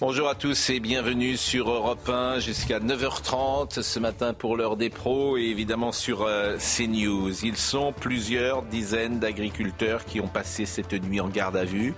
Bonjour 0.00 0.28
à 0.28 0.36
tous 0.36 0.70
et 0.70 0.78
bienvenue 0.78 1.36
sur 1.36 1.68
Europe 1.68 2.08
1 2.08 2.38
jusqu'à 2.38 2.78
9h30 2.78 3.82
ce 3.82 3.98
matin 3.98 4.34
pour 4.34 4.56
l'heure 4.56 4.76
des 4.76 4.88
pros 4.88 5.36
et 5.36 5.42
évidemment 5.42 5.90
sur 5.90 6.22
euh, 6.22 6.56
CNews. 6.58 7.44
Ils 7.44 7.56
sont 7.56 7.92
plusieurs 7.92 8.62
dizaines 8.62 9.18
d'agriculteurs 9.18 10.04
qui 10.04 10.20
ont 10.20 10.28
passé 10.28 10.64
cette 10.64 10.92
nuit 10.92 11.20
en 11.20 11.28
garde 11.28 11.56
à 11.56 11.64
vue 11.64 11.94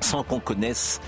sans 0.00 0.22
qu'on 0.22 0.40
connaisse 0.40 1.00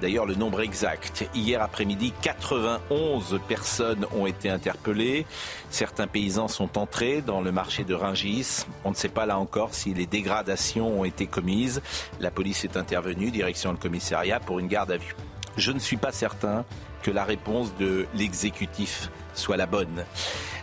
d'ailleurs 0.00 0.26
le 0.26 0.34
nombre 0.34 0.60
exact. 0.60 1.28
Hier 1.34 1.62
après-midi, 1.62 2.12
91 2.22 3.40
personnes 3.48 4.06
ont 4.16 4.26
été 4.26 4.50
interpellées. 4.50 5.26
Certains 5.70 6.06
paysans 6.06 6.48
sont 6.48 6.78
entrés 6.78 7.20
dans 7.20 7.40
le 7.40 7.52
marché 7.52 7.84
de 7.84 7.94
Ringis. 7.94 8.66
On 8.84 8.90
ne 8.90 8.94
sait 8.94 9.08
pas 9.08 9.26
là 9.26 9.38
encore 9.38 9.74
si 9.74 9.94
les 9.94 10.06
dégradations 10.06 11.00
ont 11.00 11.04
été 11.04 11.26
commises. 11.26 11.82
La 12.20 12.30
police 12.30 12.64
est 12.64 12.76
intervenue, 12.76 13.30
direction 13.30 13.72
le 13.72 13.78
commissariat, 13.78 14.40
pour 14.40 14.58
une 14.58 14.68
garde 14.68 14.90
à 14.92 14.96
vue. 14.96 15.16
Je 15.56 15.72
ne 15.72 15.78
suis 15.78 15.96
pas 15.96 16.12
certain 16.12 16.64
que 17.02 17.10
la 17.10 17.24
réponse 17.24 17.74
de 17.76 18.06
l'exécutif 18.14 19.10
soit 19.34 19.56
la 19.56 19.66
bonne. 19.66 20.04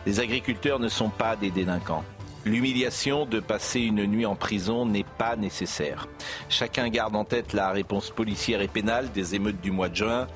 Les 0.06 0.20
agriculteurs 0.20 0.80
ne 0.80 0.90
sont 0.90 1.10
pas 1.10 1.36
des 1.36 1.52
délinquants. 1.52 2.04
L'humiliation 2.46 3.26
de 3.26 3.40
passer 3.40 3.80
une 3.80 4.06
nuit 4.06 4.26
en 4.26 4.36
prison 4.36 4.86
n'est 4.86 5.06
pas 5.18 5.38
nécessaire. 5.38 6.08
Chacun 6.50 6.90
garde 6.90 7.16
en 7.16 7.24
tête 7.24 7.54
la 7.54 7.72
réponse 7.72 8.10
policière 8.10 8.62
et 8.62 8.68
pénale 8.68 9.12
des 9.14 9.36
émeutes 9.36 9.62
du 9.62 9.72
mois 9.72 9.88
de 9.88 9.96
juin. 9.96 10.28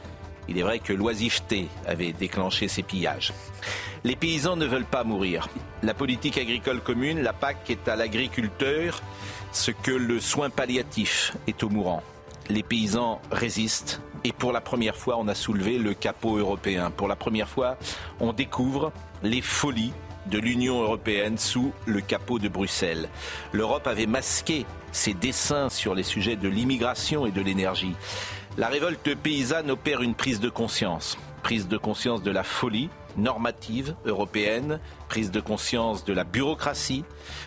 Il 0.47 0.57
est 0.57 0.61
vrai 0.61 0.79
que 0.79 0.93
l'oisiveté 0.93 1.67
avait 1.85 2.13
déclenché 2.13 2.69
ces 2.69 2.81
pillages. 2.81 3.33
Les 4.05 4.15
paysans 4.15 4.55
ne 4.55 4.65
veulent 4.65 4.85
pas 4.85 5.03
mourir. 5.03 5.49
La 5.83 5.93
politique 5.93 6.37
agricole 6.37 6.79
commune, 6.79 7.21
la 7.21 7.33
PAC, 7.33 7.69
est 7.69 7.89
à 7.89 7.97
l'agriculteur 7.97 9.01
ce 9.51 9.71
que 9.71 9.91
le 9.91 10.21
soin 10.21 10.49
palliatif 10.49 11.35
est 11.47 11.61
au 11.63 11.69
mourant. 11.69 12.03
Les 12.49 12.63
paysans 12.63 13.19
résistent 13.31 14.01
et 14.23 14.31
pour 14.31 14.53
la 14.53 14.61
première 14.61 14.95
fois, 14.95 15.17
on 15.17 15.27
a 15.27 15.35
soulevé 15.35 15.77
le 15.77 15.93
capot 15.93 16.37
européen. 16.37 16.89
Pour 16.89 17.09
la 17.09 17.17
première 17.17 17.49
fois, 17.49 17.77
on 18.21 18.31
découvre 18.31 18.93
les 19.23 19.41
folies 19.41 19.91
de 20.29 20.39
l'Union 20.39 20.81
européenne 20.81 21.37
sous 21.37 21.71
le 21.85 22.01
capot 22.01 22.39
de 22.39 22.47
Bruxelles. 22.47 23.09
L'Europe 23.51 23.87
avait 23.87 24.05
masqué 24.05 24.65
ses 24.91 25.13
dessins 25.13 25.69
sur 25.69 25.95
les 25.95 26.03
sujets 26.03 26.35
de 26.35 26.47
l'immigration 26.47 27.25
et 27.25 27.31
de 27.31 27.41
l'énergie. 27.41 27.95
La 28.57 28.67
révolte 28.67 29.15
paysanne 29.15 29.71
opère 29.71 30.01
une 30.01 30.15
prise 30.15 30.39
de 30.39 30.49
conscience. 30.49 31.17
Prise 31.43 31.67
de 31.67 31.77
conscience 31.77 32.23
de 32.23 32.31
la 32.31 32.43
folie 32.43 32.89
normative 33.17 33.95
européenne, 34.05 34.79
prise 35.09 35.31
de 35.31 35.39
conscience 35.39 36.05
de 36.05 36.13
la 36.13 36.23
bureaucratie, 36.23 37.03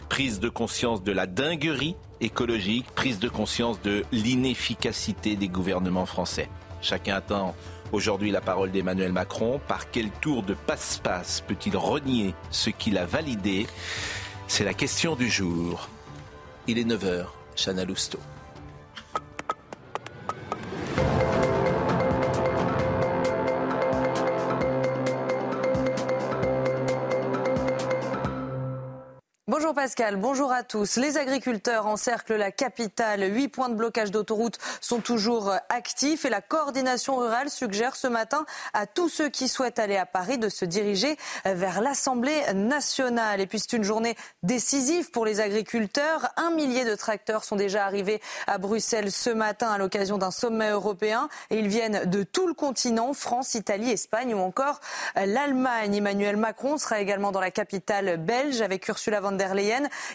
prise 0.08 0.40
de 0.40 0.48
conscience 0.48 1.02
de 1.02 1.12
la 1.12 1.26
dinguerie 1.26 1.96
écologique, 2.20 2.86
prise 2.94 3.18
de 3.18 3.28
conscience 3.28 3.80
de 3.82 4.04
l'inefficacité 4.12 5.36
des 5.36 5.48
gouvernements 5.48 6.06
français. 6.06 6.48
Chacun 6.82 7.16
attend 7.16 7.54
Aujourd'hui, 7.92 8.30
la 8.30 8.40
parole 8.40 8.70
d'Emmanuel 8.70 9.12
Macron. 9.12 9.60
Par 9.66 9.90
quel 9.90 10.10
tour 10.10 10.44
de 10.44 10.54
passe-passe 10.54 11.40
peut-il 11.40 11.76
renier 11.76 12.34
ce 12.50 12.70
qu'il 12.70 12.96
a 12.96 13.04
validé? 13.04 13.66
C'est 14.46 14.64
la 14.64 14.74
question 14.74 15.16
du 15.16 15.28
jour. 15.28 15.88
Il 16.68 16.78
est 16.78 16.84
9h, 16.84 17.26
Chana 17.56 17.84
Lousteau. 17.84 18.20
Bonjour 29.70 29.84
Pascal, 29.84 30.16
bonjour 30.16 30.50
à 30.50 30.64
tous. 30.64 30.96
Les 30.96 31.16
agriculteurs 31.16 31.86
encerclent 31.86 32.34
la 32.34 32.50
capitale. 32.50 33.22
Huit 33.32 33.46
points 33.46 33.68
de 33.68 33.76
blocage 33.76 34.10
d'autoroute 34.10 34.58
sont 34.80 34.98
toujours 34.98 35.52
actifs 35.68 36.24
et 36.24 36.28
la 36.28 36.40
coordination 36.40 37.16
rurale 37.16 37.50
suggère 37.50 37.94
ce 37.94 38.08
matin 38.08 38.44
à 38.72 38.88
tous 38.88 39.08
ceux 39.08 39.28
qui 39.28 39.46
souhaitent 39.46 39.78
aller 39.78 39.96
à 39.96 40.06
Paris 40.06 40.38
de 40.38 40.48
se 40.48 40.64
diriger 40.64 41.16
vers 41.44 41.82
l'Assemblée 41.82 42.42
nationale. 42.52 43.40
Et 43.40 43.46
puis 43.46 43.60
c'est 43.60 43.76
une 43.76 43.84
journée 43.84 44.16
décisive 44.42 45.12
pour 45.12 45.24
les 45.24 45.38
agriculteurs. 45.38 46.30
Un 46.36 46.50
millier 46.50 46.84
de 46.84 46.96
tracteurs 46.96 47.44
sont 47.44 47.54
déjà 47.54 47.84
arrivés 47.84 48.20
à 48.48 48.58
Bruxelles 48.58 49.12
ce 49.12 49.30
matin 49.30 49.68
à 49.68 49.78
l'occasion 49.78 50.18
d'un 50.18 50.32
sommet 50.32 50.70
européen 50.70 51.28
et 51.50 51.60
ils 51.60 51.68
viennent 51.68 52.10
de 52.10 52.24
tout 52.24 52.48
le 52.48 52.54
continent, 52.54 53.12
France, 53.12 53.54
Italie, 53.54 53.92
Espagne 53.92 54.34
ou 54.34 54.40
encore 54.40 54.80
l'Allemagne. 55.14 55.94
Emmanuel 55.94 56.36
Macron 56.36 56.76
sera 56.76 56.98
également 56.98 57.30
dans 57.30 57.38
la 57.38 57.52
capitale 57.52 58.16
belge 58.16 58.62
avec 58.62 58.88
Ursula 58.88 59.20
von 59.20 59.30
der 59.30 59.54
Leyen. 59.54 59.59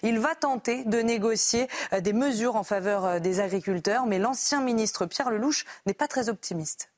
Il 0.03 0.19
va 0.19 0.35
tenter 0.35 0.83
de 0.85 0.99
négocier 0.99 1.67
euh, 1.93 2.01
des 2.01 2.13
mesures 2.13 2.55
en 2.55 2.63
faveur 2.63 3.05
euh, 3.05 3.19
des 3.19 3.39
agriculteurs, 3.39 4.05
mais 4.05 4.19
l'ancien 4.19 4.61
ministre 4.61 5.05
Pierre 5.05 5.29
Lelouch 5.29 5.65
n'est 5.85 5.93
pas 5.93 6.07
très 6.07 6.29
optimiste. 6.29 6.91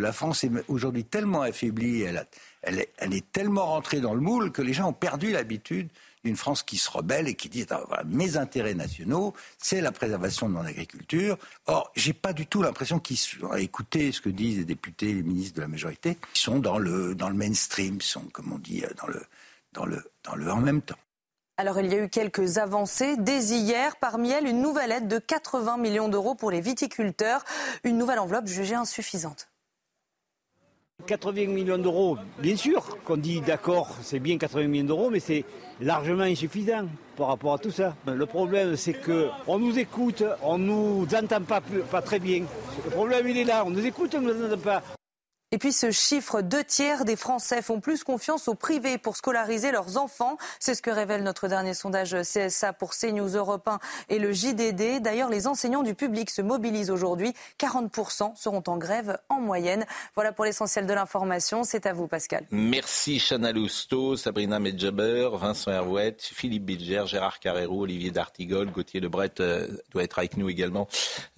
La 0.00 0.12
France 0.12 0.42
est 0.42 0.50
aujourd'hui 0.66 1.04
tellement 1.04 1.42
affaiblie, 1.42 2.02
elle, 2.02 2.26
est, 2.64 2.90
elle, 2.98 3.14
est, 3.14 3.30
tellement 3.30 3.66
rentrée 3.66 4.00
dans 4.00 4.12
le 4.12 4.20
moule 4.20 4.50
que 4.50 4.60
les 4.60 4.72
gens 4.72 4.88
ont 4.88 4.92
perdu 4.92 5.30
l'habitude 5.30 5.88
d'une 6.24 6.34
France 6.36 6.64
qui 6.64 6.78
se 6.78 6.90
rebelle 6.90 7.28
et 7.28 7.34
qui 7.34 7.48
dit 7.48 7.64
ah, 7.70 8.02
mes 8.04 8.36
intérêts 8.36 8.74
nationaux, 8.74 9.34
c'est 9.58 9.80
la 9.80 9.92
préservation 9.92 10.48
de 10.48 10.54
mon 10.54 10.64
agriculture. 10.64 11.38
Or, 11.66 11.92
j'ai 11.94 12.12
pas 12.12 12.32
du 12.32 12.46
tout 12.46 12.60
l'impression 12.60 12.98
qu'ils 12.98 13.18
ont 13.44 13.54
écouté 13.54 14.10
ce 14.10 14.20
que 14.20 14.30
disent 14.30 14.58
les 14.58 14.64
députés, 14.64 15.12
les 15.12 15.22
ministres 15.22 15.56
de 15.56 15.60
la 15.60 15.68
majorité, 15.68 16.18
qui 16.32 16.42
sont 16.42 16.58
dans 16.58 16.78
le 16.78 17.14
dans 17.14 17.28
le 17.28 17.36
mainstream, 17.36 18.00
sont 18.00 18.24
comme 18.32 18.52
on 18.52 18.58
dit 18.58 18.82
le 19.06 19.22
dans 19.72 19.86
le 20.34 20.50
en 20.50 20.60
même 20.60 20.82
temps. 20.82 20.98
Alors 21.56 21.78
il 21.78 21.86
y 21.86 21.94
a 21.94 22.02
eu 22.02 22.08
quelques 22.08 22.58
avancées 22.58 23.16
dès 23.16 23.38
hier, 23.38 23.94
parmi 24.00 24.30
elles 24.30 24.48
une 24.48 24.60
nouvelle 24.60 24.90
aide 24.90 25.06
de 25.06 25.18
80 25.18 25.76
millions 25.76 26.08
d'euros 26.08 26.34
pour 26.34 26.50
les 26.50 26.60
viticulteurs, 26.60 27.44
une 27.84 27.96
nouvelle 27.96 28.18
enveloppe 28.18 28.48
jugée 28.48 28.74
insuffisante. 28.74 29.48
80 31.06 31.46
millions 31.46 31.78
d'euros, 31.78 32.18
bien 32.40 32.56
sûr 32.56 32.98
qu'on 33.04 33.16
dit 33.16 33.40
d'accord, 33.40 33.96
c'est 34.02 34.18
bien 34.18 34.36
80 34.36 34.66
millions 34.66 34.86
d'euros, 34.86 35.10
mais 35.10 35.20
c'est 35.20 35.44
largement 35.80 36.24
insuffisant 36.24 36.86
par 37.16 37.28
rapport 37.28 37.54
à 37.54 37.58
tout 37.58 37.70
ça. 37.70 37.94
Le 38.04 38.26
problème, 38.26 38.74
c'est 38.74 38.94
qu'on 38.94 39.58
nous 39.60 39.78
écoute, 39.78 40.24
on 40.42 40.58
ne 40.58 40.64
nous 40.66 41.06
entend 41.14 41.42
pas, 41.42 41.60
très 42.02 42.18
bien. 42.18 42.44
Le 42.84 42.90
problème, 42.90 43.28
il 43.28 43.38
est 43.38 43.44
là, 43.44 43.64
on 43.64 43.70
nous 43.70 43.86
écoute, 43.86 44.12
on 44.16 44.22
ne 44.22 44.32
nous 44.32 44.52
entend 44.52 44.60
pas. 44.60 44.82
Et 45.52 45.58
puis 45.58 45.72
ce 45.72 45.90
chiffre, 45.90 46.40
deux 46.40 46.64
tiers 46.64 47.04
des 47.04 47.16
Français 47.16 47.62
font 47.62 47.80
plus 47.80 48.02
confiance 48.02 48.48
au 48.48 48.54
privé 48.54 48.98
pour 48.98 49.16
scolariser 49.16 49.70
leurs 49.70 49.98
enfants. 49.98 50.36
C'est 50.58 50.74
ce 50.74 50.82
que 50.82 50.90
révèle 50.90 51.22
notre 51.22 51.46
dernier 51.46 51.74
sondage 51.74 52.16
CSA 52.22 52.72
pour 52.72 52.94
CNews 52.94 53.36
Europe 53.36 53.68
1 53.68 53.78
et 54.08 54.18
le 54.18 54.32
JDD. 54.32 55.00
D'ailleurs, 55.00 55.30
les 55.30 55.46
enseignants 55.46 55.82
du 55.82 55.94
public 55.94 56.30
se 56.30 56.42
mobilisent 56.42 56.90
aujourd'hui. 56.90 57.32
40% 57.60 58.34
seront 58.36 58.64
en 58.66 58.78
grève 58.78 59.18
en 59.28 59.40
moyenne. 59.40 59.86
Voilà 60.14 60.32
pour 60.32 60.44
l'essentiel 60.44 60.86
de 60.86 60.92
l'information. 60.92 61.62
C'est 61.62 61.86
à 61.86 61.92
vous, 61.92 62.08
Pascal. 62.08 62.46
Merci, 62.50 63.18
Chana 63.20 63.52
Lousteau, 63.52 64.16
Sabrina 64.16 64.58
Medjaber, 64.58 65.30
Vincent 65.34 65.70
Hervouet, 65.70 66.16
Philippe 66.18 66.64
Bilger, 66.64 67.04
Gérard 67.06 67.38
Carrero, 67.38 67.82
Olivier 67.82 68.10
D'Artigol, 68.10 68.70
Gauthier 68.70 69.00
Lebret 69.00 69.30
euh, 69.40 69.68
doit 69.92 70.02
être 70.02 70.18
avec 70.18 70.36
nous 70.36 70.48
également 70.48 70.88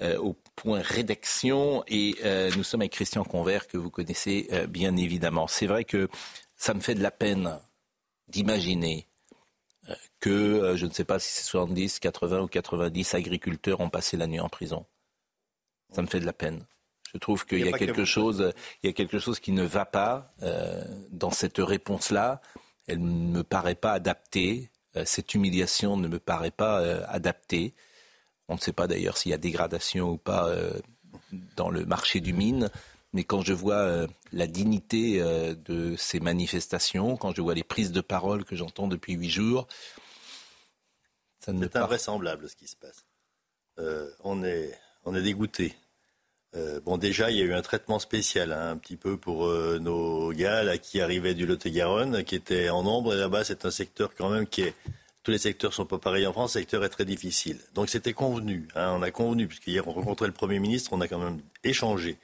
euh, 0.00 0.16
au 0.18 0.36
point 0.54 0.80
rédaction. 0.80 1.84
Et 1.88 2.16
euh, 2.24 2.50
nous 2.56 2.62
sommes 2.62 2.80
avec 2.80 2.92
Christian 2.92 3.24
Convert, 3.24 3.66
que 3.66 3.76
vous 3.76 3.90
connaissez 3.96 4.48
euh, 4.52 4.66
bien 4.66 4.94
évidemment. 4.96 5.48
C'est 5.48 5.66
vrai 5.66 5.84
que 5.84 6.08
ça 6.56 6.74
me 6.74 6.80
fait 6.80 6.94
de 6.94 7.02
la 7.02 7.10
peine 7.10 7.58
d'imaginer 8.28 9.06
euh, 9.88 9.94
que, 10.20 10.76
je 10.76 10.84
ne 10.84 10.90
sais 10.90 11.04
pas 11.04 11.18
si 11.18 11.32
c'est 11.32 11.44
70, 11.44 11.98
80 12.00 12.40
ou 12.40 12.46
90 12.46 13.14
agriculteurs 13.14 13.80
ont 13.80 13.88
passé 13.88 14.18
la 14.18 14.26
nuit 14.26 14.40
en 14.40 14.50
prison. 14.50 14.84
Ça 15.92 16.02
me 16.02 16.06
fait 16.06 16.20
de 16.20 16.26
la 16.26 16.34
peine. 16.34 16.66
Je 17.14 17.18
trouve 17.18 17.46
qu'il 17.46 17.64
y, 17.64 17.68
a 17.72 17.78
quelque 17.78 18.04
chose, 18.04 18.52
il 18.82 18.88
y 18.88 18.90
a 18.90 18.92
quelque 18.92 19.18
chose 19.18 19.40
qui 19.40 19.52
ne 19.52 19.62
va 19.62 19.86
pas 19.86 20.34
dans 21.10 21.30
cette 21.30 21.58
réponse-là. 21.58 22.42
Elle 22.88 23.00
ne 23.00 23.38
me 23.38 23.42
paraît 23.42 23.76
pas 23.76 23.92
adaptée. 23.92 24.70
cette 25.04 25.32
humiliation 25.32 25.96
ne 25.96 26.08
me 26.08 26.18
paraît 26.18 26.50
pas 26.50 26.78
adaptée. 27.06 27.74
On 28.48 28.54
ne 28.54 28.60
sait 28.60 28.72
pas 28.72 28.86
d'ailleurs 28.86 29.16
s'il 29.16 29.30
y 29.30 29.34
a 29.34 29.38
dégradation 29.38 30.10
ou 30.10 30.18
pas 30.18 30.48
euh, 30.48 30.72
dans 31.56 31.70
le 31.70 31.84
marché 31.84 32.20
du 32.20 32.32
mine. 32.32 32.70
Mais 33.16 33.24
quand 33.24 33.40
je 33.40 33.54
vois 33.54 33.76
euh, 33.76 34.06
la 34.30 34.46
dignité 34.46 35.22
euh, 35.22 35.54
de 35.54 35.96
ces 35.96 36.20
manifestations, 36.20 37.16
quand 37.16 37.34
je 37.34 37.40
vois 37.40 37.54
les 37.54 37.64
prises 37.64 37.90
de 37.90 38.02
parole 38.02 38.44
que 38.44 38.56
j'entends 38.56 38.88
depuis 38.88 39.14
huit 39.14 39.30
jours, 39.30 39.66
ça 41.40 41.54
ne 41.54 41.62
C'est 41.62 41.76
invraisemblable 41.76 42.46
ce 42.46 42.56
qui 42.56 42.68
se 42.68 42.76
passe. 42.76 43.06
on 44.22 44.44
est, 44.44 44.78
on 45.06 45.14
est 45.14 45.22
dégoûté. 45.22 45.74
bon, 46.84 46.98
déjà, 46.98 47.30
il 47.30 47.38
y 47.38 47.40
a 47.40 47.44
eu 47.44 47.54
un 47.54 47.62
traitement 47.62 47.98
spécial, 47.98 48.52
hein, 48.52 48.72
un 48.72 48.76
petit 48.76 48.98
peu 48.98 49.16
pour 49.16 49.48
nos 49.80 50.30
gars 50.32 50.62
là, 50.62 50.76
qui 50.76 51.00
arrivaient 51.00 51.34
du 51.34 51.46
Lot-et-Garonne, 51.46 52.22
qui 52.22 52.34
étaient 52.34 52.68
en 52.68 52.82
nombre. 52.82 53.14
Et 53.14 53.16
là-bas, 53.16 53.44
c'est 53.44 53.64
un 53.64 53.70
secteur 53.70 54.14
quand 54.14 54.28
même 54.28 54.46
qui 54.46 54.60
est 54.60 54.74
tous 55.22 55.30
les 55.30 55.38
secteurs 55.38 55.72
sont 55.72 55.86
pas 55.86 55.98
pareils 55.98 56.26
en 56.26 56.32
France, 56.32 56.54
le 56.54 56.60
secteur 56.60 56.84
est 56.84 56.90
très 56.90 57.06
difficile. 57.06 57.60
Donc 57.72 57.88
c'était 57.88 58.12
convenu, 58.12 58.68
hein, 58.74 58.94
on 58.98 59.02
a 59.02 59.10
convenu, 59.10 59.48
puisqu'hier 59.48 59.88
on 59.88 59.92
rencontrait 59.92 60.26
le 60.26 60.34
Premier 60.34 60.58
ministre, 60.58 60.92
on 60.92 61.00
a 61.00 61.08
quand 61.08 61.18
même 61.18 61.40
échangé. 61.64 62.18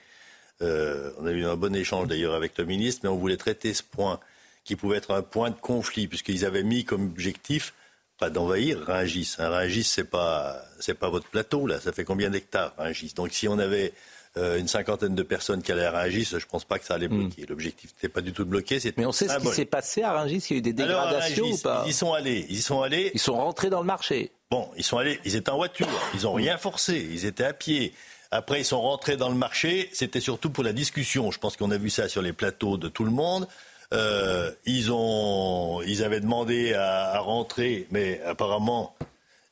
Euh, 0.63 1.11
on 1.19 1.25
a 1.25 1.31
eu 1.31 1.45
un 1.45 1.55
bon 1.55 1.75
échange 1.75 2.07
d'ailleurs 2.07 2.33
avec 2.33 2.57
le 2.57 2.65
ministre, 2.65 3.01
mais 3.03 3.09
on 3.09 3.17
voulait 3.17 3.37
traiter 3.37 3.73
ce 3.73 3.83
point 3.83 4.19
qui 4.63 4.75
pouvait 4.75 4.97
être 4.97 5.11
un 5.11 5.21
point 5.21 5.49
de 5.49 5.55
conflit, 5.55 6.07
puisqu'ils 6.07 6.45
avaient 6.45 6.63
mis 6.63 6.85
comme 6.85 7.03
objectif 7.05 7.73
pas 8.19 8.29
d'envahir 8.29 8.79
Rungis. 8.85 9.35
Hein, 9.39 9.49
Rungis, 9.49 9.83
c'est 9.83 10.03
pas 10.03 10.61
c'est 10.79 10.93
pas 10.93 11.09
votre 11.09 11.27
plateau 11.27 11.67
là. 11.67 11.79
Ça 11.79 11.91
fait 11.91 12.05
combien 12.05 12.29
d'hectares 12.29 12.73
Rungis 12.77 13.13
Donc 13.15 13.33
si 13.33 13.47
on 13.47 13.57
avait 13.59 13.93
euh, 14.37 14.57
une 14.57 14.67
cinquantaine 14.67 15.15
de 15.15 15.23
personnes 15.23 15.61
qui 15.61 15.71
allaient 15.71 15.85
à 15.85 15.91
Rungis, 15.91 16.25
je 16.25 16.37
ne 16.37 16.41
pense 16.41 16.63
pas 16.63 16.79
que 16.79 16.85
ça 16.85 16.95
allait 16.95 17.07
hmm. 17.07 17.27
bloquer. 17.27 17.45
L'objectif 17.47 17.91
n'était 17.95 18.09
pas 18.09 18.21
du 18.21 18.31
tout 18.31 18.43
de 18.43 18.49
bloquer. 18.49 18.79
Mais 18.97 19.05
on 19.05 19.11
sait 19.11 19.27
ce 19.27 19.37
qui 19.39 19.47
s'est 19.47 19.65
passé 19.65 20.03
à 20.03 20.13
Rungis 20.13 20.43
Il 20.49 20.53
y 20.53 20.55
a 20.55 20.57
eu 20.59 20.61
des 20.61 20.73
dégradations 20.73 21.45
ou 21.45 21.57
pas? 21.57 21.83
Ils 21.85 21.89
y 21.89 21.93
sont 21.93 22.13
allés. 22.13 22.45
Ils 22.49 22.57
y 22.57 22.61
sont 22.61 22.81
allés. 22.81 23.11
Ils 23.13 23.19
sont 23.19 23.35
rentrés 23.35 23.69
dans 23.69 23.81
le 23.81 23.85
marché. 23.85 24.31
Bon, 24.49 24.69
ils 24.77 24.83
sont 24.83 24.97
allés. 24.97 25.19
Ils 25.25 25.35
étaient 25.35 25.49
en 25.49 25.57
voiture. 25.57 25.87
Ils 26.13 26.23
n'ont 26.23 26.33
rien 26.33 26.57
forcé. 26.57 27.07
Ils 27.11 27.25
étaient 27.25 27.43
à 27.43 27.53
pied. 27.53 27.93
Après, 28.33 28.61
ils 28.61 28.65
sont 28.65 28.81
rentrés 28.81 29.15
dans 29.15 29.29
le 29.29 29.35
marché. 29.35 29.89
C'était 29.93 30.19
surtout 30.19 30.49
pour 30.49 30.63
la 30.63 30.73
discussion. 30.73 31.29
Je 31.29 31.37
pense 31.37 31.55
qu'on 31.55 31.69
a 31.69 31.77
vu 31.77 31.91
ça 31.91 32.09
sur 32.09 32.23
les 32.23 32.33
plateaux 32.33 32.77
de 32.77 32.87
tout 32.87 33.05
le 33.05 33.11
monde. 33.11 33.47
Euh, 33.93 34.49
ils, 34.65 34.91
ont, 34.91 35.83
ils 35.83 36.03
avaient 36.03 36.19
demandé 36.19 36.73
à, 36.73 37.11
à 37.11 37.19
rentrer, 37.19 37.85
mais 37.91 38.19
apparemment, 38.25 38.95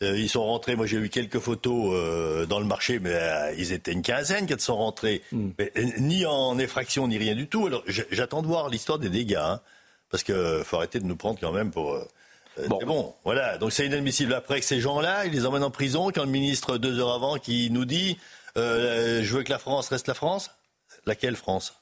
euh, 0.02 0.18
ils 0.18 0.30
sont 0.30 0.44
rentrés, 0.44 0.76
moi 0.76 0.88
j'ai 0.88 0.98
eu 0.98 1.10
quelques 1.10 1.38
photos 1.38 1.92
euh, 1.94 2.48
dans 2.48 2.60
le 2.60 2.66
marché, 2.66 2.98
mais 2.98 3.14
ils 3.60 3.72
étaient 3.72 3.92
une 3.92 4.02
quinzaine 4.02 4.48
qui 4.48 4.60
sont 4.60 4.78
rentrés, 4.78 5.22
hmm. 5.32 5.52
ni 6.00 6.26
en 6.26 6.58
effraction 6.58 7.08
ni 7.08 7.20
rien 7.20 7.36
du 7.36 7.48
tout. 7.48 7.68
Alors 7.68 7.84
j'attends 7.86 8.42
de 8.42 8.48
voir 8.48 8.70
l'histoire 8.70 8.98
des 8.98 9.10
dégâts, 9.10 9.36
hein, 9.36 9.62
parce 10.10 10.24
qu'il 10.24 10.64
faut 10.64 10.78
arrêter 10.78 11.00
de 11.00 11.06
nous 11.06 11.18
prendre 11.18 11.40
quand 11.40 11.52
même 11.52 11.70
pour... 11.70 12.00
Bon. 12.68 12.80
bon. 12.86 13.16
voilà, 13.24 13.58
donc 13.60 13.72
c'est 13.72 13.86
inadmissible. 13.86 14.34
Après 14.34 14.60
que 14.60 14.66
ces 14.66 14.82
gens-là, 14.82 15.26
ils 15.26 15.32
les 15.32 15.46
emmènent 15.46 15.64
en 15.64 15.72
prison, 15.72 16.12
quand 16.14 16.24
le 16.24 16.32
ministre, 16.32 16.78
deux 16.78 17.00
heures 17.00 17.14
avant, 17.14 17.38
qui 17.38 17.70
nous 17.70 17.86
dit 17.86 18.18
Je 18.56 19.34
veux 19.34 19.44
que 19.44 19.52
la 19.52 19.60
France 19.60 19.90
reste 19.90 20.08
la 20.08 20.14
France? 20.14 20.52
Laquelle 21.06 21.36
France? 21.36 21.76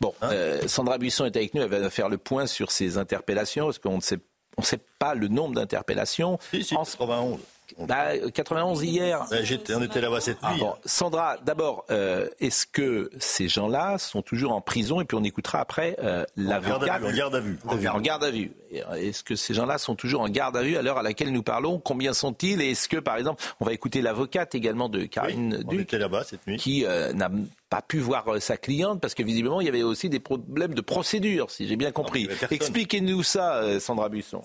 Bon, 0.00 0.14
hein? 0.22 0.30
Sandra 0.66 0.98
Buisson 0.98 1.24
est 1.24 1.36
avec 1.36 1.54
nous, 1.54 1.62
elle 1.62 1.68
va 1.68 1.90
faire 1.90 2.08
le 2.08 2.18
point 2.18 2.46
sur 2.46 2.70
ces 2.70 2.96
interpellations, 2.96 3.66
parce 3.66 3.78
qu'on 3.78 3.96
ne 3.96 4.00
sait, 4.00 4.18
on 4.56 4.62
sait 4.62 4.80
pas 4.98 5.14
le 5.14 5.28
nombre 5.28 5.54
d'interpellations. 5.54 6.38
Si, 6.50 6.62
si, 6.62 6.76
en... 6.76 6.84
91. 6.84 7.40
Bah, 7.78 8.16
91 8.32 8.82
hier. 8.82 9.26
Bah, 9.30 9.36
on 9.76 9.82
était 9.82 10.00
là-bas 10.00 10.20
cette 10.20 10.42
nuit. 10.42 10.62
Ah, 10.64 10.76
Sandra, 10.84 11.36
d'abord, 11.44 11.84
euh, 11.90 12.28
est-ce 12.40 12.66
que 12.66 13.10
ces 13.18 13.48
gens-là 13.48 13.98
sont 13.98 14.22
toujours 14.22 14.52
en 14.52 14.60
prison 14.60 15.00
Et 15.00 15.04
puis 15.04 15.16
on 15.16 15.24
écoutera 15.24 15.60
après 15.60 15.96
euh, 16.02 16.24
l'avocat. 16.36 17.00
En 17.02 17.12
garde 17.12 17.34
à 17.34 17.40
vue. 17.40 17.58
En 17.66 18.00
garde 18.00 18.24
à 18.24 18.30
vue. 18.30 18.52
Est-ce 18.96 19.22
que 19.22 19.36
ces 19.36 19.54
gens-là 19.54 19.78
sont 19.78 19.94
toujours 19.94 20.20
en 20.20 20.28
garde 20.28 20.56
à 20.56 20.62
vue 20.62 20.76
à 20.76 20.82
l'heure 20.82 20.98
à 20.98 21.02
laquelle 21.02 21.32
nous 21.32 21.42
parlons? 21.42 21.78
Combien 21.78 22.12
sont-ils? 22.12 22.60
Et 22.60 22.72
est-ce 22.72 22.88
que, 22.88 22.96
par 22.96 23.16
exemple, 23.16 23.42
on 23.60 23.64
va 23.64 23.72
écouter 23.72 24.02
l'avocate 24.02 24.54
également 24.54 24.88
de 24.88 25.04
Karine 25.04 25.64
oui, 25.66 25.78
Duc, 25.78 25.92
là-bas 25.92 26.24
cette 26.24 26.46
nuit. 26.46 26.56
qui 26.56 26.84
euh, 26.84 27.12
n'a 27.12 27.30
pas 27.70 27.82
pu 27.82 27.98
voir 27.98 28.24
sa 28.40 28.56
cliente 28.56 29.00
parce 29.00 29.14
que 29.14 29.22
visiblement 29.22 29.60
il 29.60 29.66
y 29.66 29.68
avait 29.68 29.82
aussi 29.82 30.08
des 30.08 30.20
problèmes 30.20 30.74
de 30.74 30.80
procédure, 30.80 31.50
si 31.50 31.66
j'ai 31.66 31.76
bien 31.76 31.92
compris. 31.92 32.28
Expliquez-nous 32.50 33.22
ça, 33.22 33.80
Sandra 33.80 34.08
Buisson. 34.08 34.42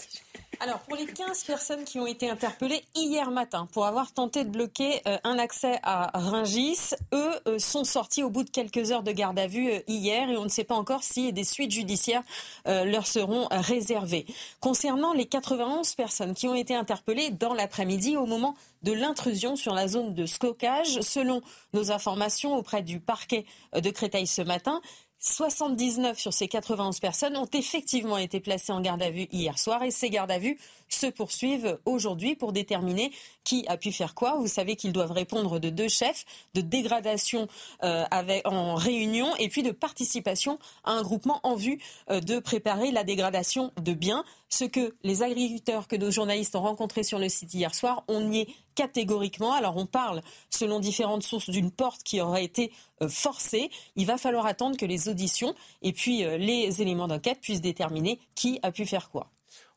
Alors, 0.61 0.79
pour 0.79 0.97
les 0.97 1.05
15 1.05 1.45
personnes 1.45 1.85
qui 1.85 1.99
ont 1.99 2.05
été 2.05 2.29
interpellées 2.29 2.83
hier 2.93 3.31
matin 3.31 3.65
pour 3.71 3.85
avoir 3.85 4.11
tenté 4.11 4.43
de 4.43 4.49
bloquer 4.49 5.01
euh, 5.07 5.17
un 5.23 5.39
accès 5.39 5.79
à 5.83 6.11
Ringis, 6.19 6.95
eux 7.13 7.31
euh, 7.47 7.59
sont 7.59 7.85
sortis 7.85 8.23
au 8.23 8.29
bout 8.29 8.43
de 8.43 8.49
quelques 8.49 8.91
heures 8.91 9.03
de 9.03 9.13
garde 9.13 9.39
à 9.39 9.47
vue 9.47 9.71
euh, 9.71 9.79
hier 9.87 10.29
et 10.29 10.35
on 10.35 10.43
ne 10.43 10.49
sait 10.49 10.65
pas 10.65 10.75
encore 10.75 11.03
si 11.03 11.31
des 11.31 11.45
suites 11.45 11.71
judiciaires 11.71 12.23
leur 12.65 13.07
seront 13.07 13.47
réservées. 13.51 14.25
Concernant 14.59 15.13
les 15.13 15.25
91 15.25 15.95
personnes 15.95 16.33
qui 16.33 16.47
ont 16.47 16.55
été 16.55 16.75
interpellées 16.75 17.29
dans 17.29 17.53
l'après-midi 17.53 18.17
au 18.17 18.25
moment 18.25 18.55
de 18.83 18.91
l'intrusion 18.91 19.55
sur 19.55 19.73
la 19.73 19.87
zone 19.87 20.13
de 20.13 20.25
stockage, 20.25 21.01
selon 21.01 21.41
nos 21.73 21.91
informations 21.91 22.55
auprès 22.55 22.81
du 22.81 22.99
parquet 22.99 23.45
de 23.73 23.89
Créteil 23.89 24.27
ce 24.27 24.41
matin, 24.41 24.81
79 25.19 26.17
sur 26.17 26.33
ces 26.33 26.47
91 26.47 26.99
personnes 26.99 27.35
ont 27.35 27.49
effectivement 27.53 28.17
été 28.17 28.39
placées 28.39 28.71
en 28.71 28.79
garde 28.79 29.03
à 29.03 29.09
vue 29.09 29.27
hier 29.31 29.59
soir 29.59 29.83
et 29.83 29.91
ces 29.91 30.09
gardes 30.09 30.31
à 30.31 30.39
vue 30.39 30.57
se 30.89 31.07
poursuivent 31.07 31.79
aujourd'hui 31.85 32.35
pour 32.35 32.51
déterminer 32.51 33.11
qui 33.43 33.65
a 33.67 33.77
pu 33.77 33.91
faire 33.91 34.15
quoi. 34.15 34.35
Vous 34.37 34.47
savez 34.47 34.75
qu'ils 34.75 34.93
doivent 34.93 35.11
répondre 35.11 35.59
de 35.59 35.69
deux 35.69 35.87
chefs, 35.87 36.25
de 36.53 36.61
dégradation 36.61 37.47
euh, 37.83 38.05
en 38.45 38.75
réunion 38.75 39.35
et 39.37 39.49
puis 39.49 39.63
de 39.63 39.71
participation 39.71 40.59
à 40.83 40.91
un 40.91 41.01
groupement 41.01 41.39
en 41.43 41.55
vue 41.55 41.79
euh, 42.09 42.19
de 42.19 42.39
préparer 42.39 42.91
la 42.91 43.03
dégradation 43.03 43.71
de 43.81 43.93
biens. 43.93 44.23
Ce 44.49 44.65
que 44.65 44.95
les 45.03 45.23
agriculteurs 45.23 45.87
que 45.87 45.95
nos 45.95 46.11
journalistes 46.11 46.55
ont 46.55 46.61
rencontrés 46.61 47.03
sur 47.03 47.19
le 47.19 47.29
site 47.29 47.53
hier 47.53 47.73
soir, 47.73 48.03
on 48.07 48.21
nié 48.21 48.47
catégoriquement. 48.75 49.53
Alors 49.53 49.77
on 49.77 49.85
parle, 49.85 50.21
selon 50.49 50.79
différentes 50.79 51.23
sources, 51.23 51.49
d'une 51.49 51.71
porte 51.71 52.03
qui 52.03 52.21
aurait 52.21 52.45
été 52.45 52.71
euh, 53.01 53.09
forcée. 53.09 53.69
Il 53.95 54.05
va 54.05 54.17
falloir 54.17 54.45
attendre 54.45 54.77
que 54.77 54.85
les 54.85 55.09
auditions 55.09 55.53
et 55.81 55.93
puis 55.93 56.23
les 56.37 56.81
éléments 56.81 57.07
d'enquête 57.07 57.39
puissent 57.41 57.61
déterminer 57.61 58.19
qui 58.35 58.59
a 58.63 58.71
pu 58.71 58.85
faire 58.85 59.09
quoi. 59.09 59.29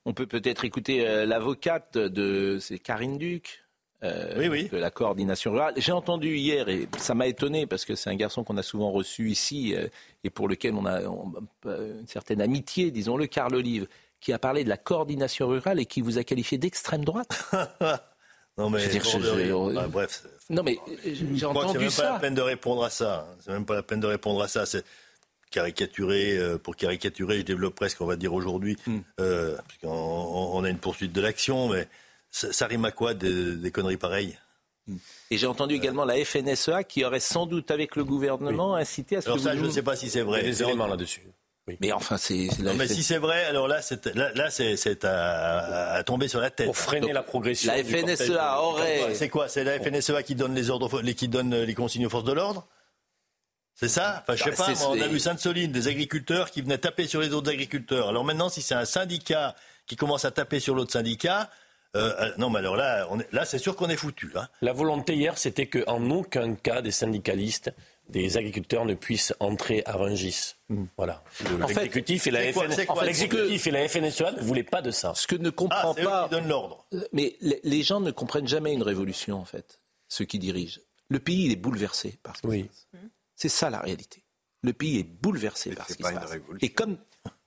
On 0.04 0.12
peut 0.12 0.26
peut-être 0.26 0.64
écouter 0.64 1.06
euh, 1.06 1.26
l'avocate 1.26 1.96
de 1.96 2.58
c'est 2.60 2.78
Karine 2.78 3.18
Duc. 3.18 3.60
Euh, 4.04 4.68
de 4.68 4.78
la 4.78 4.90
coordination 4.90 5.52
rurale. 5.52 5.74
J'ai 5.76 5.92
entendu 5.92 6.36
hier, 6.36 6.68
et 6.68 6.88
ça 6.98 7.14
m'a 7.14 7.28
étonné 7.28 7.68
parce 7.68 7.84
que 7.84 7.94
c'est 7.94 8.10
un 8.10 8.16
garçon 8.16 8.42
qu'on 8.42 8.56
a 8.56 8.62
souvent 8.64 8.90
reçu 8.90 9.30
ici 9.30 9.76
euh, 9.76 9.86
et 10.24 10.30
pour 10.30 10.48
lequel 10.48 10.74
on 10.74 10.86
a 10.86 11.02
une 11.64 12.06
certaine 12.08 12.40
amitié, 12.40 12.90
disons-le, 12.90 13.28
Carl 13.28 13.54
Olive, 13.54 13.86
qui 14.18 14.32
a 14.32 14.40
parlé 14.40 14.64
de 14.64 14.68
la 14.68 14.76
coordination 14.76 15.46
rurale 15.46 15.78
et 15.78 15.86
qui 15.86 16.00
vous 16.00 16.18
a 16.18 16.24
qualifié 16.24 16.58
d'extrême 16.58 17.04
droite. 17.04 17.44
non 18.58 18.70
mais, 18.70 18.80
ah, 19.76 19.86
bref. 19.86 20.24
Non 20.50 20.64
mais 20.64 20.80
j'ai 21.04 21.46
entendu 21.46 21.88
ça. 21.88 21.92
C'est 21.92 21.92
même 21.92 21.94
pas 21.94 22.14
la 22.14 22.18
peine 22.18 22.34
de 22.34 22.42
répondre 22.42 22.82
à 22.82 22.90
ça. 22.90 23.28
C'est 23.38 23.52
même 23.52 23.64
pas 23.64 23.76
la 23.76 23.82
peine 23.84 24.00
de 24.00 24.06
répondre 24.08 24.42
à 24.42 24.48
ça. 24.48 24.66
C'est 24.66 24.84
caricaturer, 25.52 26.36
euh, 26.36 26.58
pour 26.58 26.74
caricaturer, 26.74 27.38
je 27.38 27.42
développe 27.42 27.76
presque, 27.76 28.00
on 28.00 28.06
va 28.06 28.16
dire 28.16 28.34
aujourd'hui, 28.34 28.76
euh, 29.20 29.56
on, 29.84 30.64
a 30.64 30.68
une 30.68 30.78
poursuite 30.78 31.12
de 31.12 31.20
l'action, 31.20 31.68
mais 31.68 31.86
ça, 32.30 32.66
rime 32.66 32.84
à 32.84 32.90
quoi 32.90 33.14
des, 33.14 33.70
conneries 33.70 33.96
pareilles? 33.96 34.36
Hmm. 34.88 34.96
et 35.30 35.38
j'ai 35.38 35.46
entendu 35.46 35.76
également 35.76 36.04
la 36.04 36.16
FNSEA 36.24 36.82
qui 36.82 37.04
aurait 37.04 37.20
sans 37.20 37.46
doute, 37.46 37.70
avec 37.70 37.94
le 37.94 38.02
gouvernement, 38.02 38.74
incité 38.74 39.14
à 39.14 39.20
ce 39.20 39.26
alors 39.28 39.36
que 39.36 39.44
ça, 39.44 39.54
je 39.54 39.64
ne 39.64 39.70
sais 39.70 39.84
pas 39.84 39.94
si 39.94 40.10
c'est 40.10 40.22
vrai. 40.22 40.40
Il 40.40 40.46
y 40.46 40.48
a 40.48 40.50
des 40.50 40.62
éléments 40.64 40.88
là-dessus. 40.88 41.22
Mais 41.80 41.92
enfin, 41.92 42.16
c'est. 42.16 42.48
mais 42.76 42.88
si 42.88 43.04
c'est 43.04 43.18
vrai, 43.18 43.44
alors 43.44 43.68
là, 43.68 43.80
c'est 43.80 44.12
là, 44.16 44.50
c'est 44.50 45.04
à, 45.04 46.02
tomber 46.04 46.26
sur 46.26 46.40
la 46.40 46.50
tête. 46.50 46.66
Pour 46.66 46.76
freiner 46.76 47.12
la 47.12 47.22
progression. 47.22 47.72
La 47.72 47.84
FNSEA 47.84 48.60
aurait. 48.60 49.14
C'est 49.14 49.28
quoi? 49.28 49.46
C'est 49.46 49.62
la 49.62 49.78
FNSEA 49.78 50.24
qui 50.24 50.34
donne 50.34 50.56
les 50.56 50.70
ordres, 50.70 51.00
qui 51.12 51.28
donne 51.28 51.54
les 51.54 51.74
consignes 51.74 52.06
aux 52.06 52.10
forces 52.10 52.24
de 52.24 52.32
l'ordre? 52.32 52.66
C'est 53.82 53.88
ça 53.88 54.22
enfin, 54.22 54.36
Je 54.36 54.44
sais 54.44 54.50
bah, 54.50 54.66
pas, 54.72 54.88
on 54.90 55.00
a 55.00 55.08
vu 55.08 55.18
Sainte-Soline, 55.18 55.72
des 55.72 55.88
agriculteurs 55.88 56.52
qui 56.52 56.62
venaient 56.62 56.78
taper 56.78 57.08
sur 57.08 57.20
les 57.20 57.34
autres 57.34 57.50
agriculteurs. 57.50 58.08
Alors 58.08 58.22
maintenant, 58.22 58.48
si 58.48 58.62
c'est 58.62 58.76
un 58.76 58.84
syndicat 58.84 59.56
qui 59.86 59.96
commence 59.96 60.24
à 60.24 60.30
taper 60.30 60.60
sur 60.60 60.76
l'autre 60.76 60.92
syndicat, 60.92 61.50
euh, 61.96 62.12
euh, 62.20 62.32
non, 62.38 62.48
mais 62.48 62.60
alors 62.60 62.76
là, 62.76 63.08
là 63.32 63.44
c'est 63.44 63.58
sûr 63.58 63.74
qu'on 63.74 63.88
est 63.88 63.96
foutu. 63.96 64.30
Hein. 64.36 64.46
La 64.60 64.72
volonté 64.72 65.16
hier, 65.16 65.36
c'était 65.36 65.66
qu'en 65.66 66.10
aucun 66.10 66.54
cas 66.54 66.80
des 66.80 66.92
syndicalistes, 66.92 67.72
des 68.08 68.36
agriculteurs 68.36 68.84
ne 68.84 68.94
puissent 68.94 69.34
entrer 69.40 69.82
à 69.84 69.96
Rungis. 69.96 70.54
Hmm. 70.68 70.84
Voilà. 70.96 71.24
L'exécutif 71.66 72.28
et, 72.28 72.30
la 72.30 72.44
et 72.44 72.52
la 72.52 73.88
FNSEA 73.88 74.30
ne 74.30 74.42
voulaient 74.42 74.62
pas 74.62 74.80
de 74.80 74.92
ça. 74.92 75.12
Ce 75.16 75.26
que 75.26 75.34
ne 75.34 75.50
comprend 75.50 75.92
ah, 75.98 76.02
pas. 76.02 76.20
Eux 76.20 76.28
qui 76.28 76.34
donnent 76.36 76.48
l'ordre. 76.48 76.86
Euh, 76.94 77.04
mais 77.12 77.36
les, 77.40 77.82
gens 77.82 77.98
ne 77.98 78.12
comprennent 78.12 78.46
jamais 78.46 78.72
une 78.72 78.84
révolution, 78.84 79.40
en 79.40 79.44
fait, 79.44 79.80
ceux 80.06 80.24
qui 80.24 80.38
dirigent. 80.38 80.80
Le 81.08 81.18
pays, 81.18 81.46
il 81.46 81.52
est 81.52 81.56
bouleversé 81.56 82.20
par 82.22 82.36
ce 82.36 82.42
qui 82.42 82.46
oui. 82.46 82.60
se 82.60 82.96
passe. 82.96 83.02
C'est 83.42 83.48
ça 83.48 83.70
la 83.70 83.80
réalité. 83.80 84.22
Le 84.62 84.72
pays 84.72 85.00
est 85.00 85.02
bouleversé 85.02 85.74
par 85.74 85.88
ce 85.88 85.94
qui 85.94 86.04
se 86.04 86.12
passe. 86.12 86.30
Et 86.60 86.68
comme, 86.68 86.96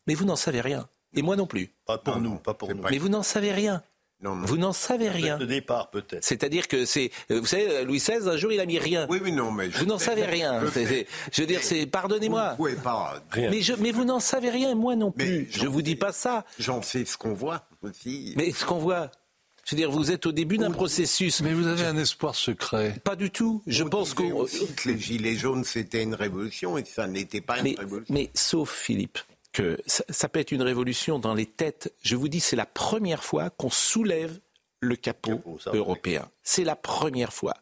mais 0.07 0.13
vous 0.13 0.25
n'en 0.25 0.35
savez 0.35 0.59
rien. 0.59 0.89
Et 1.13 1.21
moi 1.21 1.37
non 1.37 1.47
plus. 1.47 1.73
Pas 1.85 1.97
pour 1.97 2.19
nous, 2.19 2.35
pas 2.35 2.53
pour 2.53 2.75
nous. 2.75 2.83
Mais 2.91 2.97
vous 2.97 3.07
n'en 3.07 3.23
savez 3.23 3.53
rien. 3.53 3.81
Vous 4.19 4.57
n'en 4.57 4.73
savez 4.73 5.07
rien. 5.07 5.37
De 5.37 5.45
départ, 5.45 5.91
peut-être. 5.91 6.25
C'est-à-dire 6.25 6.67
que 6.67 6.83
c'est, 6.83 7.11
euh, 7.31 7.39
vous 7.39 7.45
savez, 7.45 7.85
Louis 7.85 7.99
XVI, 7.99 8.27
un 8.27 8.35
jour, 8.35 8.51
il 8.51 8.59
a 8.59 8.65
mis 8.65 8.77
rien. 8.77 9.07
Oui, 9.09 9.21
mais 9.23 9.31
non, 9.31 9.53
mais 9.53 9.69
vous 9.69 9.85
n'en 9.85 9.97
savez 9.97 10.25
rien. 10.25 10.59
Je, 11.31 11.41
veux 11.41 11.47
dire, 11.47 11.63
c'est, 11.63 11.85
pardonnez-moi. 11.85 12.55
Vous 12.59 12.75
pas. 12.83 13.23
Rien. 13.31 13.49
Mais, 13.49 13.61
mais 13.79 13.91
vous 13.93 14.03
n'en 14.03 14.19
savez 14.19 14.49
rien, 14.49 14.75
moi 14.75 14.97
non 14.97 15.13
plus. 15.13 15.47
Je 15.49 15.65
vous 15.65 15.81
dis 15.81 15.95
pas 15.95 16.11
ça. 16.11 16.43
J'en 16.59 16.81
sais 16.81 17.05
ce 17.05 17.17
qu'on 17.17 17.33
voit 17.33 17.69
aussi. 17.81 18.33
Mais 18.35 18.51
ce 18.51 18.65
qu'on 18.65 18.79
voit, 18.79 19.11
je 19.65 19.71
veux 19.71 19.77
dire, 19.77 19.89
vous 19.89 20.11
êtes 20.11 20.27
au 20.27 20.31
début 20.31 20.57
d'un 20.59 20.69
processus. 20.69 21.41
Mais 21.41 21.53
vous 21.53 21.65
avez 21.65 21.85
un 21.85 21.97
espoir 21.97 22.35
secret. 22.35 23.01
Pas 23.03 23.15
du 23.15 23.31
tout. 23.31 23.63
Je 23.65 23.83
pense 23.83 24.13
que 24.13 24.23
les 24.87 24.99
gilets 24.99 25.35
jaunes 25.35 25.63
c'était 25.63 26.03
une 26.03 26.13
révolution 26.13 26.77
et 26.77 26.85
ça 26.85 27.07
n'était 27.07 27.41
pas 27.41 27.59
une 27.59 27.75
révolution. 27.75 28.13
Mais 28.13 28.29
sauf 28.35 28.71
Philippe 28.71 29.19
que 29.51 29.79
ça, 29.87 30.29
peut 30.29 30.39
être 30.39 30.51
une 30.51 30.61
révolution 30.61 31.17
dans 31.17 31.33
les 31.33 31.45
têtes. 31.45 31.93
Je 32.03 32.17
vous 32.17 32.27
dis, 32.27 32.41
c'est 32.41 32.57
la 32.57 32.65
première 32.65 33.23
fois 33.23 33.49
qu'on 33.49 33.69
soulève 33.69 34.37
le 34.81 34.97
capot, 34.97 35.41
européen. 35.67 36.29
C'est 36.43 36.65
la 36.65 36.75
première 36.75 37.31
fois. 37.31 37.55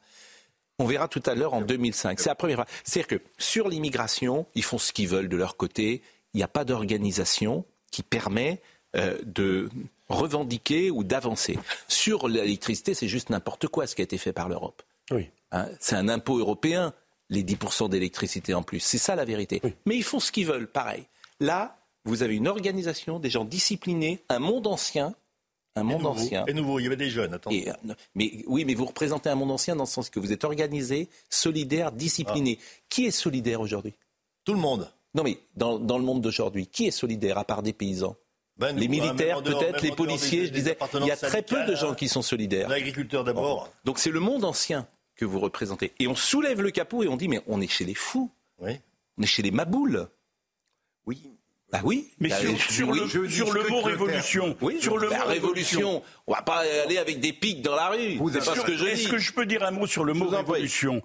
On 0.80 0.86
verra 0.86 1.08
tout 1.08 1.22
à 1.28 1.36
l'heure 1.36 1.54
en 1.54 1.62
2005. 1.62 2.20
C'est 2.20 2.30
la 2.30 2.36
première 2.36 2.58
fois. 2.58 2.66
C'est-à-dire 2.84 3.20
que 3.20 3.24
sur 3.38 3.70
l'immigration, 3.70 4.48
ils 4.56 4.64
font 4.64 4.80
ce 4.80 4.92
qu'ils 4.92 5.08
veulent 5.08 5.30
de 5.30 5.38
leur 5.38 5.56
côté. 5.56 6.02
Il 6.34 6.38
n'y 6.38 6.44
a 6.44 6.48
pas 6.48 6.66
d'organisation 6.66 7.64
qui 7.92 8.02
permet 8.02 8.60
euh, 8.96 9.18
de 9.24 9.70
revendiquer 10.10 10.92
ou 10.92 11.04
d'avancer. 11.04 11.58
Sur 11.88 12.28
l'électricité, 12.28 12.94
c'est 12.94 13.08
juste 13.08 13.30
n'importe 13.30 13.68
quoi 13.68 13.88
ce 13.88 13.96
qui 13.96 14.02
a 14.02 14.04
été 14.04 14.18
fait 14.18 14.34
par 14.34 14.50
l'Europe. 14.50 14.82
Oui. 15.12 15.30
Hein, 15.52 15.68
c'est 15.80 15.96
un 15.96 16.10
impôt 16.10 16.38
européen, 16.38 16.94
les 17.30 17.44
10% 17.44 17.90
d'électricité 17.90 18.54
en 18.54 18.64
plus. 18.64 18.80
C'est 18.80 18.98
ça 18.98 19.16
la 19.16 19.26
vérité. 19.26 19.62
Mais 19.86 19.96
ils 19.96 20.04
font 20.04 20.20
ce 20.20 20.32
qu'ils 20.32 20.48
veulent, 20.48 20.68
pareil. 20.68 21.06
Là, 21.40 21.78
vous 22.06 22.24
avez 22.24 22.36
une 22.36 22.48
organisation, 22.48 23.20
des 23.20 23.30
gens 23.30 23.46
disciplinés, 23.46 24.22
un 24.30 24.40
monde 24.40 24.68
ancien 24.68 25.16
un 25.76 25.84
monde 25.84 26.06
ancien. 26.06 26.46
Et 26.46 26.54
nouveau, 26.54 26.80
il 26.80 26.84
y 26.84 26.86
avait 26.86 26.96
des 26.96 27.10
jeunes, 27.10 27.34
attends. 27.34 27.50
Euh, 27.52 27.94
mais 28.14 28.44
oui, 28.46 28.64
mais 28.66 28.76
vous 28.76 28.86
représentez 28.86 29.30
un 29.30 29.36
monde 29.36 29.52
ancien 29.52 29.76
dans 29.76 29.84
le 29.84 29.90
sens 29.90 30.10
que 30.10 30.20
vous 30.20 30.32
êtes 30.32 30.44
organisé, 30.44 31.10
solidaire, 31.30 31.92
discipliné. 31.92 32.60
Ah. 32.62 32.66
Qui 32.90 33.06
est 33.06 33.12
solidaire 33.12 33.60
aujourd'hui? 33.60 33.94
Tout 34.46 34.54
le 34.54 34.60
monde. 34.60 34.92
Non, 35.16 35.24
mais 35.24 35.40
dans, 35.56 35.80
dans 35.80 35.98
le 35.98 36.04
monde 36.04 36.22
d'aujourd'hui, 36.22 36.68
qui 36.68 36.86
est 36.86 36.92
solidaire 36.92 37.38
à 37.38 37.44
part 37.44 37.64
des 37.64 37.74
paysans? 37.74 38.16
Ben, 38.64 38.80
les 38.80 38.88
militaires, 38.88 39.44
peut-être, 39.44 39.82
les 39.82 39.92
policiers, 39.92 40.46
je 40.46 40.52
disais, 40.52 40.78
il 40.94 41.06
y 41.06 41.12
a 41.12 41.18
très 41.18 41.42
peu 41.42 41.66
de 41.66 41.76
gens 41.76 41.94
qui 41.94 42.08
sont 42.08 42.22
solidaires. 42.22 42.70
L'agriculteur 42.70 43.24
d'abord. 43.24 43.72
Donc 43.84 44.00
c'est 44.00 44.12
le 44.12 44.20
monde 44.20 44.46
ancien 44.46 44.88
que 45.16 45.26
vous 45.26 45.40
représentez. 45.40 45.94
Et 46.00 46.08
on 46.08 46.16
soulève 46.16 46.62
le 46.62 46.72
capot 46.72 47.04
et 47.04 47.08
on 47.08 47.18
dit, 47.18 47.28
mais 47.28 47.42
on 47.48 47.62
est 47.62 47.68
chez 47.68 47.86
les 47.86 47.94
fous. 47.94 48.32
Oui. 48.60 48.80
On 49.18 49.24
est 49.24 49.28
chez 49.28 49.42
les 49.42 49.52
maboules. 49.52 50.08
Oui, 51.06 51.30
bah 51.74 51.82
oui. 51.84 52.12
Mais 52.20 52.30
bah, 52.30 52.38
sur, 52.70 52.92
le, 52.94 53.30
sur 53.30 53.52
le 53.52 53.68
mot 53.68 53.82
révolution, 53.82 54.56
oui, 54.62 54.80
sur 54.80 54.98
le 54.98 55.10
mot 55.10 55.26
révolution, 55.26 56.04
on 56.28 56.34
va 56.34 56.44
pas 56.44 56.64
aller 56.86 56.98
avec 56.98 57.20
des 57.20 57.34
pics 57.34 57.62
dans 57.62 57.76
la 57.76 57.90
rue. 57.90 58.20
C'est 58.32 58.46
pas 58.46 58.56
ce 58.56 58.62
que 58.62 58.78
je 58.78 58.86
Est-ce 58.86 59.10
que 59.10 59.18
je 59.18 59.34
peux 59.34 59.46
dire 59.46 59.64
un 59.64 59.72
mot 59.72 59.88
sur 59.88 60.04
le 60.04 60.14
mot 60.14 60.30
révolution? 60.30 61.02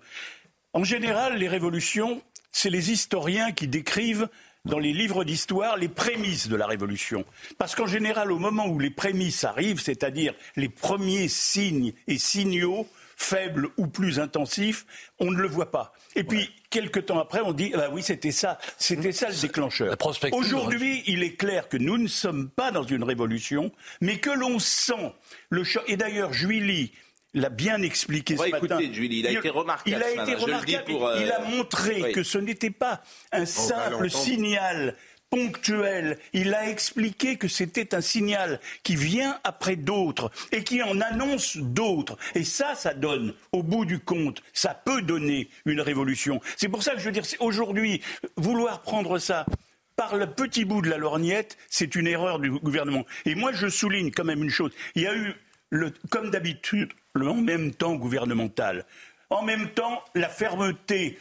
En 0.74 0.84
général, 0.84 1.38
les 1.38 1.48
révolutions, 1.48 2.22
c'est 2.52 2.70
les 2.70 2.92
historiens 2.92 3.50
qui 3.52 3.66
décrivent 3.66 4.28
dans 4.68 4.78
les 4.78 4.92
livres 4.92 5.24
d'histoire 5.24 5.76
les 5.76 5.88
prémices 5.88 6.48
de 6.48 6.56
la 6.56 6.66
révolution. 6.66 7.24
Parce 7.58 7.74
qu'en 7.74 7.86
général, 7.86 8.30
au 8.30 8.38
moment 8.38 8.66
où 8.66 8.78
les 8.78 8.90
prémices 8.90 9.44
arrivent, 9.44 9.80
c'est-à-dire 9.80 10.34
les 10.56 10.68
premiers 10.68 11.28
signes 11.28 11.92
et 12.06 12.18
signaux, 12.18 12.86
faibles 13.16 13.68
ou 13.76 13.88
plus 13.88 14.20
intensifs, 14.20 14.86
on 15.18 15.32
ne 15.32 15.36
le 15.36 15.48
voit 15.48 15.72
pas. 15.72 15.92
Et 16.14 16.22
puis, 16.22 16.50
quelques 16.70 17.06
temps 17.06 17.18
après, 17.18 17.40
on 17.44 17.52
dit, 17.52 17.70
bah 17.74 17.88
oui, 17.92 18.02
c'était 18.02 18.30
ça, 18.30 18.58
c'était 18.78 19.12
ça 19.12 19.28
le 19.28 19.40
déclencheur. 19.40 19.96
Aujourd'hui, 20.32 21.02
il 21.06 21.22
est 21.24 21.34
clair 21.34 21.68
que 21.68 21.76
nous 21.76 21.98
ne 21.98 22.06
sommes 22.06 22.48
pas 22.48 22.70
dans 22.70 22.84
une 22.84 23.02
révolution, 23.02 23.72
mais 24.00 24.18
que 24.18 24.30
l'on 24.30 24.60
sent 24.60 25.12
le 25.50 25.64
choc. 25.64 25.82
Et 25.88 25.96
d'ailleurs, 25.96 26.32
Juilly, 26.32 26.92
l'a 27.34 27.50
bien 27.50 27.82
expliqué 27.82 28.36
ce 28.36 28.48
matin. 28.50 28.78
Julie, 28.92 29.20
il 29.20 29.26
a 29.26 29.32
été 29.32 29.48
remarquable. 29.48 29.96
Il 29.96 30.02
a 30.02 30.22
été 30.22 30.34
remarquable. 30.34 30.92
Il 31.20 31.32
a 31.32 31.40
montré 31.40 32.12
que 32.12 32.22
ce 32.22 32.38
n'était 32.38 32.70
pas 32.70 33.02
un 33.32 33.46
simple 33.46 34.10
signal 34.10 34.96
ponctuel. 35.30 36.18
Il 36.32 36.54
a 36.54 36.68
expliqué 36.70 37.36
que 37.36 37.48
c'était 37.48 37.94
un 37.94 38.00
signal 38.00 38.60
qui 38.82 38.96
vient 38.96 39.38
après 39.44 39.76
d'autres 39.76 40.30
et 40.52 40.64
qui 40.64 40.82
en 40.82 41.00
annonce 41.00 41.56
d'autres. 41.58 42.16
Et 42.34 42.44
ça, 42.44 42.74
ça 42.74 42.94
donne, 42.94 43.34
au 43.52 43.62
bout 43.62 43.84
du 43.84 43.98
compte, 43.98 44.42
ça 44.52 44.74
peut 44.74 45.02
donner 45.02 45.50
une 45.66 45.80
révolution. 45.80 46.40
C'est 46.56 46.68
pour 46.68 46.82
ça 46.82 46.92
que 46.92 47.00
je 47.00 47.04
veux 47.04 47.12
dire, 47.12 47.24
aujourd'hui, 47.40 48.00
vouloir 48.36 48.82
prendre 48.82 49.18
ça 49.18 49.44
par 49.96 50.16
le 50.16 50.28
petit 50.28 50.64
bout 50.64 50.80
de 50.80 50.88
la 50.88 50.96
lorgnette, 50.96 51.58
c'est 51.68 51.96
une 51.96 52.06
erreur 52.06 52.38
du 52.38 52.52
gouvernement. 52.52 53.04
Et 53.26 53.34
moi, 53.34 53.50
je 53.52 53.66
souligne 53.66 54.12
quand 54.12 54.24
même 54.24 54.44
une 54.44 54.50
chose. 54.50 54.70
Il 54.94 55.02
y 55.02 55.08
a 55.08 55.14
eu, 55.14 55.34
comme 56.10 56.30
d'habitude, 56.30 56.92
le 57.14 57.28
en 57.28 57.34
même 57.34 57.72
temps 57.72 57.94
gouvernemental. 57.94 58.84
En 59.30 59.42
même 59.42 59.68
temps, 59.70 60.02
la 60.14 60.28
fermeté 60.28 61.18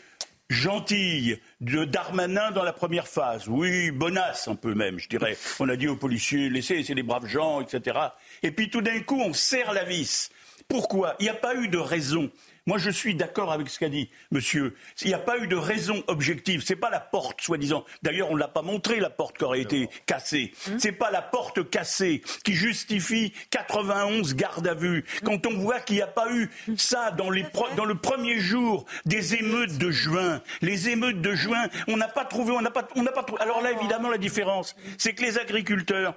gentille 0.50 1.40
de 1.60 1.84
Darmanin 1.84 2.52
dans 2.52 2.64
la 2.64 2.74
première 2.74 3.08
phase. 3.08 3.48
Oui, 3.48 3.92
bonasse 3.92 4.48
un 4.48 4.56
peu 4.56 4.74
même, 4.74 5.00
je 5.00 5.10
dirais. 5.10 5.38
On 5.60 5.68
a 5.70 5.76
dit 5.76 5.88
aux 5.88 5.98
policiers, 5.98 6.50
laissez, 6.50 6.84
c'est 6.84 6.94
les 6.94 7.04
braves 7.04 7.28
gens, 7.28 7.62
etc. 7.62 7.98
Et 8.44 8.52
puis 8.52 8.70
tout 8.70 8.82
d'un 8.82 9.02
coup, 9.02 9.20
on 9.20 9.34
serre 9.34 9.74
la 9.74 9.84
vis. 9.84 10.30
Pourquoi? 10.68 11.16
Il 11.20 11.24
n'y 11.24 11.30
a 11.30 11.34
pas 11.34 11.56
eu 11.56 11.68
de 11.68 11.78
raison. 11.78 12.30
Moi, 12.68 12.78
je 12.78 12.90
suis 12.90 13.16
d'accord 13.16 13.54
avec 13.54 13.70
ce 13.70 13.80
qu'a 13.80 13.88
dit 13.88 14.10
monsieur. 14.30 14.76
Il 15.02 15.08
n'y 15.08 15.14
a 15.14 15.20
pas 15.20 15.38
eu 15.38 15.48
de 15.48 15.56
raison 15.56 16.04
objective. 16.08 16.62
Ce 16.62 16.74
n'est 16.74 16.80
pas 16.80 16.90
la 16.90 17.00
porte, 17.00 17.42
soi-disant. 17.42 17.86
D'ailleurs, 18.04 18.30
on 18.30 18.36
ne 18.36 18.40
l'a 18.40 18.50
pas 18.50 18.62
montré, 18.62 19.00
la 19.00 19.10
porte 19.10 19.38
qui 19.38 19.46
aurait 19.46 19.62
été 19.62 19.90
cassée. 20.06 20.52
Ce 20.78 20.88
n'est 20.88 20.94
pas 20.94 21.10
la 21.10 21.22
porte 21.22 21.70
cassée 21.70 22.22
qui 22.44 22.54
justifie 22.54 23.34
91 23.52 24.36
gardes 24.36 24.68
à 24.68 24.74
vue. 24.74 25.06
Quand 25.24 25.46
on 25.48 25.58
voit 25.58 25.80
qu'il 25.80 25.96
n'y 25.96 26.02
a 26.02 26.08
pas 26.08 26.30
eu 26.32 26.50
ça 26.76 27.12
dans, 27.12 27.32
dans 27.78 27.86
le 27.86 27.96
premier 27.96 28.38
jour 28.38 28.86
des 29.06 29.36
émeutes 29.36 29.78
de 29.78 29.90
juin, 29.90 30.42
les 30.62 30.90
émeutes 30.90 31.22
de 31.22 31.34
juin, 31.34 31.70
on 31.88 31.96
n'a 31.96 32.10
pas 32.10 32.26
trouvé, 32.26 32.52
on 32.52 32.62
n'a 32.62 32.72
pas, 32.72 32.86
on 32.96 33.04
n'a 33.04 33.14
pas 33.14 33.24
trouvé. 33.24 33.42
Alors 33.42 33.62
là, 33.62 33.72
évidemment, 33.72 34.10
la 34.10 34.18
différence, 34.18 34.76
c'est 34.98 35.14
que 35.14 35.24
les 35.24 35.38
agriculteurs, 35.38 36.16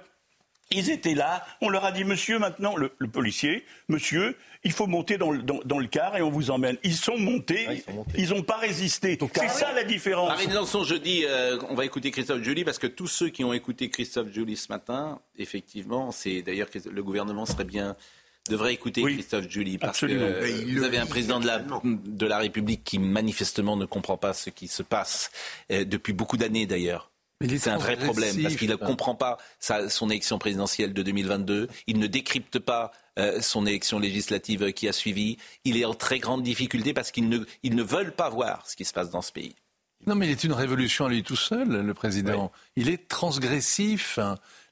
ils 0.71 0.89
étaient 0.89 1.13
là, 1.13 1.45
on 1.61 1.69
leur 1.69 1.85
a 1.85 1.91
dit, 1.91 2.03
monsieur, 2.03 2.39
maintenant, 2.39 2.75
le, 2.75 2.89
policier, 2.89 3.65
monsieur, 3.87 4.37
il 4.63 4.71
faut 4.71 4.87
monter 4.87 5.17
dans 5.17 5.31
le, 5.31 5.41
dans, 5.41 5.79
le, 5.79 5.87
car 5.87 6.17
et 6.17 6.21
on 6.21 6.29
vous 6.29 6.51
emmène. 6.51 6.77
Ils 6.83 6.95
sont 6.95 7.17
montés, 7.17 7.67
ils 8.17 8.29
n'ont 8.29 8.43
pas 8.43 8.57
résisté. 8.57 9.17
C'est 9.33 9.49
ça 9.49 9.73
la 9.73 9.83
différence. 9.83 10.29
Marine 10.29 10.53
Lançon, 10.53 10.83
je 10.83 10.95
dis, 10.95 11.25
euh, 11.25 11.57
on 11.69 11.75
va 11.75 11.85
écouter 11.85 12.11
Christophe 12.11 12.43
Joly, 12.43 12.63
parce 12.63 12.79
que 12.79 12.87
tous 12.87 13.07
ceux 13.07 13.29
qui 13.29 13.43
ont 13.43 13.53
écouté 13.53 13.89
Christophe 13.89 14.31
Joly 14.31 14.55
ce 14.55 14.71
matin, 14.71 15.19
effectivement, 15.37 16.11
c'est 16.11 16.41
d'ailleurs 16.41 16.69
que 16.69 16.79
le 16.89 17.03
gouvernement 17.03 17.45
serait 17.45 17.65
bien 17.65 17.95
devrait 18.49 18.73
écouter 18.73 19.03
Christophe 19.03 19.49
Joly 19.49 19.77
parce 19.77 19.99
que 19.99 20.73
vous 20.73 20.83
avez 20.83 20.97
un 20.97 21.05
président 21.05 21.39
de 21.39 21.47
la, 21.47 21.59
de 21.83 22.25
la 22.25 22.37
République 22.39 22.83
qui 22.83 22.99
manifestement 22.99 23.77
ne 23.77 23.85
comprend 23.85 24.17
pas 24.17 24.33
ce 24.33 24.49
qui 24.49 24.67
se 24.67 24.83
passe 24.83 25.31
euh, 25.71 25.85
depuis 25.85 26.13
beaucoup 26.13 26.37
d'années 26.37 26.65
d'ailleurs. 26.65 27.10
C'est 27.47 27.69
un 27.69 27.77
vrai 27.77 27.95
problème 27.97 28.41
parce 28.41 28.55
qu'il 28.55 28.69
ne 28.69 28.75
comprend 28.75 29.15
pas 29.15 29.37
son 29.59 30.09
élection 30.09 30.39
présidentielle 30.39 30.93
de 30.93 31.03
2022. 31.03 31.67
Il 31.87 31.99
ne 31.99 32.07
décrypte 32.07 32.59
pas 32.59 32.91
euh, 33.19 33.41
son 33.41 33.65
élection 33.65 33.99
législative 33.99 34.71
qui 34.73 34.87
a 34.87 34.93
suivi. 34.93 35.37
Il 35.65 35.77
est 35.77 35.85
en 35.85 35.93
très 35.93 36.19
grande 36.19 36.43
difficulté 36.43 36.93
parce 36.93 37.11
qu'ils 37.11 37.29
ne, 37.29 37.39
ne 37.63 37.83
veulent 37.83 38.13
pas 38.13 38.29
voir 38.29 38.63
ce 38.67 38.75
qui 38.75 38.85
se 38.85 38.93
passe 38.93 39.09
dans 39.09 39.21
ce 39.21 39.31
pays. 39.31 39.55
Non, 40.07 40.15
mais 40.15 40.27
il 40.27 40.31
est 40.31 40.43
une 40.43 40.53
révolution 40.53 41.05
à 41.05 41.09
lui 41.09 41.21
tout 41.21 41.35
seul, 41.35 41.67
le 41.67 41.93
président. 41.93 42.51
Il 42.75 42.89
est 42.89 43.07
transgressif. 43.07 44.17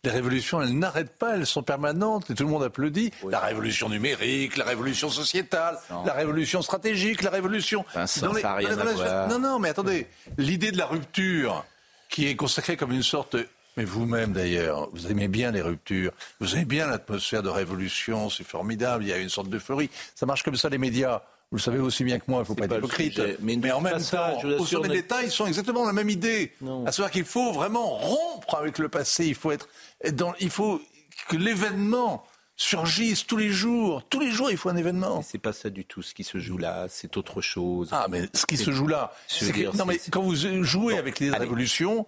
Les 0.04 0.10
révolutions, 0.10 0.62
elles 0.62 0.78
n'arrêtent 0.78 1.18
pas, 1.18 1.36
elles 1.36 1.46
sont 1.46 1.62
permanentes 1.62 2.32
et 2.32 2.34
tout 2.34 2.44
le 2.44 2.50
monde 2.50 2.64
applaudit. 2.64 3.12
La 3.30 3.40
révolution 3.40 3.90
numérique, 3.90 4.56
la 4.56 4.64
révolution 4.64 5.10
sociétale, 5.10 5.78
la 6.06 6.14
révolution 6.14 6.62
stratégique, 6.62 7.22
la 7.22 7.30
révolution. 7.32 7.86
ça 8.06 8.28
n'a 8.30 8.56
rien 8.56 8.78
à 8.78 8.84
voir. 8.86 9.28
Non, 9.28 9.40
non, 9.40 9.60
mais 9.60 9.70
attendez, 9.70 10.08
l'idée 10.38 10.72
de 10.72 10.78
la 10.78 10.86
rupture 10.86 11.66
qui 12.10 12.28
est 12.28 12.36
consacré 12.36 12.75
comme 12.75 12.92
une 12.92 13.04
sorte 13.04 13.38
mais 13.78 13.86
vous-même 13.86 14.34
d'ailleurs, 14.34 14.89
vous 14.92 15.10
aimez 15.10 15.30
bien 15.30 15.51
les 15.51 15.62
ruptures, 15.62 16.12
vous 16.42 16.56
aimez 16.56 16.66
bien 16.66 16.88
l'atmosphère 16.88 17.42
de 17.42 17.48
révolution, 17.48 18.30
c'est 18.30 18.44
formidable, 18.44 19.06
il 19.06 19.10
y 19.10 19.13
a 19.13 19.18
une 19.18 19.30
sorte 19.30 19.48
d'euphorie. 19.48 19.89
Ça 20.16 20.25
marche 20.25 20.44
comme 20.44 20.58
ça 20.58 20.68
les 20.68 20.78
médias. 20.78 21.22
Vous 21.50 21.58
le 21.58 21.62
savez 21.62 21.80
aussi 21.80 22.04
bien 22.04 22.20
que 22.20 22.25
moi, 22.28 22.39
il 22.39 22.42
ne 22.42 22.46
faut 22.46 22.56
pas 22.56 22.66
être 22.66 22.78
hypocrite. 22.78 23.22
Mais, 23.39 23.72
en 23.72 23.80
même 23.80 24.01
temps, 24.01 24.38
au 24.60 24.66
sommet 24.66 24.89
d'État, 24.89 25.24
ils 25.24 25.32
sont 25.32 25.48
exactement 25.48 25.86
la 25.86 25.94
même 25.94 26.10
idée. 26.10 26.51
À 26.86 26.92
savoir 26.92 27.10
qu'il 27.10 27.24
faut 27.24 27.54
vraiment 27.54 27.96
rompre 27.96 28.56
avec 28.56 28.80
le 28.80 28.89
passé. 28.89 29.25
Il 29.25 29.36
faut 29.36 29.51
être 29.51 29.70
dans, 30.12 30.34
il 30.42 30.50
faut 30.50 30.82
que 31.30 31.38
l'événement 31.38 32.25
surgissent 32.60 33.25
tous 33.25 33.38
les 33.38 33.50
jours. 33.50 34.04
Tous 34.10 34.20
les 34.20 34.32
jours, 34.32 34.51
il 34.51 34.58
faut 34.58 34.70
un 34.70 34.75
événement. 34.75 35.24
C'est 35.24 35.39
pas 35.39 35.54
ça 35.54 35.70
du 35.70 35.86
tout 35.86 36.01
ce 36.01 36.13
qui 36.13 36.25
se 36.25 36.38
joue 36.39 36.58
là, 36.58 36.88
c'est 36.89 37.16
autre 37.18 37.42
chose. 37.42 37.89
Ah, 37.92 38.08
mais 38.10 38.30
ce 38.34 38.46
qui 38.46 38.58
se 38.58 38.72
joue 38.72 38.88
là, 38.88 39.13
c'est 39.28 39.51
que, 39.51 39.75
non, 39.75 39.86
mais 39.86 40.00
quand 40.12 40.22
vous 40.22 40.36
jouez 40.36 40.98
avec 40.98 41.20
les 41.20 41.32
révolutions, 41.32 42.06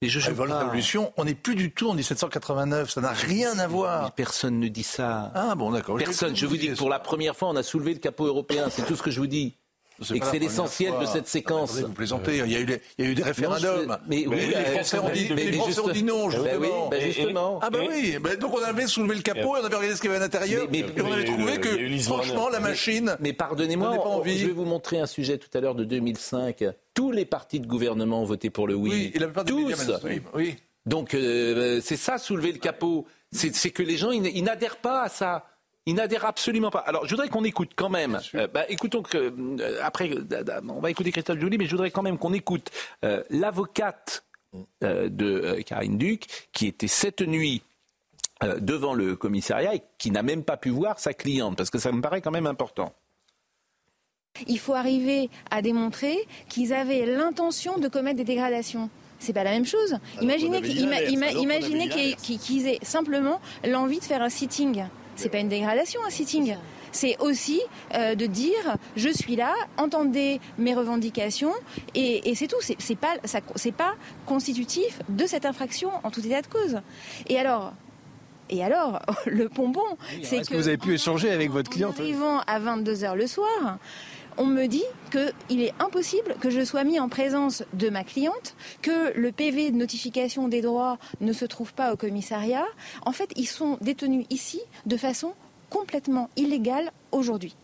et 0.00 0.08
je 0.08 0.18
joue 0.18 0.44
la 0.44 0.58
révolution, 0.60 1.12
on 1.16 1.24
n'est 1.24 1.34
plus 1.34 1.54
du 1.54 1.70
tout 1.70 1.90
en 1.90 1.94
1789, 1.94 2.90
ça 2.90 3.00
n'a 3.00 3.12
rien 3.12 3.58
à 3.58 3.66
voir. 3.66 4.12
personne 4.12 4.58
ne 4.58 4.68
dit 4.68 4.82
ça. 4.82 5.30
Ah 5.34 5.54
bon, 5.54 5.70
d'accord. 5.70 5.98
Personne. 5.98 6.34
Je 6.34 6.46
vous 6.46 6.56
dis 6.56 6.68
que 6.68 6.76
pour 6.76 6.90
la 6.90 6.98
première 6.98 7.36
fois, 7.36 7.48
on 7.50 7.56
a 7.56 7.62
soulevé 7.62 7.92
le 7.92 8.00
capot 8.00 8.26
européen. 8.26 8.68
C'est 8.70 8.84
tout 8.86 8.96
ce 8.96 9.02
que 9.02 9.10
je 9.10 9.20
vous 9.20 9.26
dis. 9.26 9.56
Et 10.14 10.20
que 10.20 10.26
c'est 10.26 10.38
l'essentiel 10.38 10.92
de 11.00 11.06
cette 11.06 11.26
séquence. 11.26 11.78
vous 11.80 11.92
plaisantez, 11.92 12.38
il 12.38 12.52
y, 12.52 12.56
a 12.56 12.60
eu 12.60 12.66
il 12.98 13.04
y 13.04 13.08
a 13.08 13.10
eu 13.10 13.14
des 13.14 13.22
référendums. 13.22 13.96
mais, 14.08 14.26
oui, 14.26 14.52
les 14.54 14.64
Français, 14.64 14.98
ont, 14.98 15.10
dit, 15.10 15.28
les 15.28 15.52
Français 15.52 15.80
ont 15.80 15.88
dit 15.88 16.02
non, 16.02 16.28
bah 16.28 16.32
justement. 16.32 16.88
Bah 16.88 17.00
justement. 17.00 17.58
Ah 17.62 17.70
bah 17.70 17.78
oui, 17.88 18.18
bah 18.20 18.36
donc 18.36 18.54
on 18.54 18.62
avait 18.62 18.86
soulevé 18.86 19.14
le 19.16 19.22
capot 19.22 19.56
et 19.56 19.60
on 19.60 19.64
avait 19.64 19.76
regardé 19.76 19.96
ce 19.96 20.00
qu'il 20.00 20.10
y 20.10 20.14
avait 20.14 20.22
à 20.22 20.26
l'intérieur. 20.26 20.66
et 20.72 20.84
on 21.02 21.12
avait 21.12 21.24
trouvé 21.24 21.58
que, 21.58 21.98
franchement, 22.02 22.48
la 22.48 22.60
machine... 22.60 23.16
Mais 23.20 23.32
pardonnez-moi, 23.32 24.22
je 24.24 24.46
vais 24.46 24.52
vous 24.52 24.64
montrer 24.64 24.98
un 24.98 25.06
sujet 25.06 25.38
tout 25.38 25.48
à 25.56 25.60
l'heure 25.60 25.74
de 25.74 25.84
2005. 25.84 26.64
Tous 26.94 27.12
les 27.12 27.24
partis 27.24 27.60
de 27.60 27.66
gouvernement 27.66 28.22
ont 28.22 28.26
voté 28.26 28.50
pour 28.50 28.66
le 28.66 28.74
oui. 28.74 29.12
Oui, 29.14 29.26
Tous. 29.46 29.92
Oui. 30.34 30.56
Donc 30.86 31.14
euh, 31.14 31.80
c'est 31.82 31.96
ça, 31.96 32.16
soulever 32.16 32.52
le 32.52 32.58
capot. 32.58 33.06
C'est 33.32 33.70
que 33.70 33.82
les 33.82 33.96
gens, 33.96 34.12
ils 34.12 34.44
n'adhèrent 34.44 34.78
pas 34.78 35.02
à 35.02 35.08
ça. 35.08 35.44
Il 35.86 35.94
n'adhère 35.94 36.24
absolument 36.24 36.70
pas. 36.70 36.80
Alors, 36.80 37.06
je 37.06 37.10
voudrais 37.10 37.28
qu'on 37.28 37.44
écoute 37.44 37.70
quand 37.76 37.88
même. 37.88 38.20
Euh, 38.34 38.48
bah, 38.48 38.64
écoutons 38.68 39.02
que 39.02 39.32
euh, 39.60 39.80
après, 39.82 40.10
euh, 40.10 40.60
on 40.68 40.80
va 40.80 40.90
écouter 40.90 41.12
Christophe 41.12 41.38
Joly, 41.38 41.58
mais 41.58 41.66
je 41.66 41.70
voudrais 41.70 41.92
quand 41.92 42.02
même 42.02 42.18
qu'on 42.18 42.32
écoute 42.32 42.70
l'avocate 43.30 44.24
de 44.80 45.62
Karine 45.62 45.96
Duc, 45.96 46.26
qui 46.52 46.66
était 46.66 46.88
cette 46.88 47.20
nuit 47.20 47.62
devant 48.58 48.94
le 48.94 49.16
commissariat 49.16 49.74
et 49.74 49.82
qui 49.98 50.10
n'a 50.10 50.22
même 50.22 50.44
pas 50.44 50.56
pu 50.56 50.70
voir 50.70 50.98
sa 50.98 51.14
cliente, 51.14 51.56
parce 51.56 51.70
que 51.70 51.78
ça 51.78 51.92
me 51.92 52.02
paraît 52.02 52.20
quand 52.20 52.30
même 52.30 52.46
important. 52.46 52.92
Il 54.46 54.58
faut 54.58 54.74
arriver 54.74 55.30
à 55.50 55.62
démontrer 55.62 56.16
qu'ils 56.48 56.72
avaient 56.72 57.06
l'intention 57.06 57.78
de 57.78 57.88
commettre 57.88 58.18
des 58.18 58.24
dégradations. 58.24 58.90
C'est 59.18 59.32
pas 59.32 59.44
la 59.44 59.52
même 59.52 59.64
chose. 59.64 59.98
imaginez 60.20 60.60
qu'ils 62.18 62.66
aient 62.66 62.78
simplement 62.82 63.40
l'envie 63.64 63.98
de 63.98 64.04
faire 64.04 64.22
un 64.22 64.28
sitting. 64.28 64.84
C'est 65.16 65.28
pas 65.28 65.38
une 65.38 65.48
dégradation 65.48 66.00
un 66.06 66.10
sitting. 66.10 66.56
C'est 66.92 67.18
aussi 67.20 67.60
euh, 67.94 68.14
de 68.14 68.26
dire 68.26 68.76
je 68.96 69.08
suis 69.08 69.36
là, 69.36 69.52
entendez 69.76 70.40
mes 70.58 70.74
revendications 70.74 71.52
et, 71.94 72.34
c'est 72.34 72.46
tout. 72.46 72.56
C'est 72.60 72.98
pas 72.98 73.16
c'est 73.56 73.74
pas 73.74 73.94
constitutif 74.24 75.00
de 75.08 75.26
cette 75.26 75.46
infraction 75.46 75.90
en 76.04 76.10
tout 76.10 76.24
état 76.24 76.42
de 76.42 76.46
cause. 76.46 76.80
Et 77.28 77.38
alors 77.38 77.72
et 78.48 78.62
alors, 78.62 79.00
le 79.26 79.48
pompon, 79.48 79.80
c'est 80.22 80.42
que, 80.42 80.48
que, 80.48 80.54
vous 80.54 80.68
avez 80.68 80.76
pu 80.76 80.94
échanger 80.94 81.30
avec 81.30 81.50
votre 81.50 81.70
cliente. 81.70 81.98
arrivant 81.98 82.40
à 82.46 82.58
22 82.58 82.94
h 82.94 83.14
le 83.16 83.26
soir, 83.26 83.78
on 84.38 84.46
me 84.46 84.66
dit 84.66 84.84
qu'il 85.10 85.62
est 85.62 85.72
impossible 85.80 86.36
que 86.40 86.50
je 86.50 86.64
sois 86.64 86.84
mis 86.84 87.00
en 87.00 87.08
présence 87.08 87.64
de 87.72 87.88
ma 87.88 88.04
cliente, 88.04 88.54
que 88.82 89.16
le 89.16 89.32
PV 89.32 89.70
de 89.70 89.76
notification 89.76 90.48
des 90.48 90.60
droits 90.60 90.98
ne 91.20 91.32
se 91.32 91.44
trouve 91.44 91.72
pas 91.72 91.92
au 91.92 91.96
commissariat. 91.96 92.66
En 93.04 93.12
fait, 93.12 93.30
ils 93.36 93.46
sont 93.46 93.78
détenus 93.80 94.26
ici 94.30 94.60
de 94.84 94.96
façon 94.96 95.34
complètement 95.70 96.30
illégale 96.36 96.90
aujourd'hui. 97.12 97.56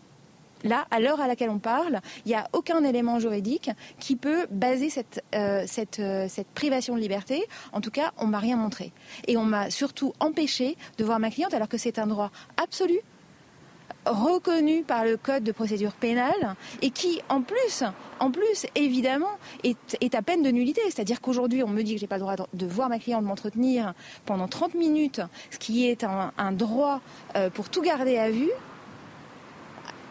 Là, 0.65 0.87
à 0.91 1.01
l'heure 1.01 1.21
à 1.21 1.27
laquelle 1.27 1.51
on 1.51 1.59
parle, 1.59 2.01
il 2.25 2.29
n'y 2.29 2.35
a 2.35 2.49
aucun 2.53 2.85
élément 2.85 3.19
juridique 3.19 3.71
qui 3.99 4.15
peut 4.15 4.47
baser 4.51 4.91
cette, 4.91 5.23
euh, 5.35 5.67
euh, 5.99 6.27
cette 6.29 6.49
privation 6.49 6.95
de 6.95 7.01
liberté. 7.01 7.45
En 7.73 7.81
tout 7.81 7.91
cas, 7.91 8.13
on 8.17 8.27
m'a 8.27 8.39
rien 8.39 8.57
montré. 8.57 8.93
Et 9.27 9.37
on 9.37 9.45
m'a 9.45 9.71
surtout 9.71 10.13
empêché 10.21 10.77
de 10.99 11.05
voir 11.05 11.19
ma 11.19 11.31
cliente 11.31 11.53
alors 11.55 11.69
que 11.69 11.79
c'est 11.79 11.99
un 11.99 12.07
droit 12.07 12.31
absolu 12.63 13.01
reconnu 14.07 14.83
par 14.83 15.05
le 15.05 15.17
code 15.17 15.45
de 15.45 15.53
procédure 15.53 15.93
pénale 15.93 16.57
et 16.81 16.91
qui, 16.91 17.21
en 17.29 17.43
plus, 17.43 17.85
en 18.21 18.31
plus, 18.31 18.67
évidemment, 18.75 19.39
est, 19.65 20.15
à 20.15 20.23
peine 20.23 20.43
de 20.43 20.51
nullité. 20.51 20.81
C'est-à-dire 20.87 21.21
qu'aujourd'hui, 21.21 21.63
on 21.63 21.69
me 21.69 21.83
dit 21.83 21.95
que 21.95 22.01
j'ai 22.01 22.07
pas 22.07 22.17
le 22.17 22.23
droit 22.23 22.37
de 22.53 22.67
voir 22.67 22.89
ma 22.89 22.99
cliente 22.99 23.25
m'entretenir 23.25 23.95
pendant 24.27 24.49
30 24.49 24.75
minutes, 24.75 25.21
ce 25.51 25.59
qui 25.59 25.87
est 25.87 26.05
un, 26.05 26.53
droit 26.53 27.01
euh, 27.37 27.51
pour 27.51 27.69
tout 27.69 27.83
garder 27.83 28.19
à 28.19 28.31
vue, 28.31 28.51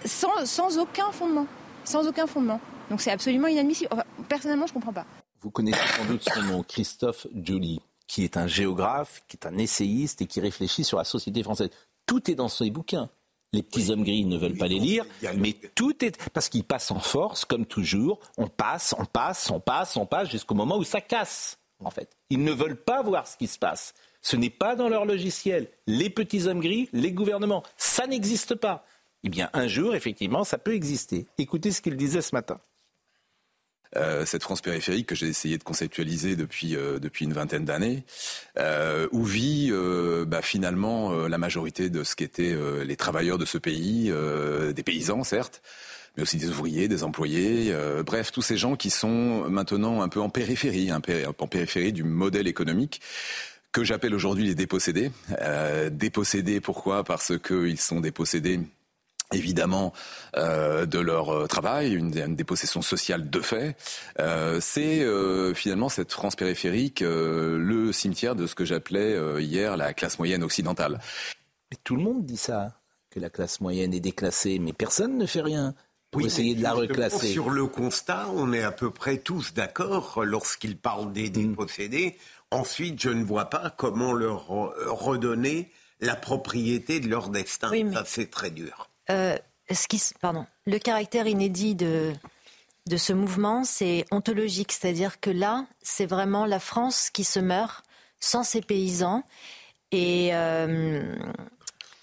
sans, 0.06 0.78
aucun 0.78 1.12
fondement. 1.12 1.48
Sans 1.84 2.08
aucun 2.08 2.28
fondement. 2.28 2.60
Donc 2.90 3.02
c'est 3.02 3.12
absolument 3.12 3.48
inadmissible. 3.48 3.90
personnellement, 4.28 4.68
je 4.68 4.74
comprends 4.74 4.94
pas. 4.94 5.06
Vous 5.42 5.50
connaissez 5.50 5.80
sans 5.98 6.06
doute 6.06 6.24
son 6.24 6.42
nom, 6.44 6.64
Christophe 6.64 7.26
Joly, 7.34 7.82
qui 8.08 8.24
est 8.24 8.38
un 8.38 8.48
géographe, 8.48 9.24
qui 9.28 9.38
est 9.38 9.48
un 9.48 9.58
essayiste 9.58 10.22
et 10.22 10.28
qui 10.28 10.40
réfléchit 10.40 10.84
sur 10.84 10.98
la 10.98 11.04
société 11.04 11.42
française. 11.42 11.70
Tout 12.06 12.30
est 12.30 12.36
dans 12.36 12.50
ses 12.50 12.70
bouquins. 12.70 13.10
Les 13.54 13.64
petits 13.64 13.90
hommes 13.92 14.04
gris 14.04 14.24
ne 14.24 14.38
veulent 14.38 14.58
pas 14.58 14.68
les 14.68 14.80
lire, 14.80 15.06
mais 15.36 15.54
tout 15.76 16.06
est 16.06 16.18
parce 16.32 16.48
qu'ils 16.48 16.64
passent 16.64 16.92
en 16.92 17.00
force, 17.00 17.44
comme 17.44 17.66
toujours. 17.66 18.20
On 18.38 18.48
passe, 18.48 18.96
on 18.98 19.06
passe, 19.06 19.50
on 19.50 19.60
passe, 19.60 19.98
on 19.98 20.06
passe 20.06 20.30
jusqu'au 20.30 20.56
moment 20.56 20.78
où 20.78 20.86
ça 20.86 21.02
casse. 21.02 21.58
En 21.84 21.90
fait, 21.90 22.16
ils 22.30 22.44
ne 22.44 22.52
veulent 22.52 22.82
pas 22.82 23.02
voir 23.02 23.28
ce 23.28 23.36
qui 23.36 23.48
se 23.48 23.60
passe. 23.60 23.94
Ce 24.22 24.38
n'est 24.38 24.52
pas 24.52 24.76
dans 24.76 24.88
leur 24.88 25.06
logiciel. 25.06 25.68
Les 25.88 26.10
petits 26.10 26.48
hommes 26.48 26.62
gris, 26.62 26.88
les 26.94 27.12
gouvernements, 27.12 27.64
ça 27.76 28.08
n'existe 28.08 28.56
pas. 28.56 28.86
Eh 29.24 29.30
bien, 29.30 29.50
un 29.54 29.68
jour, 29.68 29.96
effectivement, 29.96 30.44
ça 30.44 30.58
peut 30.58 30.74
exister. 30.74 31.28
Écoutez 31.38 31.72
ce 31.72 31.82
qu'il 31.82 31.98
disait 31.98 32.22
ce 32.22 32.34
matin. 32.34 32.58
Euh, 33.98 34.26
cette 34.26 34.44
France 34.44 34.62
périphérique 34.62 35.08
que 35.08 35.16
j'ai 35.16 35.28
essayé 35.28 35.58
de 35.58 35.64
conceptualiser 35.64 36.38
depuis 36.38 36.78
euh, 36.78 36.98
depuis 36.98 37.26
une 37.26 37.34
vingtaine 37.34 37.66
d'années, 37.66 38.04
euh, 38.58 39.08
où 39.12 39.24
vit 39.24 39.72
bah, 40.28 40.42
finalement 40.42 41.12
la 41.28 41.38
majorité 41.38 41.90
de 41.90 42.04
ce 42.04 42.16
qu'étaient 42.16 42.56
les 42.86 42.96
travailleurs 42.96 43.38
de 43.38 43.46
ce 43.46 43.58
pays, 43.58 44.12
des 44.74 44.84
paysans 44.84 45.24
certes, 45.24 45.62
mais 46.16 46.24
aussi 46.24 46.38
des 46.38 46.50
ouvriers, 46.50 46.88
des 46.88 47.04
employés, 47.04 47.74
bref, 48.06 48.32
tous 48.32 48.42
ces 48.42 48.58
gens 48.58 48.76
qui 48.76 48.90
sont 48.90 49.50
maintenant 49.50 50.02
un 50.02 50.10
peu 50.10 50.22
en 50.22 50.30
périphérie, 50.30 50.92
en 50.92 51.48
périphérie 51.48 51.94
du 51.94 52.04
modèle 52.04 52.48
économique 52.48 53.02
que 53.72 53.84
j'appelle 53.84 54.14
aujourd'hui 54.14 54.46
les 54.46 54.56
dépossédés. 54.56 55.12
dépossédés, 55.92 56.60
pourquoi? 56.60 57.04
Parce 57.04 57.34
qu'ils 57.40 57.80
sont 57.80 58.02
dépossédés 58.02 58.60
évidemment 59.32 59.94
euh, 60.38 60.86
de 60.86 61.00
leur 61.00 61.30
euh, 61.30 61.48
travail, 61.48 61.94
une, 61.94 62.18
une, 62.18 62.36
dépossession 62.36 62.82
sociale 62.82 63.30
de 63.30 63.40
fait. 63.40 63.76
Euh, 64.20 64.60
c'est 64.62 65.06
finalement 65.54 65.90
cette 65.90 66.12
France 66.12 66.36
périphérique, 66.36 67.02
le 67.02 67.92
cimetière 67.92 68.36
de 68.36 68.48
ce 68.48 68.56
que 68.56 68.66
j'appelais 68.66 69.42
hier 69.44 69.78
la 69.78 69.94
classe 69.94 70.20
moyenne 70.20 70.44
occidentale. 70.44 71.00
Mais 71.72 71.78
tout 71.84 71.96
le 71.96 72.04
monde 72.04 72.26
dit 72.26 72.38
ça, 72.38 72.80
que 73.10 73.20
la 73.20 73.30
classe 73.30 73.62
moyenne 73.62 73.94
est 73.94 74.00
déclassée, 74.00 74.60
mais 74.60 74.74
personne 74.74 75.18
ne 75.18 75.26
fait 75.26 75.42
rien 75.42 75.74
pour 76.12 76.22
essayer 76.22 76.56
de 76.56 76.64
la 76.64 76.74
reclasser. 76.74 77.32
Sur 77.32 77.50
le 77.50 77.68
constat, 77.68 78.28
on 78.36 78.52
est 78.54 78.64
à 78.64 78.72
peu 78.72 78.92
près 78.92 79.18
tous 79.18 79.54
d'accord 79.54 80.24
lorsqu'il 80.24 80.78
parle 80.78 81.14
des 81.14 81.30
mm. 81.30 81.32
dépossédés. 81.32 82.18
Ensuite, 82.52 83.02
je 83.02 83.10
ne 83.10 83.24
vois 83.24 83.46
pas 83.46 83.74
comment 83.76 84.14
leur 84.14 84.48
redonner 84.48 85.72
la 86.02 86.16
propriété 86.16 87.00
de 87.00 87.08
leur 87.08 87.30
destin. 87.30 87.92
Ça, 87.94 88.04
c'est 88.06 88.30
très 88.30 88.52
dur. 88.52 88.91
Euh, 89.10 89.38
le 90.66 90.78
caractère 90.80 91.28
inédit 91.28 91.76
de, 91.76 92.14
ce 92.98 93.14
mouvement, 93.14 93.64
c'est 93.64 94.06
ontologique, 94.12 94.74
c'est-à-dire 94.74 95.22
que 95.22 95.30
là, 95.30 95.66
c'est 95.82 96.06
vraiment 96.06 96.46
la 96.46 96.60
France 96.60 97.10
qui 97.10 97.24
se 97.24 97.40
meurt 97.40 97.86
sans 98.20 98.44
ses 98.44 98.62
paysans. 98.62 99.24
Et, 99.92 100.32
euh, 100.34 101.16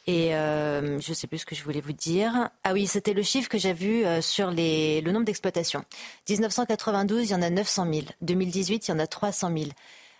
euh, 0.08 0.98
je 0.98 1.10
ne 1.10 1.14
sais 1.14 1.26
plus 1.26 1.38
ce 1.38 1.46
que 1.46 1.54
je 1.54 1.62
voulais 1.62 1.82
vous 1.82 1.92
dire. 1.92 2.48
Ah 2.64 2.72
oui, 2.72 2.86
c'était 2.86 3.12
le 3.12 3.22
chiffre 3.22 3.50
que 3.50 3.58
j'ai 3.58 3.74
vu 3.74 4.04
sur 4.22 4.50
le 4.50 5.12
nombre 5.12 5.26
d'exploitations. 5.26 5.84
1992, 6.30 7.28
il 7.28 7.32
y 7.32 7.34
en 7.34 7.42
a 7.42 7.50
900 7.50 7.92
000. 7.92 8.06
2018, 8.22 8.88
il 8.88 8.90
y 8.92 8.94
en 8.94 8.98
a 8.98 9.06
300 9.06 9.52
000. 9.54 9.66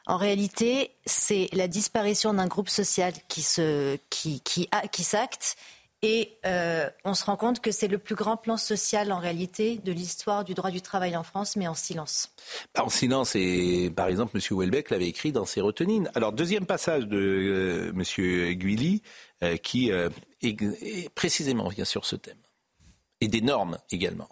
En 0.06 0.18
réalité, 0.18 0.90
c'est 1.06 1.48
la 1.52 1.68
disparition 1.68 2.34
d'un 2.34 2.46
groupe 2.46 2.68
social 2.68 3.14
qui 3.28 3.42
s'acte 3.42 3.96
et 6.02 6.38
euh, 6.46 6.88
on 7.04 7.14
se 7.14 7.24
rend 7.24 7.36
compte 7.36 7.60
que 7.60 7.72
c'est 7.72 7.88
le 7.88 7.98
plus 7.98 8.14
grand 8.14 8.36
plan 8.36 8.56
social 8.56 9.10
en 9.10 9.18
réalité 9.18 9.78
de 9.78 9.90
l'histoire 9.90 10.44
du 10.44 10.54
droit 10.54 10.70
du 10.70 10.80
travail 10.80 11.16
en 11.16 11.24
France, 11.24 11.56
mais 11.56 11.66
en 11.66 11.74
silence. 11.74 12.30
Bah, 12.72 12.84
en 12.84 12.88
silence, 12.88 13.34
et 13.34 13.90
par 13.94 14.06
exemple, 14.06 14.36
M. 14.36 14.42
Houellebecq 14.56 14.90
l'avait 14.90 15.08
écrit 15.08 15.32
dans 15.32 15.44
ses 15.44 15.60
retenines. 15.60 16.08
Alors, 16.14 16.32
deuxième 16.32 16.66
passage 16.66 17.06
de 17.08 17.18
euh, 17.18 17.92
M. 17.96 18.54
Guilly, 18.54 19.02
euh, 19.42 19.56
qui 19.56 19.90
est, 19.90 21.08
précisément 21.14 21.68
vient 21.68 21.84
sur 21.84 22.06
ce 22.06 22.14
thème. 22.14 22.38
Et 23.20 23.26
des 23.26 23.40
normes 23.40 23.78
également. 23.90 24.28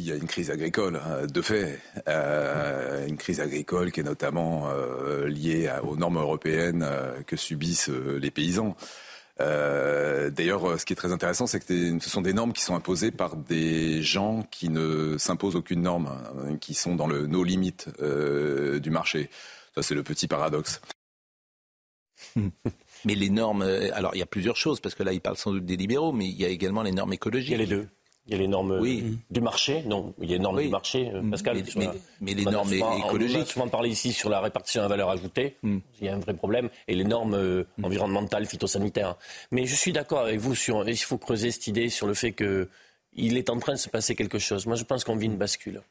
Il 0.00 0.06
y 0.06 0.12
a 0.12 0.14
une 0.14 0.28
crise 0.28 0.50
agricole, 0.50 0.96
hein, 0.96 1.26
de 1.26 1.42
fait, 1.42 1.80
une 2.06 3.16
crise 3.18 3.40
agricole 3.40 3.90
qui 3.90 4.00
est 4.00 4.04
notamment 4.04 4.70
liée 5.26 5.70
aux 5.82 5.96
normes 5.96 6.18
européennes 6.18 6.86
que 7.26 7.36
subissent 7.36 7.88
les 7.88 8.30
paysans. 8.30 8.76
Euh, 9.40 10.30
d'ailleurs, 10.30 10.78
ce 10.80 10.84
qui 10.84 10.92
est 10.92 10.96
très 10.96 11.12
intéressant, 11.12 11.46
c'est 11.46 11.60
que 11.60 11.98
ce 12.00 12.10
sont 12.10 12.22
des 12.22 12.32
normes 12.32 12.52
qui 12.52 12.62
sont 12.62 12.74
imposées 12.74 13.10
par 13.10 13.36
des 13.36 14.02
gens 14.02 14.42
qui 14.50 14.68
ne 14.68 15.16
s'imposent 15.18 15.56
aucune 15.56 15.82
norme, 15.82 16.08
hein, 16.08 16.56
qui 16.56 16.74
sont 16.74 16.96
dans 16.96 17.06
le 17.06 17.26
no 17.26 17.44
limit 17.44 17.76
euh, 18.00 18.80
du 18.80 18.90
marché. 18.90 19.30
Ça, 19.74 19.82
c'est 19.82 19.94
le 19.94 20.02
petit 20.02 20.26
paradoxe. 20.26 20.80
Mais 23.04 23.14
les 23.14 23.30
normes, 23.30 23.62
euh, 23.62 23.90
alors 23.94 24.14
il 24.14 24.18
y 24.18 24.22
a 24.22 24.26
plusieurs 24.26 24.56
choses, 24.56 24.80
parce 24.80 24.94
que 24.94 25.04
là, 25.04 25.12
il 25.12 25.20
parle 25.20 25.36
sans 25.36 25.52
doute 25.52 25.64
des 25.64 25.76
libéraux, 25.76 26.10
mais 26.10 26.26
il 26.26 26.34
y 26.34 26.44
a 26.44 26.48
également 26.48 26.82
les 26.82 26.90
normes 26.90 27.12
écologiques. 27.12 27.50
Il 27.50 27.52
y 27.52 27.54
a 27.54 27.58
les 27.58 27.66
deux. 27.66 27.88
Il 28.28 28.32
y 28.32 28.34
a 28.34 28.40
les 28.40 28.48
normes 28.48 28.78
du 29.30 29.40
marché, 29.40 29.82
non, 29.86 30.12
il 30.20 30.30
y 30.30 30.34
a 30.34 30.36
les 30.36 30.42
normes 30.42 30.60
du 30.60 30.68
marché, 30.68 31.10
euh, 31.14 31.22
Pascal. 31.30 31.62
Mais, 32.20 32.34
les 32.34 32.44
normes 32.44 32.72
écologiques. 32.72 33.38
On 33.38 33.40
a 33.40 33.46
souvent 33.46 33.68
parlé 33.68 33.88
ici 33.88 34.12
sur 34.12 34.28
la 34.28 34.40
répartition 34.40 34.82
de 34.82 34.84
la 34.84 34.88
valeur 34.88 35.08
ajoutée, 35.08 35.56
hmm. 35.62 35.78
il 36.00 36.06
y 36.06 36.10
a 36.10 36.14
un 36.14 36.18
vrai 36.18 36.34
problème, 36.34 36.68
et 36.88 36.94
les 36.94 37.04
normes 37.04 37.34
euh, 37.34 37.64
hmm. 37.78 37.86
environnementales, 37.86 38.44
phytosanitaires. 38.44 39.16
Mais 39.50 39.64
je 39.64 39.74
suis 39.74 39.92
d'accord 39.92 40.20
avec 40.20 40.40
vous 40.40 40.54
sur, 40.54 40.86
il 40.86 40.96
faut 40.98 41.16
creuser 41.16 41.50
cette 41.50 41.68
idée 41.68 41.88
sur 41.88 42.06
le 42.06 42.12
fait 42.12 42.32
que 42.32 42.68
il 43.14 43.36
est 43.36 43.50
en 43.50 43.58
train 43.58 43.72
de 43.72 43.78
se 43.78 43.88
passer 43.88 44.14
quelque 44.14 44.38
chose. 44.38 44.66
Moi, 44.66 44.76
je 44.76 44.84
pense 44.84 45.04
qu'on 45.04 45.16
vit 45.16 45.26
une 45.26 45.38
bascule. 45.38 45.82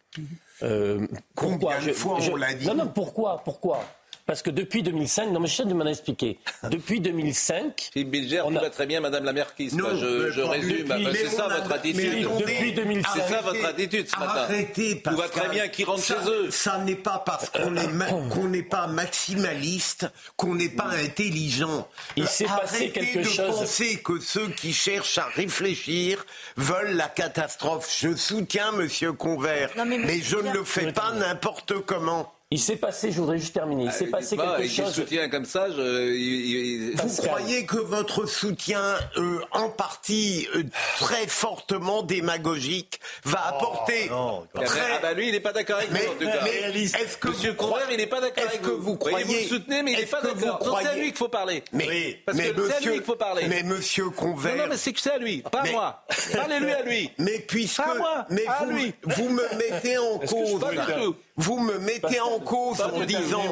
Euh, 0.63 1.05
pourquoi 1.35 1.73
Combien 1.75 1.87
de 1.87 1.93
fois 1.93 2.19
on 2.31 2.35
l'a 2.35 2.53
dit 2.53 2.67
Non, 2.67 2.75
non, 2.75 2.87
pourquoi 2.87 3.41
Pourquoi? 3.43 3.83
Parce 4.27 4.41
que 4.41 4.49
depuis 4.49 4.83
2005, 4.83 5.31
non 5.31 5.39
mais 5.39 5.47
je 5.47 5.63
de 5.63 5.73
m'en 5.73 5.85
expliquer. 5.85 6.37
Depuis 6.69 6.99
2005, 6.99 7.89
Philippe 7.93 8.11
Bilger, 8.11 8.41
on 8.45 8.55
a... 8.55 8.69
très 8.69 8.85
bien 8.85 8.99
Madame 8.99 9.23
la 9.23 9.33
Marquise. 9.33 9.73
Non, 9.73 9.95
je, 9.95 10.31
je 10.31 10.41
résume. 10.41 10.87
Bah, 10.87 10.97
c'est 11.13 11.29
ça 11.29 11.47
votre 11.47 11.71
attitude. 11.71 12.27
depuis 12.37 12.73
2005, 12.73 13.09
c'est 13.13 13.33
ça 13.33 13.41
votre 13.41 13.65
attitude 13.65 14.07
ce 14.07 14.19
matin. 14.19 14.41
Arrêtez, 14.41 15.01
Tout 15.01 15.15
va 15.15 15.29
très 15.29 15.49
bien, 15.49 15.67
qui 15.69 15.83
rentre 15.83 16.03
chez 16.03 16.13
eux. 16.27 16.51
Ça 16.51 16.77
n'est 16.79 16.95
pas 16.95 17.23
parce 17.25 17.49
qu'on 17.49 17.71
n'est 17.71 17.87
qu'on 18.29 18.49
n'est 18.49 18.63
pas 18.63 18.87
maximaliste, 18.87 20.07
qu'on 20.35 20.55
n'est 20.55 20.69
pas 20.69 20.89
intelligent. 21.03 21.87
Il 22.15 22.27
s'est 22.27 22.45
passé 22.45 22.89
quelque 22.89 23.23
chose. 23.23 23.37
de 23.37 23.51
penser 23.51 24.01
que 24.03 24.19
ceux 24.19 24.49
qui 24.49 24.73
cherchent 24.73 25.17
à 25.17 25.27
réfléchir 25.27 26.25
veulent 26.57 26.95
la 26.95 27.07
catastrophe. 27.07 27.95
Je 27.97 28.15
soutiens 28.15 28.71
Monsieur 28.73 29.13
Convert, 29.13 29.71
mais, 29.85 30.19
je 30.21 30.37
ne 30.37 30.51
le 30.51 30.63
fais 30.63 30.91
pas 30.91 31.11
n'importe 31.13 31.73
comment. 31.85 32.36
Il 32.49 32.59
s'est 32.61 32.77
passé, 32.77 33.11
je 33.11 33.19
voudrais 33.19 33.39
juste 33.39 33.53
terminer, 33.53 33.83
il 33.83 33.91
s'est 33.91 34.05
Ah, 34.07 34.17
passé 34.19 34.37
dites-moi, 34.37 34.55
quelque 34.55 34.71
chose. 34.73 34.93
soutiens 34.93 35.27
comme 35.27 35.43
ça, 35.43 35.67
je, 35.69 36.13
il- 36.15 36.45
il- 36.55 36.91
Vous 36.91 36.95
Pascal. 37.03 37.25
croyez 37.27 37.65
que 37.65 37.75
votre 37.75 38.25
soutien, 38.25 38.95
euh, 39.17 39.39
en 39.51 39.67
partie 39.69 40.47
euh, 40.55 40.63
très 40.97 41.27
fortement 41.27 42.03
démagogique, 42.03 43.01
va 43.25 43.47
apporter 43.49 44.07
non, 44.09 44.47
très... 44.63 44.79
ah 44.93 44.99
bah 45.01 45.11
lui, 45.13 45.27
il 45.27 45.33
n'est 45.33 45.41
pas 45.41 45.51
d'accord 45.51 45.79
avec 45.79 45.91
Mais- 45.91 46.05
nous, 46.05 46.11
en 46.11 46.15
tout 46.15 46.23
cas. 46.25 46.39
mais 46.45 46.79
est-ce 46.83 47.17
que 47.17 47.27
Monsieur 47.27 47.49
vous 47.49 47.55
Convert, 47.57 47.77
croyez- 47.79 47.93
il 47.95 47.97
n'est 47.97 48.07
pas 48.07 48.21
d'accord 48.21 48.37
est-ce 48.45 48.47
avec 48.47 48.61
que 48.61 48.69
vous. 48.69 48.81
vous 48.81 48.95
croyez- 48.95 49.25
vous 49.25 49.33
le 49.33 49.39
soutenez, 49.41 49.83
mais 49.83 49.91
il 49.91 49.97
n'est 49.97 50.03
est-ce 50.03 50.11
pas 50.11 50.21
que 50.21 50.27
vous 50.27 50.45
d'accord. 50.45 50.59
Non, 50.65 50.71
c'est 50.71 50.77
à 50.77 50.83
croyez- 50.85 50.99
lui 51.01 51.07
qu'il 51.09 51.17
faut 51.17 51.27
parler. 51.27 51.63
Mais, 51.73 51.87
Oui, 51.89 52.17
parce 52.25 52.37
mais 52.37 52.43
que 52.43 52.49
c'est 52.49 52.53
à 52.53 52.55
lui 52.61 52.75
monsieur, 52.77 52.91
qu'il 52.93 53.03
faut 53.03 53.15
parler. 53.17 53.47
Mais 53.49 53.63
monsieur 53.63 54.09
Convert... 54.11 54.55
Non, 54.55 54.63
non, 54.63 54.69
mais 54.69 54.77
c'est 54.77 54.93
que 54.93 55.01
c'est 55.01 55.11
à 55.11 55.17
lui, 55.17 55.41
pas 55.41 55.59
à 55.59 55.63
Mais- 55.63 55.71
moi. 55.73 56.01
Parlez-lui 56.33 56.71
à 56.71 56.81
lui. 56.83 57.11
Mais 57.17 57.39
puisque, 57.39 57.75
Pas 57.83 57.95
moi, 57.95 58.25
mais 58.29 58.47
à 58.47 58.63
vous, 58.63 58.71
lui. 58.71 58.93
vous 59.03 59.27
me 59.27 59.43
mettez 59.57 59.97
en 59.97 60.19
cause, 60.19 60.61
Pas 60.61 60.71
du 60.71 60.93
tout. 61.03 61.15
Vous 61.37 61.59
me 61.59 61.77
mettez 61.77 62.19
en 62.19 62.39
cause 62.39 62.81
en 62.81 62.99
disant, 63.05 63.43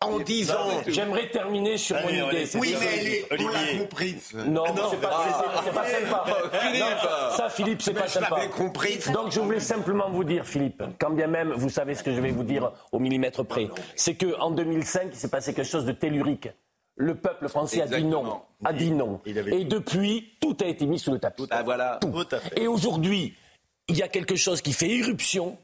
en 0.00 0.18
disant, 0.18 0.82
J'aimerais 0.86 1.28
terminer 1.28 1.76
sur 1.76 1.96
mon 2.00 2.08
idée. 2.08 2.46
oui, 2.54 2.74
mais 2.80 2.86
elle 2.98 3.06
est, 3.08 3.26
on 3.44 3.48
l'a 3.48 3.78
comprise. 3.78 4.32
Non, 4.46 4.64
c'est 4.90 5.00
pas, 5.00 5.24
c'est- 5.64 5.70
pas 5.72 5.86
sympa. 5.86 6.24
Ça, 7.36 7.48
Philippe, 7.50 7.82
c'est 7.82 7.92
pas 7.94 8.08
sympa. 8.08 8.40
Donc, 9.12 9.30
je 9.32 9.40
voulais 9.40 9.60
simplement 9.60 10.10
vous 10.10 10.24
dire, 10.24 10.46
Philippe, 10.46 10.82
quand 10.98 11.10
bien 11.10 11.26
même 11.26 11.52
vous 11.56 11.68
savez 11.68 11.94
ce 11.94 12.02
que 12.02 12.14
je 12.14 12.20
vais 12.20 12.30
vous 12.30 12.44
dire 12.44 12.72
au 12.92 12.98
millimètre 12.98 13.44
près, 13.44 13.68
c'est 13.96 14.14
que 14.14 14.38
en 14.40 14.50
2005, 14.50 15.08
il 15.12 15.16
s'est 15.16 15.28
passé 15.28 15.52
quelque 15.54 15.68
chose 15.70 15.84
de 15.84 15.92
tellurique. 15.92 16.48
Le 16.96 17.14
peuple 17.16 17.48
français 17.48 17.82
a 17.82 17.86
dit 17.86 18.04
non, 18.04 18.40
a 18.64 18.72
dit 18.72 18.92
non. 18.92 19.20
Il 19.26 19.38
avait- 19.38 19.60
Et 19.60 19.64
depuis, 19.64 20.36
tout 20.40 20.56
a 20.62 20.66
été 20.66 20.86
mis 20.86 20.98
sous 20.98 21.10
le 21.12 21.18
tapis. 21.18 21.46
Ah 21.50 21.62
voilà. 21.64 21.98
Tout 22.00 22.26
à 22.30 22.38
fait. 22.38 22.58
Et 22.60 22.68
aujourd'hui, 22.68 23.34
il 23.88 23.96
y 23.96 24.02
a 24.02 24.08
quelque 24.08 24.36
chose 24.36 24.62
qui 24.62 24.72
fait 24.72 24.88
irruption. 24.88 25.58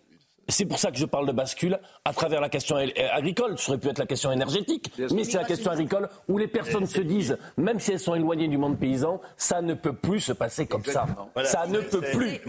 C'est 0.51 0.67
pour 0.67 0.79
ça 0.79 0.91
que 0.91 0.99
je 0.99 1.07
parle 1.07 1.27
de 1.27 1.33
bascule 1.33 1.79
à 2.05 2.13
travers 2.13 2.41
la 2.41 2.49
question 2.49 2.77
agricole. 2.77 3.59
Ça 3.59 3.71
aurait 3.73 3.81
pu 3.81 3.89
être 3.89 3.99
la 3.99 4.07
question 4.07 4.31
énergétique, 4.33 4.91
mais 5.13 5.25
c'est 5.25 5.39
la 5.39 5.45
question 5.45 5.71
agricole 5.71 6.09
où 6.29 6.39
les 6.39 6.49
personnes 6.49 6.87
se 6.87 7.01
disent, 7.01 7.39
même 7.57 7.81
si 7.81 7.93
elles 7.93 8.01
sont 8.01 8.15
éloignées 8.15 8.49
du 8.49 8.59
monde 8.59 8.79
paysan, 8.79 9.21
ça 9.37 9.63
ne 9.63 9.75
peut 9.75 9.93
plus 9.95 10.21
se 10.21 10.33
passer 10.33 10.67
comme 10.67 10.85
ça. 10.85 11.07
Voilà. 11.35 11.49
Ça 11.49 11.67
ne 11.67 11.81
peut 11.81 12.01
C'est- 12.05 12.17
plus. 12.17 12.41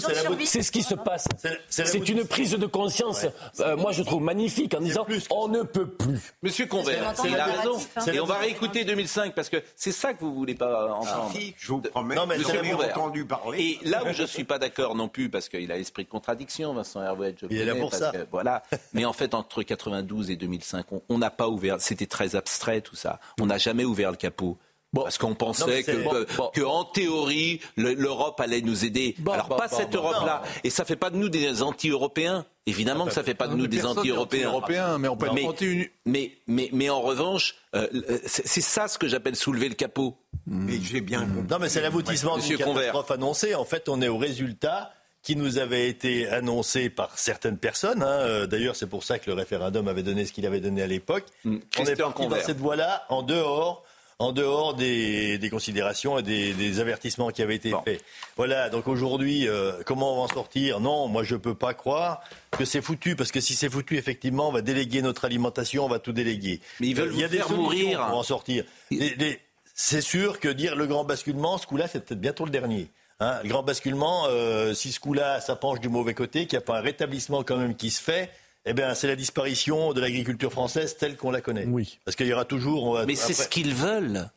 C'est 0.00 0.14
la. 0.28 0.44
C'est 0.46 0.62
ce 0.62 0.72
qui 0.72 0.82
se 0.82 0.94
passe. 0.94 1.26
C'est- 1.38 1.58
c'est 1.68 1.82
la 1.84 1.88
C'est 1.90 2.08
une 2.08 2.24
prise 2.26 2.52
de 2.52 2.66
conscience, 2.66 3.26
euh, 3.60 3.76
moi 3.76 3.92
je 3.92 4.02
trouve 4.02 4.22
magnifique, 4.22 4.74
en 4.74 4.80
disant 4.80 5.06
on 5.30 5.48
ne 5.48 5.62
peut 5.62 5.86
plus. 5.86 6.34
Monsieur 6.42 6.66
Convert, 6.66 7.12
C'est 7.16 7.28
il 7.28 7.34
a 7.34 7.38
narratif, 7.38 7.58
raison. 7.62 7.78
hein. 7.96 8.12
Et 8.12 8.20
on 8.20 8.24
va 8.26 8.36
réécouter 8.38 8.84
2005 8.84 9.34
parce 9.34 9.48
que 9.48 9.58
c'est 9.76 9.92
ça 9.92 10.14
que 10.14 10.20
vous 10.20 10.34
voulez 10.34 10.54
pas 10.54 10.92
entendre. 10.94 11.26
Ah, 11.28 11.32
Si, 11.34 11.54
je 11.58 11.68
vous 11.68 11.80
promets, 11.80 12.14
Non, 12.14 12.26
mais 12.26 12.36
vous 12.36 12.48
Monsieur 12.52 12.74
entendu 12.90 13.24
parler. 13.24 13.78
Et 13.82 13.88
là 13.88 14.02
où 14.04 14.12
je 14.12 14.24
suis 14.24 14.44
pas 14.44 14.58
d'accord 14.58 14.94
non 14.94 15.08
plus, 15.08 15.28
parce 15.28 15.48
qu'il 15.48 15.70
a 15.70 15.76
l'esprit 15.76 16.04
de 16.04 16.08
contradiction, 16.08 16.72
Vincent 16.74 17.02
Herouet, 17.02 17.34
je 17.40 17.46
Il 17.50 17.58
est 17.60 17.64
là 17.64 17.74
pour 17.74 17.92
ça. 17.94 18.10
que, 18.12 18.26
voilà. 18.30 18.62
Mais 18.92 19.04
en 19.04 19.12
fait, 19.12 19.34
entre 19.34 19.62
92 19.62 20.30
et 20.30 20.36
2005, 20.36 20.86
on- 21.08 21.18
n'a 21.18 21.30
pas 21.30 21.48
ouvert. 21.48 21.80
C'était 21.80 22.06
très 22.06 22.34
abstrait 22.36 22.80
tout 22.80 22.96
ça. 22.96 23.20
On 23.40 23.46
n'a 23.46 23.58
jamais 23.58 23.84
ouvert 23.84 24.10
le 24.10 24.16
capot. 24.16 24.56
Parce 24.92 25.18
qu'on 25.18 25.28
Non, 25.28 25.34
pensait 25.36 25.66
mais 25.66 25.82
que, 25.84 25.92
c'est- 25.92 26.02
bon, 26.02 26.10
que- 26.10 26.36
bon. 26.36 26.50
que, 26.52 26.60
en 26.62 26.84
théorie, 26.84 27.60
le- 27.76 27.94
l'Europe 27.94 28.40
allait 28.40 28.60
nous 28.60 28.84
aider. 28.84 29.14
Bon, 29.20 29.30
Alors 29.32 29.46
bon, 29.46 29.56
pas 29.56 29.68
bon, 29.68 29.76
cette 29.76 29.94
Europe-là. 29.94 30.42
Et 30.64 30.70
ça 30.70 30.84
fait 30.84 30.96
pas 30.96 31.10
de 31.10 31.16
nous 31.16 31.28
des 31.28 31.62
anti-européens. 31.62 32.44
Évidemment 32.66 33.04
que 33.06 33.12
ça 33.12 33.22
fait 33.22 33.34
pas 33.34 33.46
de 33.46 33.54
nous 33.54 33.68
des 33.68 33.86
anti-européens. 33.86 34.48
européens, 34.48 34.98
mais 34.98 35.06
on 35.06 35.16
peut 35.16 35.28
mais, 35.32 35.44
anti 35.46 35.88
mais, 36.06 36.32
mais, 36.48 36.70
mais 36.72 36.90
en 36.90 37.00
revanche, 37.02 37.54
euh, 37.76 37.86
c'est 38.26 38.60
ça 38.60 38.88
ce 38.88 38.98
que 38.98 39.06
j'appelle 39.06 39.36
soulever 39.36 39.68
le 39.68 39.74
capot. 39.76 40.16
Mais 40.46 40.80
j'ai 40.82 41.00
bien 41.00 41.20
compris. 41.20 41.42
Non, 41.48 41.58
mais 41.60 41.68
c'est 41.68 41.80
l'aboutissement 41.82 42.38
d'une 42.38 42.56
catastrophe 42.56 43.10
annoncée. 43.12 43.54
En 43.54 43.64
fait, 43.64 43.88
on 43.88 44.02
est 44.02 44.08
au 44.08 44.18
résultat 44.18 44.90
qui 45.22 45.36
nous 45.36 45.58
avait 45.58 45.88
été 45.88 46.28
annoncé 46.28 46.88
par 46.88 47.18
certaines 47.18 47.58
personnes. 47.58 48.02
hein. 48.02 48.06
Euh, 48.20 48.46
D'ailleurs, 48.46 48.76
c'est 48.76 48.88
pour 48.88 49.04
ça 49.04 49.18
que 49.18 49.28
le 49.30 49.34
référendum 49.34 49.86
avait 49.88 50.02
donné 50.02 50.24
ce 50.24 50.32
qu'il 50.32 50.46
avait 50.46 50.60
donné 50.60 50.82
à 50.82 50.86
l'époque. 50.86 51.24
Mm. 51.44 51.58
On 51.78 51.84
est 51.84 51.96
parti 51.96 52.26
dans 52.26 52.40
cette 52.40 52.58
voie-là, 52.58 53.04
en 53.10 53.22
dehors, 53.22 53.84
en 54.18 54.32
dehors 54.32 54.74
des, 54.74 55.36
des 55.38 55.50
considérations 55.50 56.18
et 56.18 56.22
des, 56.22 56.52
des 56.54 56.80
avertissements 56.80 57.30
qui 57.30 57.42
avaient 57.42 57.56
été 57.56 57.70
Bon. 57.70 57.82
faits. 57.82 58.02
Voilà. 58.36 58.68
Donc 58.70 58.88
aujourd'hui, 58.88 59.46
euh, 59.48 59.72
comment 59.84 60.12
on 60.14 60.16
va 60.16 60.22
en 60.22 60.28
sortir? 60.28 60.80
Non, 60.80 61.06
moi 61.08 61.22
je 61.22 61.36
peux 61.36 61.54
pas 61.54 61.74
croire 61.74 62.22
que 62.50 62.64
c'est 62.64 62.82
foutu, 62.82 63.14
parce 63.16 63.30
que 63.32 63.40
si 63.40 63.54
c'est 63.54 63.68
foutu, 63.70 63.96
effectivement, 63.98 64.48
on 64.48 64.52
va 64.52 64.62
déléguer 64.62 65.00
notre 65.02 65.24
alimentation, 65.26 65.84
on 65.84 65.88
va 65.88 65.98
tout 65.98 66.12
déléguer. 66.12 66.60
Mais 66.80 66.88
ils 66.88 66.94
veulent 66.96 67.08
Euh, 67.10 67.14
Il 67.14 67.20
y 67.20 67.24
a 67.24 67.28
des 67.28 67.42
mourir. 67.54 68.06
pour 68.06 68.18
en 68.18 68.22
sortir. 68.22 68.64
Les- 68.90 69.14
les- 69.16 69.40
c'est 69.74 70.02
sûr 70.02 70.38
que 70.40 70.48
dire 70.48 70.76
le 70.76 70.86
grand 70.86 71.04
basculement, 71.04 71.56
ce 71.58 71.66
coup-là, 71.66 71.88
c'est 71.88 72.04
peut-être 72.04 72.20
bientôt 72.20 72.44
le 72.44 72.50
dernier. 72.50 72.88
Hein, 73.20 73.38
le 73.42 73.48
grand 73.50 73.62
basculement, 73.62 74.26
euh, 74.28 74.72
si 74.72 74.92
ce 74.92 75.00
coup-là, 75.00 75.40
ça 75.40 75.54
penche 75.56 75.78
du 75.80 75.88
mauvais 75.90 76.14
côté, 76.14 76.46
qu'il 76.46 76.58
n'y 76.58 76.62
a 76.62 76.66
pas 76.66 76.78
un 76.78 76.80
rétablissement 76.80 77.42
quand 77.42 77.56
même 77.58 77.76
qui 77.76 77.90
se 77.90 78.00
fait, 78.02 78.30
eh 78.64 78.72
bien, 78.72 78.94
c'est 78.94 79.06
la 79.08 79.16
disparition 79.16 79.92
de 79.92 80.00
l'agriculture 80.00 80.50
française 80.50 80.96
telle 80.96 81.16
qu'on 81.16 81.30
la 81.30 81.40
connaît. 81.42 81.66
Oui. 81.66 81.98
Parce 82.04 82.16
qu'il 82.16 82.26
y 82.26 82.32
aura 82.32 82.46
toujours. 82.46 82.84
on 82.84 82.92
va- 82.94 83.04
Mais 83.06 83.14
c'est 83.14 83.32
après- 83.32 83.44
ce 83.44 83.48
qu'ils 83.48 83.74
veulent. 83.74 84.28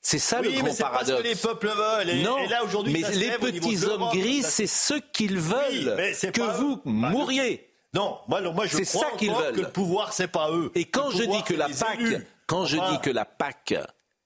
C'est 0.00 0.18
ça 0.18 0.40
oui, 0.40 0.48
le 0.48 0.62
mais 0.62 0.70
grand 0.70 0.76
pas 0.76 0.90
paradoxe. 0.90 1.16
ce 1.18 1.22
que 1.22 1.28
les 1.28 1.34
peuples 1.34 1.68
veulent. 1.68 2.10
Et, 2.10 2.22
non, 2.22 2.38
et 2.38 2.46
là 2.48 2.62
aujourd'hui, 2.62 2.92
mais 2.92 3.10
les 3.14 3.30
petits 3.38 3.84
hommes 3.86 4.08
gris, 4.12 4.42
c'est 4.42 4.66
ce 4.66 4.94
qu'ils 5.12 5.38
Oui, 5.38 5.42
veulent. 5.84 5.94
mais 5.96 6.12
c'est 6.14 6.30
que 6.30 6.40
pas- 6.42 6.52
vous 6.58 6.80
mouriez. 6.84 7.68
Non, 7.94 8.18
moi, 8.28 8.40
je 8.66 8.76
C'est 8.76 8.84
crois 8.84 9.10
ça 9.12 9.16
qu'ils 9.16 9.32
veulent. 9.32 9.54
que 9.54 9.60
le 9.62 9.68
pouvoir, 9.70 10.12
c'est 10.12 10.28
pas 10.28 10.50
eux. 10.50 10.70
Et 10.74 10.84
quand 10.84 11.06
Le 11.08 11.12
je 11.16 11.22
pouvoir, 11.22 11.38
dis 11.42 11.44
que 11.54 11.58
la 11.58 11.68
PAC, 11.68 12.00
élus. 12.00 12.26
quand 12.46 12.66
je 12.66 12.76
dis 12.76 13.00
que 13.02 13.10
la 13.10 13.24
PAC, 13.24 13.74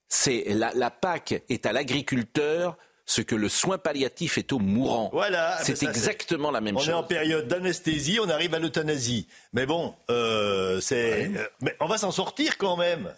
c'est 0.08 0.44
la, 0.48 0.72
la 0.74 0.90
PAC 0.90 1.42
est 1.48 1.64
à 1.64 1.72
l'agriculteur 1.72 2.76
ce 3.08 3.22
que 3.22 3.34
le 3.34 3.48
soin 3.48 3.78
palliatif 3.78 4.36
est 4.36 4.52
au 4.52 4.58
mourant. 4.58 5.08
Voilà, 5.14 5.56
c'est 5.64 5.82
exactement 5.82 6.50
la 6.50 6.60
même 6.60 6.76
on 6.76 6.80
chose. 6.80 6.90
est 6.90 6.92
en 6.92 7.02
période 7.02 7.48
d'anesthésie, 7.48 8.18
on 8.22 8.28
arrive 8.28 8.52
à 8.54 8.58
l'euthanasie. 8.58 9.26
Mais 9.54 9.64
bon, 9.64 9.94
euh, 10.10 10.78
c'est, 10.80 11.30
euh, 11.34 11.48
mais 11.62 11.74
on 11.80 11.86
va 11.86 11.96
s'en 11.96 12.12
sortir 12.12 12.58
quand 12.58 12.76
même. 12.76 13.10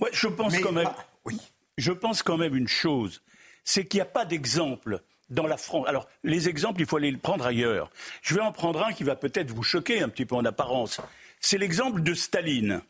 Ouais, 0.00 0.10
je 0.12 0.26
pense 0.26 0.52
Mais- 0.52 0.60
quand 0.60 0.72
même. 0.72 0.88
ah, 0.90 1.04
oui. 1.24 1.38
Je 1.78 1.92
pense 1.92 2.24
quand 2.24 2.36
même 2.38 2.56
une 2.56 2.66
chose, 2.66 3.22
c'est 3.62 3.86
qu'il 3.86 3.98
n'y 3.98 4.02
a 4.02 4.06
pas 4.06 4.24
d'exemple 4.24 5.00
dans 5.30 5.46
la 5.46 5.56
France. 5.58 5.86
Alors, 5.86 6.08
les 6.24 6.48
exemples, 6.48 6.80
il 6.80 6.86
faut 6.88 6.96
aller 6.96 7.12
les 7.12 7.18
prendre 7.18 7.46
ailleurs. 7.46 7.88
Je 8.20 8.34
vais 8.34 8.40
en 8.40 8.50
prendre 8.50 8.82
un 8.84 8.92
qui 8.92 9.04
va 9.04 9.14
peut-être 9.14 9.52
vous 9.52 9.62
choquer 9.62 10.02
un 10.02 10.08
petit 10.08 10.26
peu 10.26 10.34
en 10.34 10.44
apparence. 10.44 11.00
C'est 11.40 11.58
l'exemple 11.58 12.02
de 12.02 12.14
Staline. 12.14 12.80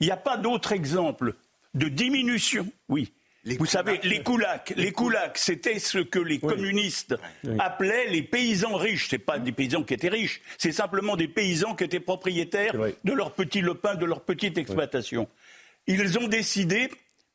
Il 0.00 0.06
n'y 0.06 0.12
a 0.12 0.16
pas 0.16 0.38
d'autre 0.38 0.72
exemple 0.72 1.34
de 1.74 1.88
diminution. 1.88 2.66
Oui. 2.88 3.12
Les 3.44 3.56
vous 3.56 3.64
savez, 3.66 3.98
les 4.02 4.22
koulaks, 4.22 4.74
les 4.76 4.92
koulaks, 4.92 5.38
c'était 5.38 5.78
ce 5.78 5.98
que 5.98 6.18
les 6.18 6.38
communistes 6.38 7.16
appelaient 7.58 8.08
les 8.08 8.22
paysans 8.22 8.76
riches. 8.76 9.08
C'est 9.08 9.18
pas 9.18 9.38
des 9.38 9.52
paysans 9.52 9.82
qui 9.82 9.94
étaient 9.94 10.08
riches, 10.10 10.42
c'est 10.58 10.72
simplement 10.72 11.16
des 11.16 11.28
paysans 11.28 11.74
qui 11.74 11.84
étaient 11.84 12.00
propriétaires 12.00 12.74
de 13.02 13.12
leur 13.12 13.32
petit 13.32 13.62
lopin, 13.62 13.94
de 13.94 14.04
leur 14.04 14.20
petite 14.22 14.58
exploitation. 14.58 15.26
Ils 15.86 16.18
ont 16.18 16.28
décidé, 16.28 16.90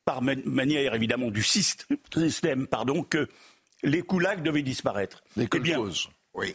par 0.06 0.22
ma- 0.22 0.36
manière 0.46 0.94
évidemment 0.94 1.32
du 1.32 1.42
syst- 1.42 1.88
système, 2.16 2.68
pardon, 2.68 3.02
que 3.02 3.28
les 3.82 4.04
koulaks 4.04 4.44
devaient 4.44 4.62
disparaître. 4.62 5.24
Les 5.36 5.48
Eh 5.56 5.60
bien. 5.60 5.80
Oui. 6.36 6.54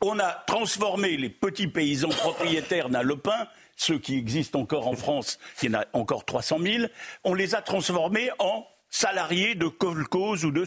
on 0.00 0.18
a 0.20 0.32
transformé 0.46 1.16
les 1.16 1.28
petits 1.28 1.66
paysans 1.68 2.08
propriétaires 2.08 2.88
d'un 2.88 3.02
lopin, 3.02 3.48
ceux 3.76 3.98
qui 3.98 4.16
existent 4.16 4.60
encore 4.60 4.88
en 4.88 4.94
France, 4.94 5.38
il 5.62 5.70
y 5.72 5.76
en 5.76 5.80
a 5.80 5.84
encore 5.92 6.24
300 6.24 6.58
000, 6.60 6.84
on 7.24 7.34
les 7.34 7.54
a 7.54 7.60
transformés 7.60 8.30
en 8.38 8.64
salariés 8.90 9.54
de 9.54 9.68
colcause 9.68 10.44
ou 10.44 10.50
de 10.50 10.64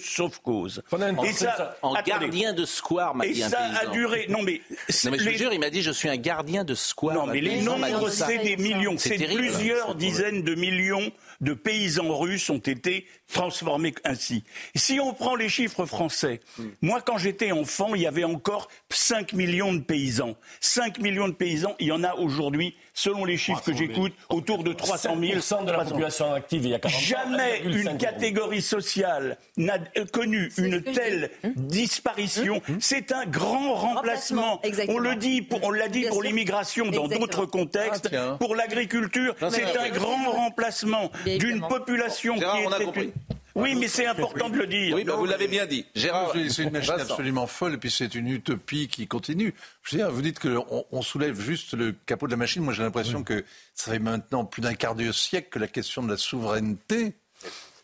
un 1.01 1.17
Et 1.23 1.33
ça. 1.33 1.75
En 1.81 1.93
attendez. 1.93 2.11
gardien 2.27 2.53
de 2.53 2.65
square, 2.65 3.15
m'a 3.15 3.25
Et 3.25 3.31
dit 3.33 3.43
un 3.43 3.49
ça 3.49 3.59
a 3.81 3.85
duré. 3.87 4.25
Non 4.29 4.41
mais, 4.43 4.61
Non 5.05 5.11
mais 5.11 5.17
je 5.17 5.23
les- 5.25 5.31
vous 5.31 5.37
jure, 5.37 5.53
il 5.53 5.59
m'a 5.59 5.69
dit 5.69 5.81
je 5.81 5.91
suis 5.91 6.09
un 6.09 6.17
gardien 6.17 6.63
de 6.63 6.75
square. 6.75 7.15
non, 7.15 7.25
mais 7.27 7.41
les 7.41 7.61
nombres, 7.61 8.09
c'est 8.09 8.37
des 8.39 8.57
millions. 8.57 8.95
C'est 8.97 9.17
plusieurs 9.17 9.95
dizaines 9.95 10.43
de 10.43 10.55
millions 10.55 11.11
de 11.41 11.53
paysans 11.53 12.17
russes 12.17 12.49
ont 12.49 12.57
été 12.59 13.05
transformés 13.33 13.93
ainsi. 14.03 14.43
Si 14.75 14.99
on 14.99 15.13
prend 15.13 15.35
les 15.35 15.49
chiffres 15.49 15.85
français, 15.85 16.39
Hmm. 16.57 16.67
moi, 16.81 17.01
quand 17.01 17.17
j'étais 17.17 17.51
enfant, 17.51 17.95
il 17.95 18.01
y 18.01 18.07
avait 18.07 18.23
encore 18.23 18.67
5 18.89 19.33
millions 19.33 19.73
de 19.73 19.79
paysans. 19.79 20.35
5 20.59 20.99
millions 20.99 21.27
de 21.27 21.33
paysans, 21.33 21.75
il 21.79 21.87
y 21.87 21.91
en 21.91 22.03
a 22.03 22.13
aujourd'hui, 22.15 22.75
selon 22.93 23.25
les 23.25 23.37
chiffres 23.37 23.63
que 23.63 23.75
j'écoute, 23.75 24.13
autour 24.29 24.63
de 24.63 24.73
300 24.73 25.15
000. 25.19 25.39
5% 25.39 25.63
de 25.65 25.71
la 25.71 25.73
300 25.73 25.75
000. 25.75 25.89
population 25.89 26.33
active 26.33 26.65
il 26.65 26.71
y 26.71 26.73
a 26.75 26.79
40 26.79 26.95
ans, 26.95 26.99
Jamais 27.01 27.61
1,5 27.63 27.91
une 27.91 27.97
catégorie 27.97 28.61
sociale 28.61 29.37
n'a 29.57 29.77
euh, 29.97 30.05
connu 30.05 30.51
une 30.57 30.73
ce 30.73 30.77
que 30.79 30.89
je 30.91 30.95
telle 30.95 31.31
disparition. 31.55 32.61
C'est 32.79 33.11
un 33.11 33.25
grand 33.25 33.73
remplacement. 33.73 34.61
On 34.89 34.97
le 34.97 35.15
dit, 35.15 35.41
pour- 35.41 35.63
on 35.63 35.71
l'a 35.71 35.87
dit 35.87 36.03
pour 36.03 36.21
l'immigration 36.21 36.89
dans 36.91 37.07
d'autres 37.07 37.45
contextes, 37.45 38.09
Ah, 38.13 38.35
pour 38.39 38.55
l'agriculture. 38.55 39.35
C'est 39.49 39.77
un 39.77 39.89
grand 39.89 40.31
remplacement 40.31 41.11
d'une 41.37 41.61
population 41.61 42.37
Gérard, 42.37 42.57
qui 42.57 42.65
on 42.67 42.71
a 42.71 42.75
était 42.77 42.85
compris. 42.85 43.03
une- 43.05 43.11
Oui, 43.53 43.75
mais 43.75 43.89
c'est 43.89 44.05
important 44.05 44.49
de 44.49 44.55
le 44.57 44.65
dire. 44.67 44.95
Oui, 44.95 45.03
bah, 45.03 45.15
vous 45.15 45.25
l'avez 45.25 45.47
bien 45.49 45.65
dit. 45.65 45.85
Gérard, 45.93 46.31
C'est 46.49 46.63
une 46.63 46.69
machine 46.71 46.93
absolument 46.99 47.47
folle 47.47 47.73
et 47.73 47.77
puis 47.77 47.91
c'est 47.91 48.15
une 48.15 48.27
utopie 48.29 48.87
qui 48.87 49.07
continue. 49.07 49.53
Je 49.83 49.95
veux 49.95 50.01
dire, 50.03 50.09
vous 50.11 50.21
dites 50.21 50.39
qu'on 50.39 50.85
on 50.89 51.01
soulève 51.01 51.39
juste 51.39 51.73
le 51.73 51.93
capot 52.05 52.27
de 52.27 52.31
la 52.31 52.37
machine. 52.37 52.63
Moi, 52.63 52.73
j'ai 52.73 52.83
l'impression 52.83 53.23
que 53.23 53.43
ça 53.75 53.91
fait 53.91 53.99
maintenant 53.99 54.45
plus 54.45 54.61
d'un 54.61 54.73
quart 54.73 54.95
de 54.95 55.11
siècle 55.11 55.49
que 55.51 55.59
la 55.59 55.67
question 55.67 56.01
de 56.01 56.09
la 56.09 56.17
souveraineté, 56.17 57.13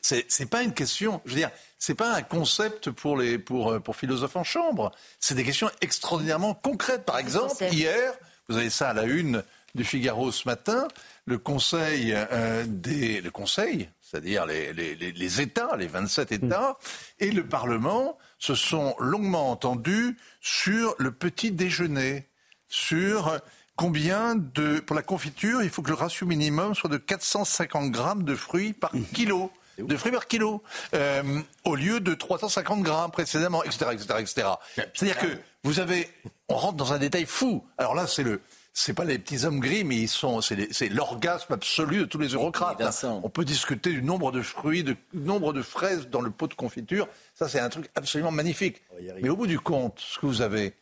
c'est 0.01 0.25
c'est 0.29 0.45
pas 0.49 0.63
une 0.63 0.73
question. 0.73 1.19
Je 1.25 1.31
veux 1.31 1.38
dire, 1.38 1.51
c'est 1.79 1.95
pas 1.95 2.13
un 2.15 2.21
concept 2.21 2.89
pour 2.91 3.17
les 3.17 3.38
pour 3.38 3.73
euh, 3.73 3.79
pour 3.81 3.97
philosophes 3.97 4.38
en 4.38 4.45
chambre. 4.45 4.91
C'est 5.19 5.36
des 5.36 5.43
questions 5.43 5.69
extraordinairement 5.81 6.53
concrètes. 6.53 7.03
Par 7.03 7.17
exemple, 7.19 7.62
hier, 7.73 8.13
vous 8.47 8.55
avez 8.55 8.69
ça 8.69 8.91
à 8.91 8.93
la 8.93 9.03
une 9.03 9.43
du 9.77 9.85
Figaro 9.85 10.31
ce 10.31 10.47
matin, 10.47 10.87
le 11.25 11.37
Conseil 11.37 12.13
euh, 12.13 12.65
des, 12.67 13.21
le 13.21 13.31
Conseil, 13.31 13.89
c'est-à-dire 14.01 14.45
les, 14.45 14.73
les, 14.73 14.95
les, 14.95 15.41
États, 15.41 15.77
les 15.77 15.87
27 15.87 16.31
États, 16.33 16.77
et 17.19 17.31
le 17.31 17.45
Parlement 17.45 18.17
se 18.39 18.55
sont 18.55 18.95
longuement 18.99 19.51
entendus 19.51 20.17
sur 20.41 20.95
le 20.97 21.11
petit 21.11 21.51
déjeuner, 21.51 22.27
sur 22.67 23.39
combien 23.75 24.35
de, 24.35 24.79
pour 24.79 24.95
la 24.95 25.03
confiture, 25.03 25.63
il 25.63 25.69
faut 25.69 25.83
que 25.83 25.89
le 25.89 25.95
ratio 25.95 26.25
minimum 26.25 26.75
soit 26.75 26.89
de 26.89 26.97
450 26.97 27.91
grammes 27.91 28.23
de 28.23 28.35
fruits 28.35 28.73
par 28.73 28.91
kilo 29.13 29.51
de 29.77 29.95
fruits 29.95 30.11
par 30.11 30.27
kilo, 30.27 30.63
euh, 30.95 31.41
au 31.63 31.75
lieu 31.75 31.99
de 31.99 32.13
350 32.13 32.81
grammes 32.81 33.11
précédemment, 33.11 33.63
etc., 33.63 33.91
etc., 33.93 34.05
etc. 34.19 34.47
C'est-à-dire 34.75 35.17
que 35.17 35.37
vous 35.63 35.79
avez, 35.79 36.09
on 36.49 36.55
rentre 36.55 36.77
dans 36.77 36.93
un 36.93 36.97
détail 36.97 37.25
fou. 37.25 37.63
Alors 37.77 37.93
là, 37.93 38.07
c'est 38.07 38.23
le, 38.23 38.41
c'est 38.79 38.93
pas 38.93 39.05
les 39.05 39.17
petits 39.17 39.43
hommes 39.43 39.59
gris, 39.59 39.83
mais 39.83 39.95
ils 39.95 40.07
sont, 40.07 40.39
c'est 40.39 40.89
l'orgasme 40.89 41.51
absolu 41.51 41.97
de 41.97 42.05
tous 42.05 42.19
les 42.19 42.27
eurocrates. 42.27 42.79
On 43.23 43.27
peut 43.27 43.43
discuter 43.43 43.91
du 43.91 44.03
nombre 44.03 44.31
de 44.31 44.43
fruits, 44.43 44.83
du 44.83 44.95
nombre 45.15 45.51
de 45.51 45.63
fraises 45.63 46.09
dans 46.09 46.21
le 46.21 46.29
pot 46.29 46.45
de 46.45 46.53
confiture. 46.53 47.07
Ça, 47.33 47.49
c'est 47.49 47.59
un 47.59 47.69
truc 47.69 47.89
absolument 47.95 48.29
magnifique. 48.29 48.83
Mais 49.19 49.29
au 49.29 49.35
bout 49.35 49.47
du 49.47 49.59
compte, 49.59 49.99
ce 49.99 50.19
que 50.19 50.27
vous 50.27 50.43
avez, 50.43 50.75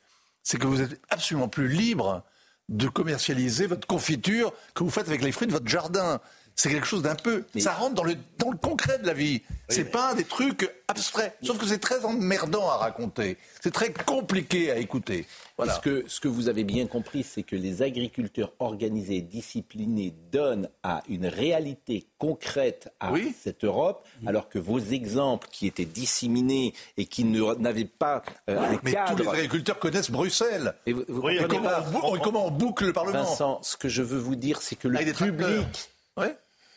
c'est 0.43 0.57
que 0.57 0.67
vous 0.67 0.81
êtes 0.81 0.99
absolument 1.09 1.47
plus 1.47 1.69
libre 1.69 2.21
de 2.67 2.89
commercialiser 2.89 3.65
votre 3.65 3.87
confiture 3.87 4.51
que 4.73 4.83
vous 4.83 4.89
faites 4.89 5.07
avec 5.07 5.23
les 5.23 5.31
fruits 5.31 5.47
de 5.47 5.53
votre 5.53 5.69
jardin. 5.69 6.19
C'est 6.55 6.69
quelque 6.69 6.87
chose 6.87 7.01
d'un 7.01 7.15
peu. 7.15 7.43
Ça 7.57 7.73
rentre 7.73 7.95
dans 7.95 8.03
le, 8.03 8.15
dans 8.37 8.49
le 8.49 8.57
concret 8.57 8.97
de 8.99 9.05
la 9.05 9.13
vie. 9.13 9.41
C'est 9.67 9.91
pas 9.91 10.13
des 10.13 10.23
trucs 10.23 10.71
abstraits. 10.87 11.35
Sauf 11.43 11.57
que 11.57 11.65
c'est 11.65 11.79
très 11.79 12.05
emmerdant 12.05 12.69
à 12.69 12.77
raconter. 12.77 13.37
C'est 13.61 13.73
très 13.73 13.91
compliqué 13.91 14.71
à 14.71 14.77
écouter. 14.77 15.25
Voilà. 15.57 15.73
Ce, 15.73 15.79
que, 15.79 16.05
ce 16.07 16.19
que 16.19 16.27
vous 16.27 16.47
avez 16.47 16.63
bien 16.63 16.87
compris, 16.87 17.23
c'est 17.23 17.43
que 17.43 17.55
les 17.55 17.81
agriculteurs 17.81 18.53
organisés, 18.59 19.21
disciplinés, 19.21 20.13
donnent 20.31 20.69
à 20.83 21.01
une 21.09 21.25
réalité 21.25 22.07
concrète 22.19 22.93
à 22.99 23.11
cette 23.41 23.65
Europe, 23.65 24.05
alors 24.25 24.47
que 24.47 24.59
vos 24.59 24.79
exemples 24.79 25.47
qui 25.51 25.67
étaient 25.67 25.85
disséminés 25.85 26.73
et 26.97 27.05
qui 27.05 27.25
n'avaient 27.25 27.85
pas 27.85 28.21
euh, 28.49 28.59
un 28.59 28.79
Mais 28.83 28.95
tous 29.07 29.17
les 29.17 29.27
agriculteurs 29.27 29.79
connaissent 29.79 30.11
Bruxelles. 30.11 30.75
Et, 30.85 30.93
comment, 30.93 32.45
on 32.47 32.51
boucle, 32.51 32.85
le 32.85 32.93
Parlement 32.93 33.23
Vincent, 33.23 33.59
ce 33.61 33.75
que 33.75 33.89
je 33.89 34.03
veux 34.03 34.19
vous 34.19 34.35
dire, 34.35 34.61
c'est 34.61 34.75
que 34.75 34.87
le 34.87 34.99
public... 35.13 35.89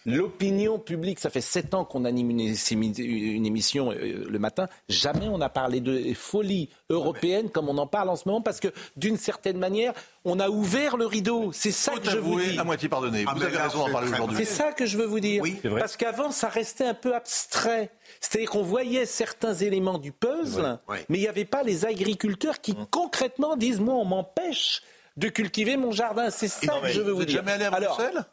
L'opinion 0.08 0.78
publique, 0.78 1.18
ça 1.18 1.28
fait 1.28 1.42
sept 1.42 1.74
ans 1.74 1.84
qu'on 1.84 2.06
anime 2.06 2.30
une, 2.30 2.40
émission 2.40 3.92
euh, 3.92 4.24
le 4.26 4.38
matin. 4.38 4.66
Jamais 4.88 5.28
on 5.28 5.36
n'a 5.36 5.50
parlé 5.50 5.80
de 5.80 6.14
folie 6.14 6.70
européenne 6.88 7.50
comme 7.50 7.68
on 7.68 7.76
en 7.76 7.86
parle 7.86 8.08
en 8.08 8.16
ce 8.16 8.26
moment, 8.26 8.40
parce 8.40 8.58
que 8.58 8.68
d'une 8.96 9.18
certaine 9.18 9.58
manière, 9.58 9.92
on 10.24 10.40
a 10.40 10.48
ouvert 10.48 10.96
le 10.96 11.04
rideau. 11.04 11.52
C'est 11.52 11.72
ça 11.72 11.92
que 11.92 12.08
je 12.08 12.16
vous 12.16 12.40
dis. 12.40 12.58
à 12.58 12.64
moitié 12.64 12.88
pardonné. 12.88 13.24
vous 13.24 13.42
avez 13.42 13.58
raison 13.58 13.86
d'en 13.86 13.92
parler 13.92 14.10
aujourd'hui. 14.10 14.38
C'est 14.38 14.44
ça 14.46 14.72
que 14.72 14.86
je 14.86 14.96
veux 14.96 15.04
vous 15.04 15.20
dire. 15.20 15.42
parce 15.78 15.98
qu'avant, 15.98 16.30
ça 16.30 16.48
restait 16.48 16.86
un 16.86 16.94
peu 16.94 17.14
abstrait. 17.14 17.90
C'est-à-dire 18.20 18.48
qu'on 18.48 18.62
voyait 18.62 19.04
certains 19.04 19.54
éléments 19.54 19.98
du 19.98 20.12
puzzle, 20.12 20.78
mais 21.10 21.18
il 21.18 21.20
n'y 21.20 21.28
avait 21.28 21.44
pas 21.44 21.62
les 21.62 21.84
agriculteurs 21.84 22.62
qui 22.62 22.74
concrètement 22.90 23.56
disent 23.56 23.80
moi, 23.80 23.96
on 23.96 24.06
m'empêche 24.06 24.82
de 25.18 25.28
cultiver 25.28 25.76
mon 25.76 25.92
jardin. 25.92 26.30
C'est 26.30 26.48
ça 26.48 26.80
que 26.80 26.88
je 26.88 27.02
veux 27.02 27.12
vous, 27.12 27.26
dire. 27.26 27.36
Jamais 27.36 27.52
allé 27.52 27.64
à 27.66 27.70
Bruxelles? 27.70 28.24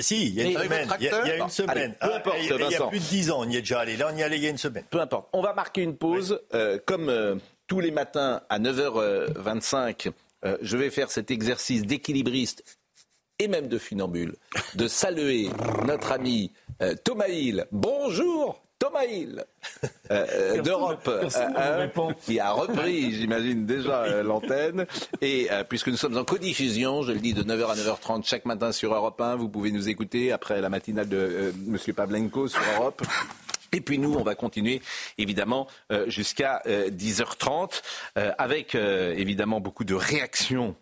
Si, 0.00 0.26
il 0.26 0.34
y 0.34 0.40
a 0.40 0.44
une 0.44 0.58
semaine. 0.58 0.88
Il 0.98 1.06
y 1.06 1.08
a, 1.08 1.36
une 1.36 1.48
semaine. 1.48 1.94
peu 2.00 2.14
importe, 2.14 2.36
il, 2.40 2.48
y 2.48 2.74
a 2.74 2.86
plus 2.88 2.98
de 2.98 3.04
dix 3.04 3.30
ans, 3.30 3.40
on 3.40 3.48
y 3.48 3.56
est 3.56 3.60
déjà 3.60 3.80
allé. 3.80 3.96
Là, 3.96 4.10
on 4.12 4.16
y 4.16 4.20
est 4.20 4.24
allé 4.24 4.36
il 4.36 4.42
y 4.42 4.46
a 4.46 4.50
une 4.50 4.58
semaine. 4.58 4.84
Peu 4.90 5.00
importe. 5.00 5.28
On 5.32 5.40
va 5.40 5.54
marquer 5.54 5.82
une 5.82 5.96
pause. 5.96 6.40
Euh, 6.52 6.78
comme 6.84 7.08
euh, 7.08 7.36
tous 7.66 7.80
les 7.80 7.92
matins 7.92 8.42
à 8.48 8.58
9h25, 8.58 10.10
euh, 10.44 10.58
je 10.60 10.76
vais 10.76 10.90
faire 10.90 11.10
cet 11.10 11.30
exercice 11.30 11.82
d'équilibriste 11.82 12.64
et 13.38 13.48
même 13.48 13.68
de 13.68 13.78
funambule, 13.78 14.36
de 14.74 14.88
saluer 14.88 15.48
notre 15.86 16.12
ami 16.12 16.52
Thomas 17.02 17.26
Hill. 17.28 17.66
Bonjour 17.72 18.63
Thomas 18.84 19.04
Hill 19.06 19.42
euh, 20.10 20.26
euh, 20.30 20.60
d'Europe 20.60 21.08
euh, 21.08 22.12
qui 22.26 22.38
a 22.38 22.52
repris, 22.52 23.14
j'imagine, 23.14 23.64
déjà 23.64 24.22
l'antenne. 24.22 24.84
Et 25.22 25.48
puisque 25.70 25.88
nous 25.88 25.96
sommes 25.96 26.18
en 26.18 26.24
codiffusion, 26.24 27.02
je 27.02 27.12
le 27.12 27.18
dis 27.18 27.32
de 27.32 27.42
9h 27.42 27.66
à 27.70 27.74
9h30 27.76 28.26
chaque 28.26 28.44
matin 28.44 28.72
sur 28.72 28.92
Europe 28.92 29.18
1, 29.18 29.36
vous 29.36 29.48
pouvez 29.48 29.70
nous 29.70 29.88
écouter 29.88 30.32
après 30.32 30.60
la 30.60 30.68
matinale 30.68 31.08
de 31.08 31.54
M. 31.66 31.78
Pavlenko 31.94 32.46
sur 32.46 32.60
Europe. 32.76 33.02
Et 33.72 33.80
puis 33.80 33.98
nous, 33.98 34.12
on 34.12 34.22
va 34.22 34.34
continuer 34.34 34.82
évidemment 35.16 35.66
jusqu'à 36.06 36.62
10h30 36.66 37.80
avec 38.36 38.74
évidemment 38.74 39.60
beaucoup 39.60 39.84
de 39.84 39.94
réactions 39.94 40.76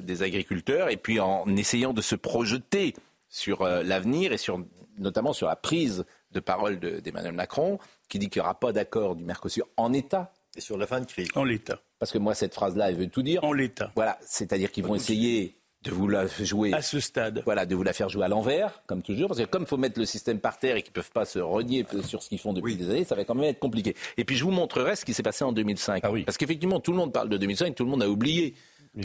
des 0.00 0.22
agriculteurs 0.22 0.88
et 0.88 0.96
puis 0.96 1.20
en 1.20 1.46
essayant 1.56 1.92
de 1.92 2.00
se 2.00 2.16
projeter 2.16 2.94
sur 3.28 3.64
l'avenir 3.64 4.32
et 4.32 4.38
sur 4.38 4.58
notamment 4.98 5.32
sur 5.32 5.46
la 5.46 5.56
prise 5.56 6.04
de 6.34 6.40
parole 6.40 6.78
d'Emmanuel 6.78 7.32
Macron, 7.32 7.78
qui 8.08 8.18
dit 8.18 8.28
qu'il 8.28 8.40
n'y 8.42 8.44
aura 8.44 8.58
pas 8.58 8.72
d'accord 8.72 9.16
du 9.16 9.24
Mercosur 9.24 9.66
en 9.76 9.92
État. 9.92 10.32
Et 10.56 10.60
sur 10.60 10.76
la 10.76 10.86
fin 10.86 11.00
de 11.00 11.06
crise. 11.06 11.28
En 11.34 11.44
l'état. 11.44 11.80
Parce 11.98 12.12
que 12.12 12.18
moi, 12.18 12.34
cette 12.34 12.54
phrase-là, 12.54 12.90
elle 12.90 12.96
veut 12.96 13.08
tout 13.08 13.22
dire. 13.22 13.42
En 13.42 13.52
l'état. 13.52 13.90
Voilà, 13.96 14.18
c'est-à-dire 14.24 14.70
qu'ils 14.70 14.84
vont 14.84 14.94
essayer 14.94 15.56
de 15.82 15.90
vous 15.90 16.08
la 16.08 16.26
jouer 16.26 16.72
à 16.72 16.80
ce 16.80 17.00
stade. 17.00 17.42
Voilà, 17.44 17.66
de 17.66 17.74
vous 17.74 17.82
la 17.82 17.92
faire 17.92 18.08
jouer 18.08 18.24
à 18.24 18.28
l'envers, 18.28 18.82
comme 18.86 19.02
toujours, 19.02 19.28
parce 19.28 19.40
que 19.40 19.44
comme 19.44 19.62
il 19.62 19.68
faut 19.68 19.76
mettre 19.76 19.98
le 19.98 20.06
système 20.06 20.38
par 20.38 20.58
terre 20.58 20.76
et 20.76 20.82
qu'ils 20.82 20.92
ne 20.92 20.94
peuvent 20.94 21.10
pas 21.10 21.24
se 21.24 21.38
renier 21.38 21.84
sur 22.04 22.22
ce 22.22 22.28
qu'ils 22.28 22.38
font 22.38 22.52
depuis 22.52 22.76
des 22.76 22.88
années, 22.88 23.04
ça 23.04 23.14
va 23.14 23.24
quand 23.24 23.34
même 23.34 23.44
être 23.44 23.58
compliqué. 23.58 23.94
Et 24.16 24.24
puis 24.24 24.36
je 24.36 24.44
vous 24.44 24.50
montrerai 24.50 24.96
ce 24.96 25.04
qui 25.04 25.12
s'est 25.12 25.22
passé 25.22 25.44
en 25.44 25.52
2005. 25.52 26.00
Ah 26.04 26.10
oui. 26.10 26.24
Parce 26.24 26.38
qu'effectivement, 26.38 26.80
tout 26.80 26.92
le 26.92 26.98
monde 26.98 27.12
parle 27.12 27.28
de 27.28 27.36
2005, 27.36 27.74
tout 27.74 27.84
le 27.84 27.90
monde 27.90 28.02
a 28.02 28.08
oublié 28.08 28.54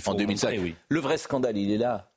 en 0.06 0.14
2005. 0.14 0.58
oui. 0.62 0.76
Le 0.88 1.00
vrai 1.00 1.18
scandale, 1.18 1.58
il 1.58 1.72
est 1.72 1.78
là. 1.78 2.12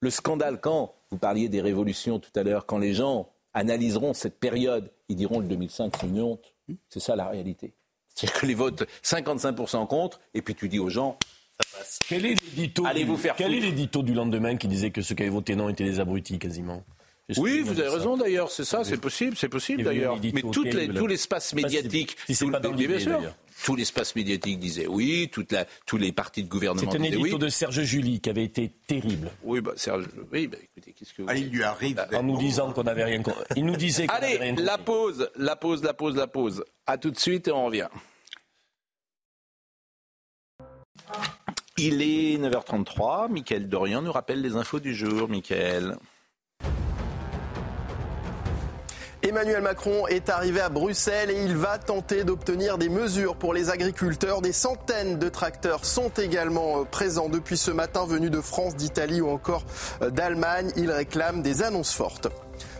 Le 0.00 0.10
scandale 0.10 0.60
quand 0.60 0.94
vous 1.10 1.18
parliez 1.18 1.48
des 1.48 1.60
révolutions 1.60 2.18
tout 2.18 2.30
à 2.34 2.42
l'heure, 2.42 2.66
quand 2.66 2.78
les 2.78 2.94
gens 2.94 3.30
analyseront 3.54 4.14
cette 4.14 4.38
période, 4.38 4.90
ils 5.08 5.16
diront 5.16 5.40
le 5.40 5.46
2005 5.46 5.92
c'est 6.00 6.06
une 6.06 6.20
honte. 6.20 6.54
C'est 6.88 7.00
ça 7.00 7.16
la 7.16 7.28
réalité. 7.28 7.74
C'est-à-dire 8.14 8.40
que 8.40 8.46
les 8.46 8.54
votes 8.54 8.84
55% 9.02 9.86
contre, 9.86 10.20
et 10.34 10.42
puis 10.42 10.54
tu 10.54 10.68
dis 10.68 10.78
aux 10.78 10.88
gens, 10.88 11.18
ça 11.58 11.78
passe. 11.78 12.00
Quel 12.08 12.26
est 12.26 12.34
l'édito 12.34 12.84
Allez 12.86 13.04
vous 13.04 13.16
faire 13.16 13.34
Quel 13.36 13.54
est 13.54 13.60
l'édito 13.60 14.02
du 14.02 14.14
lendemain 14.14 14.56
qui 14.56 14.68
disait 14.68 14.90
que 14.90 15.02
ceux 15.02 15.14
qui 15.14 15.22
avaient 15.22 15.30
voté 15.30 15.56
non 15.56 15.68
étaient 15.68 15.84
des 15.84 16.00
abrutis 16.00 16.38
quasiment 16.38 16.84
oui, 17.38 17.60
vous 17.60 17.78
avez 17.78 17.88
raison 17.88 18.16
d'ailleurs, 18.16 18.50
c'est 18.50 18.64
ça, 18.64 18.82
c'est 18.84 18.96
possible, 18.96 19.36
c'est 19.36 19.48
possible 19.48 19.84
d'ailleurs. 19.84 20.18
Mais 20.20 20.42
les, 20.64 20.88
tout 20.92 21.06
l'espace 21.06 21.54
médiatique, 21.54 22.16
tout 22.26 22.50
l'espace 23.76 24.14
médiatique 24.16 24.58
disait 24.58 24.86
oui, 24.86 25.28
toute 25.32 25.52
la, 25.52 25.66
tous 25.86 25.96
les 25.96 26.12
partis 26.12 26.42
de 26.42 26.48
gouvernement 26.48 26.90
disaient 26.90 26.98
oui. 26.98 27.08
C'est 27.10 27.16
un 27.16 27.20
édito 27.20 27.38
de 27.38 27.48
Serge 27.48 27.82
Julie 27.82 28.20
qui 28.20 28.30
avait 28.30 28.44
été 28.44 28.70
terrible. 28.86 29.30
Oui, 29.42 29.60
bah, 29.60 29.72
Serge, 29.76 30.06
oui, 30.32 30.46
bah, 30.46 30.58
écoutez, 30.62 30.92
qu'est-ce 30.92 31.14
que 31.14 31.22
vous... 31.22 31.28
Ah, 31.30 31.36
il 31.36 31.50
lui 31.50 31.62
arrive. 31.62 31.96
Bah, 31.96 32.08
en 32.18 32.22
nous 32.22 32.38
disant 32.38 32.72
qu'on 32.72 32.84
n'avait 32.84 33.04
rien 33.04 33.22
Il 33.56 33.64
nous 33.66 33.76
disait 33.76 34.06
qu'on 34.06 34.14
Allez, 34.14 34.36
rien 34.36 34.54
la 34.56 34.78
pause, 34.78 35.30
la 35.36 35.56
pause, 35.56 35.82
la 35.82 35.94
pause, 35.94 36.16
la 36.16 36.26
pause. 36.26 36.64
À 36.86 36.98
tout 36.98 37.10
de 37.10 37.18
suite 37.18 37.48
et 37.48 37.52
on 37.52 37.66
revient. 37.66 37.88
Il 41.76 42.02
est 42.02 42.36
9h33. 42.38 43.30
Michael 43.30 43.68
Dorian 43.68 44.02
nous 44.02 44.12
rappelle 44.12 44.42
les 44.42 44.56
infos 44.56 44.80
du 44.80 44.94
jour. 44.94 45.28
Michael. 45.28 45.96
Emmanuel 49.22 49.60
Macron 49.60 50.06
est 50.06 50.30
arrivé 50.30 50.62
à 50.62 50.70
Bruxelles 50.70 51.30
et 51.30 51.42
il 51.44 51.54
va 51.54 51.76
tenter 51.76 52.24
d'obtenir 52.24 52.78
des 52.78 52.88
mesures 52.88 53.36
pour 53.36 53.52
les 53.52 53.68
agriculteurs. 53.68 54.40
Des 54.40 54.54
centaines 54.54 55.18
de 55.18 55.28
tracteurs 55.28 55.84
sont 55.84 56.08
également 56.16 56.80
euh, 56.80 56.84
présents 56.84 57.28
depuis 57.28 57.58
ce 57.58 57.70
matin 57.70 58.06
venus 58.06 58.30
de 58.30 58.40
France, 58.40 58.76
d'Italie 58.76 59.20
ou 59.20 59.28
encore 59.28 59.64
euh, 60.00 60.08
d'Allemagne. 60.08 60.72
Ils 60.76 60.90
réclament 60.90 61.42
des 61.42 61.62
annonces 61.62 61.92
fortes. 61.92 62.28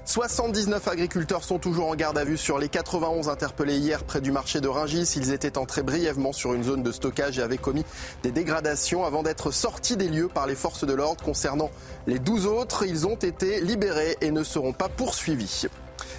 79 0.07 0.89
agriculteurs 0.89 1.45
sont 1.45 1.59
toujours 1.59 1.89
en 1.89 1.95
garde 1.95 2.17
à 2.17 2.25
vue 2.25 2.39
sur 2.39 2.59
les 2.59 2.71
91 2.71 3.29
interpellés 3.29 3.77
hier 3.77 4.03
près 4.03 4.23
du 4.23 4.33
marché 4.33 4.63
de 4.63 4.69
Ringis. 4.69 5.13
Ils 5.17 5.33
étaient 5.33 5.59
entrés 5.59 5.83
brièvement 5.83 6.33
sur 6.33 6.55
une 6.55 6.65
zone 6.65 6.83
de 6.83 6.91
stockage 6.91 7.39
et 7.39 7.43
avaient 7.43 7.59
commis 7.59 7.85
des 8.23 8.33
dégradations 8.33 9.05
avant 9.05 9.23
d'être 9.23 9.51
sortis 9.51 9.99
des 9.99 10.09
lieux 10.09 10.29
par 10.29 10.47
les 10.47 10.55
forces 10.57 10.87
de 10.87 10.95
l'ordre. 10.95 11.23
Concernant 11.23 11.71
les 12.07 12.19
12 12.19 12.47
autres, 12.47 12.87
ils 12.87 13.07
ont 13.07 13.17
été 13.17 13.61
libérés 13.61 14.17
et 14.23 14.31
ne 14.31 14.43
seront 14.43 14.73
pas 14.73 14.89
poursuivis. 14.89 15.67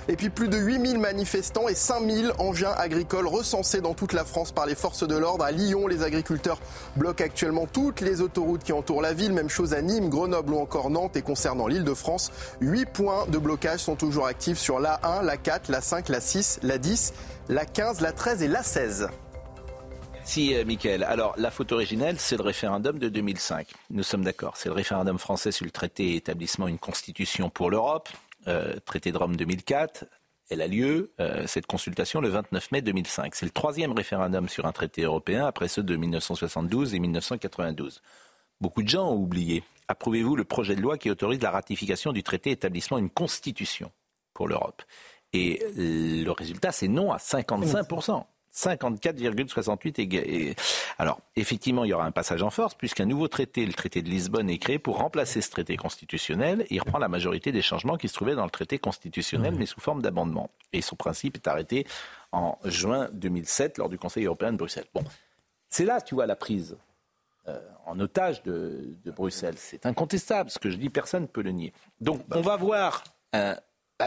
Et 0.08 0.16
puis 0.16 0.30
plus 0.30 0.48
de 0.48 0.58
8000 0.58 0.98
manifestants 0.98 1.68
et 1.68 1.76
5000 1.76 2.34
engins 2.40 2.74
agricoles 2.78 3.28
recensés 3.28 3.82
dans 3.82 3.94
toute 3.94 4.14
la 4.14 4.26
France 4.26 4.52
par 4.52 4.66
les 4.66 4.76
forces 4.76 5.08
de 5.08 5.16
l'ordre. 5.16 5.44
À 5.44 5.52
Lyon, 5.52 5.88
les 5.88 6.04
agriculteurs 6.04 6.60
bloquent 6.96 7.24
actuellement 7.24 7.68
toutes 7.68 8.02
les 8.02 8.22
autoroutes 8.22 8.64
qui 8.64 8.74
entourent 8.74 9.02
la 9.02 9.14
ville. 9.14 9.32
Même 9.32 9.50
chose 9.50 9.74
à 9.74 9.82
Nîmes, 9.82 10.10
Grenoble 10.10 10.54
ou 10.54 10.60
encore 10.60 10.90
Nantes. 10.90 11.16
Et 11.18 11.22
concernant 11.22 11.68
l'île 11.68 11.84
de 11.84 11.94
France, 11.94 12.32
8 12.62 12.86
points 12.88 13.26
de 13.28 13.38
blocage 13.38 13.80
sont 13.80 13.96
toujours 13.96 14.26
actifs 14.26 14.58
sur 14.58 14.80
la 14.80 15.00
1, 15.04 15.22
la 15.22 15.38
4, 15.38 15.70
la 15.70 15.82
5, 15.82 16.10
la 16.10 16.20
6, 16.20 16.60
la 16.64 16.78
10, 16.78 17.14
la 17.50 17.66
15, 17.66 18.02
la 18.02 18.12
13 18.12 18.44
et 18.44 18.48
la 18.48 18.64
16. 18.64 19.10
Si, 20.24 20.56
euh, 20.56 20.66
Michael. 20.66 21.04
Alors, 21.04 21.34
la 21.38 21.52
faute 21.52 21.72
originelle, 21.72 22.18
c'est 22.20 22.38
le 22.38 22.44
référendum 22.44 23.00
de 23.00 23.10
2005. 23.10 23.68
Nous 23.90 24.04
sommes 24.04 24.24
d'accord. 24.24 24.56
C'est 24.58 24.70
le 24.70 24.76
référendum 24.76 25.18
français 25.20 25.52
sur 25.52 25.66
le 25.66 25.72
traité 25.72 26.16
établissement 26.16 26.68
une 26.68 26.80
constitution 26.80 27.50
pour 27.50 27.70
l'Europe. 27.70 28.10
Euh, 28.48 28.76
traité 28.86 29.12
de 29.12 29.18
Rome 29.18 29.36
2004. 29.36 30.06
Elle 30.50 30.62
a 30.62 30.68
lieu, 30.68 31.12
euh, 31.20 31.46
cette 31.48 31.68
consultation, 31.68 32.22
le 32.22 32.30
29 32.30 32.72
mai 32.72 32.82
2005. 32.82 33.36
C'est 33.36 33.46
le 33.46 33.52
troisième 33.52 33.92
référendum 33.94 34.50
sur 34.50 34.66
un 34.66 34.72
traité 34.72 35.04
européen 35.04 35.46
après 35.46 35.68
ceux 35.68 35.84
de 35.84 35.96
1972 35.96 36.94
et 36.94 37.00
1992. 37.00 38.02
beaucoup 38.60 38.84
de 38.84 38.90
gens 38.90 39.10
ont 39.10 39.16
oublié. 39.16 39.64
Approuvez-vous 39.88 40.36
le 40.36 40.44
projet 40.44 40.76
de 40.76 40.82
loi 40.82 40.98
qui 40.98 41.10
autorise 41.10 41.42
la 41.42 41.52
ratification 41.52 42.14
du 42.14 42.24
traité 42.24 42.52
établissant 42.52 42.98
une 42.98 43.10
constitution 43.10 43.92
pour 44.34 44.48
l'Europe? 44.48 44.84
Et 45.34 45.64
le 45.76 46.30
résultat, 46.32 46.72
c'est 46.72 46.88
non 46.88 47.12
à 47.12 47.18
55%. 47.18 48.24
54,68 48.54 50.58
Alors, 50.98 51.22
effectivement, 51.36 51.86
il 51.86 51.90
y 51.90 51.94
aura 51.94 52.06
un 52.06 52.12
passage 52.12 52.44
en 52.44 52.50
force, 52.50 52.76
puisqu'un 52.76 53.06
nouveau 53.06 53.28
traité, 53.28 53.66
le 53.66 53.74
traité 53.74 54.02
de 54.02 54.10
Lisbonne, 54.10 54.50
est 54.50 54.58
créé 54.58 54.78
pour 54.78 54.98
remplacer 54.98 55.42
ce 55.42 55.50
traité 55.50 55.78
constitutionnel. 55.78 56.66
Il 56.70 56.80
reprend 56.80 57.00
la 57.00 57.08
majorité 57.08 57.52
des 57.52 57.62
changements 57.62 57.98
qui 57.98 58.10
se 58.10 58.14
trouvaient 58.14 58.36
dans 58.36 58.44
le 58.44 58.50
traité 58.50 58.78
constitutionnel, 58.78 59.56
mais 59.56 59.66
sous 59.66 59.80
forme 59.80 60.02
d'amendement. 60.02 60.50
Et 60.74 60.82
son 60.82 60.96
principe 60.96 61.38
est 61.38 61.48
arrêté 61.48 61.88
en 62.32 62.58
juin 62.66 63.10
2007 63.14 63.78
lors 63.78 63.90
du 63.90 63.98
Conseil 63.98 64.26
européen 64.26 64.52
de 64.52 64.58
Bruxelles. 64.58 64.88
Bon, 64.94 65.04
c'est 65.70 65.86
là, 65.86 66.02
tu 66.02 66.16
vois, 66.16 66.26
la 66.26 66.36
prise 66.36 66.78
euh, 67.48 67.60
en 67.86 68.00
otage 68.00 68.44
de, 68.44 68.96
Bruxelles. 69.06 69.56
C'est 69.58 69.86
incontestable. 69.86 70.50
Ce 70.50 70.60
que 70.60 70.70
je 70.70 70.76
dis, 70.76 70.90
personne 70.90 71.24
ne 71.24 71.28
peut 71.28 71.42
le 71.42 71.52
nier. 71.52 71.74
Donc, 72.00 72.22
on 72.32 72.42
va 72.42 72.58
voir 72.58 73.04
un, 73.34 73.56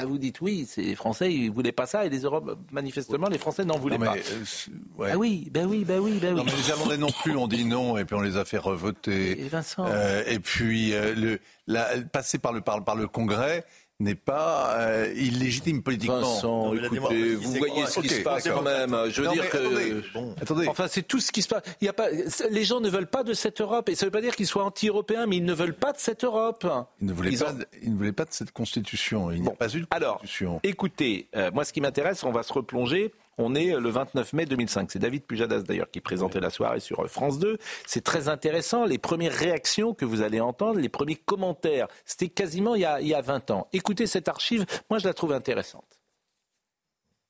bah, 0.01 0.07
vous 0.07 0.19
dites 0.19 0.41
oui, 0.41 0.69
les 0.77 0.95
Français 0.95 1.33
ils 1.33 1.51
voulaient 1.51 1.73
pas 1.73 1.87
ça 1.87 2.05
et 2.05 2.09
les 2.09 2.21
Europes 2.21 2.59
manifestement 2.73 3.29
les 3.29 3.39
Français 3.39 3.65
n'en 3.65 3.79
voulaient 3.79 3.99
pas. 3.99 4.15
Euh, 4.17 5.13
ah 5.13 5.17
oui, 5.17 5.49
ben 5.51 5.67
oui, 5.67 5.85
ben 5.85 5.99
oui, 6.01 6.19
ben 6.21 6.35
oui. 6.35 6.39
Non, 6.39 6.45
mais 6.45 6.53
les 6.53 6.69
Irlandais 6.69 6.97
non 6.97 7.11
plus 7.23 7.37
ont 7.37 7.49
dit 7.49 7.65
non 7.65 7.97
et 7.97 8.05
puis 8.05 8.15
on 8.15 8.21
les 8.21 8.37
a 8.37 8.45
fait 8.45 8.59
revoter. 8.59 9.41
Et 9.41 9.49
Vincent. 9.49 9.87
Euh, 9.89 10.23
et 10.27 10.39
puis 10.39 10.93
le, 10.93 11.39
la, 11.67 11.87
passer 12.13 12.39
par 12.39 12.53
le 12.53 12.61
par, 12.61 12.85
par 12.85 12.97
le 12.97 13.09
Congrès 13.09 13.65
n'est 14.01 14.15
pas 14.15 14.77
euh, 14.79 15.13
illégitime 15.17 15.83
politiquement. 15.83 16.21
Vincent, 16.21 16.75
écoutez, 16.75 17.35
vous 17.37 17.53
voyez 17.53 17.87
ce 17.87 18.01
qui 18.01 18.09
se 18.09 18.21
passe 18.23 18.49
quand 18.49 18.63
même. 18.63 18.97
Je 19.09 19.23
veux 19.23 19.29
dire 19.29 19.49
que, 19.49 20.03
attendez, 20.41 20.67
enfin, 20.69 20.87
c'est 20.89 21.03
tout 21.03 21.21
ce 21.21 21.31
qui 21.31 21.43
se 21.43 21.49
passe. 21.49 21.63
Il 21.81 21.85
y 21.85 21.89
a 21.89 21.93
pas, 21.93 22.09
les 22.51 22.65
gens 22.65 22.81
ne 22.81 22.89
veulent 22.89 23.07
pas 23.07 23.23
de 23.23 23.35
cette 23.35 23.61
Europe, 23.61 23.89
et 23.89 23.95
ça 23.95 24.05
ne 24.05 24.09
veut 24.09 24.13
pas 24.13 24.21
dire 24.21 24.35
qu'ils 24.35 24.47
soient 24.47 24.65
anti-européens, 24.65 25.27
mais 25.27 25.37
ils 25.37 25.45
ne 25.45 25.55
veulent 25.55 25.75
pas 25.75 25.93
de 25.93 25.99
cette 25.99 26.25
Europe. 26.25 26.67
Ils 27.01 27.07
ne 27.07 27.13
voulaient, 27.13 27.37
pas, 27.37 27.53
de, 27.53 27.67
ils 27.83 27.93
ne 27.93 27.97
voulaient 27.97 28.13
pas 28.13 28.25
de 28.25 28.33
cette 28.33 28.51
constitution. 28.51 29.31
Il 29.31 29.43
n'y 29.43 29.49
a 29.49 29.53
pas 29.53 29.69
eu 29.69 29.81
de 29.81 29.87
constitution. 29.87 30.51
Alors, 30.51 30.61
écoutez, 30.65 31.29
euh, 31.37 31.51
moi, 31.53 31.65
ce 31.65 31.73
qui 31.73 31.81
m'intéresse, 31.81 32.25
on 32.25 32.33
va 32.33 32.43
se 32.43 32.53
replonger 32.53 33.13
on 33.39 33.55
est 33.55 33.79
le 33.79 33.89
29 33.89 34.33
mai 34.33 34.47
2005. 34.47 34.91
C'est 34.91 34.99
David 34.99 35.25
Pujadas 35.25 35.63
d'ailleurs 35.63 35.91
qui 35.91 36.01
présentait 36.01 36.41
la 36.41 36.51
soirée 36.51 36.81
sur 36.81 37.09
France 37.09 37.39
2. 37.39 37.59
C'est 37.87 38.05
très 38.05 38.29
intéressant. 38.29 38.85
Les 38.85 38.99
premières 38.99 39.33
réactions 39.33 39.95
que 39.95 40.05
vous 40.05 40.23
allez 40.23 40.41
entendre, 40.41 40.81
les 40.81 40.89
premiers 40.89 41.17
commentaires, 41.17 41.89
c'était 42.05 42.29
quasiment 42.29 42.75
il 42.75 42.83
y, 42.83 42.85
a, 42.85 43.01
il 43.01 43.09
y 43.09 43.15
a 43.15 43.21
20 43.21 43.51
ans. 43.51 43.69
Écoutez 43.73 44.07
cette 44.07 44.29
archive, 44.29 44.65
moi 44.91 44.99
je 44.99 45.07
la 45.07 45.15
trouve 45.15 45.33
intéressante. 45.33 46.04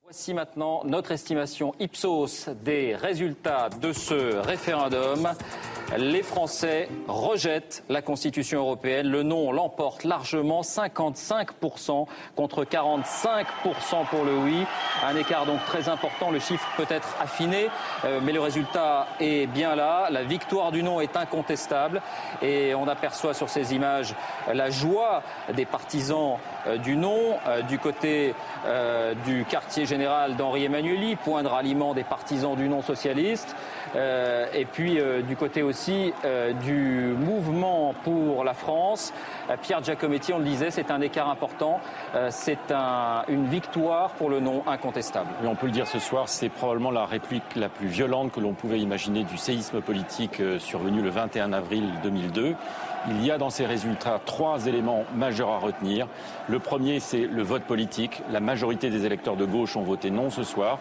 Voici 0.06 0.34
maintenant 0.34 0.82
notre 0.84 1.12
estimation 1.12 1.74
Ipsos 1.80 2.50
des 2.62 2.94
résultats 2.94 3.70
de 3.70 3.94
ce 3.94 4.36
référendum. 4.36 5.32
Les 5.96 6.22
Français 6.22 6.90
rejettent 7.08 7.82
la 7.88 8.02
Constitution 8.02 8.60
européenne. 8.60 9.08
Le 9.08 9.22
non 9.22 9.50
l'emporte 9.50 10.04
largement, 10.04 10.60
55% 10.60 12.06
contre 12.36 12.64
45% 12.64 13.46
pour 14.10 14.24
le 14.24 14.36
oui. 14.36 14.66
Un 15.02 15.16
écart 15.16 15.46
donc 15.46 15.64
très 15.64 15.88
important. 15.88 16.30
Le 16.30 16.38
chiffre 16.38 16.68
peut 16.76 16.86
être 16.90 17.16
affiné, 17.18 17.68
euh, 18.04 18.20
mais 18.22 18.32
le 18.32 18.40
résultat 18.40 19.06
est 19.20 19.46
bien 19.46 19.74
là. 19.74 20.10
La 20.10 20.22
victoire 20.22 20.70
du 20.70 20.82
non 20.82 21.00
est 21.00 21.16
incontestable 21.16 22.02
et 22.42 22.74
on 22.74 22.88
aperçoit 22.88 23.32
sur 23.32 23.48
ces 23.48 23.74
images 23.74 24.14
la 24.52 24.68
joie 24.68 25.22
des 25.54 25.64
partisans 25.64 26.36
du 26.83 26.96
non 26.96 27.38
euh, 27.46 27.62
du 27.62 27.79
côté 27.79 28.35
du 29.27 29.44
quartier 29.44 29.87
général 29.87 30.37
d'Henri 30.37 30.64
Emmanueli, 30.64 31.16
point 31.16 31.42
de 31.42 31.48
ralliement 31.48 31.94
des 31.94 32.05
partisans 32.05 32.57
du 32.57 32.68
non 32.68 32.83
socialiste. 32.83 33.55
Euh, 33.96 34.46
et 34.53 34.64
puis 34.64 34.98
euh, 34.98 35.22
du 35.22 35.37
côté 35.37 35.62
aussi 35.62 36.12
euh, 36.24 36.53
du 36.53 37.14
mouvement 37.16 37.94
pour 38.03 38.44
la 38.44 38.55
France, 38.55 39.12
Pierre 39.62 39.83
Giacometti, 39.83 40.33
on 40.33 40.38
le 40.38 40.44
disait, 40.44 40.70
c'est 40.70 40.90
un 40.90 41.00
écart 41.00 41.29
important, 41.29 41.81
c'est 42.31 42.72
une 43.29 43.46
victoire 43.46 44.11
pour 44.12 44.31
le 44.31 44.40
non 44.40 44.62
incontestable. 44.66 45.29
On 45.44 45.55
peut 45.55 45.66
le 45.66 45.72
dire 45.72 45.87
ce 45.87 45.98
soir, 45.98 46.29
c'est 46.29 46.48
probablement 46.48 46.90
la 46.90 47.05
réplique 47.05 47.42
la 47.57 47.68
plus 47.68 47.87
violente 47.87 48.33
que 48.33 48.40
l'on 48.40 48.55
pouvait 48.55 48.81
imaginer 48.81 49.24
du 49.24 49.37
séisme 49.37 49.81
politique 49.81 50.40
survenu 50.59 51.03
le 51.03 51.11
21 51.11 51.53
avril 51.53 51.85
2002. 52.03 52.55
Il 53.06 53.22
y 53.22 53.30
a 53.30 53.36
dans 53.36 53.50
ces 53.50 53.66
résultats 53.66 54.18
trois 54.24 54.66
éléments 54.66 55.04
majeurs 55.14 55.50
à 55.50 55.58
retenir. 55.58 56.06
Le 56.48 56.58
premier, 56.58 57.00
c'est 57.00 57.26
le 57.26 57.42
vote 57.42 57.64
politique. 57.64 58.22
La 58.30 58.40
majorité 58.40 58.88
des 58.88 59.04
électeurs 59.04 59.36
de 59.36 59.44
gauche 59.44 59.76
ont 59.76 59.82
voté 59.82 60.10
non 60.10 60.30
ce 60.30 60.42
soir 60.42 60.78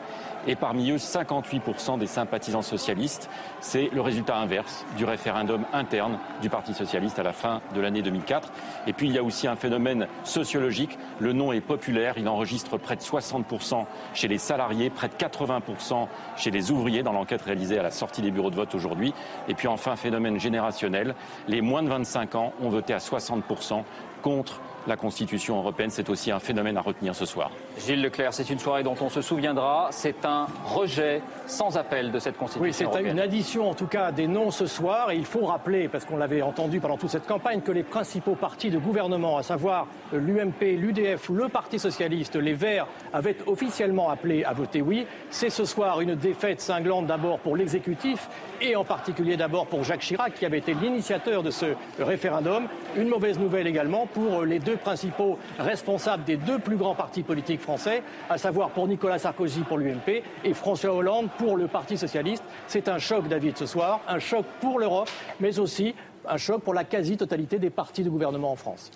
et 0.47 0.55
parmi 0.55 0.91
eux 0.91 0.97
58% 0.97 1.97
des 1.97 2.07
sympathisants 2.07 2.61
socialistes. 2.61 3.29
C'est 3.59 3.89
le 3.93 3.99
résultat 3.99 4.37
inverse 4.37 4.85
du 4.97 5.03
référendum 5.03 5.65
interne 5.73 6.17
du 6.41 6.49
Parti 6.49 6.73
socialiste 6.73 7.19
à 7.19 7.23
la 7.23 7.33
fin 7.33 7.61
de 7.75 7.81
l'année 7.81 8.01
2004. 8.01 8.51
Et 8.87 8.93
puis 8.93 9.07
il 9.07 9.13
y 9.13 9.17
a 9.17 9.23
aussi 9.23 9.47
un 9.47 9.55
phénomène 9.55 10.07
sociologique. 10.23 10.97
Le 11.19 11.33
non 11.33 11.51
est 11.51 11.61
populaire. 11.61 12.15
Il 12.17 12.29
enregistre 12.29 12.77
près 12.77 12.95
de 12.95 13.01
60% 13.01 13.85
chez 14.13 14.27
les 14.29 14.37
salariés, 14.37 14.89
près 14.89 15.09
de 15.09 15.15
80% 15.15 16.07
chez 16.37 16.51
les 16.51 16.71
ouvriers 16.71 17.03
dans 17.03 17.13
l'enquête 17.13 17.41
réalisée 17.41 17.79
à 17.79 17.83
la 17.83 17.91
sortie 17.91 18.21
des 18.21 18.31
bureaux 18.31 18.49
de 18.49 18.55
vote 18.55 18.75
aujourd'hui. 18.75 19.13
Et 19.49 19.55
puis 19.55 19.67
enfin, 19.67 19.97
phénomène 19.97 20.39
générationnel. 20.39 21.15
Les 21.47 21.61
moins 21.61 21.83
de 21.83 21.89
25 21.89 22.12
ans 22.35 22.53
ont 22.61 22.69
voté 22.69 22.93
à 22.93 22.97
60% 22.97 23.83
contre 24.21 24.61
la 24.87 24.95
Constitution 24.95 25.57
européenne. 25.57 25.89
C'est 25.89 26.09
aussi 26.09 26.31
un 26.31 26.39
phénomène 26.39 26.77
à 26.77 26.81
retenir 26.81 27.15
ce 27.15 27.25
soir. 27.25 27.51
Gilles 27.77 28.01
Leclerc, 28.01 28.33
c'est 28.33 28.49
une 28.49 28.59
soirée 28.59 28.83
dont 28.83 28.95
on 29.01 29.09
se 29.09 29.21
souviendra. 29.21 29.89
C'est 29.91 30.25
un 30.25 30.47
rejet 30.65 31.21
sans 31.47 31.77
appel 31.77 32.11
de 32.11 32.19
cette 32.19 32.37
Constitution. 32.37 32.63
Oui, 32.63 32.73
c'est 32.73 33.09
une 33.09 33.19
addition 33.19 33.69
en 33.69 33.73
tout 33.73 33.87
cas 33.87 34.11
des 34.11 34.27
noms 34.27 34.51
ce 34.51 34.65
soir. 34.65 35.11
Et 35.11 35.15
il 35.15 35.25
faut 35.25 35.45
rappeler, 35.45 35.87
parce 35.87 36.05
qu'on 36.05 36.17
l'avait 36.17 36.41
entendu 36.41 36.79
pendant 36.79 36.97
toute 36.97 37.09
cette 37.09 37.27
campagne, 37.27 37.61
que 37.61 37.71
les 37.71 37.83
principaux 37.83 38.35
partis 38.35 38.69
de 38.69 38.77
gouvernement, 38.77 39.37
à 39.37 39.43
savoir 39.43 39.87
l'UMP, 40.11 40.77
l'UDF, 40.77 41.29
le 41.29 41.49
Parti 41.49 41.79
socialiste, 41.79 42.35
les 42.35 42.53
Verts, 42.53 42.87
avaient 43.13 43.37
officiellement 43.47 44.09
appelé 44.09 44.43
à 44.43 44.53
voter 44.53 44.81
oui. 44.81 45.05
C'est 45.29 45.49
ce 45.49 45.65
soir 45.65 46.01
une 46.01 46.15
défaite 46.15 46.61
cinglante 46.61 47.07
d'abord 47.07 47.39
pour 47.39 47.55
l'exécutif 47.55 48.27
et 48.61 48.75
en 48.75 48.83
particulier 48.83 49.37
d'abord 49.37 49.67
pour 49.67 49.83
Jacques 49.83 50.01
Chirac 50.01 50.33
qui 50.33 50.45
avait 50.45 50.59
été 50.59 50.73
l'initiateur 50.73 51.43
de 51.43 51.51
ce 51.51 51.65
référendum. 51.99 52.67
Une 52.95 53.07
mauvaise 53.07 53.39
nouvelle 53.39 53.67
également 53.67 54.07
pour 54.07 54.43
les 54.43 54.59
deux 54.59 54.72
principaux 54.77 55.39
responsables 55.59 56.23
des 56.23 56.37
deux 56.37 56.59
plus 56.59 56.77
grands 56.77 56.95
partis 56.95 57.23
politiques 57.23 57.61
français, 57.61 58.03
à 58.29 58.37
savoir 58.37 58.69
pour 58.71 58.87
Nicolas 58.87 59.19
Sarkozy 59.19 59.61
pour 59.61 59.77
l'UMP 59.77 60.23
et 60.43 60.53
François 60.53 60.93
Hollande 60.93 61.29
pour 61.37 61.57
le 61.57 61.67
Parti 61.67 61.97
socialiste. 61.97 62.43
C'est 62.67 62.87
un 62.87 62.99
choc, 62.99 63.27
David, 63.27 63.57
ce 63.57 63.65
soir, 63.65 64.01
un 64.07 64.19
choc 64.19 64.45
pour 64.61 64.79
l'Europe, 64.79 65.09
mais 65.39 65.59
aussi 65.59 65.95
un 66.27 66.37
choc 66.37 66.63
pour 66.63 66.73
la 66.73 66.83
quasi-totalité 66.83 67.59
des 67.59 67.69
partis 67.69 68.03
de 68.03 68.09
gouvernement 68.09 68.51
en 68.51 68.55
France. 68.55 68.91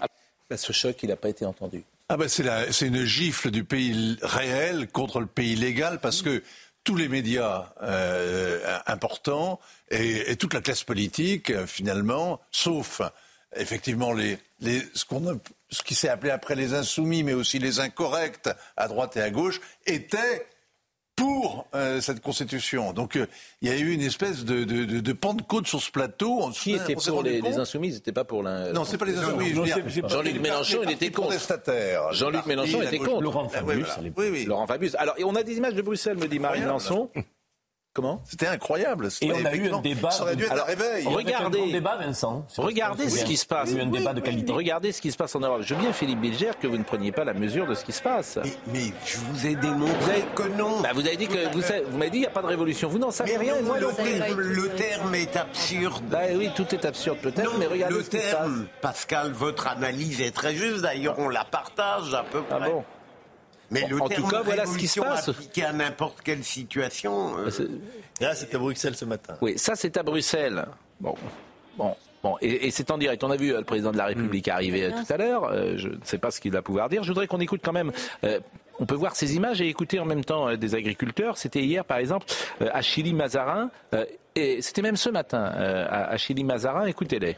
Bah, 0.49 0.57
ce 0.57 0.71
choc, 0.71 1.01
il 1.03 1.09
n'a 1.09 1.15
pas 1.15 1.29
été 1.29 1.45
entendu. 1.45 1.83
Ah 2.09 2.15
ben 2.15 2.29
c'est 2.29 2.87
une 2.87 3.03
gifle 3.03 3.51
du 3.51 3.65
pays 3.65 4.17
réel 4.21 4.87
contre 4.87 5.19
le 5.19 5.25
pays 5.25 5.55
légal 5.55 5.99
parce 5.99 6.21
que 6.21 6.41
tous 6.85 6.95
les 6.95 7.09
médias 7.09 7.73
euh, 7.83 8.79
importants 8.85 9.59
et, 9.91 10.37
toute 10.37 10.53
la 10.53 10.61
classe 10.61 10.85
politique, 10.85 11.49
euh, 11.49 11.67
finalement, 11.67 12.39
sauf 12.49 13.01
effectivement 13.57 14.13
les, 14.13 14.37
les, 14.61 14.81
ce, 14.93 15.03
ce 15.69 15.83
qui 15.83 15.95
s'est 15.95 16.09
appelé 16.09 16.31
après 16.31 16.55
les 16.55 16.73
insoumis, 16.73 17.23
mais 17.23 17.33
aussi 17.33 17.59
les 17.59 17.79
incorrects 17.79 18.49
à 18.75 18.87
droite 18.87 19.17
et 19.17 19.21
à 19.21 19.29
gauche, 19.29 19.59
étaient 19.85 20.47
pour 21.17 21.67
euh, 21.73 21.99
cette 21.99 22.21
constitution. 22.21 22.93
Donc 22.93 23.15
euh, 23.15 23.25
il 23.61 23.69
y 23.69 23.71
a 23.71 23.77
eu 23.77 23.91
une 23.91 24.01
espèce 24.01 24.45
de, 24.45 24.63
de, 24.63 24.85
de, 24.85 24.99
de 24.99 25.13
pentecôte 25.13 25.67
sur 25.67 25.81
ce 25.81 25.91
plateau. 25.91 26.51
Qui 26.51 26.75
était 26.75 26.93
pour 26.93 27.23
les, 27.23 27.41
les, 27.41 27.57
insoumis 27.57 27.91
C'était 27.91 28.11
pas 28.11 28.23
pour 28.23 28.43
la. 28.43 28.71
Non, 28.71 28.85
c'est 28.85 28.97
pas 28.97 29.05
les 29.05 29.17
insoumis. 29.17 29.53
Jean-Luc 30.07 30.39
Mélenchon, 30.39 30.81
il 30.83 30.91
était 30.91 31.11
contre. 31.11 31.33
Jean-Luc 32.11 32.45
Mélenchon 32.45 32.81
était 32.83 32.99
contre. 32.99 33.21
Laurent 33.21 33.49
Fabius. 33.49 33.87
Oui, 34.15 34.29
oui. 34.31 34.45
Laurent 34.45 34.67
Fabius. 34.67 34.95
Alors, 34.95 35.15
on 35.25 35.35
a 35.35 35.43
des 35.43 35.57
images 35.57 35.73
de 35.73 35.81
Bruxelles, 35.81 36.17
me 36.17 36.27
dit 36.27 36.39
Marie 36.39 36.61
Mélenchon. 36.61 37.09
Comment 37.97 38.21
C'était 38.25 38.45
incroyable. 38.45 39.09
Et 39.21 39.31
on 39.31 39.43
a 39.43 39.55
eu 39.55 39.71
un 39.73 39.81
débat. 39.81 40.11
Ça 40.11 40.21
aurait 40.21 40.35
dû 40.35 40.43
être 40.43 40.51
un 40.51 40.65
réveil. 40.65 41.07
Regardez, 41.07 41.61
un 41.61 41.71
débat, 41.71 41.97
Vincent. 41.97 42.45
Regardez 42.55 43.09
ce 43.09 43.25
qui 43.25 43.37
se 43.37 43.45
passe. 43.47 43.73
un 43.73 43.87
débat 43.87 44.13
de 44.13 44.19
qualité. 44.19 44.51
Regardez 44.51 44.91
ce 44.91 45.01
qui 45.01 45.11
se 45.11 45.17
passe 45.17 45.35
en 45.35 45.39
Europe. 45.39 45.61
Je 45.63 45.73
veux 45.73 45.81
bien, 45.81 45.91
Philippe 45.91 46.21
Bilger, 46.21 46.51
que 46.61 46.67
vous 46.67 46.77
ne 46.77 46.83
preniez 46.83 47.11
pas 47.11 47.23
la 47.23 47.33
mesure 47.33 47.65
de 47.65 47.73
ce 47.73 47.83
qui 47.83 47.93
se 47.93 48.03
passe. 48.03 48.37
Mais, 48.71 48.93
je 49.03 49.17
vous 49.17 49.47
ai 49.47 49.55
démontré 49.55 50.25
que 50.35 50.43
non. 50.43 50.81
Bah, 50.81 50.89
vous 50.93 51.07
avez 51.07 51.17
dit 51.17 51.27
que 51.27 51.51
vous, 51.51 51.61
vous 51.89 51.97
m'avez 51.97 52.11
dit 52.11 52.17
il 52.17 52.21
n'y 52.21 52.27
a 52.27 52.29
pas 52.29 52.43
de 52.43 52.47
révolution. 52.47 52.87
Vous 52.87 52.99
n'en 52.99 53.09
savez 53.09 53.35
rien. 53.35 53.55
moi, 53.63 53.79
le, 53.79 54.69
terme 54.75 55.15
est 55.15 55.35
absurde. 55.35 56.03
Bah, 56.11 56.19
oui, 56.35 56.51
tout 56.55 56.67
est 56.75 56.85
absurde 56.85 57.17
peut-être. 57.17 57.57
Mais 57.57 57.65
regardez 57.65 57.95
le 57.95 58.03
ce 58.03 58.11
terme, 58.11 58.67
Pascal, 58.79 59.31
votre 59.31 59.65
analyse 59.65 60.21
est 60.21 60.35
très 60.35 60.53
juste. 60.53 60.83
D'ailleurs, 60.83 61.15
on 61.17 61.29
la 61.29 61.45
partage 61.45 62.13
à 62.13 62.21
peu 62.21 62.43
ah 62.51 62.57
près. 62.57 62.69
bon 62.69 62.83
mais 63.71 63.87
le 63.87 64.01
en 64.01 64.07
tout 64.07 64.27
cas, 64.27 64.41
voilà 64.41 64.65
ce 64.65 64.77
qui 64.77 64.87
se 64.87 64.99
passe. 64.99 65.29
Appliqué 65.29 65.63
à 65.63 65.73
n'importe 65.73 66.21
quelle 66.21 66.43
situation. 66.43 67.37
Euh... 67.39 67.49
Là, 68.21 68.33
c'est 68.35 68.53
à 68.53 68.57
Bruxelles 68.57 68.95
ce 68.95 69.05
matin. 69.05 69.35
Oui, 69.41 69.57
ça, 69.57 69.75
c'est 69.75 69.97
à 69.97 70.03
Bruxelles. 70.03 70.65
Bon, 70.99 71.15
bon. 71.77 71.95
Bon, 72.23 72.35
et, 72.41 72.71
c'est 72.71 72.89
en 72.89 72.97
direct. 72.97 73.23
On 73.23 73.31
a 73.31 73.37
vu 73.37 73.53
euh, 73.53 73.59
le 73.59 73.63
président 73.63 73.91
de 73.91 73.97
la 73.97 74.05
République 74.05 74.47
hmm. 74.47 74.51
arriver 74.51 74.85
euh, 74.85 74.91
tout 74.91 75.13
à 75.13 75.17
l'heure. 75.17 75.45
Euh, 75.45 75.73
je 75.77 75.89
ne 75.89 76.03
sais 76.03 76.17
pas 76.17 76.31
ce 76.31 76.41
qu'il 76.41 76.51
va 76.51 76.61
pouvoir 76.61 76.89
dire. 76.89 77.03
Je 77.03 77.09
voudrais 77.09 77.27
qu'on 77.27 77.39
écoute 77.39 77.61
quand 77.63 77.73
même 77.73 77.91
on 78.79 78.85
peut 78.85 78.95
voir 78.95 79.15
ces 79.15 79.35
images 79.35 79.59
et 79.59 79.67
écouter 79.67 79.99
en 79.99 80.05
même 80.05 80.23
temps 80.23 80.55
des 80.55 80.75
agriculteurs. 80.75 81.39
C'était 81.39 81.63
hier, 81.63 81.83
par 81.83 81.97
exemple, 81.97 82.27
à 82.59 82.83
Chili-Mazarin, 82.83 83.71
et 84.35 84.61
c'était 84.61 84.83
même 84.83 84.97
ce 84.97 85.09
matin 85.09 85.41
à 85.41 86.15
Chili-Mazarin. 86.15 86.85
Écoutez-les. 86.85 87.37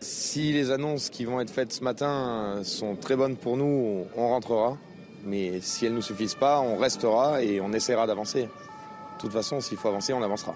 Si 0.00 0.54
les 0.54 0.70
annonces 0.70 1.10
qui 1.10 1.26
vont 1.26 1.38
être 1.38 1.50
faites 1.50 1.70
ce 1.70 1.84
matin 1.84 2.60
sont 2.62 2.96
très 2.96 3.14
bonnes 3.14 3.36
pour 3.36 3.58
nous, 3.58 4.06
on 4.16 4.28
rentrera. 4.28 4.78
Mais 5.26 5.60
si 5.60 5.84
elles 5.84 5.92
ne 5.92 5.96
nous 5.96 6.02
suffisent 6.02 6.34
pas, 6.34 6.60
on 6.60 6.76
restera 6.76 7.42
et 7.42 7.60
on 7.60 7.72
essaiera 7.72 8.06
d'avancer. 8.06 8.42
De 8.42 9.20
toute 9.20 9.32
façon, 9.32 9.60
s'il 9.60 9.76
faut 9.76 9.88
avancer, 9.88 10.12
on 10.12 10.22
avancera. 10.22 10.54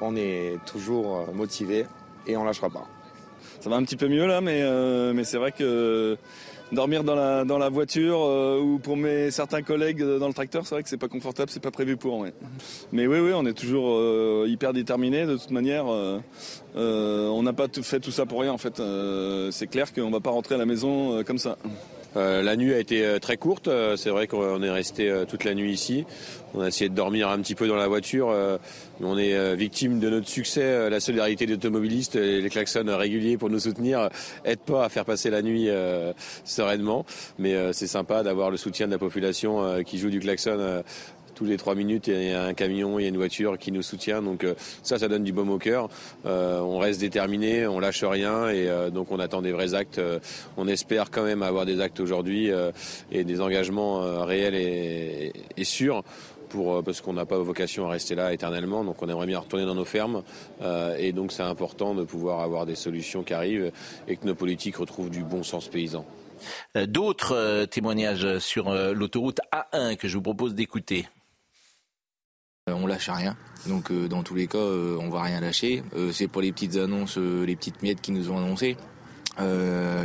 On 0.00 0.16
est 0.16 0.58
toujours 0.66 1.28
motivé 1.32 1.86
et 2.26 2.36
on 2.36 2.44
lâchera 2.44 2.70
pas. 2.70 2.86
Ça 3.60 3.70
va 3.70 3.76
un 3.76 3.82
petit 3.82 3.96
peu 3.96 4.08
mieux 4.08 4.26
là, 4.26 4.40
mais, 4.40 4.60
euh, 4.62 5.12
mais 5.14 5.24
c'est 5.24 5.38
vrai 5.38 5.52
que 5.52 6.18
dormir 6.72 7.04
dans 7.04 7.14
la, 7.14 7.68
voiture 7.68 8.18
euh, 8.20 8.60
ou 8.60 8.78
pour 8.78 8.96
mes 8.96 9.30
certains 9.30 9.62
collègues 9.62 10.02
dans 10.02 10.26
le 10.26 10.34
tracteur, 10.34 10.66
c'est 10.66 10.74
vrai 10.74 10.82
que 10.82 10.88
c'est 10.88 10.98
pas 10.98 11.08
confortable, 11.08 11.50
c'est 11.50 11.62
pas 11.62 11.70
prévu 11.70 11.96
pour. 11.96 12.26
Mais 12.92 13.06
oui, 13.06 13.18
oui, 13.20 13.32
on 13.34 13.46
est 13.46 13.54
toujours 13.54 13.96
euh, 13.96 14.46
hyper 14.48 14.72
déterminé 14.72 15.24
de 15.24 15.36
toute 15.36 15.50
manière. 15.50 15.86
on 15.86 17.42
n'a 17.42 17.52
pas 17.52 17.68
fait 17.82 18.00
tout 18.00 18.10
ça 18.10 18.26
pour 18.26 18.40
rien 18.40 18.52
en 18.52 18.58
fait. 18.58 18.82
c'est 19.50 19.66
clair 19.66 19.92
qu'on 19.92 20.10
va 20.10 20.20
pas 20.20 20.30
rentrer 20.30 20.56
à 20.56 20.58
la 20.58 20.66
maison 20.66 21.22
comme 21.24 21.38
ça. 21.38 21.56
Euh, 22.16 22.42
la 22.42 22.56
nuit 22.56 22.72
a 22.72 22.78
été 22.78 23.04
euh, 23.04 23.18
très 23.18 23.36
courte. 23.36 23.68
Euh, 23.68 23.96
c'est 23.96 24.10
vrai 24.10 24.26
qu'on 24.26 24.62
est 24.62 24.70
resté 24.70 25.24
toute 25.28 25.44
la 25.44 25.54
nuit 25.54 25.72
ici. 25.72 26.04
On 26.54 26.60
a 26.60 26.68
essayé 26.68 26.88
de 26.88 26.94
dormir 26.94 27.28
un 27.28 27.38
petit 27.40 27.54
peu 27.54 27.66
dans 27.66 27.76
la 27.76 27.88
voiture. 27.88 28.32
On 29.02 29.18
est 29.18 29.56
victime 29.56 29.98
de 29.98 30.08
notre 30.08 30.28
succès. 30.28 30.88
La 30.88 31.00
solidarité 31.00 31.46
des 31.46 31.54
automobilistes 31.54 32.14
et 32.14 32.40
les 32.40 32.48
klaxons 32.48 32.84
réguliers 32.96 33.36
pour 33.36 33.50
nous 33.50 33.58
soutenir 33.58 34.08
aident 34.44 34.60
pas 34.60 34.84
à 34.84 34.88
faire 34.88 35.04
passer 35.04 35.30
la 35.30 35.42
nuit 35.42 35.68
sereinement. 36.44 37.04
Mais 37.40 37.72
c'est 37.72 37.88
sympa 37.88 38.22
d'avoir 38.22 38.52
le 38.52 38.56
soutien 38.56 38.86
de 38.86 38.92
la 38.92 38.98
population 38.98 39.82
qui 39.82 39.98
joue 39.98 40.10
du 40.10 40.20
klaxon 40.20 40.84
tous 41.34 41.44
les 41.44 41.56
trois 41.56 41.74
minutes, 41.74 42.06
il 42.06 42.28
y 42.28 42.32
a 42.32 42.44
un 42.44 42.54
camion, 42.54 42.98
il 42.98 43.02
y 43.02 43.06
a 43.06 43.08
une 43.08 43.16
voiture 43.16 43.58
qui 43.58 43.72
nous 43.72 43.82
soutient. 43.82 44.22
Donc 44.22 44.44
euh, 44.44 44.54
ça, 44.82 44.98
ça 44.98 45.08
donne 45.08 45.24
du 45.24 45.32
baume 45.32 45.50
au 45.50 45.58
cœur. 45.58 45.88
Euh, 46.26 46.60
on 46.60 46.78
reste 46.78 47.00
déterminé, 47.00 47.66
on 47.66 47.80
lâche 47.80 48.04
rien 48.04 48.48
et 48.48 48.68
euh, 48.68 48.90
donc 48.90 49.10
on 49.10 49.18
attend 49.18 49.42
des 49.42 49.52
vrais 49.52 49.74
actes. 49.74 50.00
on 50.56 50.68
espère 50.68 51.10
quand 51.10 51.24
même 51.24 51.42
avoir 51.42 51.66
des 51.66 51.80
actes 51.80 52.00
aujourd'hui 52.00 52.50
et 53.10 53.24
des 53.24 53.40
engagements 53.40 54.24
réels 54.24 54.54
et, 54.54 55.64
sûrs. 55.64 56.02
Pour, 56.50 56.84
parce 56.84 57.00
qu'on 57.00 57.14
n'a 57.14 57.26
pas 57.26 57.38
vocation 57.38 57.88
à 57.88 57.90
rester 57.90 58.14
là 58.14 58.32
éternellement, 58.32 58.84
donc 58.84 59.02
on 59.02 59.08
aimerait 59.08 59.26
bien 59.26 59.40
retourner 59.40 59.64
dans 59.64 59.74
nos 59.74 59.84
fermes, 59.84 60.22
et 60.98 61.10
donc 61.12 61.32
c'est 61.32 61.42
important 61.42 61.94
de 61.94 62.04
pouvoir 62.04 62.42
avoir 62.42 62.64
des 62.64 62.76
solutions 62.76 63.24
qui 63.24 63.34
arrivent 63.34 63.72
et 64.06 64.16
que 64.16 64.24
nos 64.24 64.36
politiques 64.36 64.76
retrouvent 64.76 65.10
du 65.10 65.24
bon 65.24 65.42
sens 65.42 65.66
paysan. 65.66 66.04
D'autres 66.86 67.64
témoignages 67.64 68.38
sur 68.38 68.72
l'autoroute 68.72 69.40
A1 69.52 69.96
que 69.96 70.06
je 70.06 70.16
vous 70.16 70.22
propose 70.22 70.54
d'écouter. 70.54 71.06
Euh, 72.70 72.72
on 72.72 72.86
lâche 72.86 73.10
rien. 73.10 73.36
Donc 73.66 73.90
euh, 73.90 74.08
dans 74.08 74.22
tous 74.22 74.34
les 74.34 74.46
cas, 74.46 74.56
euh, 74.56 74.96
on 74.98 75.10
va 75.10 75.20
rien 75.20 75.38
lâcher. 75.38 75.82
c'est 76.12 76.28
pour 76.28 76.40
les 76.40 76.50
petites 76.50 76.76
annonces, 76.76 77.18
les 77.18 77.56
petites 77.56 77.82
miettes 77.82 78.00
qui 78.00 78.10
nous 78.10 78.30
ont 78.30 78.38
annoncé, 78.38 78.78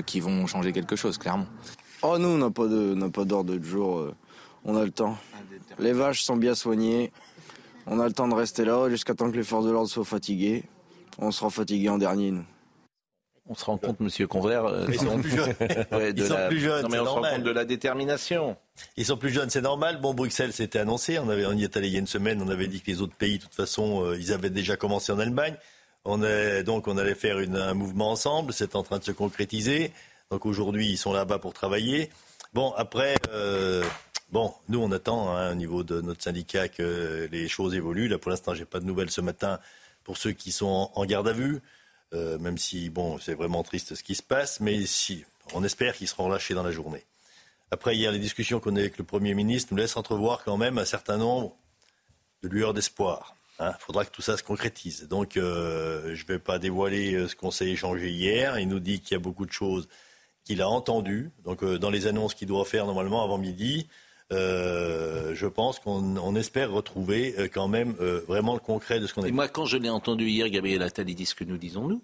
qui 0.05 0.19
vont 0.19 0.45
changer 0.45 0.73
quelque 0.73 0.97
chose, 0.97 1.17
clairement. 1.17 1.47
Oh 2.01 2.17
nous, 2.19 2.27
on 2.27 2.37
n'a 2.37 2.51
pas 2.51 2.67
de, 2.67 3.07
pas 3.07 3.23
d'ordre 3.23 3.57
de 3.57 3.63
jour. 3.63 4.13
on 4.65 4.75
a 4.75 4.83
le 4.83 4.91
temps. 4.91 5.17
Les 5.79 5.93
vaches 5.93 6.23
sont 6.23 6.35
bien 6.35 6.53
soignées. 6.53 7.13
On 7.87 8.01
a 8.01 8.05
le 8.05 8.13
temps 8.13 8.27
de 8.27 8.35
rester 8.35 8.65
là 8.65 8.89
jusqu'à 8.89 9.13
temps 9.13 9.31
que 9.31 9.37
les 9.37 9.43
forces 9.43 9.65
de 9.65 9.71
l'ordre 9.71 9.89
soient 9.89 10.03
fatiguées. 10.03 10.65
On 11.17 11.31
sera 11.31 11.49
fatigués 11.49 11.87
en 11.87 11.97
dernier, 11.97 12.31
nous 12.31 12.45
on 13.49 13.55
se 13.55 13.65
rend 13.65 13.77
compte, 13.77 13.99
Monsieur 13.99 14.27
Convert, 14.27 14.65
euh, 14.65 14.85
ils 14.87 14.99
sont 14.99 15.19
plus 15.19 15.31
jeunes. 15.31 15.55
ils 16.15 16.25
sont 16.25 16.47
plus 16.47 16.59
jeunes. 16.59 16.83
Non, 16.83 16.89
mais 16.89 16.99
on 16.99 17.05
se 17.05 17.09
rend 17.09 17.21
compte 17.21 17.43
de 17.43 17.51
la 17.51 17.65
détermination. 17.65 18.55
Ils 18.95 19.05
sont 19.05 19.17
plus 19.17 19.31
jeunes, 19.31 19.49
c'est 19.49 19.61
normal. 19.61 19.99
Bon, 19.99 20.13
Bruxelles, 20.13 20.53
c'était 20.53 20.79
annoncé. 20.79 21.17
On 21.17 21.27
avait, 21.29 21.45
on 21.47 21.53
y 21.53 21.63
est 21.63 21.75
allé 21.75 21.87
il 21.87 21.93
y 21.93 21.97
a 21.97 21.99
une 21.99 22.07
semaine. 22.07 22.41
On 22.41 22.49
avait 22.49 22.67
dit 22.67 22.79
que 22.81 22.91
les 22.91 23.01
autres 23.01 23.15
pays, 23.15 23.39
de 23.39 23.43
toute 23.43 23.55
façon, 23.55 24.05
euh, 24.05 24.17
ils 24.17 24.31
avaient 24.31 24.51
déjà 24.51 24.77
commencé 24.77 25.11
en 25.11 25.19
Allemagne. 25.19 25.55
On 26.05 26.23
est, 26.23 26.63
donc, 26.63 26.87
on 26.87 26.97
allait 26.97 27.15
faire 27.15 27.39
une, 27.39 27.57
un 27.57 27.73
mouvement 27.73 28.11
ensemble. 28.11 28.53
C'est 28.53 28.75
en 28.75 28.83
train 28.83 28.99
de 28.99 29.03
se 29.03 29.11
concrétiser. 29.11 29.91
Donc 30.29 30.45
aujourd'hui, 30.45 30.87
ils 30.87 30.97
sont 30.97 31.11
là-bas 31.11 31.39
pour 31.39 31.53
travailler. 31.53 32.11
Bon, 32.53 32.71
après, 32.77 33.15
euh, 33.33 33.83
bon, 34.31 34.53
nous, 34.69 34.79
on 34.79 34.91
attend 34.91 35.35
hein, 35.35 35.53
au 35.53 35.55
niveau 35.55 35.83
de 35.83 36.01
notre 36.01 36.23
syndicat 36.23 36.67
que 36.67 37.27
les 37.31 37.47
choses 37.47 37.73
évoluent. 37.73 38.07
Là, 38.07 38.19
pour 38.19 38.29
l'instant, 38.29 38.53
j'ai 38.53 38.65
pas 38.65 38.79
de 38.79 38.85
nouvelles 38.85 39.09
ce 39.09 39.21
matin 39.21 39.59
pour 40.03 40.17
ceux 40.17 40.31
qui 40.31 40.51
sont 40.51 40.91
en 40.93 41.05
garde 41.05 41.27
à 41.27 41.33
vue. 41.33 41.61
Euh, 42.13 42.39
même 42.39 42.57
si, 42.57 42.89
bon, 42.89 43.19
c'est 43.19 43.35
vraiment 43.35 43.63
triste 43.63 43.95
ce 43.95 44.03
qui 44.03 44.15
se 44.15 44.23
passe, 44.23 44.59
mais 44.59 44.85
si, 44.85 45.25
on 45.53 45.63
espère 45.63 45.95
qu'ils 45.95 46.07
seront 46.07 46.29
lâchés 46.29 46.53
dans 46.53 46.63
la 46.63 46.71
journée. 46.71 47.05
Après, 47.71 47.95
hier, 47.95 48.11
les 48.11 48.19
discussions 48.19 48.59
qu'on 48.59 48.75
a 48.75 48.79
avec 48.79 48.97
le 48.97 49.03
Premier 49.03 49.35
ministre 49.35 49.71
nous 49.71 49.77
laissent 49.77 49.97
entrevoir 49.97 50.43
quand 50.43 50.57
même 50.57 50.79
un 50.79 50.85
certain 50.85 51.17
nombre 51.17 51.55
de 52.41 52.49
lueurs 52.49 52.73
d'espoir. 52.73 53.35
Il 53.59 53.65
hein. 53.65 53.75
faudra 53.79 54.05
que 54.05 54.11
tout 54.11 54.21
ça 54.23 54.37
se 54.37 54.43
concrétise. 54.43 55.07
Donc, 55.07 55.37
euh, 55.37 56.15
je 56.15 56.23
ne 56.23 56.27
vais 56.27 56.39
pas 56.39 56.57
dévoiler 56.57 57.13
euh, 57.13 57.27
ce 57.27 57.35
qu'on 57.35 57.51
s'est 57.51 57.67
échangé 57.67 58.09
hier. 58.09 58.57
Il 58.57 58.69
nous 58.69 58.79
dit 58.79 59.01
qu'il 59.01 59.11
y 59.11 59.15
a 59.15 59.19
beaucoup 59.19 59.45
de 59.45 59.51
choses 59.51 59.87
qu'il 60.45 60.61
a 60.61 60.69
entendues. 60.69 61.29
Donc, 61.43 61.63
dans 61.63 61.91
les 61.91 62.07
annonces 62.07 62.33
qu'il 62.33 62.47
doit 62.47 62.65
faire 62.65 62.87
normalement 62.87 63.23
avant 63.23 63.37
midi, 63.37 63.87
je 64.31 65.45
pense 65.47 65.79
qu'on 65.79 66.35
espère 66.35 66.71
retrouver 66.71 67.35
quand 67.53 67.67
même 67.67 67.93
vraiment 68.27 68.53
le 68.53 68.59
concret 68.59 68.99
de 68.99 69.07
ce 69.07 69.13
qu'on 69.13 69.23
a 69.23 69.27
Et 69.27 69.31
moi, 69.31 69.47
quand 69.47 69.65
je 69.65 69.77
l'ai 69.77 69.89
entendu 69.89 70.27
hier, 70.27 70.49
Gabriel 70.49 70.81
Attal, 70.83 71.09
il 71.09 71.15
dit 71.15 71.25
ce 71.25 71.35
que 71.35 71.43
nous 71.43 71.57
disons 71.57 71.87
nous. 71.87 72.01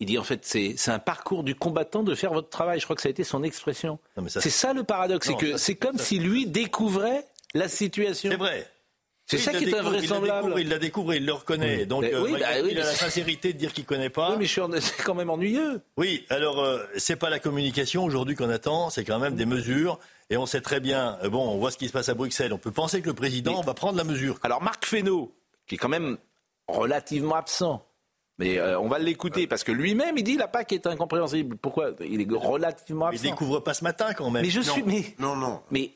Il 0.00 0.06
dit 0.06 0.18
en 0.18 0.22
fait 0.22 0.44
c'est 0.44 0.76
un 0.88 1.00
parcours 1.00 1.42
du 1.42 1.54
combattant 1.54 2.02
de 2.02 2.14
faire 2.14 2.32
votre 2.32 2.48
travail. 2.48 2.78
Je 2.78 2.84
crois 2.84 2.94
que 2.94 3.02
ça 3.02 3.08
a 3.08 3.10
été 3.10 3.24
son 3.24 3.42
expression. 3.42 3.98
C'est 4.28 4.50
ça 4.50 4.72
le 4.72 4.84
paradoxe, 4.84 5.26
c'est 5.26 5.36
que 5.36 5.56
c'est 5.56 5.74
comme 5.74 5.98
si 5.98 6.18
lui 6.18 6.46
découvrait 6.46 7.26
la 7.54 7.68
situation. 7.68 8.30
C'est 8.30 8.36
vrai. 8.36 8.66
C'est 9.26 9.38
ça 9.38 9.52
qui 9.52 9.64
est 9.64 9.74
invraisemblable. 9.74 10.54
Il 10.58 10.68
la 10.70 10.78
découvre, 10.78 11.12
il 11.12 11.26
le 11.26 11.34
reconnaît. 11.34 11.84
Donc, 11.84 12.04
euh, 12.04 12.32
bah 12.38 12.58
il 12.60 12.78
a 12.78 12.84
la 12.84 12.94
sincérité 12.94 13.52
de 13.52 13.58
dire 13.58 13.74
qu'il 13.74 13.84
connaît 13.84 14.08
pas. 14.08 14.36
Oui, 14.38 14.48
mais 14.70 14.80
c'est 14.80 15.02
quand 15.02 15.14
même 15.14 15.28
ennuyeux. 15.28 15.82
Oui, 15.98 16.24
alors 16.30 16.60
euh, 16.60 16.82
c'est 16.96 17.16
pas 17.16 17.28
la 17.28 17.38
communication 17.38 18.04
aujourd'hui 18.04 18.36
qu'on 18.36 18.48
attend, 18.48 18.88
c'est 18.88 19.04
quand 19.04 19.18
même 19.18 19.34
des 19.34 19.44
mesures. 19.44 19.98
Et 20.30 20.36
on 20.36 20.46
sait 20.46 20.60
très 20.60 20.80
bien, 20.80 21.18
euh, 21.22 21.30
bon, 21.30 21.48
on 21.48 21.58
voit 21.58 21.70
ce 21.70 21.78
qui 21.78 21.88
se 21.88 21.92
passe 21.92 22.08
à 22.08 22.14
Bruxelles. 22.14 22.52
On 22.52 22.58
peut 22.58 22.70
penser 22.70 23.00
que 23.00 23.06
le 23.06 23.14
président 23.14 23.60
va 23.62 23.74
prendre 23.74 23.96
la 23.96 24.04
mesure. 24.04 24.38
Alors 24.42 24.62
Marc 24.62 24.84
Fesneau, 24.84 25.34
qui 25.66 25.76
est 25.76 25.78
quand 25.78 25.88
même 25.88 26.18
relativement 26.66 27.36
absent, 27.36 27.84
mais 28.38 28.58
euh, 28.58 28.78
on 28.78 28.88
va 28.88 28.98
l'écouter 28.98 29.46
parce 29.46 29.64
que 29.64 29.72
lui-même, 29.72 30.16
il 30.16 30.24
dit 30.24 30.36
la 30.36 30.48
PAC 30.48 30.72
est 30.72 30.86
incompréhensible. 30.86 31.56
Pourquoi? 31.56 31.90
Il 32.00 32.20
est 32.20 32.36
relativement 32.36 33.06
absent. 33.06 33.24
Il 33.24 33.30
découvre 33.30 33.60
pas 33.60 33.74
ce 33.74 33.84
matin 33.84 34.12
quand 34.14 34.30
même. 34.30 34.42
Mais 34.42 34.50
je 34.50 34.60
suis. 34.60 34.82
Mais, 34.84 35.14
non, 35.18 35.34
non. 35.34 35.60
Mais 35.70 35.92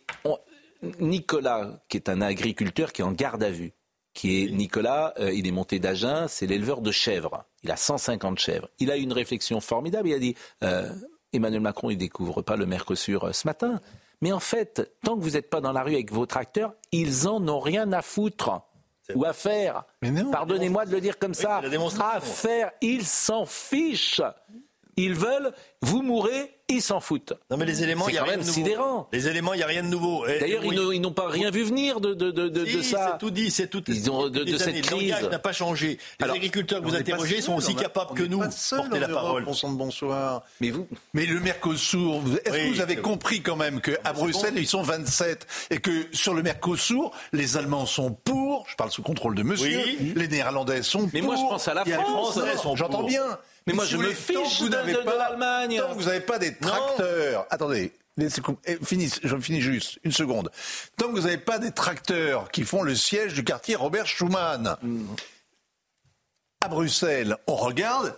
Nicolas, 0.99 1.81
qui 1.89 1.97
est 1.97 2.09
un 2.09 2.21
agriculteur 2.21 2.93
qui 2.93 3.03
est 3.03 3.05
en 3.05 3.13
garde 3.13 3.43
à 3.45 3.51
vue, 3.51 3.73
qui 4.13 4.43
est 4.43 4.51
Nicolas, 4.51 5.15
euh, 5.21 5.33
il 5.33 5.47
est 5.47 5.53
monté 5.53 5.79
d'Agen, 5.79 6.27
c'est 6.29 6.47
l'éleveur 6.47 6.81
de 6.81 6.91
chèvres. 6.91 7.45
Il 7.63 7.71
a 7.71 7.77
150 7.77 8.39
chèvres. 8.39 8.69
Il 8.81 8.91
a 8.91 8.97
eu 8.97 9.03
une 9.03 9.13
réflexion 9.13 9.61
formidable. 9.61 10.09
Il 10.09 10.15
a 10.15 10.19
dit 10.19 10.35
euh, 10.65 10.93
Emmanuel 11.33 11.61
Macron, 11.61 11.91
il 11.91 11.97
découvre 11.97 12.43
pas 12.43 12.57
le 12.57 12.67
Mercosur 12.67 13.33
ce 13.33 13.47
matin. 13.47 13.81
Mais 14.23 14.33
en 14.33 14.41
fait, 14.41 14.91
tant 15.05 15.17
que 15.19 15.23
vous 15.23 15.31
n'êtes 15.33 15.51
pas 15.51 15.61
dans 15.61 15.73
la 15.73 15.83
rue 15.83 15.95
avec 15.95 16.13
vos 16.13 16.25
tracteurs, 16.27 16.73
ils 16.93 17.29
en 17.29 17.47
ont 17.49 17.61
rien 17.61 17.93
à 17.93 18.01
foutre 18.03 18.63
ou 19.17 19.25
à 19.25 19.33
faire. 19.33 19.85
Pardonnez-moi 20.31 20.87
de 20.87 20.93
le 20.93 21.01
dire 21.01 21.19
comme 21.19 21.35
ça. 21.35 21.61
À 22.01 22.21
faire, 22.21 22.71
ils 22.81 23.05
s'en 23.05 23.45
fichent. 23.45 24.23
Ils 24.97 25.15
veulent, 25.15 25.53
vous 25.81 26.03
mourrez, 26.03 26.55
ils 26.69 26.83
s'en 26.83 27.01
foutent. 27.01 27.33
Non 27.51 27.57
mais 27.57 27.65
les 27.65 27.83
éléments, 27.83 28.09
il 28.09 28.15
y 28.15 28.19
a 28.19 28.25
rien 28.25 28.37
de 28.37 28.43
sidérant. 28.43 29.09
Les 29.13 29.27
éléments, 29.29 29.55
il 29.55 29.61
y 29.61 29.63
a 29.63 29.67
rien 29.67 29.83
de 29.83 29.89
nouveau. 29.89 30.27
D'ailleurs, 30.27 30.63
ils 30.65 31.01
n'ont 31.01 31.13
pas 31.13 31.29
rien 31.29 31.51
vu 31.51 31.65
venir 31.65 32.01
de, 32.01 32.15
de, 32.15 32.31
de, 32.31 32.49
de 32.49 32.83
ça. 32.83 33.13
C'est 33.13 33.19
tout 33.19 33.31
dit, 33.31 33.51
c'est 33.51 33.69
tout. 33.69 33.83
Ils 33.89 34.11
ont 34.11 34.29
de, 34.29 34.45
de 34.45 34.59
cette 34.59 34.81
crise. 34.83 35.15
n'a 35.31 35.39
pas 35.39 35.53
changé. 35.53 35.99
Les 36.21 36.29
agriculteurs 36.31 36.81
que 36.83 36.87
vous 36.87 36.95
interrogez 36.95 37.41
sont 37.41 37.55
aussi 37.55 37.75
capables 37.75 38.15
que 38.15 38.23
nous 38.23 38.41
de 38.45 38.77
porter 38.77 38.99
la 38.99 39.09
parole. 39.09 39.45
bonsoir. 39.45 40.43
Mais 40.61 40.71
vous. 40.71 40.87
Mais 41.15 41.27
le 41.27 41.41
Mercosur, 41.41 42.21
est-ce 42.45 42.55
que 42.55 42.75
vous 42.75 42.81
avez 42.81 42.97
compris 42.97 43.43
quand 43.43 43.57
même 43.57 43.81
qu'à 43.81 44.13
Bruxelles 44.13 44.55
ils 44.57 44.67
sont 44.69 44.83
27 44.83 45.47
et 45.71 45.79
que 45.81 46.07
sur 46.13 46.35
le 46.35 46.43
Mercosur, 46.43 47.13
les 47.33 47.57
Allemands 47.57 47.87
sont 47.87 48.13
pour. 48.13 48.67
Je 48.69 48.77
parle 48.77 48.91
sous 48.91 49.03
contrôle 49.03 49.35
de 49.35 49.43
Monsieur. 49.43 49.81
Les 50.15 50.29
Néerlandais 50.29 50.83
sont 50.83 51.01
pour. 51.01 51.11
Mais 51.15 51.21
moi, 51.23 51.37
je 51.37 51.43
pense 51.43 51.67
à 51.69 51.75
la 51.75 51.85
France. 51.85 52.39
J'entends 52.77 53.05
bien. 53.05 53.39
Mais, 53.67 53.75
moi, 53.75 53.85
je 53.85 53.97
me 53.97 54.13
fiche 54.13 54.61
de, 54.61 54.77
l'Allemagne. 55.17 55.79
Tant 55.79 55.89
que 55.89 55.95
vous 55.95 56.07
n'avez 56.07 56.21
pas 56.21 56.39
des 56.39 56.55
tracteurs. 56.55 57.47
Attendez. 57.51 57.93
Eh, 58.21 58.29
je 58.29 59.37
finis 59.39 59.61
juste, 59.61 59.99
une 60.05 60.13
seconde. 60.13 60.51
Tant 60.99 61.07
que 61.07 61.13
vous 61.13 61.23
n'avez 61.23 61.39
pas 61.39 61.59
des 61.59 61.73
tracteurs 61.73 62.51
qui 62.51 62.65
font 62.65 62.83
le 62.83 62.95
siège 62.95 63.33
du 63.33 63.43
quartier 63.43 63.75
Robert 63.75 64.07
Schuman, 64.07 64.77
à 66.61 66.69
Bruxelles, 66.69 67.37
on 67.47 67.57
regarde, 67.57 68.15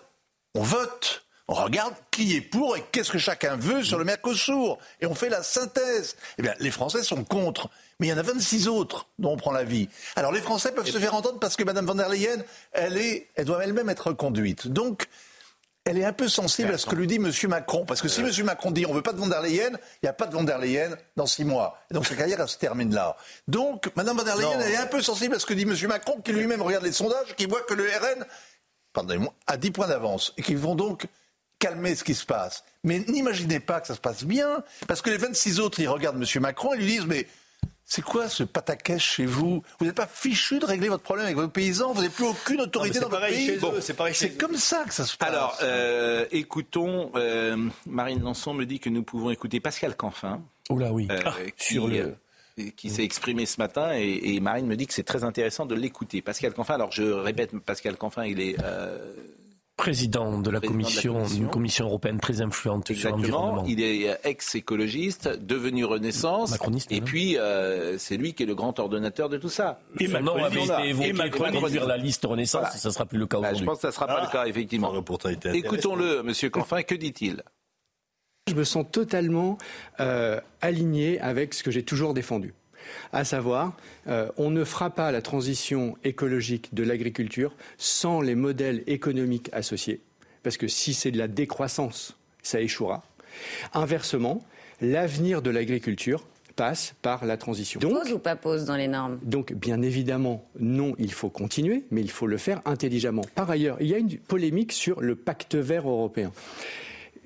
on 0.55 0.63
vote. 0.63 1.25
On 1.47 1.53
regarde 1.53 1.95
qui 2.11 2.35
est 2.37 2.41
pour 2.41 2.75
et 2.75 2.83
qu'est-ce 2.91 3.11
que 3.11 3.19
chacun 3.19 3.57
veut 3.57 3.85
sur 3.85 3.99
le 3.99 4.05
Mercosur. 4.05 4.79
Et 5.03 5.07
on 5.07 5.15
fait 5.15 5.29
la 5.29 5.43
synthèse. 5.43 6.17
Eh 6.39 6.43
bien, 6.43 6.55
les 6.59 6.71
Français 6.71 7.03
sont 7.03 7.23
contre. 7.23 7.69
Mais 8.01 8.07
il 8.07 8.11
y 8.11 8.13
en 8.15 8.19
a 8.19 8.23
26 8.23 8.67
autres 8.67 9.09
dont 9.19 9.33
on 9.33 9.37
prend 9.37 9.53
la 9.53 9.63
vie. 9.63 9.91
Alors 10.17 10.33
les 10.33 10.41
Français 10.41 10.73
peuvent 10.73 10.91
se 10.91 10.99
faire 10.99 11.15
entendre 11.15 11.39
parce 11.39 11.57
que 11.57 11.65
Mme 11.65 11.85
von 11.85 11.97
der 11.97 12.09
Leyen, 12.09 12.43
elle, 12.73 12.97
est, 12.97 13.29
elle 13.35 13.45
doit 13.45 13.63
elle-même 13.63 13.91
être 13.91 14.13
conduite. 14.15 14.69
Donc, 14.69 15.07
elle 15.85 15.99
est 15.99 16.05
un 16.05 16.13
peu 16.13 16.29
sensible 16.29 16.73
à 16.73 16.79
ce 16.79 16.87
que 16.87 16.95
lui 16.95 17.07
dit 17.07 17.17
M. 17.17 17.31
Macron. 17.49 17.85
Parce 17.85 18.01
que 18.01 18.09
si 18.09 18.21
M. 18.21 18.31
Macron 18.45 18.71
dit 18.71 18.87
on 18.87 18.91
ne 18.91 18.95
veut 18.95 19.03
pas 19.03 19.13
de 19.13 19.19
von 19.19 19.27
der 19.27 19.43
Leyen, 19.43 19.71
il 19.71 20.05
n'y 20.05 20.09
a 20.09 20.15
pas 20.15 20.27
de 20.27 20.33
von 20.33 20.43
der 20.43 20.59
Leyen 20.59 20.97
dans 21.17 21.27
six 21.27 21.45
mois. 21.45 21.79
Et 21.91 21.95
donc 21.95 22.07
sa 22.07 22.15
carrière, 22.15 22.41
elle 22.41 22.49
se 22.49 22.57
termine 22.57 22.95
là. 22.95 23.17
Donc, 23.49 23.91
Mme 23.95 24.17
von 24.17 24.25
der 24.25 24.37
Leyen, 24.37 24.61
elle 24.61 24.73
est 24.73 24.77
un 24.77 24.87
peu 24.87 25.03
sensible 25.03 25.35
à 25.35 25.39
ce 25.39 25.47
que 25.47 25.53
dit 25.53 25.63
M. 25.63 25.77
Macron, 25.89 26.21
qui 26.23 26.33
lui-même 26.33 26.63
regarde 26.63 26.85
les 26.85 26.93
sondages, 26.93 27.35
qui 27.37 27.47
voit 27.47 27.61
que 27.63 27.75
le 27.75 27.85
RN, 27.85 28.25
pardonnez-moi, 28.95 29.35
a 29.47 29.57
10 29.59 29.71
points 29.73 29.89
d'avance. 29.89 30.33
Et 30.39 30.43
qui 30.43 30.55
vont 30.55 30.75
donc 30.75 31.07
calmer 31.59 31.95
ce 31.95 32.05
qui 32.05 32.15
se 32.15 32.25
passe. 32.25 32.65
Mais 32.83 33.01
n'imaginez 33.01 33.61
pas 33.61 33.81
que 33.81 33.87
ça 33.87 33.95
se 33.95 34.01
passe 34.01 34.25
bien, 34.25 34.63
parce 34.89 35.03
que 35.03 35.11
les 35.11 35.19
26 35.19 35.61
autres, 35.61 35.81
ils 35.81 35.89
regardent 35.89 36.23
M. 36.23 36.43
Macron 36.43 36.73
et 36.73 36.79
lui 36.79 36.87
disent 36.87 37.07
mais 37.07 37.27
c'est 37.87 38.03
quoi 38.03 38.29
ce 38.29 38.43
pataquès 38.45 38.99
chez 38.99 39.27
vous 39.27 39.63
Vous 39.79 39.87
n'êtes 39.87 39.95
pas 39.95 40.07
fichu 40.07 40.59
de 40.59 40.65
régler 40.65 40.89
votre 40.89 41.03
problème 41.03 41.27
avec 41.27 41.37
vos 41.37 41.49
paysans 41.49 41.93
Vous 41.93 42.01
n'avez 42.01 42.13
plus 42.13 42.25
aucune 42.25 42.63
autorité 42.63 42.99
dans 42.99 43.09
votre 43.09 43.27
pays 43.27 43.59
C'est 44.13 44.39
comme 44.39 44.57
ça 44.57 44.85
que 44.87 44.95
ça 44.95 45.05
se 45.05 45.17
passe. 45.17 45.29
Alors, 45.29 45.59
euh, 45.63 46.25
écoutons. 46.33 47.13
Euh, 47.15 47.69
Marine 47.87 48.23
Lançon 48.23 48.55
me 48.55 48.65
dit 48.65 48.81
que 48.81 48.89
nous 48.89 49.03
pouvons 49.03 49.31
écouter 49.31 49.61
Pascal 49.61 49.97
Canfin. 49.97 50.43
Oula, 50.71 50.93
oui. 50.93 51.09
Euh, 51.11 51.21
ah, 51.25 51.35
qui, 51.57 51.75
sur 51.75 51.89
le 51.89 52.17
qui 52.77 52.89
s'est 52.89 53.03
exprimé 53.03 53.47
ce 53.47 53.61
matin 53.61 53.91
et, 53.95 54.39
Marine 54.39 54.67
me 54.67 54.77
dit 54.77 54.87
que 54.87 54.95
c'est 54.95 55.03
très 55.03 55.25
intéressant 55.25 55.67
de 55.67 55.75
l'écouter. 55.75 56.23
Pascal 56.23 56.55
Canfin, 56.55 56.75
alors 56.75 56.93
je 56.93 57.03
répète, 57.03 57.59
Pascal 57.59 57.97
Canfin, 57.97 58.25
il 58.27 58.41
est 58.41 58.57
président 59.77 60.39
de 60.39 60.51
la, 60.51 60.61
commission, 60.61 61.27
une 61.27 61.49
commission. 61.49 61.87
européenne 61.87 62.21
très 62.21 62.41
influente 62.41 62.93
sur 62.93 63.11
l'environnement. 63.11 63.65
Il 63.67 63.83
est 63.83 64.19
ex-écologiste, 64.25 65.29
devenu 65.29 65.85
Renaissance, 65.85 66.53
Macroniste, 66.53 66.93
et 66.93 67.01
puis 67.01 67.37
euh, 67.37 67.99
c'est 67.99 68.17
lui 68.17 68.35
qui 68.35 68.45
est 68.45 68.47
le 68.47 68.55
grand 68.55 68.79
ordonnateur 68.79 69.29
de 69.29 69.37
tout 69.37 69.49
ça. 69.49 69.81
Et 69.99 70.09
Macron 70.09 70.45
avait 70.45 70.65
été 70.65 70.89
évoqué 70.89 71.13
pour 71.51 71.65
réduire 71.65 71.87
la 71.87 71.97
liste 71.97 72.25
Renaissance, 72.25 72.77
ça 72.77 72.89
ne 72.89 72.93
sera 72.93 73.07
plus 73.07 73.19
le 73.19 73.27
cas 73.27 73.39
aujourd'hui. 73.39 73.61
je 73.61 73.65
pense 73.65 73.77
que 73.77 73.83
ça 73.83 73.89
ne 73.89 73.93
sera 73.93 74.07
pas 74.07 74.25
le 74.25 74.31
cas, 74.31 74.47
effectivement. 74.47 74.93
Écoutons-le, 75.53 76.23
Monsieur 76.23 76.51
Canfin, 76.51 76.83
que 76.83 76.95
dit-il? 76.95 77.43
Je 78.47 78.55
me 78.55 78.65
sens 78.65 78.85
totalement 78.93 79.57
euh, 80.01 80.39
aligné 80.61 81.19
avec 81.21 81.55
ce 81.55 81.63
que 81.63 81.71
j'ai 81.71 81.83
toujours 81.83 82.13
défendu 82.13 82.53
à 83.13 83.25
savoir 83.25 83.77
euh, 84.09 84.29
on 84.37 84.51
ne 84.51 84.65
fera 84.65 84.91
pas 84.91 85.13
la 85.13 85.23
transition 85.23 85.97
écologique 86.05 86.75
de 86.75 86.83
l'agriculture 86.83 87.55
sans 87.79 88.21
les 88.21 88.35
modèles 88.35 88.83
économiques 88.87 89.51
associés, 89.53 90.01
parce 90.43 90.57
que 90.57 90.69
si 90.69 90.95
c'est 90.95 91.11
de 91.11 91.19
la 91.19 91.29
décroissance, 91.29 92.17
ça 92.43 92.61
échouera. 92.61 93.05
Inversement, 93.73 94.45
l'avenir 94.81 95.43
de 95.43 95.51
l'agriculture 95.51 96.25
passe 96.55 96.95
par 97.03 97.25
la 97.25 97.37
transition. 97.37 97.81
pose 97.81 98.13
ou 98.13 98.19
pas 98.19 98.37
pose 98.37 98.65
dans 98.65 98.77
les 98.77 98.89
normes? 98.89 99.19
Donc, 99.23 99.53
bien 99.53 99.83
évidemment, 99.83 100.49
non, 100.59 100.95
il 100.99 101.13
faut 101.13 101.31
continuer, 101.31 101.85
mais 101.91 102.01
il 102.01 102.11
faut 102.11 102.27
le 102.27 102.39
faire 102.39 102.61
intelligemment. 102.65 103.25
Par 103.35 103.51
ailleurs, 103.51 103.77
il 103.81 103.89
y 103.89 103.95
a 103.95 103.99
une 103.99 104.17
polémique 104.19 104.73
sur 104.73 105.01
le 105.01 105.17
pacte 105.17 105.57
vert 105.57 105.89
européen. 105.89 106.33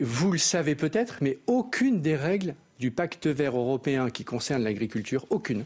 Vous 0.00 0.32
le 0.32 0.38
savez 0.38 0.74
peut-être, 0.74 1.18
mais 1.20 1.38
aucune 1.46 2.00
des 2.00 2.16
règles 2.16 2.54
du 2.78 2.90
pacte 2.90 3.26
vert 3.26 3.56
européen 3.56 4.10
qui 4.10 4.24
concerne 4.24 4.62
l'agriculture, 4.62 5.26
aucune 5.30 5.64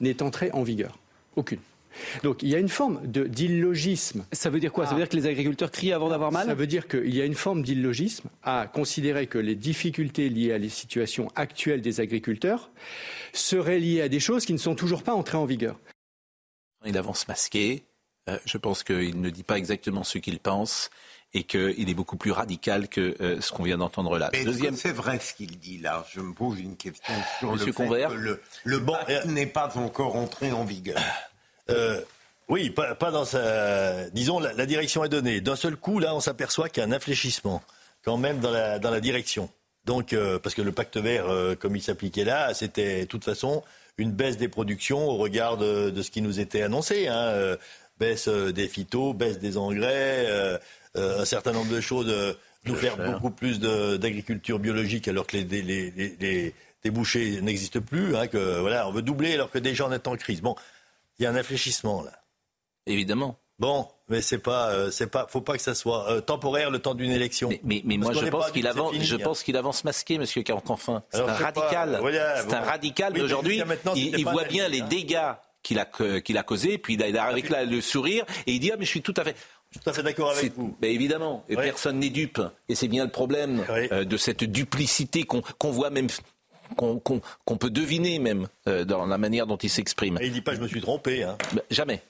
n'est 0.00 0.22
entrée 0.22 0.50
en 0.52 0.62
vigueur. 0.62 0.98
Aucune. 1.36 1.60
Donc 2.22 2.42
il 2.42 2.48
y 2.48 2.54
a 2.54 2.58
une 2.58 2.68
forme 2.68 3.00
d'illogisme. 3.06 4.24
Ça 4.32 4.50
veut 4.50 4.60
dire 4.60 4.72
quoi? 4.72 4.86
Ça 4.86 4.92
veut 4.92 4.98
dire 4.98 5.08
que 5.08 5.16
les 5.16 5.26
agriculteurs 5.26 5.70
crient 5.70 5.92
avant 5.92 6.08
d'avoir 6.08 6.30
mal? 6.30 6.46
Ça 6.46 6.54
veut 6.54 6.66
dire 6.66 6.86
qu'il 6.86 7.14
y 7.14 7.20
a 7.20 7.24
une 7.24 7.34
forme 7.34 7.62
d'illogisme 7.62 8.28
à 8.42 8.68
considérer 8.72 9.26
que 9.26 9.38
les 9.38 9.54
difficultés 9.54 10.28
liées 10.28 10.52
à 10.52 10.58
la 10.58 10.68
situation 10.68 11.30
actuelle 11.34 11.80
des 11.80 12.00
agriculteurs 12.00 12.70
seraient 13.32 13.80
liées 13.80 14.02
à 14.02 14.08
des 14.08 14.20
choses 14.20 14.44
qui 14.44 14.52
ne 14.52 14.58
sont 14.58 14.74
toujours 14.74 15.02
pas 15.02 15.14
entrées 15.14 15.38
en 15.38 15.46
vigueur. 15.46 15.78
Il 16.86 16.96
avance 16.96 17.26
masqué. 17.26 17.82
Euh, 18.28 18.38
je 18.44 18.58
pense 18.58 18.84
qu'il 18.84 19.20
ne 19.20 19.30
dit 19.30 19.42
pas 19.42 19.58
exactement 19.58 20.04
ce 20.04 20.18
qu'il 20.18 20.38
pense 20.38 20.90
et 21.34 21.44
qu'il 21.44 21.90
est 21.90 21.94
beaucoup 21.94 22.16
plus 22.16 22.30
radical 22.30 22.88
que 22.88 23.14
euh, 23.20 23.40
ce 23.40 23.52
qu'on 23.52 23.64
vient 23.64 23.78
d'entendre 23.78 24.18
là. 24.18 24.30
Mais 24.32 24.44
Deuxième... 24.44 24.76
c'est 24.76 24.92
vrai 24.92 25.18
ce 25.18 25.34
qu'il 25.34 25.58
dit 25.58 25.78
là? 25.78 26.06
Je 26.12 26.20
me 26.20 26.32
pose 26.32 26.58
une 26.58 26.76
question 26.76 27.14
sur 27.38 27.52
Monsieur 27.52 27.66
le 27.66 27.72
Convert. 27.72 28.10
fait 28.10 28.16
que 28.16 28.20
le, 28.20 28.40
le 28.64 28.86
euh, 29.10 29.24
n'est 29.26 29.46
pas 29.46 29.76
encore 29.76 30.16
entré 30.16 30.52
en 30.52 30.64
vigueur. 30.64 31.00
Euh, 31.70 32.00
oui, 32.48 32.70
pas, 32.70 32.94
dans 33.10 33.26
sa... 33.26 34.08
Disons, 34.10 34.38
la, 34.38 34.64
direction 34.64 35.04
est 35.04 35.10
donnée. 35.10 35.42
D'un 35.42 35.56
seul 35.56 35.76
coup, 35.76 35.98
là, 35.98 36.14
on 36.14 36.20
s'aperçoit 36.20 36.70
qu'il 36.70 36.82
y 36.82 36.86
a 36.86 36.88
un 36.88 36.92
infléchissement 36.92 37.62
quand 38.04 38.16
même 38.16 38.40
dans 38.40 38.50
la, 38.50 38.78
dans 38.78 38.90
la 38.90 39.00
direction. 39.00 39.50
Donc, 39.84 40.16
parce 40.42 40.54
que 40.54 40.62
le 40.62 40.72
pacte 40.72 40.96
vert, 40.96 41.26
comme 41.58 41.76
il 41.76 41.82
s'appliquait 41.82 42.24
là, 42.24 42.54
c'était 42.54 43.02
de 43.02 43.04
toute 43.04 43.24
façon 43.24 43.62
une 43.98 44.12
baisse 44.12 44.38
des 44.38 44.48
productions 44.48 45.06
au 45.08 45.16
regard 45.16 45.58
de, 45.58 45.90
de 45.90 46.02
ce 46.02 46.10
qui 46.10 46.22
nous 46.22 46.40
était 46.40 46.62
annoncé. 46.62 47.08
Hein, 47.08 47.58
baisse 47.98 48.28
des 48.28 48.68
phytos, 48.68 49.12
baisse 49.12 49.38
des 49.38 49.58
engrais, 49.58 50.26
euh, 50.28 50.58
un 50.94 51.24
certain 51.24 51.52
nombre 51.52 51.72
de 51.72 51.80
choses, 51.80 52.08
euh, 52.08 52.34
nous 52.64 52.74
faire 52.74 52.96
beaucoup 52.96 53.30
plus 53.30 53.60
d'agriculture 53.60 54.58
biologique 54.58 55.08
alors 55.08 55.26
que 55.26 55.36
les, 55.36 55.62
les, 55.62 55.90
les, 56.20 56.54
débouchés 56.82 57.40
n'existent 57.40 57.80
plus. 57.80 58.16
Hein, 58.16 58.26
que, 58.26 58.60
voilà, 58.60 58.88
on 58.88 58.92
veut 58.92 59.02
doubler 59.02 59.34
alors 59.34 59.50
que 59.50 59.58
déjà 59.58 59.86
on 59.86 59.92
est 59.92 60.06
en 60.06 60.16
crise. 60.16 60.40
Bon, 60.40 60.54
il 61.18 61.24
y 61.24 61.26
a 61.26 61.30
un 61.30 61.36
infléchissement 61.36 62.02
là. 62.02 62.12
Évidemment. 62.86 63.38
Bon, 63.58 63.88
mais 64.08 64.22
c'est 64.22 64.38
pas, 64.38 64.70
euh, 64.70 64.90
c'est 64.90 65.08
pas, 65.08 65.26
faut 65.28 65.40
pas 65.40 65.56
que 65.56 65.62
ça 65.62 65.74
soit 65.74 66.22
temporaire 66.22 66.70
le 66.70 66.78
temps 66.78 66.94
d'une 66.94 67.10
élection. 67.10 67.48
Mais, 67.64 67.82
mais, 67.84 67.96
moi 67.96 68.12
je 68.12 68.26
pense 68.26 68.52
qu'il 68.52 68.66
avance, 68.68 68.94
je 68.94 69.16
hein. 69.16 69.18
pense 69.22 69.42
qu'il 69.42 69.56
avance 69.56 69.82
masqué, 69.84 70.18
Monsieur 70.18 70.42
Carencanfin. 70.42 71.02
C'est 71.10 71.20
un 71.20 71.32
radical. 71.32 72.00
c'est 72.48 72.54
un 72.54 72.60
radical. 72.60 73.12
Mais 73.14 73.22
aujourd'hui, 73.22 73.62
il, 73.96 74.24
voit 74.24 74.44
bien 74.44 74.68
les 74.68 74.82
dégâts 74.82 75.32
qu'il 75.62 75.78
a, 75.78 75.86
qu'il 76.20 76.38
a 76.38 76.42
causés, 76.42 76.78
puis 76.78 76.94
il 76.94 77.02
arrive 77.02 77.18
avec 77.18 77.50
là, 77.50 77.64
le 77.64 77.80
sourire 77.80 78.24
et 78.46 78.52
il 78.52 78.60
dit 78.60 78.70
ah 78.72 78.76
mais 78.78 78.84
je 78.84 78.90
suis 78.90 79.02
tout 79.02 79.14
à 79.16 79.24
fait. 79.24 79.36
Je 79.70 79.78
suis 79.78 79.84
tout 79.84 79.90
à 79.90 79.92
fait 79.92 80.02
d'accord 80.02 80.30
avec 80.30 80.54
vous. 80.54 80.76
Mais 80.80 80.94
évidemment, 80.94 81.44
et 81.48 81.56
personne 81.56 81.98
n'est 81.98 82.08
dupe. 82.08 82.40
Et 82.68 82.74
c'est 82.74 82.88
bien 82.88 83.04
le 83.04 83.10
problème 83.10 83.64
euh, 83.70 84.04
de 84.04 84.16
cette 84.16 84.44
duplicité 84.44 85.24
qu'on 85.24 85.70
voit 85.70 85.90
même 85.90 86.08
qu'on 86.76 87.56
peut 87.58 87.70
deviner 87.70 88.18
même 88.18 88.46
euh, 88.66 88.84
dans 88.84 89.06
la 89.06 89.18
manière 89.18 89.46
dont 89.46 89.56
il 89.56 89.70
s'exprime. 89.70 90.18
Et 90.20 90.26
il 90.26 90.32
dit 90.32 90.42
pas 90.42 90.54
je 90.54 90.60
me 90.60 90.68
suis 90.68 90.80
trompé. 90.80 91.22
Hein. 91.22 91.36
jamais. 91.70 92.02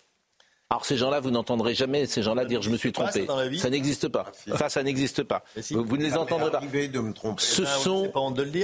Alors 0.71 0.85
ces 0.85 0.97
gens-là, 0.97 1.21
vous 1.21 1.31
n'entendrez 1.31 1.75
jamais 1.75 2.07
ces 2.07 2.23
gens-là 2.23 2.45
dire 2.45 2.61
je 2.61 2.71
me 2.71 2.77
suis 2.77 2.93
trompé. 2.93 3.27
Ça, 3.57 3.71
n'existe 3.71 4.09
pas. 4.09 4.31
Enfin, 4.53 4.69
ça 4.69 4.83
n'existe 4.83 5.23
pas. 5.23 5.43
vous, 5.71 5.97
ne 5.97 6.03
les 6.03 6.17
entendrez 6.17 6.51
pas. 6.51 6.61
De 6.61 7.01
me 7.01 7.13
tromper. 7.13 7.43
Ce 7.43 7.63
ah 7.63 7.67
sont, 7.67 8.13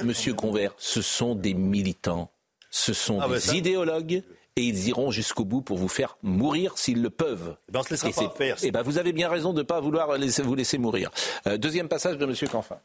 Monsieur 0.04 0.34
Convert, 0.34 0.72
ce 0.76 1.00
sont 1.00 1.34
des 1.34 1.54
militants, 1.54 2.30
ce 2.70 2.92
sont 2.92 3.20
ah 3.20 3.28
des 3.28 3.56
idéologues 3.56 4.22
et 4.56 4.62
ils 4.62 4.88
iront 4.88 5.10
jusqu'au 5.10 5.44
bout 5.44 5.62
pour 5.62 5.78
vous 5.78 5.88
faire 5.88 6.16
mourir 6.22 6.78
s'ils 6.78 7.02
le 7.02 7.10
peuvent. 7.10 7.56
Eh 7.68 7.72
ben 7.72 7.80
on 7.80 7.82
se 7.82 7.90
laissera 7.90 8.10
pas 8.10 8.34
faire. 8.36 8.56
Et 8.62 8.68
eh 8.68 8.70
ben 8.70 8.82
vous 8.82 8.98
avez 8.98 9.12
bien 9.12 9.28
raison 9.28 9.52
de 9.52 9.58
ne 9.58 9.62
pas 9.62 9.80
vouloir 9.80 10.16
laisser, 10.16 10.42
vous 10.42 10.54
laisser 10.54 10.78
mourir. 10.78 11.10
Euh, 11.46 11.56
deuxième 11.56 11.88
passage 11.88 12.18
de 12.18 12.24
M. 12.24 12.34
Canfin. 12.50 12.78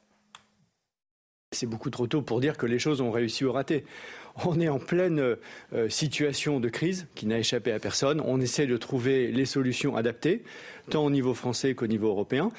C'est 1.52 1.68
beaucoup 1.68 1.90
trop 1.90 2.08
tôt 2.08 2.22
pour 2.22 2.42
dire 2.42 2.58
que 2.58 2.66
les 2.66 2.80
choses 2.80 3.02
ont 3.02 3.12
réussi 3.12 3.46
ou 3.46 3.52
raté. 3.52 3.86
On 4.46 4.60
est 4.60 4.70
en 4.70 4.80
pleine 4.80 5.36
euh, 5.74 5.90
situation 5.90 6.60
de 6.60 6.70
crise 6.70 7.08
qui 7.14 7.26
n'a 7.26 7.40
échappé 7.40 7.72
à 7.72 7.80
personne. 7.80 8.22
On 8.24 8.40
essaie 8.40 8.68
de 8.68 8.78
trouver 8.78 9.32
les 9.32 9.46
solutions 9.46 9.96
adaptées, 9.96 10.44
tant 10.90 11.06
au 11.06 11.10
niveau 11.10 11.34
français 11.34 11.76
qu'au 11.76 11.88
niveau 11.88 12.08
européen, 12.08 12.52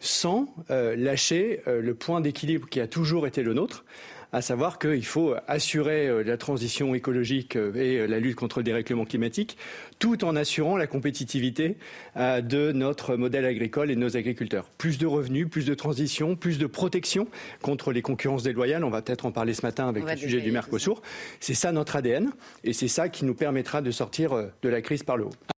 sans 0.00 0.52
euh, 0.70 0.96
lâcher 0.96 1.60
le 1.66 1.94
point 1.94 2.20
d'équilibre 2.20 2.68
qui 2.68 2.80
a 2.80 2.86
toujours 2.86 3.26
été 3.26 3.42
le 3.42 3.54
nôtre 3.54 3.84
à 4.32 4.42
savoir 4.42 4.78
qu'il 4.78 5.04
faut 5.04 5.34
assurer 5.46 6.06
euh, 6.06 6.22
la 6.22 6.36
transition 6.36 6.94
écologique 6.94 7.56
euh, 7.56 7.74
et 7.74 7.98
euh, 7.98 8.06
la 8.06 8.20
lutte 8.20 8.36
contre 8.36 8.58
le 8.58 8.64
dérèglement 8.64 9.04
climatique, 9.04 9.56
tout 9.98 10.24
en 10.24 10.36
assurant 10.36 10.76
la 10.76 10.86
compétitivité 10.86 11.76
de 12.16 12.72
notre 12.72 13.16
modèle 13.16 13.44
agricole 13.44 13.90
et 13.90 13.94
de 13.94 14.00
nos 14.00 14.16
agriculteurs. 14.16 14.68
Plus 14.78 14.98
de 14.98 15.06
revenus, 15.06 15.48
plus 15.48 15.66
de 15.66 15.74
transition, 15.74 16.36
plus 16.36 16.58
de 16.58 16.66
protection 16.66 17.26
contre 17.62 17.92
les 17.92 18.02
concurrences 18.02 18.42
déloyales. 18.42 18.84
On 18.84 18.90
va 18.90 19.02
peut-être 19.02 19.26
en 19.26 19.32
parler 19.32 19.54
ce 19.54 19.64
matin 19.64 19.88
avec 19.88 20.08
le 20.08 20.16
sujet 20.16 20.40
du 20.40 20.52
Mercosur. 20.52 21.02
C'est 21.40 21.54
ça 21.54 21.72
notre 21.72 21.96
ADN 21.96 22.30
et 22.64 22.72
c'est 22.72 22.88
ça 22.88 23.08
qui 23.08 23.24
nous 23.24 23.34
permettra 23.34 23.82
de 23.82 23.90
sortir 23.90 24.30
de 24.62 24.68
la 24.68 24.80
crise 24.80 25.02
par 25.02 25.16
le 25.16 25.24
haut. 25.24 25.57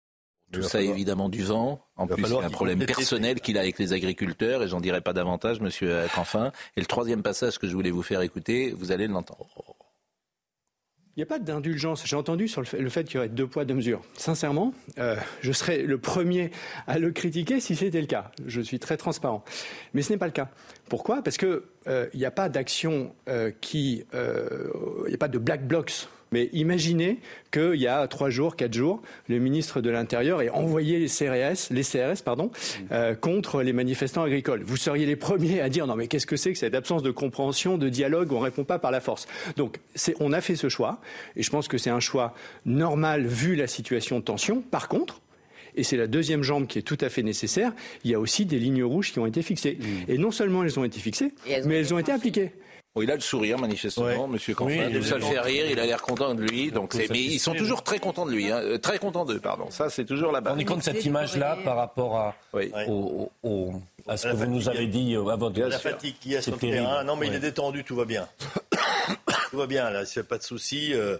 Tout 0.51 0.63
ça 0.63 0.81
évidemment 0.81 1.29
du 1.29 1.43
vent. 1.43 1.85
En 1.95 2.07
plus, 2.07 2.23
il 2.23 2.33
y 2.33 2.37
a 2.37 2.41
un 2.41 2.49
problème 2.49 2.85
personnel 2.85 3.39
qu'il 3.39 3.57
a 3.57 3.61
avec 3.61 3.77
les 3.77 3.93
agriculteurs, 3.93 4.63
et 4.63 4.67
j'en 4.67 4.81
dirai 4.81 5.01
pas 5.01 5.13
davantage, 5.13 5.59
monsieur 5.59 6.03
Canfin. 6.15 6.51
Et 6.75 6.79
le 6.79 6.87
troisième 6.87 7.21
passage 7.21 7.59
que 7.59 7.67
je 7.67 7.73
voulais 7.73 7.91
vous 7.91 8.03
faire 8.03 8.21
écouter, 8.21 8.73
vous 8.75 8.91
allez 8.91 9.07
l'entendre. 9.07 9.47
Il 11.19 11.23
n'y 11.23 11.23
a 11.23 11.25
pas 11.25 11.39
d'indulgence. 11.39 12.05
J'ai 12.05 12.15
entendu 12.15 12.47
sur 12.47 12.61
le 12.61 12.89
fait, 12.89 13.03
qu'il 13.03 13.15
y 13.15 13.17
aurait 13.17 13.27
deux 13.27 13.45
poids, 13.45 13.65
deux 13.65 13.73
mesures. 13.73 14.01
Sincèrement, 14.13 14.73
euh, 14.99 15.17
je 15.41 15.51
serais 15.51 15.79
le 15.79 15.97
premier 15.97 16.49
à 16.87 16.97
le 16.97 17.11
critiquer 17.11 17.59
si 17.59 17.75
c'était 17.75 17.99
le 17.99 18.07
cas. 18.07 18.31
Je 18.45 18.61
suis 18.61 18.79
très 18.79 18.95
transparent. 18.95 19.43
Mais 19.93 20.01
ce 20.01 20.13
n'est 20.13 20.17
pas 20.17 20.27
le 20.27 20.31
cas. 20.31 20.49
Pourquoi? 20.87 21.21
Parce 21.21 21.37
qu'il 21.37 21.59
euh, 21.87 22.07
n'y 22.13 22.23
a 22.23 22.31
pas 22.31 22.47
d'action 22.47 23.13
euh, 23.27 23.51
qui... 23.59 24.05
Il 24.13 25.09
n'y 25.09 25.13
a 25.13 25.17
pas 25.17 25.27
de 25.27 25.39
black 25.39 25.67
blocs 25.67 26.07
mais 26.31 26.49
imaginez 26.53 27.19
qu'il 27.51 27.75
y 27.75 27.87
a 27.87 28.07
trois 28.07 28.29
jours, 28.29 28.55
quatre 28.55 28.73
jours, 28.73 29.01
le 29.27 29.39
ministre 29.39 29.81
de 29.81 29.89
l'Intérieur 29.89 30.41
ait 30.41 30.49
envoyé 30.49 30.99
les 30.99 31.07
CRS, 31.07 31.71
les 31.71 31.83
CRS 31.83 32.21
pardon, 32.23 32.51
euh, 32.91 33.15
contre 33.15 33.61
les 33.61 33.73
manifestants 33.73 34.23
agricoles. 34.23 34.61
Vous 34.63 34.77
seriez 34.77 35.05
les 35.05 35.15
premiers 35.15 35.61
à 35.61 35.69
dire 35.69 35.87
non 35.87 35.95
mais 35.95 36.07
qu'est-ce 36.07 36.27
que 36.27 36.35
c'est 36.35 36.53
que 36.53 36.59
cette 36.59 36.75
absence 36.75 37.03
de 37.03 37.11
compréhension, 37.11 37.77
de 37.77 37.89
dialogue, 37.89 38.31
on 38.31 38.39
ne 38.39 38.43
répond 38.43 38.63
pas 38.63 38.79
par 38.79 38.91
la 38.91 39.01
force. 39.01 39.27
Donc 39.57 39.79
on 40.19 40.33
a 40.33 40.41
fait 40.41 40.55
ce 40.55 40.69
choix, 40.69 40.99
et 41.35 41.43
je 41.43 41.49
pense 41.49 41.67
que 41.67 41.77
c'est 41.77 41.89
un 41.89 41.99
choix 41.99 42.33
normal 42.65 43.25
vu 43.25 43.55
la 43.55 43.67
situation 43.67 44.19
de 44.19 44.23
tension. 44.23 44.61
Par 44.61 44.87
contre, 44.87 45.21
et 45.75 45.83
c'est 45.83 45.97
la 45.97 46.07
deuxième 46.07 46.43
jambe 46.43 46.67
qui 46.67 46.79
est 46.79 46.83
tout 46.83 46.97
à 47.01 47.09
fait 47.09 47.23
nécessaire, 47.23 47.73
il 48.03 48.11
y 48.11 48.13
a 48.13 48.19
aussi 48.19 48.45
des 48.45 48.59
lignes 48.59 48.83
rouges 48.83 49.11
qui 49.11 49.19
ont 49.19 49.25
été 49.25 49.41
fixées. 49.41 49.77
Mm. 49.79 50.11
Et 50.11 50.17
non 50.17 50.31
seulement 50.31 50.63
elles 50.63 50.79
ont 50.79 50.83
été 50.83 50.99
fixées, 50.99 51.33
mais 51.65 51.75
elles 51.75 51.93
ont 51.93 51.99
été 51.99 52.11
appliquées. 52.11 52.51
Bon, 52.99 53.03
il 53.03 53.11
a 53.11 53.15
le 53.15 53.21
sourire 53.21 53.57
manifestement, 53.57 54.27
Monsieur 54.27 54.53
Canfin. 54.53 54.89
ça 55.01 55.15
le 55.15 55.21
fait 55.23 55.39
rire. 55.39 55.65
Il 55.71 55.79
a 55.79 55.85
l'air 55.85 56.01
content 56.01 56.35
de 56.35 56.41
lui. 56.41 56.69
Donc, 56.69 56.93
mais 56.95 57.07
ils 57.19 57.39
sont 57.39 57.53
toujours 57.53 57.81
très 57.81 57.99
contents 57.99 58.25
de 58.25 58.31
lui, 58.31 58.51
hein. 58.51 58.57
euh, 58.57 58.77
très 58.77 58.99
contents 58.99 59.23
d'eux, 59.23 59.39
pardon. 59.39 59.67
Ça, 59.69 59.89
c'est 59.89 60.03
toujours 60.03 60.33
la 60.33 60.41
base. 60.41 60.53
On 60.55 60.59
est 60.59 60.65
compte 60.65 60.83
cette 60.83 61.05
image-là 61.05 61.57
par 61.63 61.77
rapport 61.77 62.17
à, 62.17 62.35
à 62.53 64.17
ce 64.17 64.27
que 64.27 64.35
vous 64.35 64.45
nous 64.47 64.67
avez 64.67 64.87
dit 64.87 65.15
euh, 65.15 65.27
avant 65.29 65.49
de 65.49 65.63
La 65.63 65.79
fatigue 65.79 66.15
qui 66.19 66.35
a 66.35 66.41
sur 66.41 66.53
le 66.53 66.57
terrain. 66.59 67.05
Non, 67.05 67.15
mais 67.15 67.27
il 67.27 67.33
est 67.35 67.39
détendu, 67.39 67.85
tout 67.85 67.95
va 67.95 68.03
bien. 68.03 68.27
tout 69.51 69.57
va 69.57 69.65
bien 69.67 69.89
là. 69.89 70.05
S'il 70.05 70.21
n'y 70.21 70.25
a 70.25 70.29
pas 70.29 70.37
de 70.37 70.43
souci. 70.43 70.93
Euh, 70.93 71.17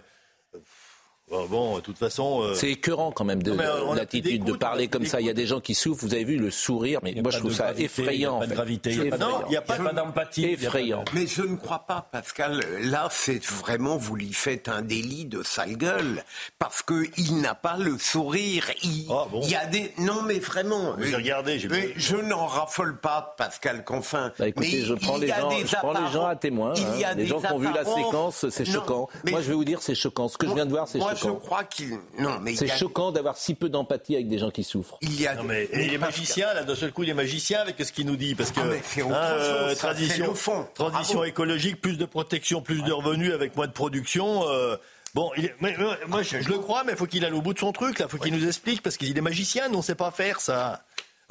Bon, 1.30 1.76
de 1.76 1.80
toute 1.80 1.98
façon. 1.98 2.42
Euh, 2.42 2.54
c'est 2.54 2.70
écœurant 2.70 3.12
quand 3.12 3.24
même 3.24 3.42
de 3.42 3.52
l'attitude 3.94 4.44
de 4.44 4.52
parler 4.52 4.88
comme 4.88 5.06
ça. 5.06 5.20
Il 5.20 5.26
y 5.26 5.30
a 5.30 5.34
des 5.34 5.46
gens 5.46 5.60
qui 5.60 5.74
souffrent. 5.74 6.04
Vous 6.04 6.14
avez 6.14 6.24
vu 6.24 6.36
le 6.36 6.50
sourire, 6.50 7.00
mais 7.02 7.14
moi 7.22 7.30
je 7.30 7.38
trouve 7.38 7.52
ça 7.52 7.72
effrayant. 7.76 8.40
Il 8.42 8.46
n'y 8.46 8.46
a 8.46 8.46
pas 8.46 8.46
de 8.46 8.54
gravité, 8.54 8.90
il 8.92 9.48
n'y 9.48 9.56
a 9.56 9.62
pas 9.62 9.78
d'empathie. 9.92 10.46
Effrayant. 10.46 11.04
Mais 11.14 11.26
je 11.26 11.42
ne 11.42 11.56
crois 11.56 11.80
pas, 11.86 12.08
Pascal. 12.10 12.64
Là, 12.82 13.08
c'est 13.10 13.44
vraiment 13.44 13.96
vous 13.96 14.16
lui 14.16 14.32
faites 14.32 14.68
un 14.68 14.82
délit 14.82 15.24
de 15.24 15.42
sale 15.42 15.76
gueule 15.76 16.24
parce 16.58 16.82
que 16.82 17.04
il 17.16 17.40
n'a 17.40 17.54
pas 17.54 17.76
le 17.76 17.96
sourire. 17.98 18.70
Il, 18.82 19.06
ah, 19.10 19.26
y 19.42 19.54
a 19.54 19.66
des 19.66 19.92
non, 19.98 20.22
mais 20.22 20.38
vraiment. 20.38 20.96
J'ai 20.98 21.14
regardé. 21.14 21.60
Mais 21.70 21.92
je 21.96 22.16
n'en 22.16 22.46
raffole 22.46 22.98
pas, 22.98 23.34
Pascal 23.36 23.84
Confin. 23.84 24.32
Bah, 24.38 24.48
écoutez, 24.48 24.70
mais 24.72 24.80
je 24.80 24.94
prends 24.94 25.16
les 25.16 25.28
gens, 25.28 25.50
je 25.50 25.76
prends 25.76 25.92
les 25.92 26.12
gens 26.12 26.26
à 26.26 26.36
témoin. 26.36 26.72
Il 26.76 27.00
y 27.00 27.04
a 27.04 27.10
hein. 27.10 27.14
Les 27.16 27.26
gens 27.26 27.40
qui 27.40 27.52
ont 27.52 27.58
vu 27.58 27.72
la 27.72 27.84
séquence, 27.84 28.48
c'est 28.48 28.64
choquant. 28.64 29.08
Moi, 29.28 29.40
je 29.40 29.48
vais 29.48 29.54
vous 29.54 29.64
dire, 29.64 29.80
c'est 29.82 29.94
choquant. 29.94 30.28
Ce 30.28 30.36
que 30.36 30.48
je 30.48 30.54
viens 30.54 30.66
de 30.66 30.70
voir, 30.70 30.88
c'est 30.88 30.98
choquant 30.98 31.19
je 31.22 31.30
crois 31.30 31.64
qu'il. 31.64 31.98
Non, 32.18 32.38
mais 32.40 32.54
c'est 32.54 32.68
choquant 32.68 33.12
d'avoir 33.12 33.36
si 33.36 33.54
peu 33.54 33.68
d'empathie 33.68 34.14
avec 34.14 34.28
des 34.28 34.38
gens 34.38 34.50
qui 34.50 34.64
souffrent. 34.64 34.98
Il 35.02 35.20
y 35.20 35.26
a. 35.26 35.34
Non, 35.34 35.44
mais, 35.44 35.68
et 35.72 35.88
les 35.88 35.98
magiciens, 35.98 36.52
là, 36.54 36.64
d'un 36.64 36.74
seul 36.74 36.92
coup, 36.92 37.02
les 37.02 37.14
magiciens 37.14 37.60
avec 37.60 37.76
ce 37.78 37.92
qu'il 37.92 38.06
nous 38.06 38.16
dit, 38.16 38.34
parce 38.34 38.50
que 38.50 38.60
ah, 38.60 39.32
euh, 39.32 39.74
tradition, 39.74 40.34
transition 40.74 41.24
écologique, 41.24 41.80
plus 41.80 41.98
de 41.98 42.04
protection, 42.04 42.62
plus 42.62 42.82
de 42.82 42.92
revenus 42.92 43.32
avec 43.32 43.56
moins 43.56 43.66
de 43.66 43.72
production. 43.72 44.48
Euh, 44.48 44.76
bon, 45.14 45.30
il 45.36 45.54
moi, 45.60 46.22
je, 46.22 46.36
le 46.36 46.58
crois, 46.58 46.84
mais 46.84 46.92
il 46.92 46.98
faut 46.98 47.06
qu'il 47.06 47.24
aille 47.24 47.32
au 47.32 47.42
bout 47.42 47.54
de 47.54 47.58
son 47.58 47.72
truc. 47.72 47.98
Là, 47.98 48.08
faut 48.08 48.18
qu'il 48.18 48.34
nous 48.34 48.46
explique, 48.46 48.82
parce 48.82 48.96
qu'il 48.96 49.16
est 49.16 49.20
magicien, 49.20 49.68
nous 49.68 49.78
on 49.78 49.82
sait 49.82 49.94
pas 49.94 50.10
faire 50.10 50.40
ça. 50.40 50.82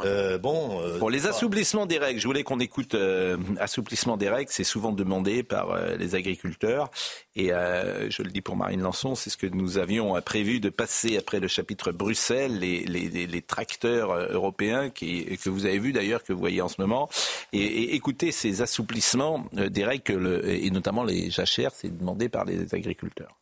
Euh, 0.06 0.38
bon, 0.38 0.82
euh, 0.82 0.98
Pour 1.00 1.10
les 1.10 1.28
assouplissements 1.28 1.86
des 1.86 1.98
règles, 1.98 2.20
je 2.20 2.28
voulais 2.28 2.44
qu'on 2.44 2.60
écoute 2.60 2.96
euh, 2.96 3.38
assouplissement 3.60 4.18
des 4.18 4.30
règles, 4.30 4.52
c'est 4.52 4.64
souvent 4.64 4.92
demandé 4.92 5.44
par 5.44 5.72
euh, 5.72 5.96
les 5.98 6.16
agriculteurs. 6.16 6.90
Et 7.36 7.50
je 7.50 8.22
le 8.22 8.32
dis 8.32 8.42
pour 8.42 8.58
Marine 8.58 8.82
Lançon, 8.82 9.16
c'est 9.16 9.30
ce 9.30 9.38
que 9.38 9.48
nous 9.48 9.78
avions 9.78 10.20
prévu 10.22 10.60
de 10.60 10.70
passer 10.70 11.18
après 11.18 11.40
le 11.40 11.48
chapitre 11.48 11.94
Bruxelles, 11.94 12.60
les, 12.60 12.84
les, 12.84 13.08
les 13.28 13.42
tracteurs 13.42 14.14
européens 14.14 14.90
qui, 14.90 15.26
que 15.38 15.50
vous 15.50 15.66
avez 15.66 15.80
vu 15.80 15.94
d'ailleurs, 15.94 16.22
que 16.22 16.34
vous 16.34 16.40
voyez 16.40 16.62
en 16.62 16.68
ce 16.68 16.82
moment. 16.82 17.10
Et, 17.54 17.60
et 17.60 17.96
écoutez 17.96 18.34
ces 18.34 18.62
assouplissements 18.62 19.46
des 19.54 19.86
règles, 19.86 20.42
et 20.46 20.70
notamment 20.70 21.06
les 21.06 21.30
jachères, 21.30 21.72
c'est 21.74 21.98
demandé 21.98 22.28
par 22.28 22.44
les 22.44 22.76
agriculteurs. 22.76 23.39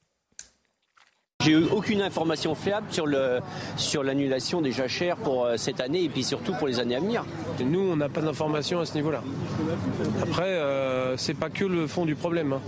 J'ai 1.46 1.52
eu 1.52 1.66
aucune 1.72 2.02
information 2.02 2.56
fiable 2.56 2.88
sur 2.90 3.06
le 3.06 3.40
sur 3.78 4.02
l'annulation 4.04 4.60
des 4.60 4.72
jachères 4.72 5.18
pour 5.18 5.46
euh, 5.46 5.56
cette 5.56 5.80
année 5.80 6.04
et 6.04 6.10
puis 6.10 6.24
surtout 6.24 6.54
pour 6.56 6.68
les 6.68 6.80
années 6.80 6.96
à 6.96 7.00
venir. 7.00 7.24
Nous, 7.64 7.80
on 7.80 7.96
n'a 7.96 8.10
pas 8.10 8.22
d'informations 8.22 8.80
à 8.80 8.86
ce 8.88 8.96
niveau-là. 8.96 9.22
Après, 10.22 10.50
euh, 10.50 11.16
c'est 11.16 11.36
pas 11.36 11.50
que 11.50 11.64
le 11.64 11.86
fond 11.86 12.06
du 12.06 12.16
problème. 12.16 12.54
Hein. 12.54 12.62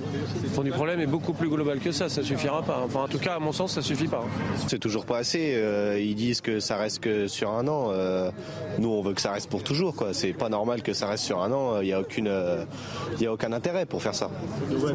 Le 0.44 0.50
fond 0.50 0.62
du 0.62 0.70
problème 0.70 1.00
est 1.02 1.08
beaucoup 1.08 1.34
plus 1.34 1.50
global 1.50 1.80
que 1.80 1.92
ça. 1.92 2.10
Ça 2.10 2.22
suffira 2.24 2.62
pas. 2.62 2.82
Enfin, 2.86 3.02
en 3.02 3.08
tout 3.08 3.18
cas, 3.18 3.36
à 3.36 3.40
mon 3.40 3.52
sens, 3.52 3.74
ça 3.74 3.82
suffit 3.82 4.08
pas. 4.08 4.24
C'est 4.68 4.80
toujours 4.80 5.06
pas 5.06 5.18
assez. 5.18 5.56
Euh, 5.56 6.00
ils 6.00 6.16
disent 6.16 6.42
que 6.42 6.60
ça 6.60 6.78
reste 6.78 7.00
que 7.00 7.28
sur 7.28 7.50
un 7.52 7.68
an. 7.68 7.88
Euh, 7.90 8.30
nous, 8.78 8.90
on 8.90 9.02
veut 9.02 9.14
que 9.14 9.22
ça 9.22 9.32
reste 9.32 9.50
pour 9.50 9.64
toujours. 9.64 9.96
Quoi. 9.96 10.14
C'est 10.14 10.34
pas 10.34 10.48
normal 10.50 10.84
que 10.84 10.94
ça 10.94 11.08
reste 11.08 11.24
sur 11.24 11.42
un 11.42 11.52
an. 11.52 11.82
Il 11.82 11.88
y 11.88 11.94
a 11.94 12.00
aucune, 12.00 12.32
il 13.18 13.24
y 13.24 13.26
a 13.26 13.34
aucun 13.34 13.52
intérêt 13.52 13.88
pour 13.88 14.02
faire 14.04 14.16
ça. 14.16 14.30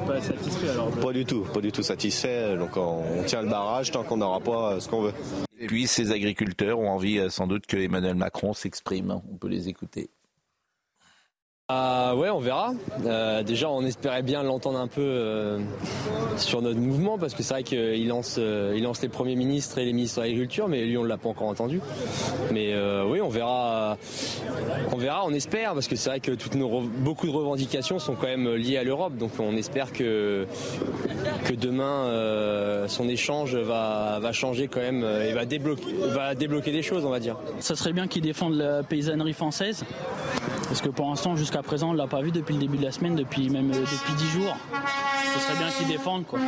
pas 0.07 0.21
satisfait 0.23 0.71
alors. 0.71 0.91
Pas 0.91 1.13
du 1.13 1.25
tout, 1.25 1.45
pas 1.53 1.61
du 1.61 1.73
tout 1.73 1.83
satisfait. 1.83 2.57
Donc 2.57 2.77
on, 2.77 3.03
on 3.19 3.23
tient 3.25 3.43
le 3.43 3.49
tant 3.93 4.03
qu'on 4.03 4.17
n'aura 4.19 4.41
pas 4.41 4.73
euh, 4.73 4.81
ce 4.81 4.89
qu'on 4.89 5.03
veut. 5.03 5.13
Et 5.59 5.67
puis 5.67 5.87
ces 5.87 6.11
agriculteurs 6.11 6.79
ont 6.79 6.91
envie 6.91 7.19
euh, 7.19 7.31
sans 7.31 7.47
doute 7.47 7.67
que 7.67 7.77
Emmanuel 7.77 8.15
Macron 8.15 8.53
s'exprime. 8.53 9.21
On 9.33 9.37
peut 9.37 9.49
les 9.49 9.69
écouter. 9.69 10.11
Ah 11.71 12.15
ouais, 12.15 12.29
on 12.29 12.41
verra. 12.41 12.75
Euh, 13.07 13.43
déjà, 13.43 13.71
on 13.71 13.81
espérait 13.87 14.21
bien 14.21 14.43
l'entendre 14.43 14.79
un 14.79 14.87
peu 14.87 15.01
euh, 15.01 15.61
sur 16.37 16.61
notre 16.61 16.79
mouvement 16.79 17.17
parce 17.17 17.33
que 17.33 17.43
c'est 17.43 17.55
vrai 17.55 17.63
qu'il 17.63 18.07
lance, 18.07 18.37
euh, 18.39 18.79
lance 18.79 19.01
les 19.01 19.09
premiers 19.09 19.35
ministres 19.35 19.79
et 19.79 19.87
les 19.87 19.95
ministres 19.95 20.19
de 20.21 20.27
l'agriculture, 20.27 20.69
mais 20.69 20.85
lui, 20.85 20.99
on 20.99 21.05
l'a 21.05 21.17
pas 21.17 21.31
encore 21.31 21.49
entendu. 21.49 21.81
Mais 22.53 22.75
oui, 23.07 23.23
on 23.23 23.31
verra. 23.31 23.97
On 24.93 24.99
verra, 24.99 25.25
on 25.25 25.33
espère 25.33 25.73
parce 25.73 25.89
que 25.89 25.97
c'est 25.97 26.11
vrai 26.11 26.21
que 26.21 26.33
beaucoup 26.99 27.27
de 27.27 27.33
revendications 27.33 27.99
sont 27.99 28.15
quand 28.15 28.27
même 28.27 28.57
liées 28.57 28.77
à 28.77 28.85
l'Europe, 28.85 29.17
donc 29.17 29.31
on 29.39 29.57
espère 29.57 29.91
que 29.91 30.47
demain 31.59 32.87
son 32.89 33.09
échange 33.09 33.57
va, 33.57 34.19
va 34.21 34.33
changer 34.33 34.69
quand 34.69 34.81
même 34.81 35.03
et 35.03 35.33
va 35.33 35.47
débloquer, 35.47 35.95
va 36.09 36.35
débloquer 36.35 36.73
des 36.73 36.83
choses, 36.83 37.07
on 37.07 37.11
va 37.11 37.21
dire. 37.21 37.39
Ça 37.61 37.75
serait 37.75 37.95
bien 37.95 38.07
qu'il 38.07 38.21
défende 38.21 38.53
la 38.53 38.83
paysannerie 38.83 39.33
française 39.33 39.83
parce 40.67 40.81
que 40.81 40.89
pour 40.89 41.09
l'instant, 41.09 41.37
jusqu'à 41.37 41.63
présent, 41.63 41.91
on 41.91 41.93
ne 41.93 41.99
l'a 41.99 42.07
pas 42.07 42.23
vu 42.23 42.31
depuis 42.31 42.55
le 42.55 42.61
début 42.61 42.77
de 42.79 42.85
la 42.85 42.93
semaine, 42.93 43.15
depuis 43.15 43.51
même 43.51 43.71
euh, 43.71 43.81
depuis 43.81 44.15
10 44.15 44.29
jours. 44.31 44.57
Ce 45.35 45.41
serait 45.41 45.59
bien 45.59 45.69
qu'il 45.71 45.89
défende. 45.89 46.27
Quoi. 46.27 46.39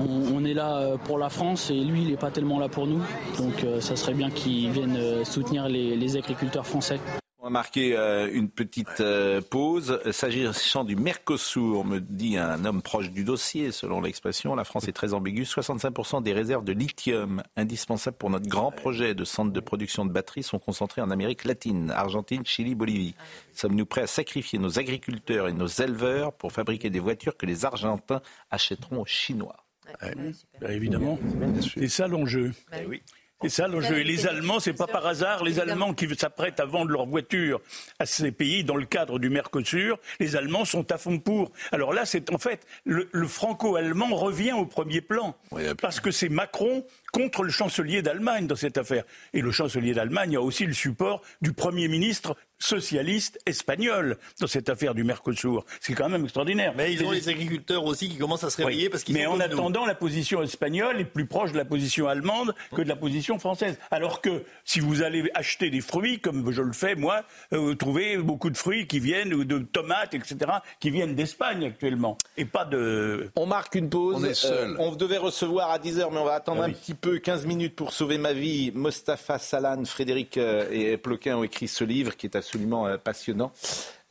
On, 0.00 0.44
est 0.44 0.54
là 0.54 0.76
euh, 0.76 0.96
pour 0.96 1.18
la 1.18 1.28
France 1.28 1.70
et 1.70 1.74
lui, 1.74 2.02
il 2.02 2.10
n'est 2.10 2.16
pas 2.16 2.30
tellement 2.30 2.58
là 2.58 2.68
pour 2.68 2.86
nous. 2.86 3.00
Donc 3.38 3.64
euh, 3.64 3.80
ça 3.80 3.96
serait 3.96 4.14
bien 4.14 4.30
qu'il 4.30 4.70
vienne 4.70 5.24
soutenir 5.24 5.68
les 5.68 6.16
agriculteurs 6.16 6.66
français. 6.66 7.00
On 7.44 7.46
va 7.46 7.50
marquer 7.50 7.96
euh, 7.96 8.30
une 8.32 8.48
petite 8.48 9.00
euh, 9.00 9.40
pause. 9.40 10.00
S'agissant 10.12 10.84
du 10.84 10.94
Mercosur, 10.94 11.84
me 11.84 11.98
dit 11.98 12.38
un 12.38 12.64
homme 12.64 12.82
proche 12.82 13.10
du 13.10 13.24
dossier, 13.24 13.72
selon 13.72 14.00
l'expression, 14.00 14.54
la 14.54 14.62
France 14.62 14.86
est 14.86 14.92
très 14.92 15.12
ambiguë. 15.12 15.42
65% 15.42 16.22
des 16.22 16.32
réserves 16.32 16.62
de 16.62 16.72
lithium 16.72 17.42
indispensables 17.56 18.16
pour 18.16 18.30
notre 18.30 18.46
grand 18.46 18.70
projet 18.70 19.16
de 19.16 19.24
centre 19.24 19.50
de 19.50 19.58
production 19.58 20.04
de 20.04 20.12
batteries 20.12 20.44
sont 20.44 20.60
concentrées 20.60 21.02
en 21.02 21.10
Amérique 21.10 21.42
latine, 21.42 21.90
Argentine, 21.90 22.46
Chili, 22.46 22.76
Bolivie. 22.76 23.16
Sommes-nous 23.54 23.86
prêts 23.86 24.02
à 24.02 24.06
sacrifier 24.06 24.60
nos 24.60 24.78
agriculteurs 24.78 25.48
et 25.48 25.52
nos 25.52 25.66
éleveurs 25.66 26.32
pour 26.34 26.52
fabriquer 26.52 26.90
des 26.90 27.00
voitures 27.00 27.36
que 27.36 27.46
les 27.46 27.64
Argentins 27.64 28.22
achèteront 28.52 29.00
aux 29.00 29.06
Chinois? 29.06 29.56
Bah, 30.00 30.72
Évidemment, 30.72 31.18
c'est 31.60 31.88
ça 31.88 32.06
l'enjeu. 32.06 32.52
Bah 32.70 32.78
oui. 32.86 33.02
C'est 33.42 33.48
ça 33.48 33.68
l'enjeu. 33.68 33.98
Et 33.98 34.04
les 34.04 34.26
Allemands, 34.26 34.60
c'est 34.60 34.72
pas 34.72 34.86
par 34.86 35.06
hasard, 35.06 35.42
les 35.42 35.58
Allemands 35.58 35.94
qui 35.94 36.08
s'apprêtent 36.14 36.60
à 36.60 36.64
vendre 36.64 36.90
leurs 36.90 37.06
voitures 37.06 37.60
à 37.98 38.06
ces 38.06 38.32
pays 38.32 38.64
dans 38.64 38.76
le 38.76 38.86
cadre 38.86 39.18
du 39.18 39.30
Mercosur, 39.30 39.98
les 40.20 40.36
Allemands 40.36 40.64
sont 40.64 40.90
à 40.92 40.98
fond 40.98 41.18
pour. 41.18 41.50
Alors 41.72 41.92
là, 41.92 42.04
c'est 42.04 42.32
en 42.32 42.38
fait, 42.38 42.66
le, 42.84 43.06
franco-allemand 43.26 44.14
revient 44.14 44.52
au 44.52 44.66
premier 44.66 45.00
plan. 45.00 45.36
parce 45.80 46.00
que 46.00 46.10
c'est 46.10 46.28
Macron 46.28 46.84
contre 47.12 47.42
le 47.42 47.50
chancelier 47.50 48.02
d'Allemagne 48.02 48.46
dans 48.46 48.56
cette 48.56 48.78
affaire. 48.78 49.04
Et 49.32 49.40
le 49.40 49.50
chancelier 49.50 49.94
d'Allemagne 49.94 50.36
a 50.36 50.40
aussi 50.40 50.64
le 50.64 50.72
support 50.72 51.22
du 51.40 51.52
Premier 51.52 51.88
ministre 51.88 52.36
socialiste 52.62 53.40
espagnol 53.44 54.16
dans 54.40 54.46
cette 54.46 54.68
affaire 54.68 54.94
du 54.94 55.04
Mercosur. 55.04 55.64
C'est 55.80 55.94
quand 55.94 56.08
même 56.08 56.24
extraordinaire. 56.24 56.72
Mais 56.76 56.92
ils 56.92 57.04
ont 57.04 57.10
les 57.10 57.28
agriculteurs 57.28 57.84
aussi 57.84 58.08
qui 58.08 58.16
commencent 58.16 58.44
à 58.44 58.50
se 58.50 58.56
réveiller 58.56 58.88
parce 58.88 59.02
qu'ils 59.02 59.14
Mais 59.14 59.26
en 59.26 59.40
attendant, 59.40 59.84
la 59.84 59.94
position 59.94 60.42
espagnole 60.42 61.00
est 61.00 61.04
plus 61.04 61.26
proche 61.26 61.52
de 61.52 61.58
la 61.58 61.64
position 61.64 62.06
allemande 62.06 62.54
que 62.74 62.82
de 62.82 62.88
la 62.88 62.96
position 62.96 63.38
française. 63.38 63.78
Alors 63.90 64.20
que 64.20 64.44
si 64.64 64.80
vous 64.80 65.02
allez 65.02 65.30
acheter 65.34 65.70
des 65.70 65.80
fruits, 65.80 66.20
comme 66.20 66.50
je 66.52 66.62
le 66.62 66.72
fais 66.72 66.94
moi, 66.94 67.24
euh, 67.52 67.58
vous 67.58 67.74
trouvez 67.74 68.16
beaucoup 68.18 68.50
de 68.50 68.56
fruits 68.56 68.86
qui 68.86 69.00
viennent, 69.00 69.30
de 69.30 69.58
tomates, 69.58 70.14
etc., 70.14 70.36
qui 70.78 70.90
viennent 70.90 71.14
d'Espagne 71.14 71.64
actuellement. 71.64 72.16
Et 72.36 72.44
pas 72.44 72.64
de... 72.64 73.30
On 73.36 73.46
marque 73.46 73.74
une 73.74 73.90
pause. 73.90 74.16
On 74.18 74.24
est 74.24 74.34
seul. 74.34 74.70
Euh, 74.70 74.76
on 74.78 74.94
devait 74.94 75.18
recevoir 75.18 75.70
à 75.70 75.78
10h, 75.78 76.08
mais 76.12 76.18
on 76.18 76.24
va 76.24 76.34
attendre 76.34 76.62
ah 76.62 76.66
un 76.66 76.72
petit 76.72 76.94
peu, 76.94 77.18
15 77.18 77.46
minutes 77.46 77.74
pour 77.74 77.92
sauver 77.92 78.18
ma 78.18 78.32
vie. 78.32 78.70
Mostafa 78.72 79.38
Salan, 79.38 79.84
Frédéric 79.84 80.36
euh, 80.36 80.68
et 80.70 80.96
Ploquin 80.96 81.38
ont 81.38 81.44
écrit 81.44 81.68
ce 81.68 81.84
livre 81.84 82.16
qui 82.16 82.26
est 82.26 82.36
à 82.36 82.42
absolument 82.52 82.86
euh, 82.86 82.98
passionnant. 82.98 83.50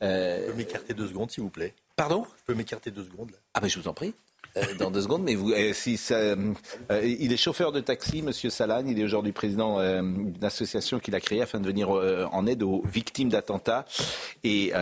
Euh... 0.02 0.40
Je 0.46 0.50
peux 0.50 0.56
m'écarter 0.56 0.94
deux 0.94 1.06
secondes, 1.06 1.30
s'il 1.30 1.44
vous 1.44 1.50
plaît 1.50 1.74
Pardon 1.94 2.26
Je 2.40 2.44
peux 2.46 2.54
m'écarter 2.54 2.90
deux 2.90 3.04
secondes 3.04 3.30
là. 3.30 3.36
Ah 3.54 3.60
ben 3.60 3.68
je 3.68 3.78
vous 3.78 3.86
en 3.86 3.94
prie. 3.94 4.14
Euh, 4.56 4.74
dans 4.78 4.90
deux 4.90 5.02
secondes, 5.02 5.22
mais 5.22 5.34
vous, 5.34 5.52
euh, 5.52 5.72
si 5.72 5.96
ça, 5.96 6.34
il 7.02 7.32
est 7.32 7.36
chauffeur 7.36 7.70
de 7.70 7.80
taxi, 7.80 8.20
Monsieur 8.20 8.50
Salan. 8.50 8.84
Il 8.86 8.98
est 8.98 9.04
aujourd'hui 9.04 9.32
président 9.32 9.78
d'une 9.78 10.44
association 10.44 10.98
qu'il 10.98 11.14
a 11.14 11.20
créée 11.20 11.40
afin 11.40 11.60
de 11.60 11.66
venir 11.66 11.88
en 11.90 12.46
aide 12.46 12.62
aux 12.64 12.82
victimes 12.84 13.28
d'attentats. 13.28 13.86
Et 14.42 14.72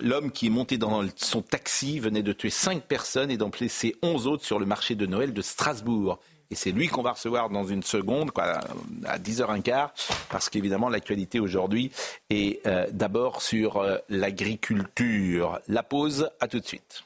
l'homme 0.00 0.30
qui 0.30 0.46
est 0.46 0.50
monté 0.50 0.78
dans 0.78 1.02
son 1.16 1.42
taxi 1.42 1.98
venait 1.98 2.22
de 2.22 2.32
tuer 2.32 2.50
cinq 2.50 2.84
personnes 2.84 3.30
et 3.30 3.36
d'en 3.36 3.50
placer 3.50 3.96
onze 4.02 4.26
autres 4.26 4.44
sur 4.44 4.58
le 4.58 4.64
marché 4.64 4.94
de 4.94 5.04
Noël 5.06 5.34
de 5.34 5.42
Strasbourg. 5.42 6.20
Et 6.52 6.54
c'est 6.54 6.70
lui 6.70 6.88
qu'on 6.88 7.00
va 7.00 7.12
recevoir 7.12 7.48
dans 7.48 7.64
une 7.64 7.82
seconde, 7.82 8.30
quoi, 8.30 8.60
à 9.06 9.18
10h15, 9.18 9.88
parce 10.28 10.50
qu'évidemment, 10.50 10.90
l'actualité 10.90 11.40
aujourd'hui 11.40 11.90
est 12.28 12.60
euh, 12.66 12.86
d'abord 12.92 13.40
sur 13.40 13.78
euh, 13.78 13.96
l'agriculture. 14.10 15.58
La 15.66 15.82
pause, 15.82 16.28
à 16.40 16.48
tout 16.48 16.60
de 16.60 16.66
suite. 16.66 17.04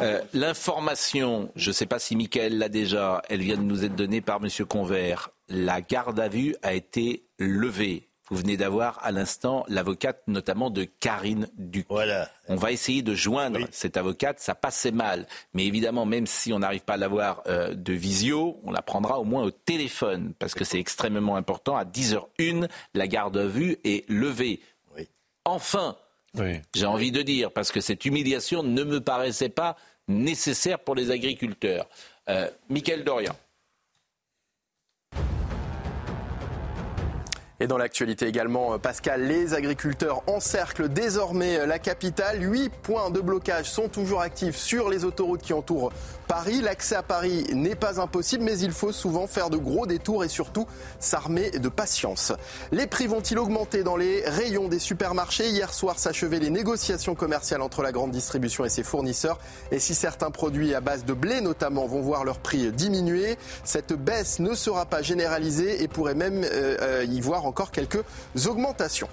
Euh, 0.00 0.20
l'information, 0.32 1.50
je 1.56 1.70
ne 1.70 1.74
sais 1.74 1.86
pas 1.86 1.98
si 1.98 2.14
Michael 2.14 2.58
l'a 2.58 2.68
déjà, 2.68 3.20
elle 3.28 3.40
vient 3.40 3.56
de 3.56 3.62
nous 3.62 3.84
être 3.84 3.96
donnée 3.96 4.20
par 4.20 4.38
M. 4.40 4.48
Convert. 4.64 5.30
La 5.48 5.80
garde 5.80 6.20
à 6.20 6.28
vue 6.28 6.54
a 6.62 6.74
été 6.74 7.24
levée. 7.40 8.08
Vous 8.32 8.38
venez 8.38 8.56
d'avoir 8.56 8.98
à 9.04 9.12
l'instant 9.12 9.62
l'avocate 9.68 10.22
notamment 10.26 10.70
de 10.70 10.84
Karine 10.84 11.50
Duc. 11.58 11.84
Voilà. 11.90 12.30
On 12.48 12.56
va 12.56 12.72
essayer 12.72 13.02
de 13.02 13.14
joindre 13.14 13.58
cette 13.72 13.98
avocate, 13.98 14.40
ça 14.40 14.54
passait 14.54 14.90
mal. 14.90 15.26
Mais 15.52 15.66
évidemment, 15.66 16.06
même 16.06 16.26
si 16.26 16.50
on 16.50 16.60
n'arrive 16.60 16.80
pas 16.80 16.94
à 16.94 16.96
l'avoir 16.96 17.42
euh, 17.46 17.74
de 17.74 17.92
visio, 17.92 18.58
on 18.64 18.70
la 18.70 18.80
prendra 18.80 19.20
au 19.20 19.24
moins 19.24 19.42
au 19.42 19.50
téléphone, 19.50 20.32
parce 20.38 20.54
que 20.54 20.64
c'est 20.64 20.78
extrêmement 20.78 21.36
important. 21.36 21.76
À 21.76 21.84
10h01, 21.84 22.70
la 22.94 23.06
garde 23.06 23.36
à 23.36 23.44
vue 23.44 23.76
est 23.84 24.08
levée. 24.08 24.60
Enfin, 25.44 25.98
j'ai 26.74 26.86
envie 26.86 27.12
de 27.12 27.20
dire, 27.20 27.52
parce 27.52 27.70
que 27.70 27.82
cette 27.82 28.06
humiliation 28.06 28.62
ne 28.62 28.82
me 28.82 29.02
paraissait 29.02 29.50
pas 29.50 29.76
nécessaire 30.08 30.78
pour 30.78 30.94
les 30.94 31.10
agriculteurs. 31.10 31.86
Euh, 32.30 32.48
Michael 32.70 33.04
Dorian. 33.04 33.36
Et 37.62 37.68
dans 37.68 37.78
l'actualité 37.78 38.26
également, 38.26 38.76
Pascal, 38.80 39.22
les 39.22 39.54
agriculteurs 39.54 40.24
encerclent 40.26 40.88
désormais 40.88 41.64
la 41.64 41.78
capitale. 41.78 42.42
Huit 42.42 42.72
points 42.82 43.10
de 43.10 43.20
blocage 43.20 43.70
sont 43.70 43.86
toujours 43.86 44.20
actifs 44.20 44.56
sur 44.56 44.90
les 44.90 45.04
autoroutes 45.04 45.42
qui 45.42 45.52
entourent 45.52 45.92
Paris. 46.26 46.60
L'accès 46.60 46.96
à 46.96 47.04
Paris 47.04 47.46
n'est 47.52 47.76
pas 47.76 48.00
impossible, 48.00 48.42
mais 48.42 48.58
il 48.58 48.72
faut 48.72 48.90
souvent 48.90 49.28
faire 49.28 49.48
de 49.48 49.58
gros 49.58 49.86
détours 49.86 50.24
et 50.24 50.28
surtout 50.28 50.66
s'armer 50.98 51.50
de 51.50 51.68
patience. 51.68 52.32
Les 52.72 52.88
prix 52.88 53.06
vont-ils 53.06 53.38
augmenter 53.38 53.84
dans 53.84 53.96
les 53.96 54.24
rayons 54.26 54.66
des 54.66 54.80
supermarchés? 54.80 55.48
Hier 55.48 55.72
soir 55.72 56.00
s'achevaient 56.00 56.40
les 56.40 56.50
négociations 56.50 57.14
commerciales 57.14 57.62
entre 57.62 57.82
la 57.82 57.92
grande 57.92 58.10
distribution 58.10 58.64
et 58.64 58.70
ses 58.70 58.82
fournisseurs. 58.82 59.38
Et 59.70 59.78
si 59.78 59.94
certains 59.94 60.32
produits 60.32 60.74
à 60.74 60.80
base 60.80 61.04
de 61.04 61.12
blé 61.12 61.40
notamment 61.40 61.86
vont 61.86 62.00
voir 62.00 62.24
leur 62.24 62.40
prix 62.40 62.72
diminuer, 62.72 63.38
cette 63.62 63.92
baisse 63.92 64.40
ne 64.40 64.54
sera 64.54 64.84
pas 64.84 65.02
généralisée 65.02 65.84
et 65.84 65.86
pourrait 65.86 66.16
même 66.16 66.44
euh, 66.44 67.04
y 67.08 67.20
voir 67.20 67.51
encore 67.52 67.70
quelques 67.70 68.02
augmentations. 68.46 69.08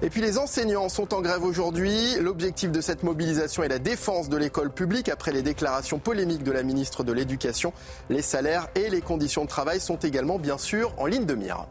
Et 0.00 0.10
puis 0.10 0.20
les 0.20 0.38
enseignants 0.38 0.88
sont 0.88 1.12
en 1.12 1.20
grève 1.20 1.42
aujourd'hui. 1.42 2.14
L'objectif 2.20 2.70
de 2.70 2.80
cette 2.80 3.02
mobilisation 3.02 3.64
est 3.64 3.68
la 3.68 3.80
défense 3.80 4.28
de 4.28 4.36
l'école 4.36 4.72
publique 4.72 5.08
après 5.08 5.32
les 5.32 5.42
déclarations 5.42 5.98
polémiques 5.98 6.44
de 6.44 6.52
la 6.52 6.62
ministre 6.62 7.02
de 7.02 7.12
l'Éducation. 7.12 7.72
Les 8.08 8.22
salaires 8.22 8.68
et 8.76 8.90
les 8.90 9.00
conditions 9.00 9.42
de 9.42 9.48
travail 9.48 9.80
sont 9.80 9.96
également 9.96 10.38
bien 10.38 10.56
sûr 10.56 10.94
en 10.98 11.06
ligne 11.06 11.26
de 11.26 11.34
mire. 11.34 11.66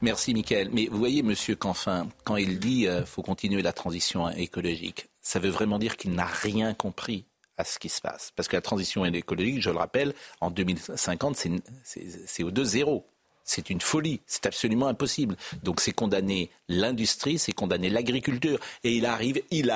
Merci 0.00 0.34
Mickaël. 0.34 0.70
Mais 0.72 0.86
vous 0.88 0.98
voyez, 0.98 1.24
Monsieur 1.24 1.56
Canfin, 1.56 2.06
quand 2.22 2.36
il 2.36 2.60
dit 2.60 2.82
qu'il 2.82 2.88
euh, 2.88 3.04
faut 3.04 3.22
continuer 3.22 3.62
la 3.62 3.72
transition 3.72 4.30
écologique, 4.30 5.08
ça 5.20 5.40
veut 5.40 5.50
vraiment 5.50 5.80
dire 5.80 5.96
qu'il 5.96 6.12
n'a 6.12 6.26
rien 6.26 6.74
compris 6.74 7.26
à 7.56 7.64
ce 7.64 7.80
qui 7.80 7.88
se 7.88 8.00
passe. 8.00 8.30
Parce 8.36 8.48
que 8.48 8.54
la 8.54 8.62
transition 8.62 9.04
écologique, 9.04 9.60
je 9.60 9.70
le 9.70 9.76
rappelle, 9.76 10.14
en 10.40 10.50
2050, 10.50 11.36
c'est 11.84 12.42
au 12.44 12.50
2-0. 12.52 13.02
C'est 13.48 13.70
une 13.70 13.80
folie, 13.80 14.20
c'est 14.26 14.44
absolument 14.44 14.88
impossible. 14.88 15.36
Donc 15.62 15.80
c'est 15.80 15.92
condamner 15.92 16.50
l'industrie, 16.68 17.38
c'est 17.38 17.52
condamner 17.52 17.88
l'agriculture. 17.88 18.60
Et 18.84 18.94
il 18.96 19.06
arrive, 19.06 19.40
il 19.50 19.74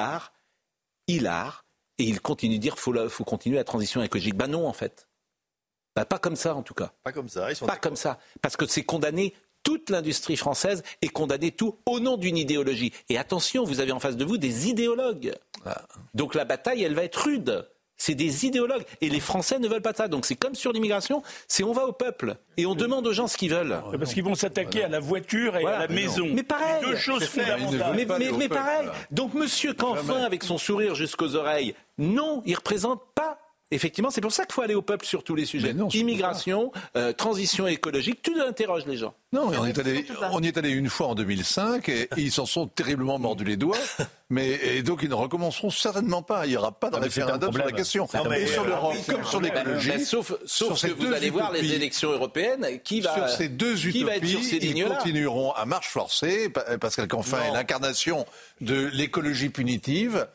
il 1.08 1.26
a, 1.26 1.62
et 1.98 2.04
il 2.04 2.20
continue 2.20 2.56
de 2.56 2.60
dire 2.60 2.74
qu'il 2.74 2.82
faut, 2.82 3.08
faut 3.08 3.24
continuer 3.24 3.56
la 3.56 3.64
transition 3.64 4.02
écologique. 4.02 4.34
Ben 4.34 4.46
non, 4.46 4.66
en 4.66 4.74
fait. 4.74 5.08
Ben 5.96 6.04
pas 6.04 6.18
comme 6.18 6.36
ça, 6.36 6.54
en 6.54 6.62
tout 6.62 6.74
cas. 6.74 6.92
Pas 7.02 7.12
comme 7.12 7.30
ça. 7.30 7.50
Ils 7.50 7.56
sont 7.56 7.66
pas 7.66 7.76
comme 7.76 7.96
ça. 7.96 8.18
Parce 8.42 8.56
que 8.56 8.66
c'est 8.66 8.84
condamner 8.84 9.34
toute 9.62 9.88
l'industrie 9.88 10.36
française 10.36 10.82
et 11.00 11.08
condamner 11.08 11.50
tout 11.50 11.78
au 11.86 11.98
nom 11.98 12.16
d'une 12.18 12.36
idéologie. 12.36 12.92
Et 13.08 13.16
attention, 13.16 13.64
vous 13.64 13.80
avez 13.80 13.92
en 13.92 14.00
face 14.00 14.16
de 14.16 14.24
vous 14.24 14.36
des 14.36 14.68
idéologues. 14.68 15.34
Ah. 15.64 15.86
Donc 16.14 16.34
la 16.34 16.44
bataille, 16.44 16.82
elle 16.82 16.94
va 16.94 17.04
être 17.04 17.24
rude. 17.24 17.66
C'est 18.02 18.16
des 18.16 18.46
idéologues. 18.46 18.82
Et 19.00 19.08
les 19.08 19.20
Français 19.20 19.60
ne 19.60 19.68
veulent 19.68 19.80
pas 19.80 19.92
ça. 19.92 20.08
Donc 20.08 20.26
c'est 20.26 20.34
comme 20.34 20.56
sur 20.56 20.72
l'immigration, 20.72 21.22
c'est 21.46 21.62
on 21.62 21.72
va 21.72 21.86
au 21.86 21.92
peuple 21.92 22.34
et 22.56 22.66
on 22.66 22.74
demande 22.74 23.06
aux 23.06 23.12
gens 23.12 23.28
ce 23.28 23.36
qu'ils 23.36 23.52
veulent. 23.52 23.80
Parce 23.96 24.12
qu'ils 24.12 24.24
vont 24.24 24.34
s'attaquer 24.34 24.82
à 24.82 24.88
la 24.88 24.98
voiture 24.98 25.56
et 25.56 25.64
à 25.64 25.78
la 25.78 25.86
maison. 25.86 26.26
Mais 26.34 26.42
pareil. 26.42 26.82
Deux 26.84 26.96
choses 26.96 27.24
fondamentales. 27.26 27.94
Mais, 27.94 28.48
pareil. 28.48 28.88
Donc 29.12 29.34
Monsieur 29.34 29.72
Canfin, 29.72 30.24
avec 30.24 30.42
son 30.42 30.58
sourire 30.58 30.96
jusqu'aux 30.96 31.36
oreilles, 31.36 31.76
non, 31.96 32.42
il 32.44 32.56
représente 32.56 33.00
pas 33.14 33.38
Effectivement, 33.72 34.10
c'est 34.10 34.20
pour 34.20 34.32
ça 34.32 34.44
qu'il 34.44 34.52
faut 34.52 34.60
aller 34.60 34.74
au 34.74 34.82
peuple 34.82 35.06
sur 35.06 35.24
tous 35.24 35.34
les 35.34 35.46
sujets. 35.46 35.74
Immigration, 35.94 36.72
euh, 36.94 37.14
transition 37.14 37.66
écologique, 37.66 38.20
tout 38.20 38.34
interroge 38.38 38.84
les 38.86 38.98
gens. 38.98 39.14
Non, 39.32 39.50
on, 39.58 39.64
est 39.64 39.78
allé, 39.78 40.04
on 40.30 40.42
y 40.42 40.48
est 40.48 40.58
allé 40.58 40.68
une 40.68 40.90
fois 40.90 41.06
en 41.06 41.14
2005 41.14 41.88
et, 41.88 42.08
ils 42.18 42.30
s'en 42.30 42.44
sont 42.44 42.66
terriblement 42.66 43.18
mordus 43.18 43.44
les 43.44 43.56
doigts. 43.56 43.78
mais 44.30 44.60
et 44.62 44.82
donc 44.82 45.00
ils 45.02 45.08
ne 45.08 45.14
recommenceront 45.14 45.70
certainement 45.70 46.20
pas. 46.20 46.44
Il 46.44 46.50
n'y 46.50 46.56
aura 46.58 46.72
pas 46.72 46.90
de 46.90 46.96
référendum 46.96 47.50
sur 47.50 47.64
la 47.64 47.72
question. 47.72 48.06
et 48.36 48.46
sur 48.46 48.64
l'Europe 48.64 48.94
comme 49.08 49.24
sur 49.24 49.40
l'écologie. 49.40 50.04
sauf 50.04 50.34
sauf 50.44 50.78
que 50.78 50.92
vous 50.92 51.12
allez 51.12 51.30
voir 51.30 51.50
les 51.50 51.72
élections 51.72 52.10
européennes, 52.10 52.66
qui 52.84 53.00
va 53.00 53.14
sur 53.14 53.28
ces 53.30 53.48
deux 53.48 53.74
qui 53.76 54.04
va 54.04 54.16
être 54.16 54.26
sur 54.26 54.42
ces 54.42 54.56
ils 54.56 54.84
continueront 54.84 55.52
à 55.52 55.64
marche 55.64 55.88
forcée. 55.88 56.50
Pascal 56.78 57.08
Canfin 57.08 57.42
est 57.42 57.52
l'incarnation 57.52 58.26
de 58.60 58.90
l'écologie 58.92 59.48
punitive. 59.48 60.26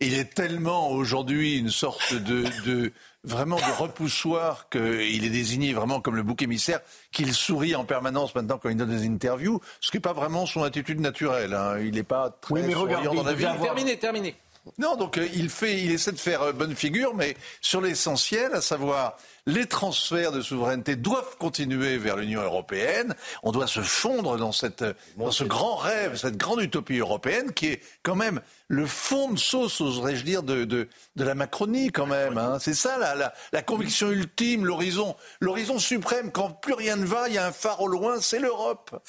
Il 0.00 0.14
est 0.14 0.34
tellement 0.34 0.90
aujourd'hui 0.90 1.58
une 1.58 1.70
sorte 1.70 2.14
de, 2.14 2.92
vraiment 3.24 3.56
de 3.56 3.82
repoussoir 3.82 4.68
qu'il 4.68 5.24
est 5.24 5.30
désigné 5.30 5.72
vraiment 5.72 6.00
comme 6.00 6.16
le 6.16 6.22
bouc 6.22 6.42
émissaire, 6.42 6.80
qu'il 7.12 7.32
sourit 7.34 7.74
en 7.74 7.84
permanence 7.84 8.34
maintenant 8.34 8.58
quand 8.58 8.68
il 8.68 8.76
donne 8.76 8.96
des 8.96 9.06
interviews, 9.06 9.60
ce 9.80 9.90
qui 9.90 9.96
n'est 9.96 10.02
pas 10.02 10.12
vraiment 10.12 10.46
son 10.46 10.62
attitude 10.62 11.00
naturelle. 11.00 11.54
Hein. 11.54 11.78
Il 11.80 11.94
n'est 11.94 12.02
pas 12.02 12.30
très 12.40 12.54
oui, 12.54 12.72
souriant 12.72 13.14
dans 13.14 13.22
la 13.22 13.34
vie. 13.34 13.46
Terminé, 13.60 13.98
terminé. 13.98 14.36
Non, 14.78 14.96
donc 14.96 15.16
euh, 15.18 15.28
il 15.34 15.48
fait, 15.48 15.80
il 15.82 15.92
essaie 15.92 16.12
de 16.12 16.18
faire 16.18 16.42
euh, 16.42 16.52
bonne 16.52 16.74
figure, 16.74 17.14
mais 17.14 17.36
sur 17.60 17.80
l'essentiel, 17.80 18.52
à 18.52 18.60
savoir 18.60 19.16
les 19.46 19.66
transferts 19.66 20.32
de 20.32 20.40
souveraineté 20.40 20.96
doivent 20.96 21.36
continuer 21.38 21.98
vers 21.98 22.16
l'Union 22.16 22.42
européenne. 22.42 23.14
On 23.42 23.52
doit 23.52 23.66
se 23.66 23.80
fondre 23.80 24.36
dans, 24.36 24.52
cette, 24.52 24.84
dans 25.16 25.30
ce 25.30 25.44
grand 25.44 25.76
rêve, 25.76 26.16
cette 26.16 26.36
grande 26.36 26.62
utopie 26.62 26.98
européenne 26.98 27.52
qui 27.52 27.66
est 27.66 27.80
quand 28.02 28.16
même 28.16 28.40
le 28.68 28.86
fond 28.86 29.30
de 29.30 29.38
sauce, 29.38 29.80
oserais-je 29.80 30.24
dire, 30.24 30.42
de, 30.42 30.64
de, 30.64 30.88
de, 31.14 31.24
la 31.24 31.36
Macronie 31.36 31.90
quand 31.90 32.06
même. 32.06 32.36
Hein. 32.36 32.58
C'est 32.60 32.74
ça 32.74 32.98
la, 32.98 33.14
la, 33.14 33.32
la, 33.52 33.62
conviction 33.62 34.10
ultime, 34.10 34.66
l'horizon, 34.66 35.14
l'horizon 35.40 35.78
suprême. 35.78 36.32
Quand 36.32 36.50
plus 36.50 36.74
rien 36.74 36.96
ne 36.96 37.06
va, 37.06 37.28
il 37.28 37.34
y 37.34 37.38
a 37.38 37.46
un 37.46 37.52
phare 37.52 37.80
au 37.80 37.86
loin, 37.86 38.20
c'est 38.20 38.40
l'Europe. 38.40 39.00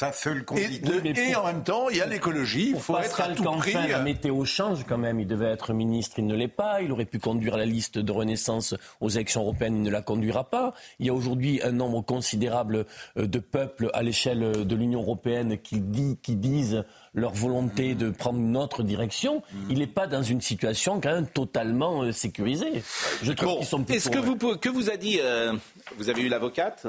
et, 0.57 1.29
et 1.29 1.35
en 1.35 1.45
même 1.45 1.63
temps, 1.63 1.89
il 1.89 1.97
y 1.97 2.01
a 2.01 2.05
l'écologie. 2.05 2.73
Il 2.75 2.79
faut 2.79 2.97
être 2.99 3.19
à 3.21 3.29
tout 3.29 3.43
prix. 3.43 3.73
La 3.73 3.99
météo 3.99 4.45
change 4.45 4.85
quand 4.87 4.97
même. 4.99 5.19
Il 5.19 5.27
devait 5.27 5.51
être 5.51 5.73
ministre, 5.73 6.19
il 6.19 6.27
ne 6.27 6.35
l'est 6.35 6.47
pas. 6.47 6.81
Il 6.81 6.91
aurait 6.91 7.05
pu 7.05 7.17
conduire 7.17 7.57
la 7.57 7.65
liste 7.65 7.97
de 7.97 8.11
Renaissance 8.11 8.75
aux 9.01 9.09
élections 9.09 9.41
européennes, 9.41 9.77
il 9.77 9.83
ne 9.83 9.91
la 9.91 10.01
pas. 10.31 10.73
Il 10.99 11.05
y 11.05 11.09
a 11.09 11.13
aujourd'hui 11.13 11.61
un 11.63 11.71
nombre 11.71 12.01
considérable 12.01 12.85
euh, 13.17 13.27
de 13.27 13.39
peuples 13.39 13.89
à 13.93 14.03
l'échelle 14.03 14.65
de 14.65 14.75
l'Union 14.75 15.01
européenne 15.01 15.57
qui, 15.57 15.79
dit, 15.79 16.17
qui 16.21 16.35
disent 16.35 16.83
leur 17.13 17.33
volonté 17.33 17.95
de 17.95 18.09
prendre 18.09 18.39
une 18.39 18.55
autre 18.55 18.83
direction, 18.83 19.41
mm. 19.51 19.57
il 19.71 19.79
n'est 19.79 19.87
pas 19.87 20.07
dans 20.07 20.23
une 20.23 20.41
situation 20.41 21.01
quand 21.01 21.13
même 21.13 21.27
totalement 21.27 22.03
euh, 22.03 22.11
sécurisée. 22.11 22.83
Je 23.23 23.31
trouve 23.33 23.57
qu'ils 23.57 23.65
sont 23.65 23.85
Est-ce 23.85 24.09
que 24.09 24.19
vous, 24.19 24.35
que 24.35 24.69
vous 24.69 24.89
a 24.89 24.97
dit, 24.97 25.19
euh, 25.21 25.53
vous 25.97 26.09
avez 26.09 26.21
eu 26.21 26.29
l'avocate, 26.29 26.87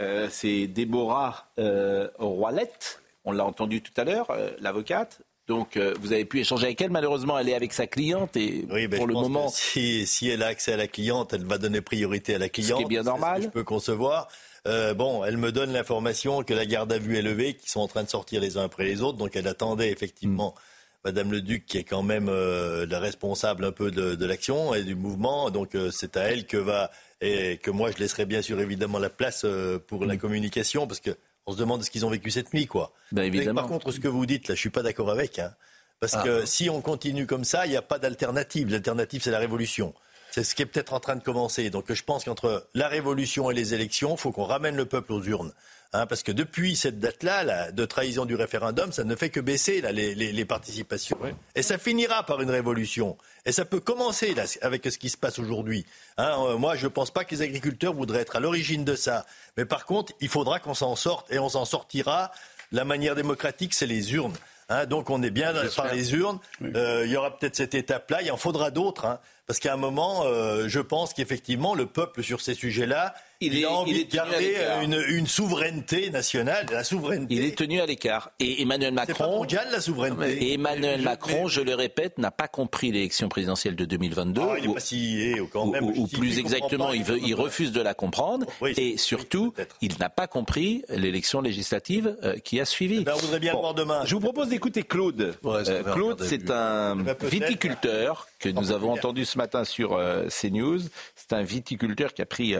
euh, 0.00 0.28
c'est 0.30 0.66
Déborah 0.66 1.50
euh, 1.58 2.08
Roilette, 2.18 3.02
on 3.24 3.32
l'a 3.32 3.44
entendu 3.44 3.82
tout 3.82 3.92
à 4.00 4.04
l'heure, 4.04 4.28
l'avocate. 4.60 5.20
Donc, 5.48 5.78
vous 6.00 6.12
avez 6.12 6.24
pu 6.24 6.40
échanger 6.40 6.66
avec 6.66 6.80
elle. 6.80 6.90
Malheureusement, 6.90 7.38
elle 7.38 7.48
est 7.48 7.54
avec 7.54 7.72
sa 7.72 7.86
cliente 7.86 8.36
et 8.36 8.64
ben, 8.68 8.90
pour 8.90 9.06
le 9.06 9.14
moment, 9.14 9.48
si, 9.48 10.06
si, 10.06 10.28
elle 10.28 10.42
a 10.42 10.46
accès 10.46 10.72
à 10.72 10.76
la 10.76 10.88
cliente, 10.88 11.32
elle 11.32 11.44
va 11.44 11.58
donner 11.58 11.80
priorité 11.80 12.34
à 12.34 12.38
la 12.38 12.48
cliente. 12.48 12.70
Ce 12.70 12.76
qui 12.76 12.82
est 12.82 12.88
bien 12.88 13.02
normal. 13.02 13.42
je 13.42 13.48
peux 13.48 13.64
concevoir. 13.64 14.28
Euh, 14.66 14.94
bon, 14.94 15.24
elle 15.24 15.36
me 15.36 15.52
donne 15.52 15.72
l'information 15.72 16.42
que 16.42 16.52
la 16.52 16.66
garde 16.66 16.92
à 16.92 16.98
vue 16.98 17.16
est 17.16 17.22
levée, 17.22 17.54
qu'ils 17.54 17.70
sont 17.70 17.80
en 17.80 17.88
train 17.88 18.02
de 18.02 18.08
sortir 18.08 18.40
les 18.40 18.56
uns 18.56 18.64
après 18.64 18.84
les 18.84 19.02
autres. 19.02 19.18
Donc 19.18 19.36
elle 19.36 19.46
attendait 19.46 19.90
effectivement 19.90 20.54
mm. 20.56 20.60
Madame 21.04 21.30
le 21.30 21.40
Duc, 21.40 21.66
qui 21.66 21.78
est 21.78 21.84
quand 21.84 22.02
même 22.02 22.28
euh, 22.28 22.84
la 22.86 22.98
responsable 22.98 23.64
un 23.64 23.70
peu 23.70 23.92
de, 23.92 24.26
l'action 24.26 24.74
et 24.74 24.82
du 24.82 24.96
mouvement. 24.96 25.50
Donc 25.50 25.74
euh, 25.74 25.90
c'est 25.92 26.16
à 26.16 26.22
elle 26.22 26.46
que 26.46 26.56
va 26.56 26.90
et 27.20 27.58
que 27.58 27.70
moi 27.70 27.90
je 27.92 27.98
laisserai 27.98 28.26
bien 28.26 28.42
sûr 28.42 28.60
évidemment 28.60 28.98
la 28.98 29.08
place 29.08 29.46
pour 29.86 30.04
la 30.04 30.14
mm. 30.14 30.18
communication 30.18 30.86
parce 30.88 31.00
que 31.00 31.16
on 31.46 31.52
se 31.52 31.58
demande 31.58 31.82
ce 31.84 31.90
qu'ils 31.90 32.04
ont 32.04 32.10
vécu 32.10 32.30
cette 32.30 32.52
nuit, 32.52 32.66
quoi. 32.66 32.92
Ben, 33.12 33.22
évidemment. 33.22 33.60
par 33.60 33.70
contre, 33.70 33.92
ce 33.92 34.00
que 34.00 34.08
vous 34.08 34.26
dites 34.26 34.48
là, 34.48 34.54
je 34.54 34.60
suis 34.60 34.70
pas 34.70 34.82
d'accord 34.82 35.10
avec. 35.10 35.38
Hein, 35.38 35.54
parce 36.00 36.14
ah. 36.14 36.22
que 36.22 36.44
si 36.44 36.68
on 36.68 36.80
continue 36.80 37.26
comme 37.26 37.44
ça, 37.44 37.66
il 37.66 37.70
n'y 37.70 37.76
a 37.76 37.82
pas 37.82 37.98
d'alternative. 37.98 38.70
L'alternative, 38.70 39.22
c'est 39.22 39.30
la 39.30 39.38
révolution. 39.38 39.94
C'est 40.32 40.44
ce 40.44 40.54
qui 40.54 40.62
est 40.62 40.66
peut-être 40.66 40.92
en 40.92 41.00
train 41.00 41.16
de 41.16 41.22
commencer. 41.22 41.70
Donc 41.70 41.90
je 41.90 42.02
pense 42.02 42.24
qu'entre 42.24 42.68
la 42.74 42.88
révolution 42.88 43.50
et 43.50 43.54
les 43.54 43.72
élections, 43.72 44.16
il 44.16 44.18
faut 44.18 44.32
qu'on 44.32 44.44
ramène 44.44 44.76
le 44.76 44.84
peuple 44.84 45.12
aux 45.12 45.22
urnes. 45.22 45.52
Hein, 45.96 46.04
parce 46.04 46.22
que 46.22 46.30
depuis 46.30 46.76
cette 46.76 46.98
date-là, 46.98 47.72
de 47.72 47.84
trahison 47.86 48.26
du 48.26 48.34
référendum, 48.34 48.92
ça 48.92 49.02
ne 49.02 49.16
fait 49.16 49.30
que 49.30 49.40
baisser 49.40 49.80
les, 49.80 50.44
participations. 50.44 51.16
Et 51.54 51.62
ça 51.62 51.78
finira 51.78 52.22
par 52.24 52.42
une 52.42 52.50
révolution. 52.50 53.16
Et 53.46 53.52
ça 53.52 53.64
peut 53.64 53.80
commencer 53.80 54.34
avec 54.60 54.84
ce 54.84 54.98
qui 54.98 55.08
se 55.08 55.16
passe 55.16 55.38
aujourd'hui. 55.38 55.86
Hein, 56.18 56.36
euh, 56.38 56.58
moi, 56.58 56.76
je 56.76 56.84
ne 56.84 56.90
pense 56.90 57.10
pas 57.10 57.24
que 57.24 57.34
les 57.34 57.40
agriculteurs 57.40 57.94
voudraient 57.94 58.20
être 58.20 58.36
à 58.36 58.40
l'origine 58.40 58.84
de 58.84 58.94
ça. 58.94 59.24
Mais 59.56 59.64
par 59.64 59.86
contre, 59.86 60.12
il 60.20 60.28
faudra 60.28 60.60
qu'on 60.60 60.74
s'en 60.74 60.96
sorte 60.96 61.32
et 61.32 61.38
on 61.38 61.48
s'en 61.48 61.64
sortira. 61.64 62.30
La 62.72 62.84
manière 62.84 63.14
démocratique, 63.14 63.72
c'est 63.72 63.86
les 63.86 64.12
urnes. 64.12 64.36
Hein, 64.68 64.84
donc 64.84 65.08
on 65.08 65.22
est 65.22 65.30
bien 65.30 65.54
par 65.76 65.94
les 65.94 66.12
urnes. 66.12 66.40
Euh, 66.62 67.04
il 67.06 67.10
y 67.10 67.16
aura 67.16 67.38
peut-être 67.38 67.56
cette 67.56 67.74
étape-là. 67.74 68.20
Il 68.20 68.30
en 68.30 68.36
faudra 68.36 68.70
d'autres. 68.70 69.18
parce 69.46 69.60
qu'à 69.60 69.72
un 69.72 69.78
moment, 69.78 70.24
euh, 70.24 70.68
je 70.68 70.80
pense 70.80 71.14
qu'effectivement, 71.14 71.74
le 71.74 71.86
peuple 71.86 72.22
sur 72.22 72.42
ces 72.42 72.52
sujets-là, 72.52 73.14
il, 73.40 73.64
a 73.64 73.70
envie 73.70 74.04
de 74.04 74.14
garder 74.14 74.56
une, 74.82 75.02
une, 75.08 75.26
souveraineté 75.26 76.10
nationale, 76.10 76.66
la 76.70 76.84
souveraineté. 76.84 77.34
Il 77.34 77.44
est 77.44 77.56
tenu 77.56 77.80
à 77.80 77.86
l'écart. 77.86 78.30
Et 78.40 78.62
Emmanuel 78.62 78.94
Macron. 78.94 79.14
C'est 79.16 79.24
pas 79.24 79.30
mondial 79.30 79.68
la 79.70 79.80
souveraineté. 79.80 80.44
Et 80.44 80.54
Emmanuel 80.54 81.02
Macron, 81.02 81.48
je 81.48 81.60
le 81.60 81.74
répète, 81.74 82.18
n'a 82.18 82.30
pas 82.30 82.48
compris 82.48 82.92
l'élection 82.92 83.28
présidentielle 83.28 83.76
de 83.76 83.84
2022. 83.84 84.40
Ah, 84.42 84.54
il 84.58 84.70
est 84.70 84.74
pas 84.74 84.80
si 84.80 85.34
quand 85.52 85.66
même. 85.66 85.84
Ou, 85.84 86.06
plus 86.06 86.38
exactement, 86.38 86.92
il, 86.92 87.04
veut, 87.04 87.18
il 87.18 87.34
refuse 87.34 87.72
de 87.72 87.80
la 87.80 87.94
comprendre. 87.94 88.46
et 88.62 88.96
surtout, 88.96 89.54
il 89.80 89.94
n'a 89.98 90.08
pas 90.08 90.26
compris 90.26 90.84
l'élection 90.88 91.40
législative 91.40 92.16
euh, 92.22 92.38
qui 92.38 92.60
a 92.60 92.64
suivi. 92.64 92.98
Eh 93.00 93.04
ben, 93.04 93.12
on 93.16 93.18
voudrait 93.18 93.40
bien 93.40 93.54
voir 93.54 93.74
demain. 93.74 94.04
Je 94.04 94.14
vous 94.14 94.20
propose 94.20 94.48
d'écouter 94.48 94.82
Claude. 94.82 95.36
Euh, 95.44 95.82
Claude, 95.82 96.22
c'est 96.22 96.50
un 96.50 96.96
viticulteur 97.22 98.28
que 98.38 98.48
nous 98.48 98.72
avons 98.72 98.92
entendu 98.92 99.24
ce 99.24 99.38
matin 99.38 99.64
sur 99.64 99.94
euh, 99.94 100.26
CNews. 100.28 100.80
C'est 101.14 101.32
un 101.32 101.42
viticulteur 101.42 102.14
qui 102.14 102.22
a 102.22 102.26
pris 102.26 102.54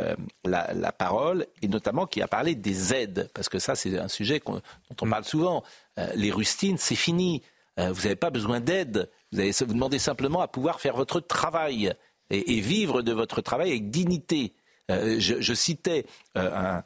la 0.44 0.65
la, 0.72 0.92
parole 0.92 1.46
et 1.62 1.68
notamment 1.68 2.06
qui 2.06 2.22
a 2.22 2.28
parlé 2.28 2.54
des 2.54 2.94
aides, 2.94 3.30
parce 3.34 3.48
que 3.48 3.58
ça 3.58 3.74
c'est 3.74 3.98
un 3.98 4.08
sujet 4.08 4.40
dont 4.46 4.60
on 5.00 5.10
parle 5.10 5.24
souvent. 5.24 5.62
Euh, 5.98 6.08
les 6.14 6.30
rustines, 6.30 6.78
c'est 6.78 6.96
fini. 6.96 7.42
Euh, 7.78 7.92
vous 7.92 8.02
n'avez 8.02 8.16
pas 8.16 8.30
besoin 8.30 8.60
d'aide. 8.60 9.10
Vous, 9.32 9.42
vous 9.42 9.74
demandez 9.74 9.98
simplement 9.98 10.40
à 10.40 10.48
pouvoir 10.48 10.80
faire 10.80 10.96
votre 10.96 11.20
travail 11.20 11.92
et, 12.30 12.60
vivre 12.60 13.02
de 13.02 13.12
votre 13.12 13.40
travail 13.40 13.70
avec 13.70 13.90
dignité. 13.90 14.54
Euh, 14.90 15.16
je, 15.18 15.54
citais 15.54 16.06
un, 16.34 16.82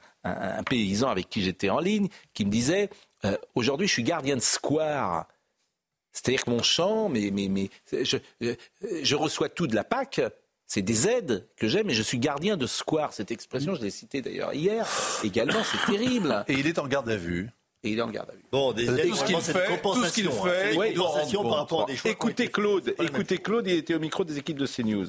paysan 0.68 1.08
avec 1.08 1.28
qui 1.28 1.42
j'étais 1.42 1.70
en 1.70 1.80
ligne 1.80 2.08
qui 2.32 2.44
me 2.44 2.50
disait 2.50 2.88
aujourd'hui 3.54 3.86
je 3.86 3.92
suis 3.92 4.02
gardien 4.02 4.36
de 4.36 4.40
square. 4.40 5.26
C'est-à-dire 6.12 6.44
que 6.44 6.50
mon 6.50 6.62
champ, 6.62 7.08
mais, 7.08 7.30
mais, 7.30 7.48
mais 7.48 7.70
je, 7.92 8.16
je, 8.40 9.14
reçois 9.14 9.48
tout 9.48 9.68
de 9.68 9.76
la 9.76 9.84
PAC, 9.84 10.20
c'est 10.72 10.82
des 10.82 11.08
aides 11.08 11.48
que 11.56 11.66
j'ai, 11.66 11.82
mais 11.82 11.94
je 11.94 12.02
suis 12.02 12.20
gardien 12.20 12.56
de 12.56 12.68
square. 12.68 13.12
Cette 13.12 13.32
expression, 13.32 13.74
je 13.74 13.82
l'ai 13.82 13.90
citée 13.90 14.22
d'ailleurs 14.22 14.54
hier. 14.54 14.86
Également, 15.24 15.64
c'est 15.64 15.92
terrible. 15.92 16.44
Et 16.46 16.52
il 16.52 16.66
est 16.68 16.78
en 16.78 16.86
garde 16.86 17.08
à 17.08 17.16
vue. 17.16 17.50
Et 17.82 17.90
il 17.90 17.98
est 17.98 18.02
en 18.02 18.08
garde 18.08 18.30
à 18.30 18.34
vue. 18.34 18.44
Bon, 18.52 18.70
des 18.72 18.86
tout 18.86 19.16
ce 19.16 19.24
qu'il 19.24 19.36
fait, 19.40 19.80
tout 19.82 20.04
ce 20.04 20.14
qu'il 20.14 20.30
fait, 20.30 20.76
ouais, 20.76 20.94
par 20.94 21.56
rapport 21.56 21.82
à 21.82 21.86
des 21.86 21.96
choix 21.96 22.12
Écoutez 22.12 22.46
Claude, 22.46 22.94
écoutez 23.00 23.38
Claude, 23.38 23.66
il 23.66 23.78
était 23.78 23.94
au 23.94 23.98
micro 23.98 24.22
des 24.22 24.38
équipes 24.38 24.58
de 24.58 24.66
CNews. 24.66 25.08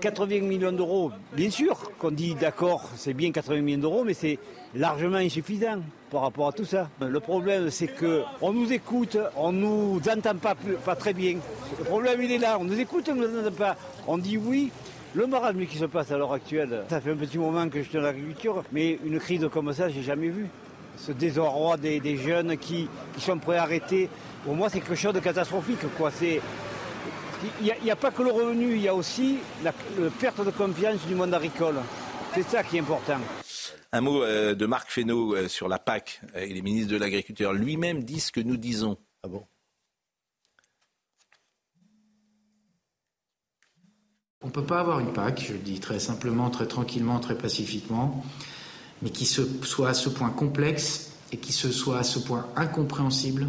80 0.00 0.40
millions 0.40 0.72
d'euros, 0.72 1.10
bien 1.32 1.50
sûr 1.50 1.78
qu'on 1.98 2.10
dit 2.10 2.34
d'accord, 2.34 2.90
c'est 2.96 3.14
bien 3.14 3.32
80 3.32 3.60
millions 3.60 3.78
d'euros, 3.78 4.04
mais 4.04 4.14
c'est 4.14 4.38
largement 4.74 5.16
insuffisant 5.16 5.80
par 6.10 6.22
rapport 6.22 6.48
à 6.48 6.52
tout 6.52 6.64
ça. 6.64 6.88
Le 7.00 7.20
problème, 7.20 7.70
c'est 7.70 7.88
qu'on 7.88 8.52
nous 8.52 8.72
écoute, 8.72 9.16
on 9.36 9.52
nous 9.52 10.00
entend 10.08 10.36
pas, 10.36 10.54
très 10.96 11.12
bien. 11.12 11.36
Le 11.78 11.84
problème, 11.84 12.22
il 12.22 12.32
est 12.32 12.38
là, 12.38 12.58
on 12.60 12.64
nous 12.64 12.78
écoute, 12.78 13.08
on 13.10 13.14
ne 13.14 13.26
nous 13.26 13.40
entend 13.40 13.56
pas. 13.56 13.76
On 14.06 14.18
dit 14.18 14.36
oui. 14.36 14.70
Le 15.14 15.28
marasme 15.28 15.64
qui 15.66 15.78
se 15.78 15.84
passe 15.84 16.10
à 16.10 16.18
l'heure 16.18 16.32
actuelle, 16.32 16.82
ça 16.90 17.00
fait 17.00 17.12
un 17.12 17.16
petit 17.16 17.38
moment 17.38 17.68
que 17.68 17.78
je 17.78 17.84
suis 17.84 17.94
dans 17.94 18.02
l'agriculture, 18.02 18.64
mais 18.72 18.98
une 19.04 19.20
crise 19.20 19.48
comme 19.52 19.72
ça, 19.72 19.88
j'ai 19.88 20.02
jamais 20.02 20.26
vu. 20.26 20.48
Ce 20.96 21.12
désarroi 21.12 21.76
des, 21.76 22.16
jeunes 22.16 22.56
qui, 22.56 22.88
sont 23.18 23.38
prêts 23.38 23.58
à 23.58 23.62
arrêter, 23.62 24.08
pour 24.44 24.56
moi, 24.56 24.68
c'est 24.68 24.80
quelque 24.80 24.96
chose 24.96 25.14
de 25.14 25.20
catastrophique. 25.20 25.86
Quoi. 25.96 26.10
Il 27.60 27.74
n'y 27.82 27.90
a, 27.90 27.96
pas 27.96 28.10
que 28.10 28.22
le 28.22 28.30
revenu, 28.30 28.74
il 28.74 28.82
y 28.82 28.88
a 28.88 28.94
aussi 28.94 29.38
la, 29.62 29.72
perte 30.20 30.44
de 30.44 30.50
confiance 30.50 31.04
du 31.06 31.14
monde 31.14 31.34
agricole. 31.34 31.76
C'est 32.34 32.42
ça 32.42 32.62
qui 32.62 32.76
est 32.76 32.80
important. 32.80 33.18
Un 33.92 34.00
mot 34.00 34.22
euh, 34.22 34.54
de 34.54 34.66
Marc 34.66 34.90
Fesneau 34.90 35.34
euh, 35.34 35.48
sur 35.48 35.68
la 35.68 35.78
PAC. 35.78 36.20
et 36.34 36.38
euh, 36.38 36.46
les 36.46 36.62
ministres 36.62 36.92
de 36.92 36.96
l'Agriculture 36.96 37.52
lui-même 37.52 38.02
disent 38.02 38.26
ce 38.26 38.32
que 38.32 38.40
nous 38.40 38.56
disons. 38.56 38.96
Ah 39.22 39.28
bon? 39.28 39.44
On 44.42 44.48
ne 44.48 44.52
peut 44.52 44.64
pas 44.64 44.80
avoir 44.80 45.00
une 45.00 45.12
PAC, 45.12 45.44
je 45.46 45.52
le 45.54 45.58
dis 45.58 45.80
très 45.80 45.98
simplement, 45.98 46.50
très 46.50 46.66
tranquillement, 46.66 47.18
très 47.18 47.38
pacifiquement, 47.38 48.24
mais 49.00 49.10
qui 49.10 49.24
soit 49.24 49.88
à 49.88 49.94
ce 49.94 50.08
point 50.08 50.30
complexe 50.30 51.12
et 51.32 51.38
qui 51.38 51.52
soit 51.52 51.98
à 51.98 52.02
ce 52.02 52.18
point 52.18 52.46
incompréhensible 52.56 53.48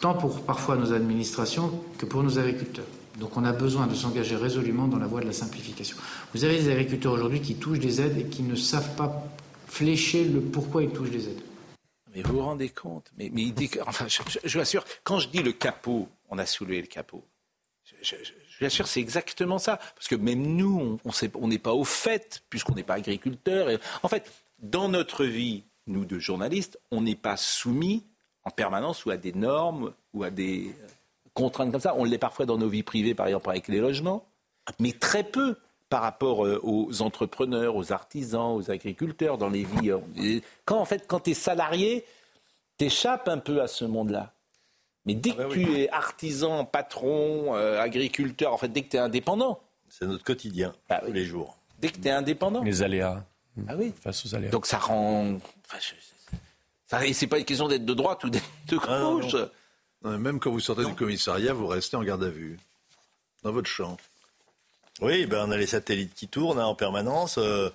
tant 0.00 0.14
pour 0.14 0.42
parfois 0.42 0.76
nos 0.76 0.92
administrations 0.92 1.72
que 1.98 2.06
pour 2.06 2.22
nos 2.22 2.38
agriculteurs. 2.38 2.86
Donc 3.18 3.36
on 3.36 3.44
a 3.44 3.52
besoin 3.52 3.86
de 3.86 3.94
s'engager 3.94 4.36
résolument 4.36 4.88
dans 4.88 4.98
la 4.98 5.06
voie 5.06 5.20
de 5.20 5.26
la 5.26 5.32
simplification. 5.32 5.96
Vous 6.34 6.44
avez 6.44 6.58
des 6.58 6.70
agriculteurs 6.70 7.12
aujourd'hui 7.12 7.40
qui 7.40 7.54
touchent 7.54 7.78
des 7.78 8.00
aides 8.00 8.18
et 8.18 8.24
qui 8.24 8.42
ne 8.42 8.56
savent 8.56 8.96
pas 8.96 9.24
flécher 9.66 10.24
le 10.24 10.40
pourquoi 10.40 10.82
ils 10.82 10.90
touchent 10.90 11.10
des 11.10 11.28
aides. 11.28 11.42
Mais 12.14 12.22
vous 12.22 12.34
vous 12.34 12.42
rendez 12.42 12.68
compte 12.68 13.10
mais, 13.16 13.30
je, 13.30 14.52
vous 14.52 14.60
assure, 14.60 14.84
quand 15.02 15.18
je 15.18 15.28
dis 15.28 15.42
le 15.42 15.52
capot, 15.52 16.08
on 16.28 16.38
a 16.38 16.46
soulevé 16.46 16.80
le 16.80 16.86
capot. 16.86 17.24
Je, 18.02 18.14
vous 18.60 18.66
assure, 18.66 18.86
c'est 18.86 19.00
exactement 19.00 19.58
ça. 19.58 19.78
Parce 19.94 20.08
que 20.08 20.14
même 20.14 20.42
nous, 20.42 20.98
on 21.34 21.48
n'est 21.48 21.58
pas 21.58 21.72
au 21.72 21.84
fait, 21.84 22.42
puisqu'on 22.50 22.74
n'est 22.74 22.84
pas 22.84 22.94
agriculteur. 22.94 23.68
en 24.02 24.08
fait, 24.08 24.30
dans 24.60 24.88
notre 24.88 25.24
vie, 25.24 25.64
nous, 25.86 26.04
de 26.04 26.18
journalistes, 26.18 26.78
on 26.90 27.02
n'est 27.02 27.16
pas 27.16 27.36
soumis 27.36 28.04
en 28.44 28.50
permanence 28.50 29.04
ou 29.04 29.10
à 29.10 29.16
des 29.16 29.32
normes 29.32 29.92
ou 30.12 30.24
à 30.24 30.30
des 30.30 30.68
euh, 30.68 30.86
contraintes 31.32 31.72
comme 31.72 31.80
ça. 31.80 31.94
On 31.96 32.04
l'est 32.04 32.18
parfois 32.18 32.46
dans 32.46 32.58
nos 32.58 32.68
vies 32.68 32.82
privées, 32.82 33.14
par 33.14 33.26
exemple 33.26 33.50
avec 33.50 33.68
les 33.68 33.78
logements, 33.78 34.26
mais 34.78 34.92
très 34.92 35.24
peu 35.24 35.56
par 35.88 36.02
rapport 36.02 36.44
euh, 36.44 36.60
aux 36.62 37.02
entrepreneurs, 37.02 37.76
aux 37.76 37.92
artisans, 37.92 38.54
aux 38.54 38.70
agriculteurs, 38.70 39.38
dans 39.38 39.48
les 39.48 39.64
vies. 39.64 39.90
Euh, 39.90 40.40
quand 40.64 40.78
en 40.78 40.84
fait, 40.84 41.06
quand 41.06 41.20
tu 41.20 41.30
es 41.30 41.34
salarié, 41.34 42.04
tu 42.78 42.86
échappes 42.86 43.28
un 43.28 43.38
peu 43.38 43.62
à 43.62 43.68
ce 43.68 43.84
monde-là. 43.84 44.32
Mais 45.06 45.14
dès 45.14 45.32
ah 45.32 45.34
bah 45.36 45.44
que 45.44 45.52
tu 45.52 45.80
es 45.80 45.90
artisan, 45.90 46.64
patron, 46.64 47.52
agriculteur, 47.52 48.54
en 48.54 48.56
fait, 48.56 48.68
dès 48.68 48.82
que 48.82 48.88
tu 48.88 48.96
es 48.96 49.00
indépendant. 49.00 49.60
C'est 49.90 50.06
notre 50.06 50.24
quotidien, 50.24 50.74
bah 50.88 51.02
tous 51.04 51.12
les 51.12 51.26
jours. 51.26 51.58
Dès 51.78 51.90
que 51.90 51.98
tu 51.98 52.08
es 52.08 52.10
indépendant. 52.10 52.62
Les 52.62 52.82
aléas. 52.82 53.22
Ah 53.68 53.74
oui. 53.76 53.92
Face 54.00 54.24
aux 54.24 54.34
aléas. 54.34 54.50
Donc 54.50 54.64
ça 54.64 54.78
rend. 54.78 55.36
Ce 56.90 57.12
c'est 57.12 57.26
pas 57.26 57.38
une 57.38 57.44
question 57.44 57.68
d'être 57.68 57.84
de 57.84 57.94
droite 57.94 58.24
ou 58.24 58.30
d'être 58.30 58.44
de 58.68 58.78
ah, 58.88 59.00
gauche. 59.00 59.36
même 60.02 60.38
quand 60.38 60.50
vous 60.50 60.60
sortez 60.60 60.84
du 60.84 60.94
commissariat, 60.94 61.52
vous 61.52 61.66
restez 61.66 61.96
en 61.96 62.02
garde 62.02 62.24
à 62.24 62.28
vue, 62.28 62.58
dans 63.42 63.52
votre 63.52 63.68
champ. 63.68 63.96
Oui, 65.00 65.26
ben 65.26 65.46
on 65.48 65.50
a 65.50 65.56
les 65.56 65.66
satellites 65.66 66.14
qui 66.14 66.28
tournent 66.28 66.58
hein, 66.58 66.66
en 66.66 66.74
permanence. 66.74 67.36
Euh, 67.38 67.70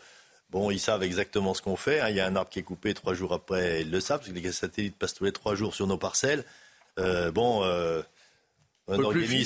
bon, 0.49 0.71
ils 0.71 0.79
savent 0.79 1.03
exactement 1.03 1.53
ce 1.53 1.61
qu'on 1.61 1.75
fait. 1.75 1.99
Hein. 1.99 2.09
Il 2.09 2.15
y 2.15 2.19
a 2.19 2.25
un 2.25 2.35
arbre 2.35 2.49
qui 2.49 2.59
est 2.59 2.63
coupé 2.63 2.93
trois 2.93 3.13
jours 3.13 3.33
après, 3.33 3.81
ils 3.81 3.91
le 3.91 3.99
savent, 3.99 4.19
parce 4.19 4.31
que 4.31 4.37
les 4.37 4.51
satellites 4.51 4.97
passent 4.97 5.15
tous 5.15 5.25
les 5.25 5.33
trois 5.33 5.55
jours 5.55 5.75
sur 5.75 5.85
nos 5.87 5.97
parcelles. 5.97 6.45
Euh, 6.97 7.31
bon, 7.31 7.63
euh, 7.63 8.01
on 8.87 9.09
plus 9.09 9.45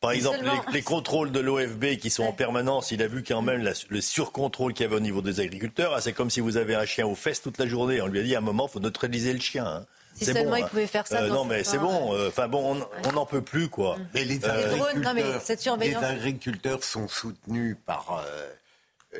par 0.00 0.12
exemple, 0.12 0.38
les, 0.72 0.82
contrôles 0.82 1.30
de 1.30 1.40
l'OFB 1.40 1.96
qui 2.00 2.08
sont 2.08 2.24
en 2.24 2.32
permanence, 2.32 2.90
il 2.90 3.02
a 3.02 3.06
vu 3.06 3.22
quand 3.22 3.42
même 3.42 3.70
le 3.88 4.00
surcontrôle 4.00 4.72
qu'il 4.72 4.84
y 4.84 4.86
avait 4.86 4.96
au 4.96 5.00
niveau 5.00 5.20
des 5.20 5.40
agriculteurs. 5.40 5.92
Ah, 5.94 6.00
c'est 6.00 6.14
comme 6.14 6.30
si 6.30 6.40
vous 6.40 6.56
avez 6.56 6.74
un 6.74 6.86
chien 6.86 7.06
aux 7.06 7.14
fesses 7.14 7.42
toute 7.42 7.58
la 7.58 7.66
journée. 7.66 8.00
On 8.00 8.06
lui 8.06 8.20
a 8.20 8.22
dit 8.22 8.34
à 8.34 8.38
un 8.38 8.42
moment, 8.42 8.66
il 8.66 8.72
faut 8.72 8.80
neutraliser 8.80 9.32
le 9.34 9.40
chien. 9.40 9.66
Hein. 9.66 9.86
Si 10.14 10.24
seulement 10.24 10.56
il 10.56 10.64
hein. 10.64 10.68
pouvait 10.68 10.86
faire 10.86 11.06
ça. 11.06 11.22
Euh, 11.22 11.28
non, 11.28 11.44
mais 11.44 11.64
c'est 11.64 11.78
bon. 11.78 12.14
Euh, 12.14 12.28
enfin 12.28 12.48
bon, 12.48 12.80
on 13.06 13.12
n'en 13.12 13.26
peut 13.26 13.42
plus, 13.42 13.68
quoi. 13.68 13.96
Mm. 13.96 14.08
Mais 14.14 14.24
les 14.24 14.44
agriculteurs, 14.44 15.76
les 15.76 15.94
agriculteurs 15.96 16.82
sont 16.82 17.06
soutenus 17.06 17.76
par 17.84 18.24
euh, 18.26 18.48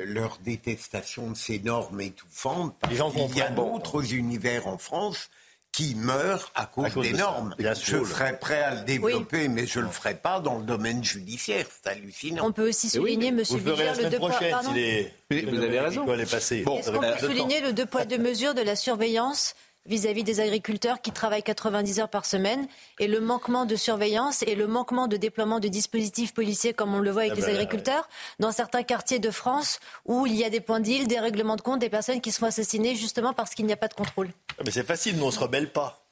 leur 0.05 0.39
détestation 0.43 1.29
de 1.29 1.37
ces 1.37 1.59
normes 1.59 2.01
étouffantes. 2.01 2.75
il 2.89 3.37
y 3.37 3.41
a 3.41 3.49
d'autres 3.49 4.13
univers 4.13 4.67
en 4.67 4.77
France 4.77 5.29
qui 5.71 5.95
meurt 5.95 6.51
à 6.55 6.65
cause, 6.65 6.93
des 6.95 7.13
normes. 7.13 7.55
je 7.57 8.03
serais 8.03 8.37
prêt 8.37 8.61
à 8.61 8.75
le 8.75 8.81
développer, 8.81 9.47
mais 9.47 9.65
je 9.65 9.79
ne 9.79 9.85
le 9.85 9.91
ferai 9.91 10.15
pas 10.15 10.39
dans 10.39 10.57
le 10.57 10.65
domaine 10.65 11.03
judiciaire. 11.03 11.65
C'est 11.69 11.89
hallucinant. 11.89 12.45
On 12.45 12.51
peut 12.51 12.67
aussi 12.67 12.89
souligner, 12.89 13.31
Monsieur 13.31 13.57
vous 13.57 13.69
le 13.69 14.09
deux 14.09 14.17
poids. 14.17 14.31
Pardon 14.49 14.71
vous 14.71 15.63
avez 15.63 15.79
raison. 15.79 16.05
Est-ce 16.13 16.91
qu'on 16.91 16.99
peut 16.99 17.17
souligner 17.19 17.61
le 17.61 17.73
deux 17.73 17.85
poids 17.85 18.05
deux 18.05 18.17
mesures 18.17 18.53
de 18.53 18.61
la 18.61 18.75
surveillance 18.75 19.55
vis-à-vis 19.85 20.23
des 20.23 20.39
agriculteurs 20.39 21.01
qui 21.01 21.11
travaillent 21.11 21.43
90 21.43 21.99
heures 21.99 22.09
par 22.09 22.25
semaine 22.25 22.67
et 22.99 23.07
le 23.07 23.19
manquement 23.19 23.65
de 23.65 23.75
surveillance 23.75 24.43
et 24.43 24.55
le 24.55 24.67
manquement 24.67 25.07
de 25.07 25.17
déploiement 25.17 25.59
de 25.59 25.67
dispositifs 25.67 26.33
policiers 26.33 26.73
comme 26.73 26.93
on 26.93 26.99
le 26.99 27.11
voit 27.11 27.23
avec 27.23 27.33
ah 27.33 27.35
les 27.35 27.41
ben, 27.41 27.55
agriculteurs 27.55 28.07
dans 28.39 28.51
certains 28.51 28.83
quartiers 28.83 29.19
de 29.19 29.31
France 29.31 29.79
où 30.05 30.27
il 30.27 30.35
y 30.35 30.43
a 30.43 30.49
des 30.49 30.61
points 30.61 30.79
d'île, 30.79 31.07
des 31.07 31.19
règlements 31.19 31.55
de 31.55 31.61
compte, 31.61 31.79
des 31.79 31.89
personnes 31.89 32.21
qui 32.21 32.31
sont 32.31 32.45
assassinées 32.45 32.95
justement 32.95 33.33
parce 33.33 33.55
qu'il 33.55 33.65
n'y 33.65 33.73
a 33.73 33.77
pas 33.77 33.87
de 33.87 33.93
contrôle. 33.93 34.29
Ah, 34.57 34.63
mais 34.65 34.71
c'est 34.71 34.85
facile, 34.85 35.17
nous 35.17 35.25
on 35.25 35.31
se 35.31 35.39
rebelle 35.39 35.71
pas. 35.71 36.05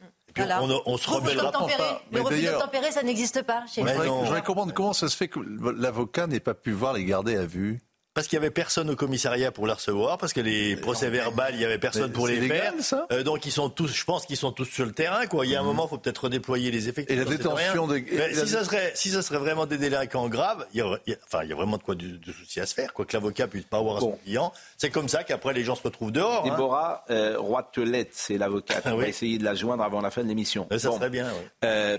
on, 0.86 0.98
se 0.98 1.10
rebellera 1.10 1.52
pas. 1.52 2.02
Le 2.12 2.22
refus 2.22 2.48
tempérer, 2.60 2.92
ça 2.92 3.04
n'existe 3.04 3.44
pas 3.44 3.66
chez 3.68 3.86
Je 3.86 4.10
voudrais 4.10 4.42
comprendre 4.42 4.74
comment 4.74 4.94
ça 4.94 5.10
se 5.10 5.16
fait 5.16 5.28
que 5.28 5.40
l'avocat 5.40 6.28
n'ait 6.28 6.40
pas 6.40 6.56
pu 6.56 6.72
voir 6.72 6.94
les 6.94 7.06
garder 7.06 7.36
à 7.36 7.46
vue 7.46 7.82
parce 8.20 8.28
qu'il 8.28 8.36
y 8.36 8.42
avait 8.42 8.52
personne 8.52 8.90
au 8.90 8.98
commissariat 8.98 9.50
pour 9.50 9.66
la 9.66 9.76
recevoir, 9.76 10.18
parce 10.18 10.34
que 10.34 10.42
les 10.42 10.76
procès 10.76 11.10
verbaux, 11.10 11.42
il 11.54 11.62
y 11.62 11.64
avait 11.64 11.78
personne 11.78 12.12
pour 12.12 12.28
les 12.28 12.42
faire. 12.42 12.74
Euh, 13.14 13.24
donc 13.24 13.46
ils 13.46 13.52
sont 13.52 13.70
tous, 13.70 13.88
je 13.88 14.04
pense 14.04 14.26
qu'ils 14.26 14.36
sont 14.36 14.52
tous 14.52 14.66
sur 14.66 14.86
le 14.86 14.92
terrain. 14.92 15.26
Quoi. 15.26 15.46
Il 15.46 15.54
y 15.54 15.56
a 15.56 15.62
un 15.62 15.64
mmh. 15.64 15.68
moment, 15.68 15.86
il 15.86 15.90
faut 15.90 15.98
peut-être 16.00 16.26
redéployer 16.26 16.70
les 16.70 16.90
effectifs. 16.90 17.16
Et 17.16 17.18
la 17.18 17.24
détention 17.24 17.88
de... 17.88 17.98
si, 18.34 18.48
ça 18.50 18.66
serait, 18.66 18.92
si 18.94 19.12
ça 19.12 19.22
serait 19.22 19.38
vraiment 19.38 19.66
des 19.66 19.78
délinquants 19.78 20.28
graves, 20.28 20.68
il 20.74 20.80
y, 20.80 20.82
a, 20.82 21.00
enfin, 21.28 21.44
il 21.44 21.50
y 21.50 21.54
a 21.54 21.56
vraiment 21.56 21.78
de 21.78 21.84
quoi 21.84 21.96
de, 21.96 22.20
soucis 22.38 22.60
à 22.60 22.66
se 22.66 22.74
faire. 22.74 22.92
Quoi 22.92 23.06
que 23.06 23.14
l'avocat 23.14 23.48
puisse 23.48 23.64
pas 23.64 23.78
avoir 23.78 24.02
son 24.02 24.18
client. 24.26 24.52
C'est 24.76 24.90
comme 24.90 25.08
ça 25.08 25.24
qu'après 25.24 25.54
les 25.54 25.64
gens 25.64 25.76
se 25.76 25.84
retrouvent 25.84 26.12
dehors. 26.12 26.46
Hein. 26.46 26.50
Déborah 26.50 27.06
hein. 27.08 27.14
euh, 27.14 27.40
Roitelette, 27.40 28.10
c'est 28.12 28.38
l'avocat. 28.38 28.82
On 28.84 28.98
va 28.98 29.08
essayer 29.08 29.38
de 29.38 29.46
la 29.46 29.56
joindre 29.56 29.84
avant 29.84 30.02
la 30.02 30.12
fin 30.12 30.24
de 30.24 30.28
l'émission. 30.28 30.68
Euh, 30.74 30.78
ça 30.78 30.92
serait 30.92 31.10
bien. 31.10 31.28
Euh, 31.64 31.98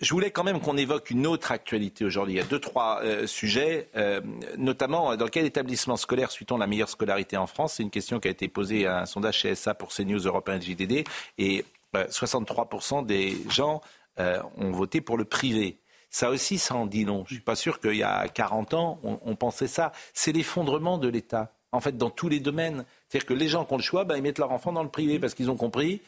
je 0.00 0.10
voulais 0.12 0.30
quand 0.30 0.44
même 0.44 0.60
qu'on 0.60 0.76
évoque 0.76 1.10
une 1.10 1.26
autre 1.26 1.52
actualité 1.52 2.04
aujourd'hui. 2.04 2.34
Il 2.34 2.36
y 2.36 2.40
a 2.40 2.44
deux, 2.44 2.58
trois 2.58 3.00
euh, 3.02 3.26
sujets, 3.26 3.88
euh, 3.96 4.20
notamment 4.58 5.16
dans 5.16 5.28
quel 5.28 5.44
établissement 5.44 5.96
scolaire 5.96 6.30
suit-on 6.30 6.58
la 6.58 6.66
meilleure 6.66 6.88
scolarité 6.88 7.36
en 7.36 7.46
France? 7.46 7.74
C'est 7.74 7.82
une 7.82 7.90
question 7.90 8.20
qui 8.20 8.28
a 8.28 8.30
été 8.30 8.48
posée 8.48 8.86
à 8.86 9.02
un 9.02 9.06
sondage 9.06 9.38
chez 9.38 9.54
SA 9.54 9.74
pour 9.74 9.90
CNews 9.90 10.26
Europe 10.26 10.48
1 10.48 10.60
JDD. 10.60 11.04
Et 11.38 11.64
63% 11.94 13.06
des 13.06 13.36
gens 13.48 13.80
ont 14.24 14.72
voté 14.72 15.00
pour 15.00 15.16
le 15.16 15.24
privé. 15.24 15.78
Ça 16.10 16.30
aussi, 16.30 16.58
ça 16.58 16.74
en 16.74 16.86
dit 16.86 17.04
long. 17.04 17.24
Je 17.26 17.34
ne 17.34 17.36
suis 17.38 17.44
pas 17.44 17.56
sûr 17.56 17.80
qu'il 17.80 17.96
y 17.96 18.02
a 18.02 18.26
40 18.28 18.74
ans, 18.74 19.00
on, 19.04 19.18
on 19.24 19.36
pensait 19.36 19.66
ça. 19.68 19.92
C'est 20.12 20.32
l'effondrement 20.32 20.98
de 20.98 21.08
l'État, 21.08 21.52
en 21.72 21.80
fait, 21.80 21.96
dans 21.96 22.10
tous 22.10 22.28
les 22.28 22.40
domaines. 22.40 22.84
C'est-à-dire 23.08 23.26
que 23.26 23.34
les 23.34 23.48
gens 23.48 23.64
qui 23.64 23.74
ont 23.74 23.76
le 23.76 23.82
choix, 23.82 24.04
ben, 24.04 24.16
ils 24.16 24.22
mettent 24.22 24.38
leur 24.38 24.52
enfant 24.52 24.72
dans 24.72 24.82
le 24.82 24.88
privé 24.88 25.18
parce 25.18 25.34
qu'ils 25.34 25.50
ont 25.50 25.56
compris, 25.56 26.02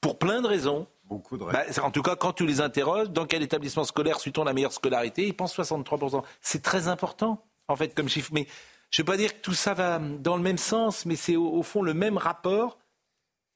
pour 0.00 0.18
plein 0.18 0.40
de 0.40 0.46
raisons, 0.46 0.86
Beaucoup 1.08 1.36
de 1.36 1.44
bah, 1.44 1.64
en 1.82 1.90
tout 1.90 2.02
cas, 2.02 2.16
quand 2.16 2.32
tu 2.32 2.46
les 2.46 2.60
interroges, 2.60 3.10
dans 3.10 3.26
quel 3.26 3.42
établissement 3.42 3.84
scolaire 3.84 4.18
suit-on 4.20 4.44
la 4.44 4.54
meilleure 4.54 4.72
scolarité 4.72 5.26
Ils 5.26 5.34
pensent 5.34 5.56
63%. 5.56 6.22
C'est 6.40 6.62
très 6.62 6.88
important, 6.88 7.44
en 7.68 7.76
fait, 7.76 7.94
comme 7.94 8.08
chiffre. 8.08 8.30
Mais 8.32 8.46
je 8.90 9.02
ne 9.02 9.06
veux 9.06 9.12
pas 9.12 9.16
dire 9.16 9.34
que 9.34 9.40
tout 9.40 9.54
ça 9.54 9.74
va 9.74 9.98
dans 9.98 10.36
le 10.36 10.42
même 10.42 10.56
sens, 10.56 11.04
mais 11.04 11.16
c'est 11.16 11.36
au, 11.36 11.62
fond 11.62 11.82
le 11.82 11.94
même 11.94 12.16
rapport 12.16 12.78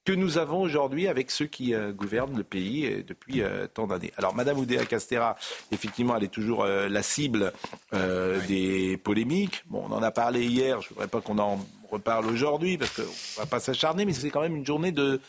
que 0.05 0.13
nous 0.13 0.37
avons 0.37 0.61
aujourd'hui 0.61 1.07
avec 1.07 1.31
ceux 1.31 1.45
qui 1.45 1.73
euh, 1.73 1.91
gouvernent 1.91 2.35
le 2.35 2.43
pays 2.43 2.85
euh, 2.85 3.03
depuis 3.05 3.41
euh, 3.41 3.67
tant 3.67 3.87
d'années. 3.87 4.11
Alors, 4.17 4.35
Madame 4.35 4.57
Oudéa 4.57 4.85
Castera, 4.85 5.35
effectivement, 5.71 6.15
elle 6.17 6.23
est 6.23 6.33
toujours 6.33 6.65
la 6.65 7.03
cible 7.03 7.53
des 7.91 8.97
polémiques. 8.97 9.63
Bon, 9.67 9.85
on 9.89 9.93
en 9.93 10.03
a 10.03 10.11
parlé 10.11 10.45
hier, 10.45 10.81
je 10.81 10.87
ne 10.87 10.89
voudrais 10.89 11.07
pas 11.07 11.21
qu'on 11.21 11.39
en 11.39 11.59
reparle 11.89 12.27
aujourd'hui, 12.27 12.77
parce 12.77 12.91
qu'on 12.91 13.01
ne 13.01 13.37
va 13.37 13.45
pas 13.45 13.59
s'acharner, 13.59 14.05
mais 14.05 14.13
c'est 14.13 14.29
quand 14.29 14.41
même 14.41 14.55
une 14.55 14.65
journée 14.65 14.91
de, 14.91 15.19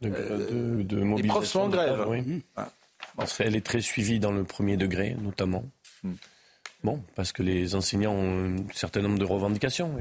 de, 0.00 0.82
de, 0.82 0.96
mobilisation. 1.02 1.16
Les 1.16 1.28
profs 1.28 1.46
sont 1.46 1.60
en 1.60 1.68
grève. 1.68 2.06
Oui. 2.08 2.42
Ah. 2.56 2.68
Elle 3.38 3.56
est 3.56 3.64
très 3.64 3.80
suivie 3.80 4.18
dans 4.18 4.32
le 4.32 4.44
premier 4.44 4.76
degré, 4.76 5.16
notamment. 5.20 5.64
Hmm. 6.02 6.14
Bon, 6.82 7.02
parce 7.14 7.32
que 7.32 7.42
les 7.42 7.74
enseignants 7.74 8.14
ont 8.14 8.56
un 8.56 8.72
certain 8.72 9.02
nombre 9.02 9.18
de 9.18 9.24
revendications 9.24 9.96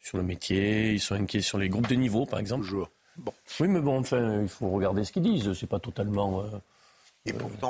sur 0.00 0.18
le 0.18 0.24
métier, 0.24 0.92
ils 0.92 1.00
sont 1.00 1.14
inquiets 1.14 1.40
sur 1.40 1.58
les 1.58 1.68
groupes 1.68 1.88
de 1.88 1.94
niveau, 1.94 2.26
par 2.26 2.38
exemple. 2.38 2.66
Bon. 3.16 3.32
Oui, 3.60 3.68
mais 3.68 3.80
bon, 3.80 3.98
enfin, 3.98 4.42
il 4.42 4.48
faut 4.48 4.70
regarder 4.70 5.04
ce 5.04 5.12
qu'ils 5.12 5.22
disent. 5.22 5.52
C'est 5.54 5.68
pas 5.68 5.80
totalement. 5.80 6.42
Euh, 6.42 6.46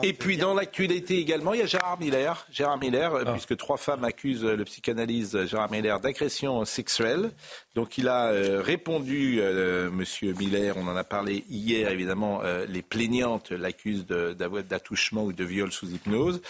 et, 0.02 0.12
puis 0.12 0.36
dans 0.36 0.54
l'actualité 0.54 1.18
également, 1.18 1.52
il 1.52 1.60
y 1.60 1.62
a 1.62 1.66
Gérard 1.66 1.98
Miller. 1.98 2.46
Gérard 2.50 2.78
Miller, 2.78 3.12
euh, 3.14 3.24
ah. 3.26 3.32
puisque 3.32 3.56
trois 3.56 3.76
femmes 3.76 4.04
accusent 4.04 4.44
le 4.44 4.64
psychanalyse 4.64 5.46
Gérard 5.46 5.70
Miller 5.70 5.98
d'agression 6.00 6.64
sexuelle. 6.64 7.32
Donc 7.78 7.96
il 7.96 8.08
a 8.08 8.32
euh, 8.32 8.60
répondu, 8.60 9.38
euh, 9.38 9.88
Monsieur 9.88 10.32
Miller, 10.32 10.76
on 10.76 10.88
en 10.88 10.96
a 10.96 11.04
parlé 11.04 11.44
hier 11.48 11.90
évidemment, 11.90 12.42
les 12.68 12.82
plaignantes 12.82 13.52
l'accusent 13.52 14.04
d'attouchement 14.04 15.22
ou 15.22 15.32
de 15.32 15.44
viol 15.44 15.70
sous 15.70 15.88
hypnose. 15.88 16.42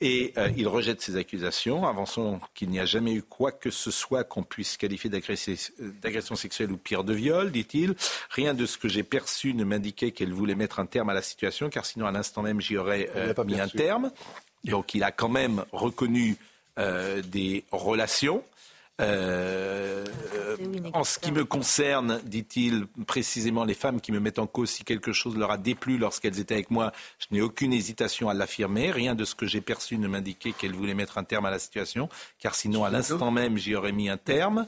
Et 0.00 0.34
il 0.56 0.66
rejette 0.66 1.00
ces 1.00 1.16
accusations, 1.16 1.86
avançant 1.86 2.40
qu'il 2.52 2.70
n'y 2.70 2.80
a 2.80 2.84
jamais 2.84 3.12
eu 3.12 3.22
quoi 3.22 3.52
que 3.52 3.70
ce 3.70 3.92
soit 3.92 4.24
qu'on 4.24 4.42
puisse 4.42 4.76
qualifier 4.76 5.08
d'agression 5.08 6.34
sexuelle 6.34 6.72
ou 6.72 6.78
pire 6.78 7.04
de 7.04 7.12
viol, 7.12 7.52
dit-il. 7.52 7.94
Rien 8.30 8.52
de 8.52 8.66
ce 8.66 8.76
que 8.76 8.88
j'ai 8.88 9.04
perçu 9.04 9.54
ne 9.54 9.62
m'indiquait 9.62 10.10
qu'elle 10.10 10.32
voulait 10.32 10.56
mettre 10.56 10.80
un 10.80 10.86
terme 10.86 11.10
à 11.10 11.14
la 11.14 11.22
situation, 11.22 11.70
car 11.70 11.86
sinon 11.86 12.06
à 12.06 12.10
l'instant 12.10 12.42
même 12.42 12.60
j'y 12.60 12.76
aurais 12.76 13.08
euh, 13.14 13.32
mis 13.44 13.60
un 13.60 13.68
terme. 13.68 14.10
Donc 14.64 14.94
il 14.94 15.04
a 15.04 15.12
quand 15.12 15.28
même 15.28 15.64
reconnu 15.70 16.36
euh, 16.78 17.20
des 17.20 17.62
relations. 17.70 18.42
Euh, 19.00 20.04
en 20.92 21.02
ce 21.02 21.18
qui 21.18 21.32
me 21.32 21.44
concerne, 21.44 22.20
dit-il 22.24 22.86
précisément, 23.06 23.64
les 23.64 23.74
femmes 23.74 24.00
qui 24.00 24.12
me 24.12 24.20
mettent 24.20 24.38
en 24.38 24.46
cause, 24.46 24.70
si 24.70 24.84
quelque 24.84 25.12
chose 25.12 25.36
leur 25.36 25.50
a 25.50 25.56
déplu 25.56 25.98
lorsqu'elles 25.98 26.38
étaient 26.38 26.54
avec 26.54 26.70
moi, 26.70 26.92
je 27.18 27.26
n'ai 27.30 27.40
aucune 27.40 27.72
hésitation 27.72 28.28
à 28.28 28.34
l'affirmer. 28.34 28.90
Rien 28.90 29.14
de 29.14 29.24
ce 29.24 29.34
que 29.34 29.46
j'ai 29.46 29.60
perçu 29.60 29.98
ne 29.98 30.08
m'indiquait 30.08 30.52
qu'elles 30.52 30.74
voulaient 30.74 30.94
mettre 30.94 31.18
un 31.18 31.24
terme 31.24 31.46
à 31.46 31.50
la 31.50 31.58
situation, 31.58 32.08
car 32.38 32.54
sinon, 32.54 32.84
à 32.84 32.90
l'instant 32.90 33.30
même, 33.30 33.56
j'y 33.56 33.74
aurais 33.74 33.92
mis 33.92 34.08
un 34.08 34.18
terme. 34.18 34.66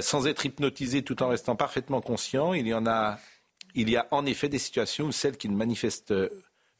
sans 0.00 0.26
être 0.26 0.46
hypnotisé 0.46 1.02
tout 1.02 1.22
en 1.22 1.28
restant 1.28 1.56
parfaitement 1.56 2.00
conscient, 2.00 2.54
il 2.54 2.66
y 2.66 2.74
en 2.74 2.86
a, 2.86 3.18
il 3.74 3.90
y 3.90 3.96
a 3.96 4.06
en 4.12 4.24
effet 4.24 4.48
des 4.48 4.58
situations 4.58 5.06
où 5.06 5.12
celles 5.12 5.36
qui 5.36 5.48
ne 5.48 5.56
manifestent 5.56 6.14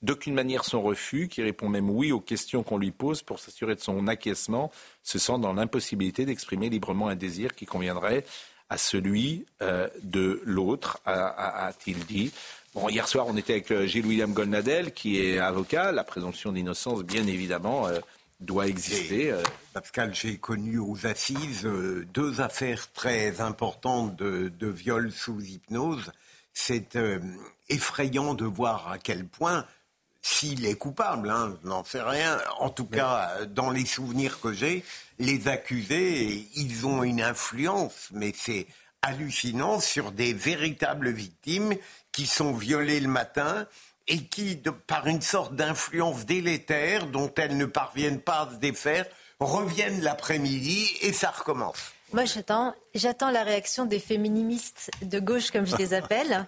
d'aucune 0.02 0.34
manière 0.34 0.64
son 0.64 0.82
refus, 0.82 1.28
qui 1.28 1.42
répond 1.42 1.68
même 1.68 1.90
oui 1.90 2.12
aux 2.12 2.20
questions 2.20 2.62
qu'on 2.62 2.78
lui 2.78 2.90
pose 2.90 3.22
pour 3.22 3.38
s'assurer 3.38 3.74
de 3.74 3.80
son 3.80 4.06
acquiescement, 4.06 4.70
se 5.02 5.18
sent 5.18 5.38
dans 5.40 5.52
l'impossibilité 5.52 6.24
d'exprimer 6.24 6.68
librement 6.68 7.08
un 7.08 7.16
désir 7.16 7.54
qui 7.54 7.66
conviendrait 7.66 8.24
à 8.70 8.76
celui 8.76 9.46
euh, 9.62 9.88
de 10.02 10.42
l'autre, 10.44 11.00
a-t-il 11.04 12.04
dit. 12.04 12.32
Bon, 12.74 12.88
hier 12.88 13.08
soir, 13.08 13.26
on 13.26 13.36
était 13.36 13.54
avec 13.54 13.70
euh, 13.70 13.86
Gilles-William 13.86 14.32
Golnadel, 14.32 14.92
qui 14.92 15.20
est 15.20 15.38
avocat. 15.38 15.90
La 15.90 16.04
présomption 16.04 16.52
d'innocence, 16.52 17.02
bien 17.02 17.26
évidemment, 17.26 17.86
euh, 17.86 17.98
doit 18.40 18.68
exister. 18.68 19.34
Pascal, 19.72 20.14
j'ai 20.14 20.36
connu 20.36 20.78
aux 20.78 21.06
assises 21.06 21.68
deux 22.12 22.40
affaires 22.40 22.92
très 22.92 23.40
importantes 23.40 24.14
de, 24.16 24.48
de 24.48 24.68
viol 24.68 25.10
sous 25.10 25.40
hypnose. 25.40 26.12
C'est 26.52 26.96
effrayant 27.68 28.34
de 28.34 28.44
voir 28.44 28.92
à 28.92 28.98
quel 28.98 29.26
point 29.26 29.64
s'il 30.28 30.66
est 30.66 30.74
coupable, 30.74 31.30
hein, 31.30 31.56
je 31.62 31.68
n'en 31.68 31.84
sais 31.84 32.02
rien. 32.02 32.38
En 32.58 32.68
tout 32.68 32.84
cas, 32.84 33.46
dans 33.46 33.70
les 33.70 33.86
souvenirs 33.86 34.40
que 34.40 34.52
j'ai, 34.52 34.84
les 35.18 35.48
accusés, 35.48 36.48
ils 36.54 36.86
ont 36.86 37.02
une 37.02 37.22
influence, 37.22 38.08
mais 38.12 38.32
c'est 38.36 38.66
hallucinant 39.00 39.80
sur 39.80 40.12
des 40.12 40.34
véritables 40.34 41.10
victimes 41.10 41.74
qui 42.12 42.26
sont 42.26 42.52
violées 42.52 43.00
le 43.00 43.08
matin 43.08 43.66
et 44.06 44.24
qui, 44.24 44.60
par 44.86 45.06
une 45.06 45.22
sorte 45.22 45.54
d'influence 45.54 46.26
délétère 46.26 47.06
dont 47.06 47.32
elles 47.36 47.56
ne 47.56 47.66
parviennent 47.66 48.20
pas 48.20 48.42
à 48.42 48.50
se 48.50 48.56
défaire, 48.56 49.06
reviennent 49.40 50.02
l'après-midi 50.02 50.90
et 51.02 51.12
ça 51.12 51.30
recommence. 51.30 51.92
Moi, 52.12 52.24
j'attends, 52.24 52.74
j'attends 52.94 53.30
la 53.30 53.44
réaction 53.44 53.84
des 53.84 54.00
féministes 54.00 54.90
de 55.02 55.20
gauche, 55.20 55.50
comme 55.50 55.66
je 55.66 55.76
les 55.76 55.94
appelle. 56.00 56.46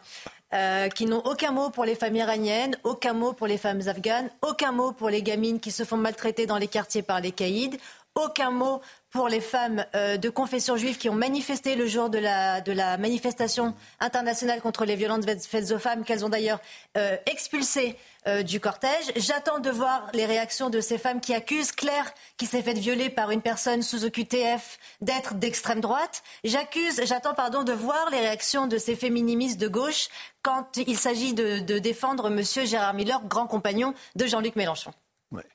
Euh, 0.53 0.88
qui 0.88 1.07
n'ont 1.07 1.22
aucun 1.26 1.53
mot 1.53 1.70
pour 1.70 1.84
les 1.84 1.94
femmes 1.94 2.16
iraniennes, 2.16 2.76
aucun 2.82 3.12
mot 3.12 3.32
pour 3.32 3.46
les 3.46 3.57
femmes 3.57 3.82
afghanes, 3.86 4.28
aucun 4.42 4.72
mot 4.72 4.90
pour 4.90 5.09
les 5.09 5.22
gamines 5.22 5.61
qui 5.61 5.70
se 5.70 5.84
font 5.84 5.96
maltraiter 5.96 6.44
dans 6.46 6.59
les 6.59 6.66
quartiers 6.66 7.03
par 7.03 7.20
les 7.20 7.30
caïds, 7.30 7.78
aucun 8.16 8.51
mot 8.51 8.80
pour 9.11 9.28
les 9.28 9.40
femmes 9.40 9.84
euh, 9.94 10.16
de 10.16 10.28
confession 10.28 10.76
juive 10.76 10.98
qui 10.98 11.09
ont 11.09 11.14
manifesté 11.14 11.76
le 11.76 11.86
jour 11.86 12.11
de 12.11 12.18
la, 12.18 12.98
manifestation 12.98 13.74
internationale 14.01 14.61
contre 14.61 14.84
les 14.84 14.96
violences 14.96 15.24
faites 15.46 15.70
aux 15.70 15.78
femmes, 15.78 16.03
qu'elles 16.03 16.24
ont 16.24 16.28
d'ailleurs 16.28 16.59
euh, 16.96 17.16
expulsées 17.26 17.96
euh, 18.26 18.42
du 18.42 18.60
cortège. 18.60 19.12
J'attends 19.16 19.58
de 19.60 19.70
voir 19.70 20.08
les 20.12 20.26
réactions 20.26 20.70
de 20.70 20.80
ces 20.80 20.98
femmes 20.98 21.20
qui 21.20 21.34
accusent 21.34 21.72
Claire, 21.72 22.12
qui 22.36 22.46
s'est 22.46 22.62
faite 22.62 22.78
violer 22.78 23.10
par 23.10 23.30
une 23.30 23.42
personne 23.42 23.82
sous 23.82 24.04
OQTF, 24.04 24.78
d'être 25.00 25.34
d'extrême 25.34 25.80
droite. 25.80 26.22
J'accuse, 26.44 27.00
j'attends 27.04 27.34
pardon 27.34 27.62
de 27.62 27.72
voir 27.72 28.10
les 28.10 28.18
réactions 28.18 28.66
de 28.66 28.78
ces 28.78 28.96
féministes 28.96 29.60
de 29.60 29.68
gauche 29.68 30.08
quand 30.42 30.76
il 30.76 30.96
s'agit 30.96 31.34
de, 31.34 31.60
de 31.60 31.78
défendre 31.78 32.26
M. 32.26 32.42
Gérard 32.66 32.94
Miller, 32.94 33.22
grand 33.24 33.46
compagnon 33.46 33.94
de 34.16 34.26
Jean-Luc 34.26 34.56
Mélenchon. 34.56 34.92
Ouais. 35.32 35.46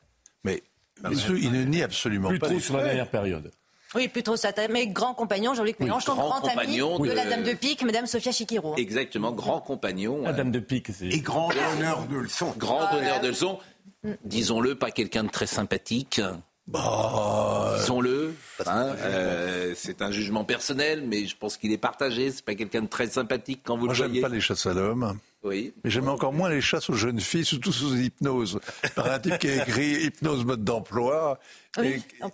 Mais 0.44 0.64
il 1.04 1.52
ne 1.52 1.64
nie 1.64 1.84
absolument 1.84 2.30
Plus 2.30 2.40
pas. 2.40 2.50
Trop 2.50 2.60
sur 2.60 2.78
la 2.78 2.84
dernière 2.84 3.10
période. 3.10 3.52
Oui, 3.96 4.08
plutôt 4.08 4.36
ça. 4.36 4.52
Mais 4.70 4.88
grand 4.88 5.14
compagnon, 5.14 5.54
Jean-Luc 5.54 5.80
Mélenchon, 5.80 6.16
grand, 6.16 6.46
ami 6.48 6.78
de, 6.78 7.12
la 7.12 7.26
Dame 7.26 7.44
de 7.44 7.54
Pique, 7.54 7.84
Madame 7.84 8.08
Sophia 8.08 8.32
Chikiro. 8.32 8.76
Exactement, 8.78 9.32
grand 9.32 9.62
compagnon. 9.62 10.24
Madame 10.24 10.52
de 10.52 10.60
Pique, 10.60 10.88
c'est. 10.94 11.08
Et 11.08 11.20
grand 11.20 11.50
honneur 11.50 12.06
de 12.08 12.18
leçon. 12.18 12.54
Grand 12.58 12.94
honneur 12.94 13.22
de 13.22 13.30
leçon. 13.30 13.60
Disons-le, 14.24 14.76
pas 14.76 14.92
quelqu'un 14.92 15.24
de 15.24 15.30
très 15.30 15.48
sympathique. 15.48 16.22
Bah, 16.68 17.76
Disons-le, 17.80 18.34
hein, 18.66 18.96
euh, 19.02 19.74
c'est 19.76 20.02
un 20.02 20.10
jugement 20.10 20.44
personnel, 20.46 21.04
mais 21.08 21.28
je 21.28 21.38
pense 21.38 21.58
qu'il 21.58 21.72
est 21.72 21.78
partagé. 21.78 22.32
C'est 22.32 22.44
pas 22.44 22.56
quelqu'un 22.56 22.82
de 22.82 22.88
très 22.88 23.06
sympathique 23.06 23.62
quand 23.64 23.78
vous 23.78 23.86
Moi, 23.86 23.94
le 23.94 23.98
voyez. 23.98 24.14
j'aime 24.16 24.22
pas 24.24 24.30
les 24.30 24.42
chasses 24.42 24.66
à 24.66 24.74
l'homme. 24.74 25.20
Oui. 25.44 25.74
Mais 25.84 25.92
j'aime 25.92 26.10
encore 26.10 26.34
moins 26.34 26.50
les 26.50 26.62
chasses 26.62 26.90
aux 26.90 26.96
jeunes 26.96 27.20
filles, 27.20 27.46
surtout 27.46 27.72
sous 27.72 27.96
hypnose. 27.96 28.60
Par 28.96 29.12
un 29.12 29.20
type 29.20 29.38
qui 29.38 29.48
a 29.48 29.62
écrit 29.62 30.06
hypnose 30.06 30.44
mode 30.44 30.64
d'emploi 30.64 31.40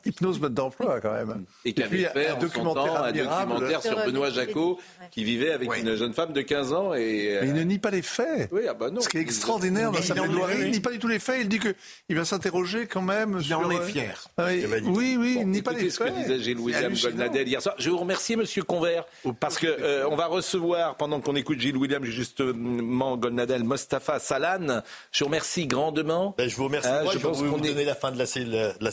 hypnose 0.06 0.40
mode 0.40 0.54
d'emploi 0.54 1.00
quand 1.02 1.14
même. 1.14 1.46
Et 1.66 1.74
qui 1.74 1.84
avait 1.84 2.06
fait 2.06 2.30
un 2.30 2.38
documentaire, 2.38 3.04
un 3.04 3.12
documentaire 3.12 3.82
sur 3.82 4.06
Benoît 4.06 4.30
Jacot 4.30 4.80
qui 5.12 5.24
vivait 5.24 5.52
avec 5.52 5.70
une 5.78 5.96
jeune 5.96 6.14
femme 6.14 6.34
de 6.34 6.42
15 6.42 6.74
ans. 6.74 6.94
Et, 6.94 7.40
Mais 7.42 7.48
il 7.48 7.54
ne 7.54 7.64
nie 7.64 7.80
pas 7.80 7.92
les 7.92 8.02
faits. 8.02 8.50
Oui, 8.52 8.62
ah 8.70 8.74
bah 8.74 8.90
non. 8.90 9.02
Ce 9.02 9.10
qui 9.10 9.18
est 9.18 9.22
extraordinaire 9.22 9.92
dans 9.92 10.02
sa 10.02 10.16
plaidoirie, 10.16 10.56
il 10.60 10.66
ne 10.66 10.72
nie 10.72 10.80
pas 10.80 10.92
du 10.92 11.00
tout 11.00 11.08
les 11.08 11.20
faits. 11.20 11.40
Il 11.42 11.50
dit 11.50 11.60
qu'il 11.60 12.16
va 12.16 12.26
s'interroger 12.26 12.88
quand 12.88 13.02
même 13.02 13.38
il 13.40 13.46
sur... 13.46 13.60
en 13.60 13.72
est 13.72 13.82
fier. 13.84 14.28
Ah 14.38 14.46
oui, 14.48 14.66
oui, 14.86 15.18
oui 15.20 15.38
il 15.42 15.48
nie 15.48 15.62
pas 15.62 15.74
les 15.74 15.90
faits. 15.90 15.92
ce 15.92 16.00
que 16.00 16.10
disait 16.10 16.40
Gilles 16.40 16.60
William 16.60 16.94
Goldnadel 16.94 17.48
hier 17.48 17.62
soir. 17.62 17.76
Je 17.78 17.86
vais 17.86 17.92
vous 17.92 17.98
remercier, 17.98 18.36
Monsieur 18.36 18.64
Convert, 18.64 19.06
parce 19.40 19.58
que 19.58 19.68
euh, 19.68 20.08
on 20.10 20.16
va 20.16 20.28
recevoir, 20.28 20.96
pendant 20.96 21.22
qu'on 21.22 21.36
écoute 21.36 21.60
Gilles 21.60 21.78
William, 21.78 22.04
justement, 22.04 23.18
Goldnadel, 23.18 23.64
Mostafa 23.64 24.20
Salan. 24.20 24.82
Je 25.12 25.20
vous 25.20 25.26
remercie 25.26 25.68
grandement. 25.68 26.36
Ben, 26.38 26.50
je 26.50 26.56
vous 26.56 26.66
remercie. 26.66 26.90
Ah, 26.92 27.04
je 27.12 27.20
pense 27.20 27.40
qu'on 27.40 27.58
est... 27.64 27.68
donner 27.70 27.86
la 27.86 27.96
fin 27.96 28.12
de 28.12 28.18
la, 28.18 28.92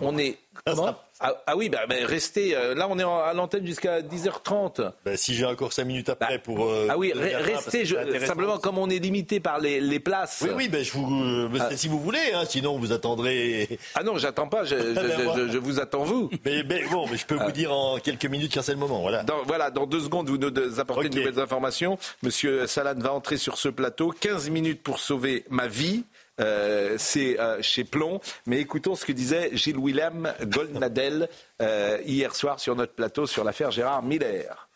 On 0.00 0.18
est 0.18 0.38
Comment 0.64 0.96
ah, 1.22 1.34
ah, 1.46 1.54
oui, 1.54 1.68
bah, 1.68 1.80
restez. 2.06 2.56
Euh, 2.56 2.74
là, 2.74 2.88
on 2.88 2.98
est 2.98 3.02
à 3.02 3.34
l'antenne 3.34 3.66
jusqu'à 3.66 4.00
10h30. 4.00 4.90
Bah, 5.04 5.16
si 5.18 5.34
j'ai 5.34 5.44
encore 5.44 5.74
5 5.74 5.84
minutes 5.84 6.08
après 6.08 6.38
bah, 6.38 6.42
pour. 6.42 6.64
Euh, 6.64 6.88
ah 6.88 6.96
oui, 6.96 7.12
restez. 7.14 7.84
simplement, 8.24 8.56
comme 8.56 8.78
on 8.78 8.88
est 8.88 8.98
limité 8.98 9.38
par 9.38 9.60
les, 9.60 9.80
les 9.80 10.00
places. 10.00 10.42
Oui, 10.42 10.50
oui, 10.56 10.68
ben, 10.68 10.82
je 10.82 10.92
vous, 10.92 11.22
euh, 11.22 11.58
ah. 11.60 11.76
si 11.76 11.88
vous 11.88 12.00
voulez. 12.00 12.32
Hein, 12.34 12.44
sinon, 12.48 12.78
vous 12.78 12.92
attendrez. 12.92 13.78
Ah 13.94 14.02
non, 14.02 14.16
j'attends 14.16 14.48
pas. 14.48 14.64
Je, 14.64 14.76
je, 14.76 15.58
vous 15.58 15.78
attends 15.78 16.04
vous. 16.04 16.30
Mais, 16.46 16.62
bon, 16.62 17.06
mais 17.10 17.18
je 17.18 17.26
peux 17.26 17.36
vous 17.36 17.52
dire 17.52 17.70
en 17.70 17.98
quelques 17.98 18.24
minutes 18.24 18.54
quand 18.54 18.62
c'est 18.62 18.72
le 18.72 18.78
moment. 18.78 19.02
Voilà. 19.02 19.22
Dans, 19.22 19.42
voilà, 19.46 19.70
dans 19.70 19.86
deux 19.86 20.00
secondes, 20.00 20.30
vous 20.30 20.38
nous 20.38 20.80
apportez 20.80 21.10
de 21.10 21.18
nouvelles 21.18 21.40
informations. 21.40 21.98
Monsieur 22.22 22.66
Salan 22.66 22.98
va 22.98 23.12
entrer 23.12 23.36
sur 23.36 23.58
ce 23.58 23.68
plateau. 23.68 24.14
15 24.18 24.48
minutes 24.48 24.82
pour 24.82 24.98
sauver 24.98 25.44
ma 25.50 25.66
vie. 25.66 26.04
Euh, 26.40 26.94
c'est 26.98 27.38
euh, 27.38 27.60
chez 27.62 27.84
Plomb. 27.84 28.20
Mais 28.46 28.60
écoutons 28.60 28.94
ce 28.94 29.04
que 29.04 29.12
disait 29.12 29.50
Gilles 29.52 29.78
Willem 29.78 30.32
Goldnadel 30.44 31.28
euh, 31.60 31.98
hier 32.04 32.34
soir 32.34 32.60
sur 32.60 32.74
notre 32.76 32.92
plateau 32.92 33.26
sur 33.26 33.44
l'affaire 33.44 33.70
Gérard 33.70 34.02
Miller. 34.02 34.68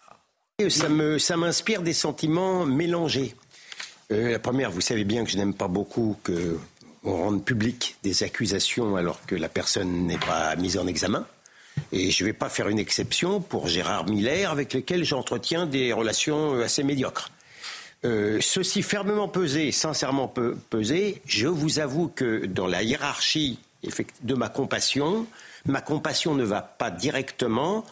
Ça, 0.69 0.89
me, 0.89 1.19
ça 1.19 1.37
m'inspire 1.37 1.83
des 1.83 1.93
sentiments 1.93 2.65
mélangés. 2.65 3.35
la 4.11 4.39
première, 4.39 4.71
vous 4.71 4.81
savez 4.81 5.03
bien 5.03 5.25
que 5.25 5.31
je 5.31 5.37
n'aime 5.37 5.55
pas 5.55 5.67
beaucoup 5.67 6.17
qu'on 6.25 7.17
rende 7.17 7.45
public 7.45 7.97
des 8.05 8.23
accusations 8.23 8.95
alors 8.95 9.25
que 9.27 9.35
la 9.35 9.49
personne 9.49 10.07
n'est 10.07 10.19
pas 10.19 10.55
mise 10.55 10.79
en 10.79 10.87
examen. 10.87 11.27
Et 11.91 12.13
je 12.13 12.23
ne 12.23 12.29
vais 12.29 12.33
pas 12.33 12.49
faire 12.49 12.69
une 12.69 12.79
exception 12.79 13.41
pour 13.41 13.67
Gérard 13.67 14.07
Miller, 14.07 14.53
avec 14.53 14.75
lequel 14.75 15.03
j'entretiens 15.03 15.67
des 15.67 15.93
relations 15.93 16.61
assez 16.61 16.85
médiocres. 16.85 17.31
Euh, 18.05 18.39
ceci 18.41 18.83
fermement 18.83 19.29
pesé, 19.29 19.73
sincèrement 19.73 20.33
pesé, 20.71 21.23
je 21.27 21.47
vous 21.47 21.79
avoue 21.79 22.09
que 22.09 22.45
dans 22.45 22.67
la 22.67 22.83
hiérarchie 22.83 23.59
de 24.23 24.35
ma 24.35 24.49
compassion, 24.49 25.27
ma 25.67 25.81
compassion 25.81 26.35
ne 26.35 26.45
va 26.45 26.61
pas 26.61 26.91
directement 26.91 27.85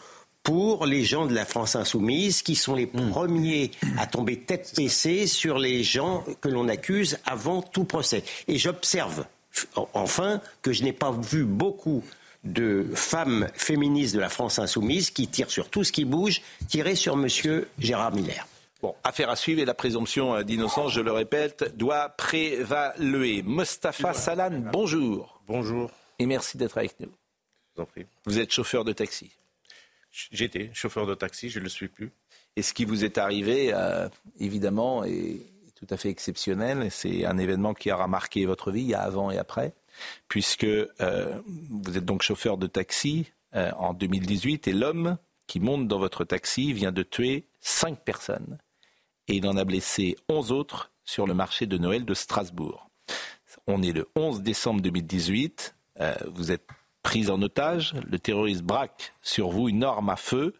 pour 0.43 0.85
les 0.85 1.03
gens 1.03 1.25
de 1.25 1.33
la 1.33 1.45
France 1.45 1.75
insoumise 1.75 2.41
qui 2.41 2.55
sont 2.55 2.75
les 2.75 2.85
hmm. 2.85 3.09
premiers 3.09 3.71
à 3.97 4.05
tomber 4.05 4.37
tête 4.37 4.73
baissée 4.75 5.25
sur 5.25 5.57
les 5.57 5.83
gens 5.83 6.23
que 6.41 6.49
l'on 6.49 6.67
accuse 6.67 7.17
avant 7.25 7.61
tout 7.61 7.85
procès. 7.85 8.23
Et 8.47 8.57
j'observe 8.57 9.25
enfin 9.93 10.41
que 10.61 10.73
je 10.73 10.83
n'ai 10.83 10.93
pas 10.93 11.11
vu 11.11 11.45
beaucoup 11.45 12.03
de 12.43 12.85
femmes 12.93 13.47
féministes 13.53 14.15
de 14.15 14.19
la 14.19 14.29
France 14.29 14.59
insoumise 14.59 15.11
qui 15.11 15.27
tirent 15.27 15.51
sur 15.51 15.69
tout 15.69 15.83
ce 15.83 15.91
qui 15.91 16.03
bouge, 16.03 16.41
tirer 16.67 16.95
sur 16.95 17.13
M. 17.13 17.27
Gérard 17.79 18.13
Miller. 18.13 18.45
Bon, 18.83 18.95
affaire 19.05 19.29
à 19.29 19.37
suivre 19.37 19.61
et 19.61 19.65
la 19.65 19.73
présomption 19.73 20.35
euh, 20.35 20.43
d'innocence, 20.43 20.91
je 20.91 20.99
le 20.99 21.13
répète, 21.13 21.77
doit 21.77 22.09
prévaluer. 22.09 23.41
Mostafa 23.41 24.11
Salan, 24.11 24.59
bonjour. 24.73 25.41
Bonjour. 25.47 25.89
Et 26.19 26.25
merci 26.25 26.57
d'être 26.57 26.77
avec 26.77 26.99
nous. 26.99 27.07
Je 27.07 27.77
vous 27.77 27.83
en 27.83 27.85
prie. 27.85 28.05
Vous 28.25 28.39
êtes 28.39 28.51
chauffeur 28.51 28.83
de 28.83 28.91
taxi. 28.91 29.31
J'étais 30.11 30.69
chauffeur 30.73 31.05
de 31.05 31.15
taxi, 31.15 31.49
je 31.49 31.59
ne 31.59 31.63
le 31.63 31.69
suis 31.69 31.87
plus. 31.87 32.11
Et 32.57 32.61
ce 32.61 32.73
qui 32.73 32.83
vous 32.83 33.05
est 33.05 33.17
arrivé, 33.17 33.71
euh, 33.73 34.09
évidemment, 34.41 35.05
est 35.05 35.39
tout 35.75 35.87
à 35.89 35.95
fait 35.95 36.09
exceptionnel. 36.09 36.91
C'est 36.91 37.23
un 37.23 37.37
événement 37.37 37.73
qui 37.73 37.89
aura 37.89 38.09
marqué 38.09 38.45
votre 38.45 38.69
vie, 38.69 38.81
il 38.81 38.89
y 38.89 38.95
a 38.95 39.01
avant 39.01 39.31
et 39.31 39.37
après, 39.37 39.71
puisque 40.27 40.65
euh, 40.65 41.39
vous 41.47 41.97
êtes 41.97 42.03
donc 42.03 42.21
chauffeur 42.21 42.57
de 42.57 42.67
taxi 42.67 43.31
en 43.53 43.93
2018 43.93 44.67
et 44.67 44.73
l'homme 44.73 45.17
qui 45.47 45.61
monte 45.61 45.87
dans 45.87 45.99
votre 45.99 46.25
taxi 46.25 46.73
vient 46.73 46.91
de 46.91 47.03
tuer 47.03 47.45
cinq 47.61 48.03
personnes 48.03 48.57
et 49.27 49.35
il 49.35 49.47
en 49.47 49.57
a 49.57 49.63
blessé 49.63 50.15
11 50.29 50.51
autres 50.51 50.91
sur 51.03 51.27
le 51.27 51.33
marché 51.33 51.65
de 51.65 51.77
Noël 51.77 52.05
de 52.05 52.13
Strasbourg. 52.13 52.89
On 53.67 53.81
est 53.81 53.91
le 53.91 54.09
11 54.15 54.41
décembre 54.41 54.81
2018, 54.81 55.75
euh, 55.99 56.15
vous 56.33 56.51
êtes 56.51 56.67
pris 57.01 57.29
en 57.29 57.41
otage, 57.41 57.93
le 58.09 58.17
terroriste 58.19 58.63
braque 58.63 59.13
sur 59.21 59.49
vous 59.49 59.69
une 59.69 59.83
arme 59.83 60.09
à 60.09 60.15
feu 60.15 60.53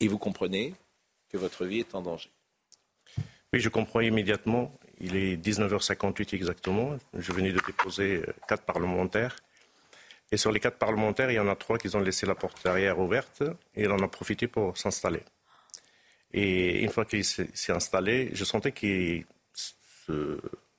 et 0.00 0.08
vous 0.08 0.18
comprenez 0.18 0.74
que 1.30 1.38
votre 1.38 1.64
vie 1.64 1.80
est 1.80 1.94
en 1.94 2.02
danger. 2.02 2.30
Oui, 3.52 3.60
je 3.60 3.68
comprends 3.68 4.00
immédiatement. 4.00 4.72
Il 5.00 5.16
est 5.16 5.36
19h58 5.36 6.34
exactement. 6.34 6.96
Je 7.14 7.32
venais 7.32 7.52
de 7.52 7.60
déposer 7.66 8.22
euh, 8.26 8.32
quatre 8.46 8.62
parlementaires. 8.62 9.36
Et 10.32 10.36
sur 10.36 10.52
les 10.52 10.60
quatre 10.60 10.78
parlementaires, 10.78 11.30
il 11.30 11.34
y 11.34 11.40
en 11.40 11.48
a 11.48 11.56
trois 11.56 11.78
qui 11.78 11.94
ont 11.96 12.00
laissé 12.00 12.26
la 12.26 12.36
porte 12.36 12.64
arrière 12.64 13.00
ouverte 13.00 13.42
et 13.74 13.82
il 13.82 13.90
en 13.90 13.98
a 13.98 14.08
profité 14.08 14.46
pour 14.46 14.76
s'installer. 14.76 15.22
Et 16.32 16.82
une 16.82 16.90
fois 16.90 17.04
qu'il 17.04 17.24
s'est 17.24 17.72
installé, 17.72 18.30
je 18.32 18.44
sentais 18.44 18.72
que 18.72 19.22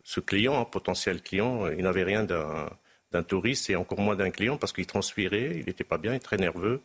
ce, 0.04 0.20
client, 0.20 0.60
un 0.60 0.66
potentiel 0.66 1.22
client, 1.22 1.68
il 1.68 1.84
n'avait 1.84 2.04
rien 2.04 2.24
d'un 2.24 3.24
touriste 3.24 3.70
et 3.70 3.76
encore 3.76 4.00
moins 4.00 4.16
d'un 4.16 4.32
client 4.32 4.58
parce 4.58 4.74
qu'il 4.74 4.86
transpirait, 4.86 5.58
il 5.58 5.66
n'était 5.66 5.84
pas 5.84 5.98
bien, 5.98 6.14
il 6.14 6.18
est 6.18 6.20
très 6.20 6.38
nerveux. 6.38 6.82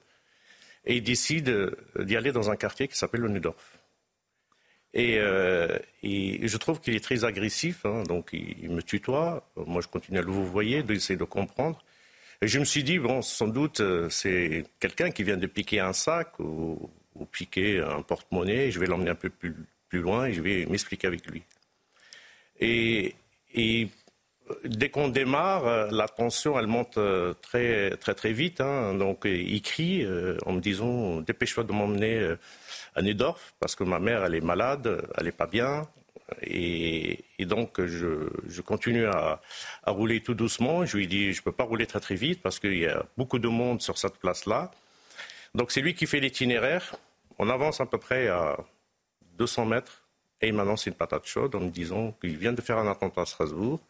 Et 0.84 0.96
il 0.96 1.02
décide 1.02 1.74
d'y 1.98 2.16
aller 2.16 2.32
dans 2.32 2.50
un 2.50 2.56
quartier 2.56 2.88
qui 2.88 2.96
s'appelle 2.96 3.20
le 3.22 3.28
Nudorf. 3.28 3.78
Et, 4.96 5.18
euh, 5.18 5.78
et, 6.02 6.48
je 6.48 6.56
trouve 6.56 6.80
qu'il 6.80 6.94
est 6.94 7.04
très 7.04 7.24
agressif, 7.24 7.84
hein, 7.84 8.02
donc 8.04 8.30
il, 8.32 8.70
me 8.70 8.82
tutoie. 8.82 9.46
Moi, 9.56 9.82
je 9.82 9.88
continue 9.88 10.18
à 10.18 10.22
le 10.22 10.30
vous 10.30 10.46
voyez, 10.46 10.82
d'essayer 10.82 11.18
de 11.18 11.24
comprendre. 11.24 11.84
Et 12.40 12.48
je 12.48 12.58
me 12.58 12.64
suis 12.64 12.82
dit, 12.82 12.98
bon, 12.98 13.20
sans 13.20 13.48
doute, 13.48 13.80
euh, 13.80 14.08
c'est 14.08 14.64
quelqu'un 14.80 15.10
qui 15.10 15.22
vient 15.22 15.36
de 15.36 15.46
piquer 15.46 15.80
un 15.80 15.92
sac 15.92 16.40
ou, 16.40 16.90
ou 17.18 17.24
piquer 17.24 17.80
un 17.80 18.02
porte-monnaie, 18.02 18.70
je 18.70 18.80
vais 18.80 18.86
l'emmener 18.86 19.10
un 19.10 19.14
peu 19.16 19.30
plus, 19.30 19.54
loin 19.92 20.26
et 20.26 20.34
je 20.34 20.42
vais 20.42 20.66
m'expliquer 20.66 21.06
avec 21.06 21.26
lui. 21.26 21.42
Et, 22.60 23.14
dès 24.64 24.90
qu'on 24.90 25.08
démarre, 25.08 25.90
la 25.90 26.08
tension, 26.08 26.58
elle 26.58 26.66
monte 26.66 26.98
euh, 26.98 27.34
très 27.40 27.96
très 27.96 28.14
très 28.14 28.32
vite. 28.32 28.60
Hein. 28.60 28.94
Donc 28.94 29.22
il 29.24 29.62
crie 29.62 30.04
euh, 30.04 30.36
en 30.46 30.52
me 30.52 30.60
disant 30.60 31.20
dépêche-toi 31.20 31.64
de 31.64 31.72
m'emmener 31.72 32.18
euh, 32.18 32.38
à 32.94 33.02
Nudorf 33.02 33.54
parce 33.60 33.74
que 33.74 33.84
ma 33.84 33.98
mère 33.98 34.24
elle 34.24 34.34
est 34.34 34.40
malade, 34.40 35.02
elle 35.16 35.24
n'est 35.24 35.32
pas 35.32 35.46
bien. 35.46 35.88
Et, 36.42 37.24
donc 37.40 37.80
je, 37.84 38.60
continue 38.60 39.06
à, 39.06 39.40
à, 39.84 39.90
rouler 39.90 40.20
tout 40.20 40.34
doucement. 40.34 40.84
Je 40.84 40.96
lui 40.96 41.06
dis 41.06 41.32
je 41.32 41.42
peux 41.42 41.52
pas 41.52 41.64
rouler 41.64 41.86
très 41.86 42.00
très 42.00 42.16
vite 42.16 42.42
parce 42.42 42.58
qu'il 42.58 42.78
y 42.78 42.86
a 42.86 43.04
beaucoup 43.16 43.38
de 43.38 43.48
monde 43.48 43.80
sur 43.80 43.98
cette 43.98 44.18
place 44.18 44.46
là. 44.46 44.70
Donc 45.54 45.70
c'est 45.72 45.80
lui 45.80 45.94
qui 45.94 46.06
fait 46.06 46.20
l'itinéraire. 46.20 46.96
On 47.38 47.48
avance 47.50 47.80
à 47.80 47.86
peu 47.86 47.98
près 47.98 48.28
à 48.28 48.56
200 49.38 49.66
mètres 49.66 50.04
et 50.40 50.48
il 50.48 50.54
m'annonce 50.54 50.86
une 50.86 50.94
patate 50.94 51.26
chaude 51.26 51.54
en 51.54 51.60
me 51.60 51.70
disant 51.70 52.12
qu'il 52.20 52.36
vient 52.36 52.52
de 52.52 52.60
faire 52.60 52.78
un 52.78 52.90
attentat 52.90 53.22
à 53.22 53.26
Strasbourg, 53.26 53.80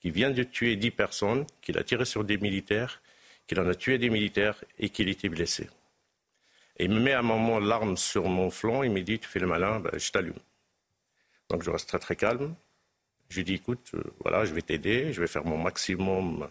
qu'il 0.00 0.12
vient 0.12 0.30
de 0.30 0.42
tuer 0.42 0.76
10 0.76 0.90
personnes, 0.90 1.46
qu'il 1.60 1.78
a 1.78 1.84
tiré 1.84 2.04
sur 2.04 2.24
des 2.24 2.38
militaires, 2.38 3.02
qu'il 3.46 3.60
en 3.60 3.68
a 3.68 3.74
tué 3.74 3.98
des 3.98 4.10
militaires 4.10 4.62
et 4.78 4.88
qu'il 4.88 5.08
était 5.08 5.28
blessé. 5.28 5.68
Et 6.78 6.84
il 6.84 6.90
me 6.90 7.00
met 7.00 7.12
à 7.12 7.18
un 7.18 7.22
moment 7.22 7.58
l'arme 7.58 7.96
sur 7.96 8.24
mon 8.28 8.50
flanc, 8.50 8.82
il 8.82 8.90
me 8.90 9.02
dit 9.02 9.18
Tu 9.18 9.28
fais 9.28 9.38
le 9.38 9.46
malin, 9.46 9.80
ben, 9.80 9.90
je 9.98 10.10
t'allume. 10.10 10.38
Donc 11.48 11.62
je 11.62 11.70
reste 11.70 11.88
très 11.88 11.98
très 11.98 12.16
calme. 12.16 12.54
Je 13.28 13.36
lui 13.36 13.44
dis 13.44 13.54
Écoute, 13.54 13.90
euh, 13.94 14.02
voilà, 14.20 14.44
je 14.44 14.54
vais 14.54 14.62
t'aider, 14.62 15.12
je 15.12 15.20
vais 15.20 15.26
faire 15.26 15.44
mon 15.44 15.58
maximum 15.58 16.48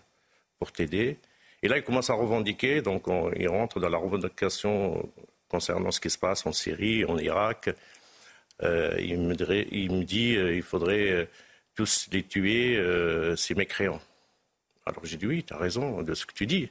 pour 0.60 0.72
t'aider. 0.72 1.18
Et 1.64 1.68
là, 1.68 1.78
il 1.78 1.84
commence 1.84 2.10
à 2.10 2.14
revendiquer, 2.14 2.82
donc 2.82 3.06
il 3.36 3.50
rentre 3.50 3.80
dans 3.80 3.90
la 3.90 3.98
revendication 3.98 5.10
concernant 5.50 5.92
ce 5.92 6.00
qui 6.00 6.10
se 6.10 6.18
passe 6.18 6.46
en 6.46 6.54
Syrie, 6.54 7.04
en 7.06 7.18
Irak. 7.18 7.70
Euh, 8.64 8.96
il, 9.00 9.20
me 9.20 9.36
il, 9.74 10.06
dit 10.06 10.36
euh, 10.36 10.62
faudrait 10.62 11.12
euh, 11.12 11.26
tous 11.76 12.10
les 12.12 12.24
tuer, 12.24 12.78
ces 13.38 13.56
mécréants. 13.56 14.02
Alors 14.86 15.06
j'ai 15.06 15.18
dit 15.18 15.28
oui, 15.28 15.44
tu 15.44 15.54
as 15.54 15.58
raison 15.58 16.02
de 16.02 16.14
ce 16.14 16.26
que 16.26 16.34
tu 16.34 16.46
dis. 16.46 16.70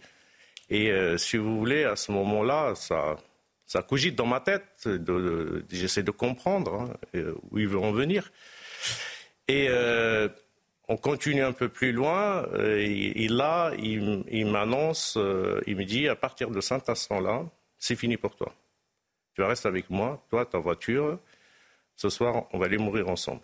Et 0.70 0.92
si 1.16 1.38
vous 1.38 1.58
voulez, 1.58 1.84
à 1.84 1.96
ce 1.96 2.12
moment-là, 2.12 2.74
ça, 2.74 3.82
cogite 3.84 4.16
dans 4.16 4.26
ma 4.26 4.40
tête. 4.40 4.86
J'essaie 5.70 6.02
de 6.02 6.10
comprendre 6.10 6.94
hein, 7.14 7.20
où 7.50 7.58
ils 7.58 7.66
veut 7.66 7.78
en 7.78 7.92
venir. 7.92 8.30
Et 9.46 9.70
on 10.88 10.98
continue 10.98 11.42
un 11.42 11.52
peu 11.52 11.70
plus 11.70 11.92
loin. 11.92 12.46
Et, 12.76 13.28
là, 13.28 13.72
il, 13.78 14.24
il 14.30 14.46
m'annonce, 14.46 15.16
il 15.66 15.74
me 15.74 15.84
dit, 15.84 16.06
à 16.06 16.16
partir 16.16 16.50
de 16.50 16.60
cet 16.60 16.90
instant-là, 16.90 17.46
c'est 17.78 17.96
fini 17.96 18.18
pour 18.18 18.36
toi 18.36 18.54
tu 19.38 19.44
restes 19.44 19.66
avec 19.66 19.88
moi, 19.88 20.20
toi, 20.30 20.44
ta 20.44 20.58
voiture. 20.58 21.16
Ce 21.94 22.08
soir, 22.08 22.46
on 22.52 22.58
va 22.58 22.64
aller 22.64 22.76
mourir 22.76 23.08
ensemble. 23.08 23.42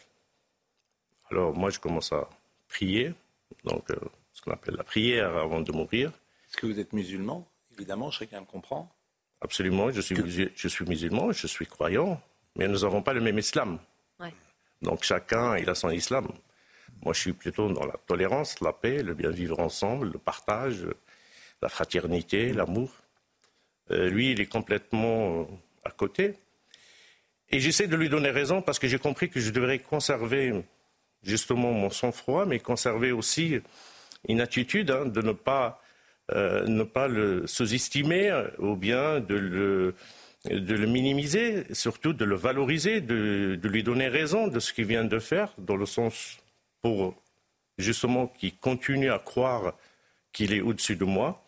Alors 1.31 1.57
moi, 1.57 1.71
je 1.71 1.79
commence 1.79 2.13
à 2.13 2.29
prier, 2.67 3.15
donc 3.63 3.89
euh, 3.93 3.97
ce 4.33 4.43
qu'on 4.43 4.51
appelle 4.51 4.75
la 4.75 4.83
prière 4.83 5.37
avant 5.37 5.61
de 5.61 5.71
mourir. 5.71 6.09
Est-ce 6.49 6.57
que 6.57 6.67
vous 6.67 6.81
êtes 6.81 6.93
musulman? 6.93 7.47
Évidemment, 7.77 8.11
chacun 8.11 8.41
le 8.41 8.45
comprend. 8.47 8.93
Absolument, 9.41 9.93
je 9.93 10.01
suis, 10.01 10.17
je 10.57 10.69
suis 10.69 10.85
musulman, 10.85 11.31
je 11.31 11.47
suis 11.47 11.67
croyant, 11.67 12.21
mais 12.57 12.67
nous 12.67 12.81
n'avons 12.81 13.01
pas 13.01 13.13
le 13.13 13.21
même 13.21 13.39
islam. 13.39 13.79
Donc 14.83 15.05
chacun, 15.05 15.57
il 15.57 15.71
a 15.71 15.77
son 15.77 15.91
islam. 15.91 16.27
Moi, 17.05 17.15
je 17.15 17.21
suis 17.21 17.33
plutôt 17.33 17.73
dans 17.73 17.87
la 17.87 17.99
tolérance, 18.09 18.61
la 18.61 18.73
paix, 18.73 19.05
le 19.05 19.15
bien 19.15 19.31
vivre 19.31 19.61
ensemble, 19.61 20.11
le 20.11 20.19
partage, 20.19 20.89
la 21.63 21.69
fraternité, 21.69 22.53
l'amour. 22.53 22.91
Euh, 23.93 24.09
lui, 24.09 24.33
il 24.33 24.41
est 24.41 24.47
complètement 24.47 25.47
à 25.85 25.91
côté. 25.91 26.35
Et 27.51 27.61
j'essaie 27.61 27.87
de 27.87 27.97
lui 27.97 28.09
donner 28.09 28.31
raison 28.31 28.63
parce 28.63 28.79
que 28.79 28.89
j'ai 28.89 28.99
compris 28.99 29.31
que 29.31 29.41
je 29.41 29.51
devrais 29.51 29.79
conserver 29.79 30.53
justement 31.23 31.73
mon 31.73 31.91
sang-froid, 31.91 32.47
mais 32.47 32.59
conserver 32.59 33.13
aussi 33.13 33.61
une 34.29 34.41
attitude 34.41 34.91
hein, 34.91 35.07
de 35.07 35.23
ne 35.23 35.33
pas 35.33 35.81
ne 36.33 36.85
pas 36.85 37.07
le 37.07 37.47
sous-estimer 37.47 38.47
ou 38.59 38.77
bien 38.77 39.21
de 39.21 39.35
le, 39.35 39.95
de 40.51 40.75
le 40.75 40.87
minimiser, 40.87 41.65
surtout 41.73 42.13
de 42.13 42.25
le 42.25 42.35
valoriser, 42.35 43.01
de, 43.01 43.59
lui 43.63 43.83
donner 43.83 44.09
raison 44.09 44.49
de 44.49 44.61
ce 44.61 44.73
qu'il 44.73 44.87
vient 44.87 45.05
de 45.05 45.19
faire, 45.19 45.53
dans 45.59 45.77
le 45.77 45.87
sens 45.87 46.39
pour 46.83 47.15
justement 47.79 48.27
qu'il 48.27 48.57
continue 48.57 49.11
à 49.11 49.19
croire 49.19 49.75
qu'il 50.33 50.53
est 50.53 50.61
au-dessus 50.61 50.97
de 50.97 51.05
moi. 51.05 51.44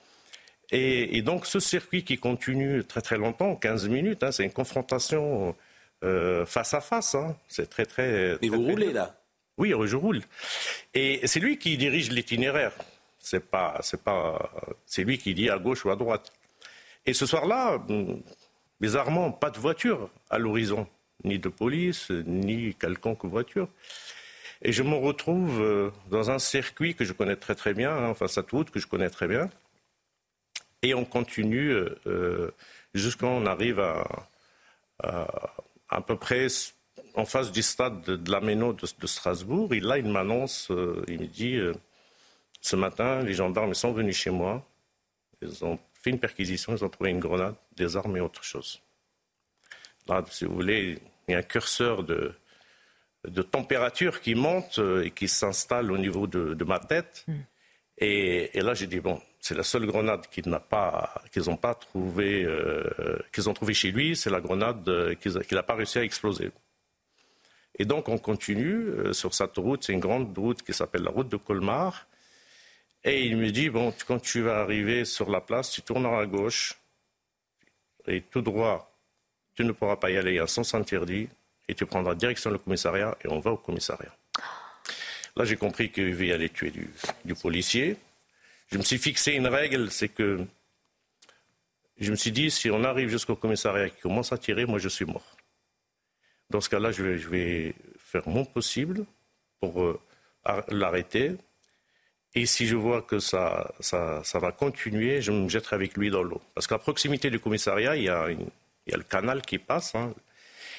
Et, 0.72 1.22
donc 1.22 1.46
ce 1.46 1.60
circuit 1.60 2.02
qui 2.02 2.18
continue 2.18 2.84
très 2.84 3.00
très 3.00 3.18
longtemps, 3.18 3.54
15 3.54 3.88
minutes, 3.88 4.22
hein, 4.22 4.32
c'est 4.32 4.44
une 4.44 4.52
confrontation 4.52 5.54
euh, 6.04 6.44
face 6.44 6.74
à 6.74 6.80
face. 6.80 7.14
Hein. 7.14 7.36
C'est 7.48 7.70
très 7.70 7.86
très. 7.86 8.36
Et 8.42 8.48
vous 8.48 8.62
roulez 8.62 8.92
là 8.92 9.16
Oui, 9.58 9.72
je 9.84 9.96
roule. 9.96 10.22
Et 10.94 11.26
c'est 11.26 11.40
lui 11.40 11.58
qui 11.58 11.76
dirige 11.76 12.10
l'itinéraire. 12.10 12.72
C'est 13.18 13.44
pas, 13.44 13.78
c'est 13.82 14.02
pas, 14.02 14.50
c'est 14.86 15.04
lui 15.04 15.18
qui 15.18 15.34
dit 15.34 15.50
à 15.50 15.58
gauche 15.58 15.84
ou 15.84 15.90
à 15.90 15.96
droite. 15.96 16.32
Et 17.06 17.12
ce 17.12 17.26
soir-là, 17.26 17.84
bizarrement, 18.80 19.30
pas 19.30 19.50
de 19.50 19.58
voiture 19.58 20.10
à 20.30 20.38
l'horizon, 20.38 20.86
ni 21.24 21.38
de 21.38 21.48
police, 21.48 22.10
ni 22.10 22.74
quelconque 22.74 23.24
voiture. 23.24 23.68
Et 24.62 24.72
je 24.72 24.82
me 24.82 24.94
retrouve 24.94 25.60
euh, 25.60 25.90
dans 26.10 26.30
un 26.30 26.38
circuit 26.38 26.94
que 26.94 27.04
je 27.04 27.12
connais 27.12 27.36
très 27.36 27.54
très 27.54 27.74
bien, 27.74 27.90
hein, 27.90 28.08
enfin 28.08 28.26
cette 28.26 28.50
route 28.50 28.70
que 28.70 28.80
je 28.80 28.86
connais 28.86 29.10
très 29.10 29.28
bien. 29.28 29.50
Et 30.82 30.94
on 30.94 31.04
continue 31.04 31.70
euh, 31.70 31.98
euh, 32.06 32.50
jusqu'à 32.94 33.26
on 33.26 33.46
arrive 33.46 33.80
à, 33.80 34.28
à, 35.88 36.00
peu 36.00 36.16
près 36.16 36.46
en 37.14 37.24
face 37.24 37.52
du 37.52 37.62
stade 37.62 38.02
de, 38.02 38.30
la 38.30 38.40
Méno 38.40 38.72
de, 38.72 39.06
Strasbourg. 39.06 39.72
Et 39.74 39.80
là, 39.80 39.98
il 39.98 40.08
m'annonce, 40.08 40.68
il 41.08 41.20
me 41.20 41.26
dit, 41.26 41.58
ce 42.60 42.76
matin, 42.76 43.22
les 43.22 43.34
gendarmes 43.34 43.74
sont 43.74 43.92
venus 43.92 44.16
chez 44.16 44.30
moi. 44.30 44.66
Ils 45.42 45.64
ont 45.64 45.78
fait 45.94 46.10
une 46.10 46.20
perquisition, 46.20 46.74
ils 46.74 46.84
ont 46.84 46.88
trouvé 46.88 47.10
une 47.10 47.20
grenade, 47.20 47.54
des 47.76 47.96
armes 47.96 48.16
et 48.16 48.20
autre 48.20 48.44
chose. 48.44 48.80
Là, 50.08 50.24
si 50.30 50.44
vous 50.44 50.54
voulez, 50.54 50.98
il 51.28 51.32
y 51.32 51.34
a 51.34 51.38
un 51.38 51.42
curseur 51.42 52.04
de, 52.04 52.34
de 53.26 53.42
température 53.42 54.20
qui 54.20 54.34
monte 54.34 54.78
euh, 54.78 55.04
et 55.04 55.10
qui 55.10 55.28
s'installe 55.28 55.90
au 55.90 55.98
niveau 55.98 56.26
de, 56.26 56.64
ma 56.64 56.78
tête. 56.78 57.24
Hmm. 57.26 57.40
Et, 57.98 58.50
là, 58.60 58.74
j'ai 58.74 58.86
dit, 58.86 59.00
bon, 59.00 59.20
c'est 59.46 59.54
la 59.54 59.62
seule 59.62 59.86
grenade 59.86 60.26
qu'ils 60.28 60.48
n'ont 60.48 60.58
pas, 60.58 61.14
qu'ils 61.32 61.48
ont 61.48 61.56
pas 61.56 61.78
euh, 61.96 63.18
chez 63.74 63.92
lui, 63.92 64.16
c'est 64.16 64.30
la 64.30 64.40
grenade 64.40 64.88
euh, 64.88 65.14
qu'il 65.14 65.32
n'a 65.52 65.62
pas 65.62 65.74
réussi 65.74 65.98
à 65.98 66.02
exploser. 66.02 66.50
Et 67.78 67.84
donc, 67.84 68.08
on 68.08 68.18
continue 68.18 69.12
sur 69.12 69.34
cette 69.34 69.56
route. 69.56 69.84
C'est 69.84 69.92
une 69.92 70.00
grande 70.00 70.36
route 70.36 70.62
qui 70.62 70.72
s'appelle 70.72 71.02
la 71.02 71.10
route 71.10 71.28
de 71.28 71.36
Colmar. 71.36 72.08
Et 73.04 73.24
il 73.26 73.36
me 73.36 73.50
dit, 73.50 73.70
bon, 73.70 73.94
quand 74.08 74.18
tu 74.18 74.40
vas 74.40 74.58
arriver 74.62 75.04
sur 75.04 75.30
la 75.30 75.40
place, 75.40 75.70
tu 75.70 75.82
tourneras 75.82 76.22
à 76.22 76.26
gauche 76.26 76.74
et 78.08 78.22
tout 78.22 78.40
droit, 78.40 78.98
tu 79.54 79.64
ne 79.64 79.72
pourras 79.72 79.96
pas 79.96 80.10
y 80.10 80.16
aller, 80.16 80.32
il 80.32 80.36
y 80.36 80.40
a 80.40 80.44
un 80.44 80.48
sens 80.48 80.74
interdit 80.74 81.28
et 81.68 81.74
tu 81.74 81.86
prendras 81.86 82.14
direction 82.14 82.50
le 82.50 82.58
commissariat 82.58 83.16
et 83.24 83.28
on 83.28 83.38
va 83.38 83.52
au 83.52 83.56
commissariat. 83.56 84.16
Là, 85.36 85.44
j'ai 85.44 85.56
compris 85.56 85.90
qu'il 85.90 86.32
aller 86.32 86.48
tuer 86.48 86.70
du, 86.70 87.34
policier. 87.34 87.96
Je 88.66 88.78
me 88.78 88.82
suis 88.82 88.98
fixé 88.98 89.32
une 89.32 89.46
règle, 89.46 89.90
c'est 89.90 90.08
que 90.08 90.44
je 91.98 92.10
me 92.10 92.16
suis 92.16 92.32
dit, 92.32 92.50
si 92.50 92.70
on 92.70 92.84
arrive 92.84 93.08
jusqu'au 93.08 93.36
commissariat 93.36 93.86
et 93.86 93.90
qu'il 93.90 94.02
commence 94.02 94.32
à 94.32 94.38
tirer, 94.38 94.66
moi 94.66 94.78
je 94.78 94.88
suis 94.88 95.04
mort. 95.04 95.36
Dans 96.50 96.60
ce 96.60 96.68
cas-là, 96.68 96.92
je 96.92 97.02
vais, 97.02 97.74
faire 97.98 98.28
mon 98.28 98.44
possible 98.44 99.04
pour 99.60 99.82
euh, 99.82 99.98
l'arrêter. 100.68 101.36
Et 102.34 102.46
si 102.46 102.66
je 102.66 102.76
vois 102.76 103.02
que 103.02 103.18
ça, 103.18 103.72
ça, 103.80 104.22
va 104.34 104.52
continuer, 104.52 105.22
je 105.22 105.32
me 105.32 105.48
jetterai 105.48 105.74
avec 105.74 105.96
lui 105.96 106.10
dans 106.10 106.22
l'eau. 106.22 106.40
Parce 106.54 106.66
qu'à 106.66 106.78
proximité 106.78 107.30
du 107.30 107.40
commissariat, 107.40 107.96
il 107.96 108.04
y 108.04 108.08
a, 108.08 108.28
le 108.28 109.02
canal 109.02 109.42
qui 109.42 109.58
passe, 109.58 109.94
hein, 109.94 110.14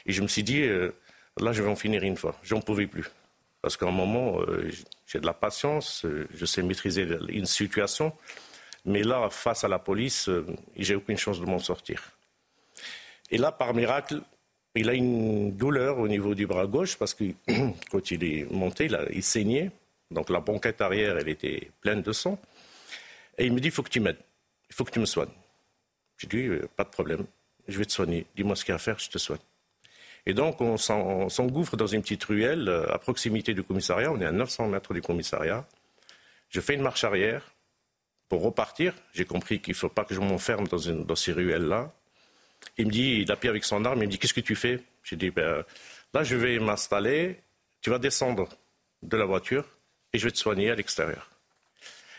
et 0.05 0.13
je 0.13 0.21
me 0.21 0.27
suis 0.27 0.43
dit, 0.43 0.61
euh, 0.61 0.91
là, 1.37 1.51
je 1.51 1.63
vais 1.63 1.69
en 1.69 1.75
finir 1.75 2.03
une 2.03 2.15
fois. 2.15 2.39
J'en 2.43 2.61
pouvais 2.61 2.87
plus. 2.87 3.09
Parce 3.61 3.75
qu'à 3.75 3.87
un 3.87 3.91
moment, 3.91 4.39
euh, 4.41 4.71
j'ai 5.07 5.19
de 5.19 5.25
la 5.25 5.33
patience, 5.33 6.05
euh, 6.05 6.27
je 6.33 6.45
sais 6.45 6.61
maîtriser 6.61 7.07
une 7.29 7.45
situation. 7.45 8.13
Mais 8.85 9.03
là, 9.03 9.29
face 9.29 9.63
à 9.63 9.67
la 9.67 9.79
police, 9.79 10.29
j'ai 10.75 10.95
aucune 10.95 11.17
chance 11.17 11.39
de 11.39 11.45
m'en 11.45 11.59
sortir. 11.59 12.11
Et 13.31 13.37
là, 13.37 13.51
par 13.51 13.73
miracle, 13.73 14.21
il 14.75 14.89
a 14.89 14.93
une 14.93 15.51
douleur 15.51 15.97
au 15.97 16.07
niveau 16.07 16.35
du 16.35 16.45
bras 16.45 16.67
gauche 16.67 16.97
parce 16.97 17.13
que 17.13 17.25
quand 17.91 18.11
il 18.11 18.23
est 18.23 18.51
monté, 18.51 18.89
il 19.11 19.23
saignait. 19.23 19.71
Donc 20.11 20.29
la 20.29 20.39
banquette 20.39 20.79
arrière, 20.81 21.17
elle 21.17 21.27
était 21.27 21.71
pleine 21.81 22.01
de 22.01 22.11
sang. 22.13 22.39
Et 23.37 23.45
il 23.45 23.53
me 23.53 23.59
dit, 23.59 23.67
il 23.67 23.73
faut 23.73 23.83
que 23.83 23.89
tu 23.89 23.99
m'aides. 23.99 24.19
Il 24.69 24.75
faut 24.75 24.85
que 24.85 24.91
tu 24.91 24.99
me 24.99 25.05
soignes. 25.05 25.33
J'ai 26.17 26.27
dit, 26.27 26.49
pas 26.75 26.83
de 26.83 26.89
problème. 26.89 27.25
Je 27.67 27.77
vais 27.77 27.85
te 27.85 27.91
soigner. 27.91 28.25
Dis-moi 28.35 28.55
ce 28.55 28.63
qu'il 28.63 28.71
y 28.71 28.73
a 28.73 28.75
à 28.75 28.79
faire, 28.79 28.99
je 28.99 29.09
te 29.09 29.17
soigne. 29.17 29.39
Et 30.29 30.33
donc, 30.33 30.59
on 30.59 30.75
s'engouffre 30.75 31.77
dans 31.77 31.87
une 31.87 32.01
petite 32.01 32.25
ruelle 32.25 32.67
euh, 32.67 32.93
à 32.93 32.99
proximité 32.99 33.53
du 33.53 33.63
commissariat. 33.63 34.11
On 34.11 34.19
est 34.19 34.25
à 34.25 34.33
900 34.33 34.67
mètres 34.67 34.93
du 34.93 35.01
commissariat. 35.01 35.65
Je 36.49 36.59
fais 36.59 36.73
une 36.73 36.81
marche 36.81 37.05
arrière 37.05 37.53
pour 38.27 38.41
repartir. 38.41 38.93
J'ai 39.13 39.23
compris 39.23 39.61
qu'il 39.61 39.71
ne 39.71 39.77
faut 39.77 39.87
pas 39.87 40.03
que 40.03 40.13
je 40.13 40.19
m'enferme 40.19 40.67
dans, 40.67 41.15
ces 41.15 41.31
ruelles-là. 41.31 41.93
Il 42.77 42.87
me 42.87 42.91
dit, 42.91 43.21
il 43.21 43.31
appuie 43.31 43.47
avec 43.47 43.63
son 43.63 43.85
arme, 43.85 43.99
il 43.99 44.07
me 44.07 44.11
dit, 44.11 44.19
qu'est-ce 44.19 44.33
que 44.33 44.41
tu 44.41 44.55
fais? 44.55 44.81
J'ai 45.01 45.15
dit, 45.15 45.29
ben, 45.29 45.63
là, 46.13 46.23
je 46.25 46.35
vais 46.35 46.59
m'installer, 46.59 47.39
tu 47.79 47.89
vas 47.89 47.97
descendre 47.97 48.49
de 49.03 49.15
la 49.15 49.23
voiture 49.23 49.63
et 50.11 50.19
je 50.19 50.25
vais 50.25 50.31
te 50.31 50.37
soigner 50.37 50.69
à 50.71 50.75
l'extérieur. 50.75 51.29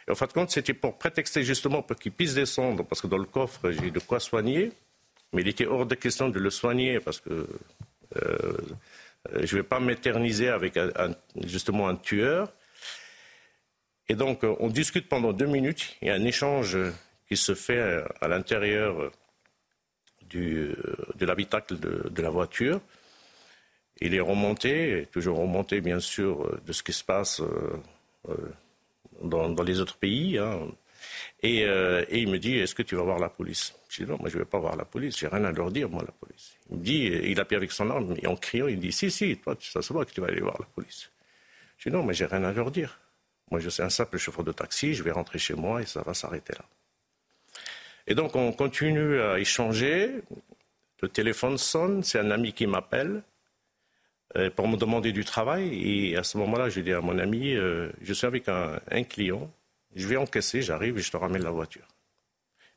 Et 0.07 0.13
en 0.13 0.15
fin 0.15 0.27
de 0.27 0.33
compte, 0.33 0.51
c'était 0.51 0.73
pour 0.73 0.97
prétexter 0.97 1.43
justement 1.43 1.83
pour 1.83 1.99
qu'il 1.99 2.13
puisse 2.13 2.33
descendre, 2.33 2.85
parce 2.85 3.03
que 3.03 3.07
dans 3.07 3.19
le 3.19 3.27
coffre, 3.27 3.71
j'ai 3.71 3.91
de 3.91 4.01
quoi 4.01 4.19
soigner, 4.19 4.73
mais 5.35 5.43
il 5.43 5.49
était 5.49 5.67
hors 5.67 5.85
de 5.85 5.95
question 5.95 6.31
de 6.31 6.39
le 6.39 6.49
soigner, 6.49 7.01
parce 7.01 7.21
que 7.21 7.47
je 9.35 9.57
ne 9.57 9.61
vais 9.61 9.63
pas 9.63 9.81
m'éterniser 9.81 10.49
avec 10.49 10.79
justement 11.37 11.89
un 11.89 11.97
tueur. 11.97 12.53
Et 14.09 14.15
donc, 14.15 14.45
euh, 14.45 14.57
on 14.61 14.69
discute 14.69 15.09
pendant 15.09 15.33
deux 15.33 15.47
minutes. 15.47 15.97
Il 16.01 16.09
y 16.09 16.11
a 16.11 16.15
un 16.15 16.25
échange 16.25 16.79
qui 17.29 17.37
se 17.37 17.55
fait 17.55 18.03
à 18.21 18.29
l'intérieur 18.29 19.13
de 20.31 21.27
l'habitacle 21.27 21.79
de, 21.79 22.23
la 22.23 22.31
voiture. 22.31 22.81
Il 24.01 24.15
est 24.15 24.21
remonté, 24.21 25.09
toujours 25.13 25.39
remonté 25.39 25.81
bien 25.81 26.01
sûr 26.01 26.59
de 26.65 26.73
ce 26.73 26.83
qui 26.83 26.93
se 26.93 27.05
passe 27.05 27.41
euh, 27.41 28.37
dans, 29.23 29.63
les 29.63 29.81
autres 29.81 29.99
pays. 29.99 30.39
Hein. 30.39 30.69
Et, 31.43 31.61
et, 31.61 32.19
il 32.19 32.29
me 32.29 32.39
dit, 32.39 32.57
est-ce 32.57 32.75
que 32.75 32.83
tu 32.83 32.97
vas 32.97 33.03
voir 33.03 33.19
la 33.19 33.29
police? 33.29 33.75
Je 33.91 34.05
dis, 34.05 34.11
non, 34.11 34.17
moi 34.19 34.29
je 34.31 34.37
ne 34.37 34.43
vais 34.43 34.49
pas 34.49 34.59
voir 34.59 34.77
la 34.77 34.85
police, 34.85 35.19
j'ai 35.19 35.29
rien 35.29 35.45
à 35.45 35.53
leur 35.53 35.71
dire, 35.71 35.89
moi, 35.89 36.03
la 36.05 36.13
police. 36.13 36.58
Il 36.71 36.81
dit, 36.81 37.35
appuie 37.41 37.57
avec 37.57 37.73
son 37.73 37.91
arme, 37.91 38.15
et 38.21 38.27
en 38.27 38.37
criant, 38.37 38.67
il 38.67 38.79
dit, 38.79 38.93
si, 38.93 39.11
si, 39.11 39.37
toi, 39.39 39.57
ça 39.61 39.81
se 39.81 39.93
voit 39.93 40.05
que 40.05 40.13
tu 40.13 40.21
vas 40.21 40.29
aller 40.29 40.41
voir 40.41 40.57
la 40.59 40.67
police. 40.67 41.11
Je 41.79 41.89
dis, 41.89 41.97
non, 41.97 42.03
mais 42.03 42.15
j'ai 42.15 42.27
rien 42.27 42.45
à 42.45 42.53
leur 42.53 42.71
dire. 42.71 43.01
Moi, 43.51 43.61
je 43.61 43.71
suis 43.71 43.83
un 43.83 43.89
simple 43.89 44.19
chauffeur 44.19 44.45
de 44.45 44.53
taxi, 44.53 44.95
je 44.95 45.03
vais 45.03 45.11
rentrer 45.11 45.39
chez 45.39 45.55
moi 45.55 45.81
et 45.81 45.87
ça 45.87 46.03
va 46.03 46.13
s'arrêter 46.13 46.53
là. 46.53 46.65
Et 48.07 48.15
donc, 48.15 48.37
on 48.37 48.53
continue 48.53 49.21
à 49.21 49.39
échanger. 49.39 50.23
Le 51.01 51.09
téléphone 51.09 51.59
sonne, 51.59 52.03
c'est 52.03 52.19
un 52.19 52.31
ami 52.31 52.53
qui 52.53 52.67
m'appelle 52.67 53.23
euh, 54.37 54.51
pour 54.51 54.69
me 54.69 54.77
demander 54.77 55.13
du 55.13 55.25
travail. 55.25 56.11
Et 56.11 56.17
à 56.17 56.23
ce 56.23 56.37
moment-là, 56.39 56.69
je 56.69 56.81
dis 56.81 56.93
à 56.93 57.01
mon 57.01 57.19
ami, 57.19 57.55
euh, 57.55 57.91
je 58.03 58.13
suis 58.13 58.27
avec 58.27 58.49
un, 58.49 58.81
client, 59.05 59.51
je 59.95 60.07
vais 60.07 60.17
encaisser, 60.17 60.61
j'arrive 60.61 60.99
et 60.99 61.01
je 61.01 61.11
te 61.11 61.17
ramène 61.17 61.43
la 61.43 61.51
voiture. 61.51 61.87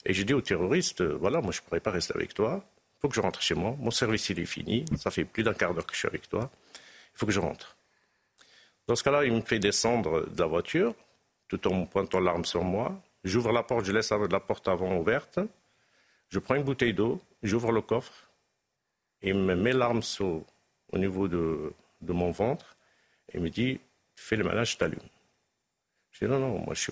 Et 0.05 0.13
j'ai 0.13 0.23
dit 0.23 0.33
au 0.33 0.41
terroriste, 0.41 1.01
euh, 1.01 1.17
voilà, 1.19 1.41
moi 1.41 1.51
je 1.51 1.59
ne 1.59 1.65
pourrais 1.65 1.79
pas 1.81 1.91
rester 1.91 2.13
avec 2.15 2.33
toi, 2.33 2.65
faut 3.01 3.09
que 3.09 3.15
je 3.15 3.21
rentre 3.21 3.41
chez 3.41 3.55
moi. 3.55 3.75
Mon 3.79 3.91
service, 3.91 4.29
il 4.29 4.39
est 4.39 4.45
fini. 4.45 4.85
Ça 4.97 5.09
fait 5.09 5.25
plus 5.25 5.43
d'un 5.43 5.53
quart 5.53 5.73
d'heure 5.73 5.85
que 5.85 5.93
je 5.93 5.99
suis 5.99 6.07
avec 6.07 6.29
toi. 6.29 6.49
Il 6.75 7.17
faut 7.17 7.25
que 7.25 7.31
je 7.31 7.39
rentre. 7.39 7.75
Dans 8.87 8.95
ce 8.95 9.03
cas-là, 9.03 9.25
il 9.25 9.33
me 9.33 9.41
fait 9.41 9.59
descendre 9.59 10.29
de 10.29 10.39
la 10.39 10.47
voiture, 10.47 10.93
tout 11.47 11.67
en 11.67 11.85
pointant 11.85 12.19
l'arme 12.19 12.45
sur 12.45 12.63
moi. 12.63 13.01
J'ouvre 13.23 13.51
la 13.51 13.63
porte, 13.63 13.85
je 13.85 13.91
laisse 13.91 14.11
la 14.11 14.39
porte 14.39 14.67
avant 14.67 14.97
ouverte. 14.97 15.39
Je 16.29 16.39
prends 16.39 16.55
une 16.55 16.63
bouteille 16.63 16.93
d'eau, 16.93 17.19
j'ouvre 17.43 17.71
le 17.71 17.81
coffre. 17.81 18.29
Il 19.21 19.35
me 19.35 19.55
met 19.55 19.73
l'arme 19.73 20.01
au 20.19 20.97
niveau 20.97 21.27
de, 21.27 21.73
mon 22.07 22.31
ventre 22.31 22.75
et 23.33 23.39
me 23.39 23.49
dit 23.49 23.79
Fais 24.15 24.35
le 24.35 24.43
malin, 24.43 24.63
je 24.63 24.77
t'allume. 24.77 24.99
Je 26.11 26.25
dis 26.25 26.31
Non, 26.31 26.39
non, 26.39 26.59
moi 26.59 26.73
je 26.73 26.91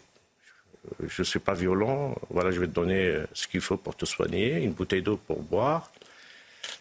je 1.07 1.21
ne 1.21 1.25
suis 1.25 1.39
pas 1.39 1.53
violent, 1.53 2.15
voilà, 2.29 2.51
je 2.51 2.59
vais 2.59 2.67
te 2.67 2.71
donner 2.71 3.23
ce 3.33 3.47
qu'il 3.47 3.61
faut 3.61 3.77
pour 3.77 3.95
te 3.95 4.05
soigner, 4.05 4.57
une 4.63 4.71
bouteille 4.71 5.01
d'eau 5.01 5.17
pour 5.17 5.41
boire, 5.41 5.91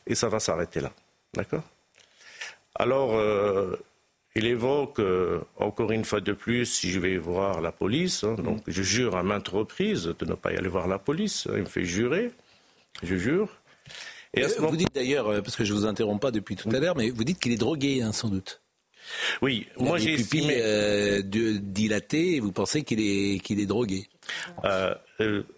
et 0.09 0.15
ça 0.15 0.29
va 0.29 0.41
s'arrêter 0.41 0.81
là. 0.81 0.93
D'accord? 1.35 1.63
Alors, 2.75 3.15
euh, 3.15 3.77
il 4.35 4.47
évoque, 4.47 5.01
euh, 5.01 5.41
encore 5.57 5.93
une 5.93 6.05
fois 6.05 6.21
de 6.21 6.33
plus, 6.33 6.67
si 6.67 6.91
je 6.91 7.01
vais 7.01 7.19
voir 7.19 7.61
la 7.61 7.73
police, 7.73 8.25
hein, 8.25 8.35
donc 8.35 8.63
je 8.67 8.83
jure 8.83 9.17
à 9.17 9.23
maintes 9.23 9.49
reprises 9.49 10.15
de 10.19 10.25
ne 10.25 10.35
pas 10.35 10.53
y 10.53 10.57
aller 10.57 10.69
voir 10.69 10.87
la 10.87 10.99
police, 10.99 11.49
il 11.53 11.61
me 11.61 11.65
fait 11.65 11.85
jurer, 11.85 12.31
je 13.03 13.17
jure. 13.17 13.49
Et 14.35 14.45
à 14.45 14.49
ce 14.49 14.61
Vous 14.61 14.77
dites 14.77 14.95
d'ailleurs, 14.95 15.29
euh, 15.29 15.41
parce 15.43 15.57
que 15.57 15.65
je 15.65 15.73
ne 15.73 15.79
vous 15.79 15.87
interromps 15.87 16.21
pas 16.21 16.31
depuis 16.31 16.57
tout 16.57 16.69
à 16.71 16.79
l'heure, 16.79 16.97
mais 16.97 17.11
vous 17.11 17.25
dites 17.25 17.41
qu'il 17.41 17.53
est 17.53 17.57
drogué, 17.57 18.03
hein, 18.03 18.13
sans 18.13 18.29
doute. 18.29 18.63
Oui, 19.41 19.67
moi 19.79 19.97
j'ai 19.99 20.15
estimé... 20.15 20.59
Euh, 20.61 21.23
dilaté 21.23 22.37
et 22.37 22.41
vous 22.41 22.53
pensez 22.53 22.85
qu'il 22.85 23.01
est, 23.01 23.39
qu'il 23.41 23.59
est 23.59 23.67
drogué? 23.67 24.07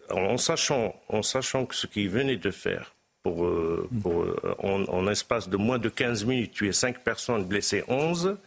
en, 0.09 0.39
sachant, 0.39 0.94
en 1.09 1.22
sachant 1.22 1.66
que 1.66 1.74
ce 1.74 1.86
qu'il 1.89 2.09
venait 2.09 2.36
de 2.36 2.51
faire, 2.51 2.94
pour, 3.23 3.49
pour 4.03 4.25
en, 4.59 4.85
en, 4.85 5.09
espace 5.09 5.49
de 5.49 5.57
moins 5.57 5.79
de 5.79 5.89
15 5.89 6.25
minutes, 6.25 6.53
tuer 6.53 6.73
5 6.73 7.05
personnes, 7.05 7.45
blesser 7.45 7.85
11, 7.89 8.39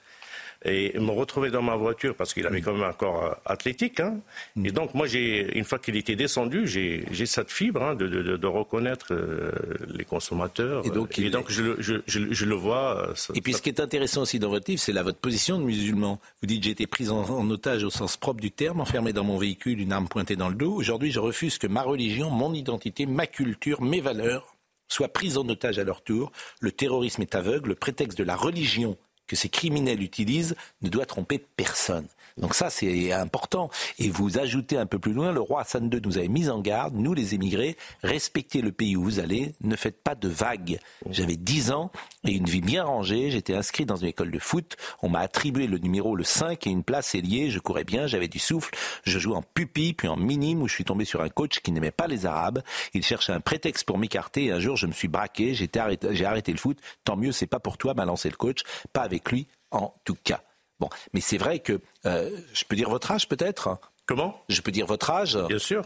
et 0.65 0.97
me 0.99 1.11
retrouver 1.11 1.49
dans 1.49 1.61
ma 1.61 1.75
voiture 1.75 2.15
parce 2.15 2.33
qu'il 2.33 2.45
avait 2.47 2.61
quand 2.61 2.73
même 2.73 2.83
un 2.83 2.93
corps 2.93 3.23
euh, 3.23 3.31
athlétique. 3.45 3.99
Hein. 3.99 4.19
Et 4.63 4.71
donc 4.71 4.93
moi, 4.93 5.07
j'ai 5.07 5.57
une 5.57 5.65
fois 5.65 5.79
qu'il 5.79 5.95
était 5.95 6.15
descendu, 6.15 6.67
j'ai 6.67 7.25
cette 7.25 7.51
fibre 7.51 7.83
hein, 7.83 7.95
de, 7.95 8.07
de, 8.07 8.37
de, 8.37 8.47
reconnaître 8.47 9.07
euh, 9.11 9.51
les 9.87 10.05
consommateurs. 10.05 10.85
Et 10.85 10.89
donc, 10.89 11.17
et 11.19 11.29
donc 11.29 11.49
je, 11.49 11.75
je, 11.79 11.95
je, 12.07 12.31
je, 12.31 12.45
le 12.45 12.55
vois. 12.55 13.09
Euh, 13.09 13.15
ça, 13.15 13.33
et 13.35 13.41
puis 13.41 13.53
ce 13.53 13.61
qui 13.61 13.69
est 13.69 13.79
intéressant 13.79 14.21
aussi 14.21 14.39
dans 14.39 14.49
votre 14.49 14.69
livre, 14.69 14.81
c'est 14.81 14.93
là 14.93 15.03
votre 15.03 15.17
position 15.17 15.57
de 15.57 15.63
musulman. 15.63 16.19
Vous 16.41 16.47
dites 16.47 16.63
j'ai 16.63 16.71
été 16.71 16.87
pris 16.87 17.09
en, 17.09 17.23
en, 17.23 17.49
otage 17.49 17.83
au 17.83 17.89
sens 17.89 18.17
propre 18.17 18.41
du 18.41 18.51
terme, 18.51 18.79
enfermé 18.79 19.13
dans 19.13 19.23
mon 19.23 19.37
véhicule, 19.37 19.79
une 19.79 19.91
arme 19.91 20.07
pointée 20.07 20.35
dans 20.35 20.49
le 20.49 20.55
dos. 20.55 20.73
Aujourd'hui, 20.73 21.11
je 21.11 21.19
refuse 21.19 21.57
que 21.57 21.67
ma 21.67 21.81
religion, 21.81 22.29
mon 22.29 22.53
identité, 22.53 23.05
ma 23.05 23.27
culture, 23.27 23.81
mes 23.81 24.01
valeurs 24.01 24.52
soient 24.87 25.11
prises 25.11 25.37
en 25.37 25.47
otage 25.47 25.79
à 25.79 25.83
leur 25.83 26.01
tour. 26.01 26.31
Le 26.59 26.71
terrorisme 26.71 27.21
est 27.21 27.35
aveugle. 27.35 27.69
Le 27.69 27.75
prétexte 27.75 28.17
de 28.17 28.23
la 28.23 28.35
religion 28.35 28.97
que 29.27 29.35
ces 29.35 29.49
criminels 29.49 30.01
utilisent 30.01 30.55
ne 30.81 30.89
doit 30.89 31.05
tromper 31.05 31.39
personne. 31.55 32.07
Donc 32.37 32.55
ça, 32.55 32.69
c'est 32.69 33.11
important. 33.11 33.69
Et 33.99 34.09
vous 34.09 34.37
ajoutez 34.39 34.77
un 34.77 34.85
peu 34.85 34.99
plus 34.99 35.13
loin, 35.13 35.31
le 35.31 35.39
roi 35.39 35.61
Hassan 35.61 35.89
II 35.91 36.01
nous 36.03 36.17
avait 36.17 36.27
mis 36.27 36.49
en 36.49 36.59
garde, 36.59 36.95
nous 36.95 37.13
les 37.13 37.35
émigrés, 37.35 37.77
respectez 38.01 38.61
le 38.61 38.71
pays 38.71 38.95
où 38.95 39.03
vous 39.03 39.19
allez, 39.19 39.53
ne 39.61 39.75
faites 39.75 40.01
pas 40.01 40.15
de 40.15 40.27
vagues. 40.27 40.79
J'avais 41.09 41.35
10 41.35 41.71
ans 41.71 41.91
et 42.25 42.31
une 42.31 42.45
vie 42.45 42.61
bien 42.61 42.83
rangée, 42.83 43.29
j'étais 43.29 43.53
inscrit 43.53 43.85
dans 43.85 43.97
une 43.97 44.07
école 44.07 44.31
de 44.31 44.39
foot, 44.39 44.77
on 45.01 45.09
m'a 45.09 45.19
attribué 45.19 45.67
le 45.67 45.77
numéro 45.77 46.15
le 46.15 46.23
5 46.23 46.65
et 46.65 46.69
une 46.69 46.83
place 46.83 47.13
ailier, 47.13 47.51
je 47.51 47.59
courais 47.59 47.83
bien, 47.83 48.07
j'avais 48.07 48.27
du 48.27 48.39
souffle, 48.39 48.75
je 49.03 49.19
jouais 49.19 49.35
en 49.35 49.43
pupille, 49.43 49.93
puis 49.93 50.07
en 50.07 50.17
minime 50.17 50.61
où 50.61 50.67
je 50.67 50.73
suis 50.73 50.85
tombé 50.85 51.05
sur 51.05 51.21
un 51.21 51.29
coach 51.29 51.59
qui 51.59 51.71
n'aimait 51.71 51.91
pas 51.91 52.07
les 52.07 52.25
Arabes, 52.25 52.61
il 52.93 53.03
cherchait 53.03 53.33
un 53.33 53.41
prétexte 53.41 53.85
pour 53.85 53.97
m'écarter. 53.97 54.45
Et 54.45 54.51
un 54.51 54.59
jour 54.59 54.75
je 54.75 54.87
me 54.87 54.93
suis 54.93 55.07
braqué, 55.07 55.53
j'ai 55.53 55.69
arrêté, 55.77 56.25
arrêté 56.25 56.51
le 56.51 56.57
foot, 56.57 56.79
tant 57.03 57.15
mieux 57.15 57.31
c'est 57.31 57.47
pas 57.47 57.59
pour 57.59 57.77
toi, 57.77 57.93
m'a 57.93 58.05
lancé 58.05 58.29
le 58.29 58.35
coach, 58.35 58.63
pas 58.91 59.01
avec 59.01 59.12
lui 59.31 59.47
en 59.71 59.93
tout 60.03 60.17
cas. 60.23 60.41
Bon, 60.79 60.89
mais 61.13 61.21
c'est 61.21 61.37
vrai 61.37 61.59
que 61.59 61.79
euh, 62.05 62.29
je 62.53 62.63
peux 62.65 62.75
dire 62.75 62.89
votre 62.89 63.11
âge 63.11 63.27
peut-être? 63.27 63.77
Comment? 64.05 64.41
Je 64.49 64.61
peux 64.61 64.71
dire 64.71 64.85
votre 64.85 65.09
âge? 65.09 65.37
Bien 65.47 65.59
sûr, 65.59 65.83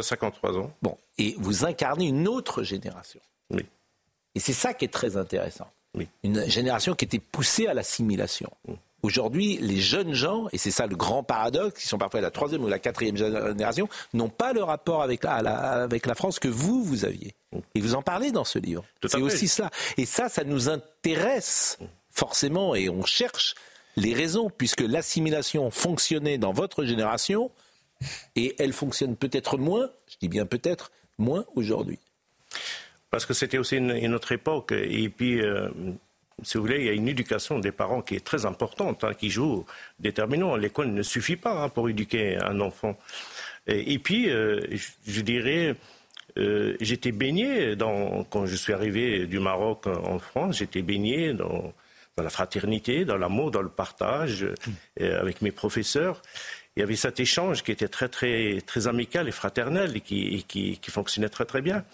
53 0.00 0.50
euh, 0.50 0.60
ans. 0.60 0.72
Bon, 0.82 0.96
et 1.18 1.34
vous 1.38 1.64
incarnez 1.64 2.06
une 2.06 2.28
autre 2.28 2.62
génération. 2.62 3.20
Oui. 3.50 3.64
Et 4.34 4.40
c'est 4.40 4.52
ça 4.52 4.74
qui 4.74 4.84
est 4.84 4.92
très 4.92 5.16
intéressant. 5.16 5.70
Oui. 5.94 6.08
Une 6.22 6.48
génération 6.48 6.94
qui 6.94 7.04
était 7.04 7.18
poussée 7.18 7.66
à 7.66 7.74
l'assimilation. 7.74 8.50
Aujourd'hui, 9.02 9.56
les 9.58 9.78
jeunes 9.78 10.14
gens, 10.14 10.48
et 10.52 10.58
c'est 10.58 10.70
ça 10.70 10.86
le 10.86 10.96
grand 10.96 11.22
paradoxe, 11.22 11.80
qui 11.80 11.86
sont 11.86 11.96
parfois 11.96 12.20
la 12.20 12.30
troisième 12.30 12.64
ou 12.64 12.68
la 12.68 12.78
quatrième 12.78 13.16
génération, 13.16 13.88
n'ont 14.14 14.28
pas 14.28 14.52
le 14.52 14.62
rapport 14.62 15.02
avec 15.02 15.22
la, 15.22 15.36
avec 15.36 16.06
la 16.06 16.14
France 16.14 16.38
que 16.38 16.48
vous, 16.48 16.82
vous 16.82 17.04
aviez. 17.04 17.34
Et 17.74 17.80
vous 17.80 17.94
en 17.94 18.02
parlez 18.02 18.32
dans 18.32 18.44
ce 18.44 18.58
livre. 18.58 18.84
C'est 19.06 19.22
aussi 19.22 19.48
cela. 19.48 19.70
Et 19.96 20.06
ça, 20.06 20.28
ça 20.28 20.44
nous 20.44 20.68
intéresse 20.68 21.78
forcément, 22.16 22.74
et 22.74 22.88
on 22.88 23.04
cherche 23.04 23.54
les 23.96 24.14
raisons, 24.14 24.50
puisque 24.50 24.80
l'assimilation 24.80 25.70
fonctionnait 25.70 26.38
dans 26.38 26.52
votre 26.52 26.84
génération, 26.84 27.50
et 28.34 28.56
elle 28.58 28.72
fonctionne 28.72 29.16
peut-être 29.16 29.58
moins, 29.58 29.90
je 30.08 30.16
dis 30.20 30.28
bien 30.28 30.46
peut-être, 30.46 30.90
moins 31.18 31.44
aujourd'hui. 31.54 31.98
Parce 33.10 33.24
que 33.24 33.34
c'était 33.34 33.58
aussi 33.58 33.76
une, 33.76 34.14
autre 34.14 34.32
époque, 34.32 34.72
et 34.72 35.08
puis, 35.08 35.40
euh, 35.40 35.68
si 36.42 36.56
vous 36.56 36.64
voulez, 36.64 36.80
il 36.80 36.86
y 36.86 36.88
a 36.88 36.92
une 36.92 37.08
éducation 37.08 37.58
des 37.58 37.72
parents 37.72 38.02
qui 38.02 38.14
est 38.14 38.24
très 38.24 38.44
importante, 38.44 39.04
hein, 39.04 39.14
qui 39.14 39.30
joue 39.30 39.64
déterminant. 39.98 40.56
L'école 40.56 40.88
ne 40.88 41.02
suffit 41.02 41.36
pas 41.36 41.64
hein, 41.64 41.68
pour 41.68 41.88
éduquer 41.88 42.36
un 42.36 42.60
enfant. 42.60 42.98
Et, 43.66 43.98
puis, 43.98 44.30
euh, 44.30 44.60
je, 45.06 45.20
dirais, 45.22 45.74
euh, 46.36 46.76
j'étais 46.80 47.12
baigné 47.12 47.76
dans, 47.76 48.24
quand 48.24 48.44
je 48.46 48.56
suis 48.56 48.72
arrivé 48.72 49.26
du 49.26 49.38
Maroc 49.38 49.86
en 49.86 50.18
France, 50.18 50.58
j'étais 50.58 50.82
baigné 50.82 51.32
dans 51.32 51.72
dans 52.16 52.24
la 52.24 52.30
fraternité, 52.30 53.04
dans 53.04 53.18
l'amour, 53.18 53.50
dans 53.50 53.60
le 53.60 53.68
partage, 53.68 54.46
euh, 55.00 55.20
avec 55.20 55.42
mes 55.42 55.52
professeurs. 55.52 56.22
Il 56.74 56.80
y 56.80 56.82
avait 56.82 56.96
cet 56.96 57.20
échange 57.20 57.62
qui 57.62 57.72
était 57.72 57.88
très, 57.88 58.08
très, 58.08 58.60
très 58.64 58.86
amical 58.86 59.28
et 59.28 59.32
fraternel 59.32 59.96
et 59.96 60.00
qui, 60.00 60.44
qui, 60.48 60.78
qui 60.78 60.90
fonctionnait 60.90 61.28
très, 61.28 61.44
très 61.44 61.60
bien. 61.60 61.84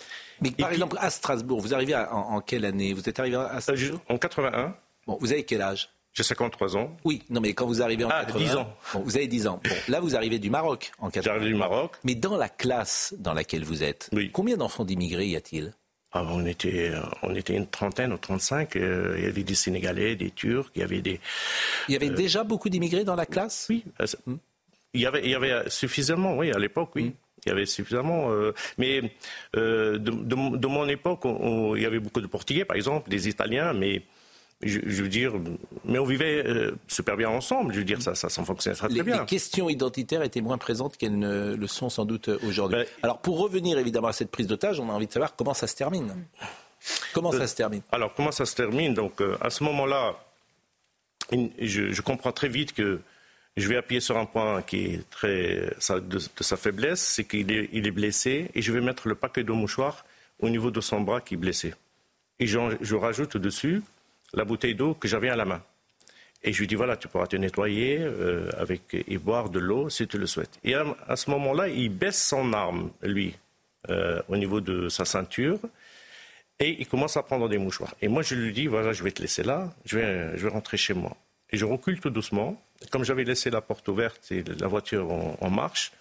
Mais 0.40 0.53
par 0.53 0.70
exemple, 0.73 0.97
à 1.01 1.11
Strasbourg, 1.11 1.61
vous 1.61 1.74
arrivez 1.74 1.97
en, 1.97 2.40
quelle 2.40 2.65
année? 2.65 2.93
Vous 2.93 3.09
êtes 3.09 3.19
arrivé 3.19 3.36
à 3.36 3.61
Strasbourg 3.61 4.01
En 4.09 4.19
81. 4.19 4.77
Bon, 5.07 5.19
vous 5.20 5.32
avez 5.32 5.44
quel 5.44 5.61
âge? 5.61 5.89
J'ai 6.15 6.23
53 6.23 6.77
ans. 6.77 6.97
Oui, 7.05 7.23
non, 7.31 7.40
mais 7.40 7.55
quand 7.55 7.66
vous 7.66 7.82
arrivez 7.82 8.05
en 8.05 8.11
ah, 8.11 8.24
80, 8.24 8.44
10 8.44 8.57
ans. 8.57 8.77
Bon, 8.93 9.01
vous 9.01 9.16
avez 9.16 9.27
10 9.27 9.47
ans. 9.47 9.61
Bon, 9.65 9.74
là, 9.89 10.01
vous 10.01 10.15
arrivez 10.15 10.39
du 10.39 10.51
Maroc 10.51 10.93
en 10.99 11.11
80. 11.11 11.23
J'arrive 11.23 11.53
du 11.53 11.59
Maroc. 11.59 11.97
Mais 12.05 12.15
dans 12.15 12.36
la 12.36 12.49
classe 12.49 13.15
dans 13.19 13.32
laquelle 13.32 13.65
vous 13.65 13.82
êtes, 13.82 14.11
combien 14.32 14.57
d'enfants 14.57 14.85
d'immigrés 14.85 15.27
y 15.27 15.36
a-t-il? 15.36 15.74
On, 16.14 16.44
était, 16.47 16.93
on 17.22 17.34
était 17.34 17.55
une 17.55 17.66
trentaine 17.66 18.12
ou 18.12 18.18
trente-cinq. 18.18 18.76
Euh, 18.76 19.14
il 19.18 19.24
y 19.24 19.26
avait 19.26 19.43
des 19.43 19.55
Sénégalais, 19.55 20.16
des 20.16 20.30
Turcs, 20.30 20.70
il 20.74 20.80
y 20.80 20.82
avait 20.82 21.01
des. 21.01 21.20
Il 21.89 21.93
y 21.93 21.97
avait 21.97 22.10
euh, 22.10 22.14
déjà 22.14 22.44
beaucoup 22.44 22.68
d'immigrés 22.68 23.05
dans 23.05 23.14
la 23.14 23.26
classe? 23.26 23.66
Oui. 23.70 23.84
Euh, 24.01 24.06
hmm. 24.26 24.36
Il, 24.94 25.01
y 25.01 25.06
avait, 25.06 25.22
il 25.24 25.30
y 25.30 25.34
avait 25.34 25.68
suffisamment, 25.68 26.36
oui, 26.36 26.52
à 26.52 26.59
l'époque, 26.59 26.90
oui. 26.94 27.05
Hmm. 27.05 27.12
Il 27.44 27.48
y 27.48 27.52
avait 27.52 27.66
suffisamment. 27.66 28.30
mais 28.78 29.02
de, 29.52 29.97
de, 29.98 30.66
mon 30.68 30.86
époque, 30.86 31.22
il 31.24 31.82
y 31.82 31.86
avait 31.86 31.98
beaucoup 31.98 32.20
de 32.20 32.28
Portugais, 32.28 32.64
par 32.64 32.76
exemple, 32.76 33.10
des 33.10 33.28
Italiens, 33.28 33.72
mais 33.72 34.02
je, 34.62 35.02
veux 35.02 35.09
dire, 35.09 35.32
mais 35.84 35.98
on 35.98 36.05
vivait 36.05 36.47
euh, 36.47 36.72
super 36.89 37.16
bien 37.16 37.28
ensemble. 37.28 37.72
Je 37.72 37.78
veux 37.78 37.84
dire, 37.84 38.01
ça, 38.01 38.14
ça, 38.14 38.28
ça 38.28 38.44
fonctionnait 38.44 38.76
très, 38.76 38.89
bien. 38.89 39.20
Les 39.20 39.26
questions 39.26 39.68
identitaires 39.68 40.22
étaient 40.22 40.40
moins 40.40 40.59
présentes 40.59 40.97
qu'elles 40.97 41.18
ne 41.18 41.55
le 41.55 41.66
sont 41.66 41.89
sans 41.89 42.05
doute 42.05 42.28
aujourd'hui. 42.47 42.78
Ben, 42.78 42.86
Alors, 43.02 43.18
pour 43.18 43.39
revenir 43.39 43.78
évidemment 43.78 44.09
à 44.09 44.12
cette 44.12 44.30
prise 44.30 44.47
d'otage, 44.47 44.78
on 44.78 44.89
a 44.89 44.93
envie 44.93 45.06
de 45.06 45.12
savoir 45.12 45.34
comment 45.34 45.55
ça 45.55 45.66
se 45.66 45.74
termine. 45.74 46.14
Comment 47.12 47.32
ça 47.32 47.47
se 47.47 47.55
termine? 47.55 47.82
Alors, 47.93 48.14
comment 48.14 48.32
ça 48.32 48.47
se 48.47 48.55
termine? 48.55 48.94
Donc, 48.94 49.20
euh, 49.20 49.36
à 49.40 49.51
ce 49.51 49.64
moment-là, 49.64 50.16
je, 51.32 51.93
je, 51.93 52.02
comprends 52.02 52.32
très 52.32 52.48
vite 52.48 52.72
que 52.72 53.01
je 53.56 53.68
vais 53.68 53.76
appuyer 53.76 54.01
sur 54.01 54.16
un 54.18 54.26
point 54.26 54.62
qui 54.62 54.84
est 54.86 55.10
très 55.10 55.72
de, 55.90 56.18
sa 56.40 56.56
faiblesse, 56.56 57.01
c'est 57.01 57.24
qu'il 57.24 57.51
est, 57.52 57.68
il 57.72 57.86
est 57.86 57.93
blessé, 57.93 58.51
et 58.55 58.62
je 58.62 58.72
vais 58.72 58.80
mettre 58.80 59.09
le 59.09 59.14
paquet 59.14 59.44
de 59.44 59.52
mouchoirs 59.52 60.05
au 60.40 60.48
niveau 60.48 60.70
de 60.70 60.80
son 60.80 61.01
bras 61.01 61.20
qui 61.20 61.34
est 61.34 61.39
blessé. 61.39 61.74
Et 62.39 62.47
je, 62.47 62.59
je 62.80 62.94
rajoute 62.97 63.36
dessus 63.36 63.82
la 64.32 64.44
bouteille 64.44 64.74
d'eau 64.74 64.94
que 64.94 65.09
j'avais 65.09 65.28
à 65.28 65.36
la 65.36 65.44
main. 65.44 65.62
Et 66.44 66.52
je 66.52 66.59
lui 66.59 66.66
dis, 66.66 66.74
voilà, 66.74 66.96
tu 66.96 67.09
pourras 67.09 67.26
te 67.26 67.36
nettoyer 67.36 67.98
euh, 68.00 68.50
avec, 68.59 68.94
et 68.94 69.18
boire 69.18 69.48
de 69.48 69.60
l'eau 69.60 69.88
si 69.88 70.09
tu 70.09 70.18
le 70.18 70.26
souhaites. 70.26 70.59
Et 70.64 70.74
à, 70.74 71.16
ce 71.16 71.30
moment-là, 71.30 71.68
il 71.68 71.88
baisse 71.90 72.20
son 72.20 72.52
arme, 72.52 72.90
lui, 73.02 73.36
euh, 73.90 74.20
au 74.28 74.36
niveau 74.36 74.60
de 74.60 74.88
sa 74.88 75.04
ceinture, 75.04 75.60
et 76.59 76.76
il 76.80 76.86
commence 76.88 77.16
à 77.16 77.22
prendre 77.22 77.48
des 77.48 77.59
mouchoirs. 77.59 77.94
Et 78.02 78.09
moi, 78.09 78.22
je 78.22 78.34
lui 78.34 78.52
dis, 78.52 78.66
voilà, 78.66 78.92
je 78.92 79.04
vais 79.04 79.12
te 79.12 79.22
laisser 79.22 79.44
là, 79.44 79.72
je 79.84 79.98
vais, 79.98 80.36
je 80.36 80.42
vais 80.42 80.52
rentrer 80.52 80.76
chez 80.76 80.94
moi. 80.94 81.16
Et 81.50 81.56
je 81.56 81.64
recule 81.64 82.00
tout 82.00 82.10
doucement. 82.10 82.60
Comme 82.90 83.04
j'avais 83.04 83.24
laissé 83.24 83.50
la 83.50 83.60
porte 83.60 83.86
ouverte 83.88 84.32
et 84.32 84.42
la 84.42 84.66
voiture 84.66 85.12
en 85.12 85.50
marche, 85.50 85.92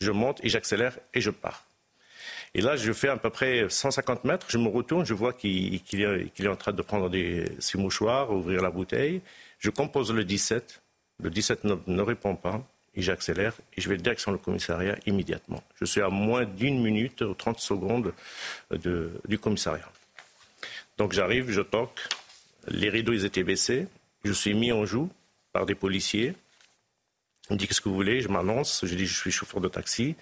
je 0.00 0.12
monte 0.12 0.44
et 0.44 0.48
j'accélère 0.48 0.96
et 1.14 1.20
je 1.20 1.30
pars. 1.30 1.67
Et 2.54 2.60
là, 2.60 2.76
je 2.76 2.92
fais 2.92 3.08
à 3.08 3.16
peu 3.16 3.30
près 3.30 3.66
150 3.68 4.24
mètres, 4.24 4.46
je 4.48 4.58
me 4.58 4.68
retourne, 4.68 5.04
je 5.04 5.14
vois 5.14 5.32
qu'il 5.32 5.80
est, 5.92 6.48
en 6.48 6.56
train 6.56 6.72
de 6.72 6.82
prendre 6.82 7.10
ses 7.58 7.78
mouchoirs, 7.78 8.32
ouvrir 8.32 8.62
la 8.62 8.70
bouteille. 8.70 9.20
Je 9.58 9.70
compose 9.70 10.12
le 10.12 10.24
17. 10.24 10.80
Le 11.22 11.30
17 11.30 11.64
ne, 11.64 12.02
répond 12.02 12.36
pas. 12.36 12.62
Et 12.94 13.02
j'accélère 13.02 13.52
et 13.76 13.80
je 13.80 13.88
vais 13.88 13.96
direction 13.96 14.32
le 14.32 14.38
commissariat 14.38 14.96
immédiatement. 15.06 15.62
Je 15.76 15.84
suis 15.84 16.00
à 16.00 16.08
moins 16.08 16.44
d'une 16.44 16.82
minute 16.82 17.20
ou 17.20 17.32
30 17.32 17.60
secondes 17.60 18.12
du 18.72 19.38
commissariat. 19.38 19.88
Donc 20.96 21.12
j'arrive, 21.12 21.48
je 21.48 21.60
toque. 21.60 22.00
Les 22.66 22.88
rideaux, 22.88 23.12
ils 23.12 23.24
étaient 23.24 23.44
baissés. 23.44 23.86
Je 24.24 24.32
suis 24.32 24.52
mis 24.52 24.72
en 24.72 24.84
joue 24.84 25.08
par 25.52 25.64
des 25.64 25.76
policiers. 25.76 26.34
On 27.50 27.54
me 27.54 27.58
dit 27.58 27.68
qu'est-ce 27.68 27.80
que 27.80 27.88
vous 27.88 27.94
voulez? 27.94 28.20
Je 28.20 28.28
m'annonce. 28.28 28.84
Je 28.84 28.94
dis 28.96 29.06
je 29.06 29.14
suis 29.14 29.30
chauffeur 29.30 29.60
de 29.60 29.68
taxi 29.68 30.16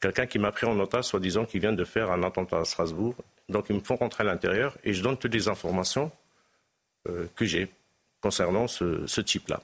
quelqu'un 0.00 0.26
qui 0.26 0.38
m'a 0.38 0.52
pris 0.52 0.66
en 0.66 0.78
otage, 0.78 1.04
soi-disant, 1.04 1.44
qui 1.44 1.58
vient 1.58 1.72
de 1.72 1.84
faire 1.84 2.10
un 2.10 2.22
attentat 2.22 2.58
à 2.58 2.64
Strasbourg. 2.64 3.14
Donc 3.48 3.66
ils 3.70 3.76
me 3.76 3.80
font 3.80 3.96
rentrer 3.96 4.22
à 4.22 4.26
l'intérieur 4.26 4.76
et 4.84 4.92
je 4.92 5.02
donne 5.02 5.16
toutes 5.16 5.34
les 5.34 5.48
informations 5.48 6.10
euh, 7.08 7.26
que 7.36 7.44
j'ai 7.44 7.68
concernant 8.20 8.66
ce, 8.66 9.20
type-là. 9.20 9.62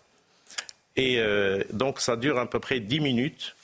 Et 0.95 1.19
euh, 1.19 1.65
donc 1.73 2.01
ça 2.01 2.17
dure 2.17 2.39
à 2.39 2.49
peu 2.49 2.61
près 2.61 2.81
dix 2.81 3.01
minutes. 3.01 3.57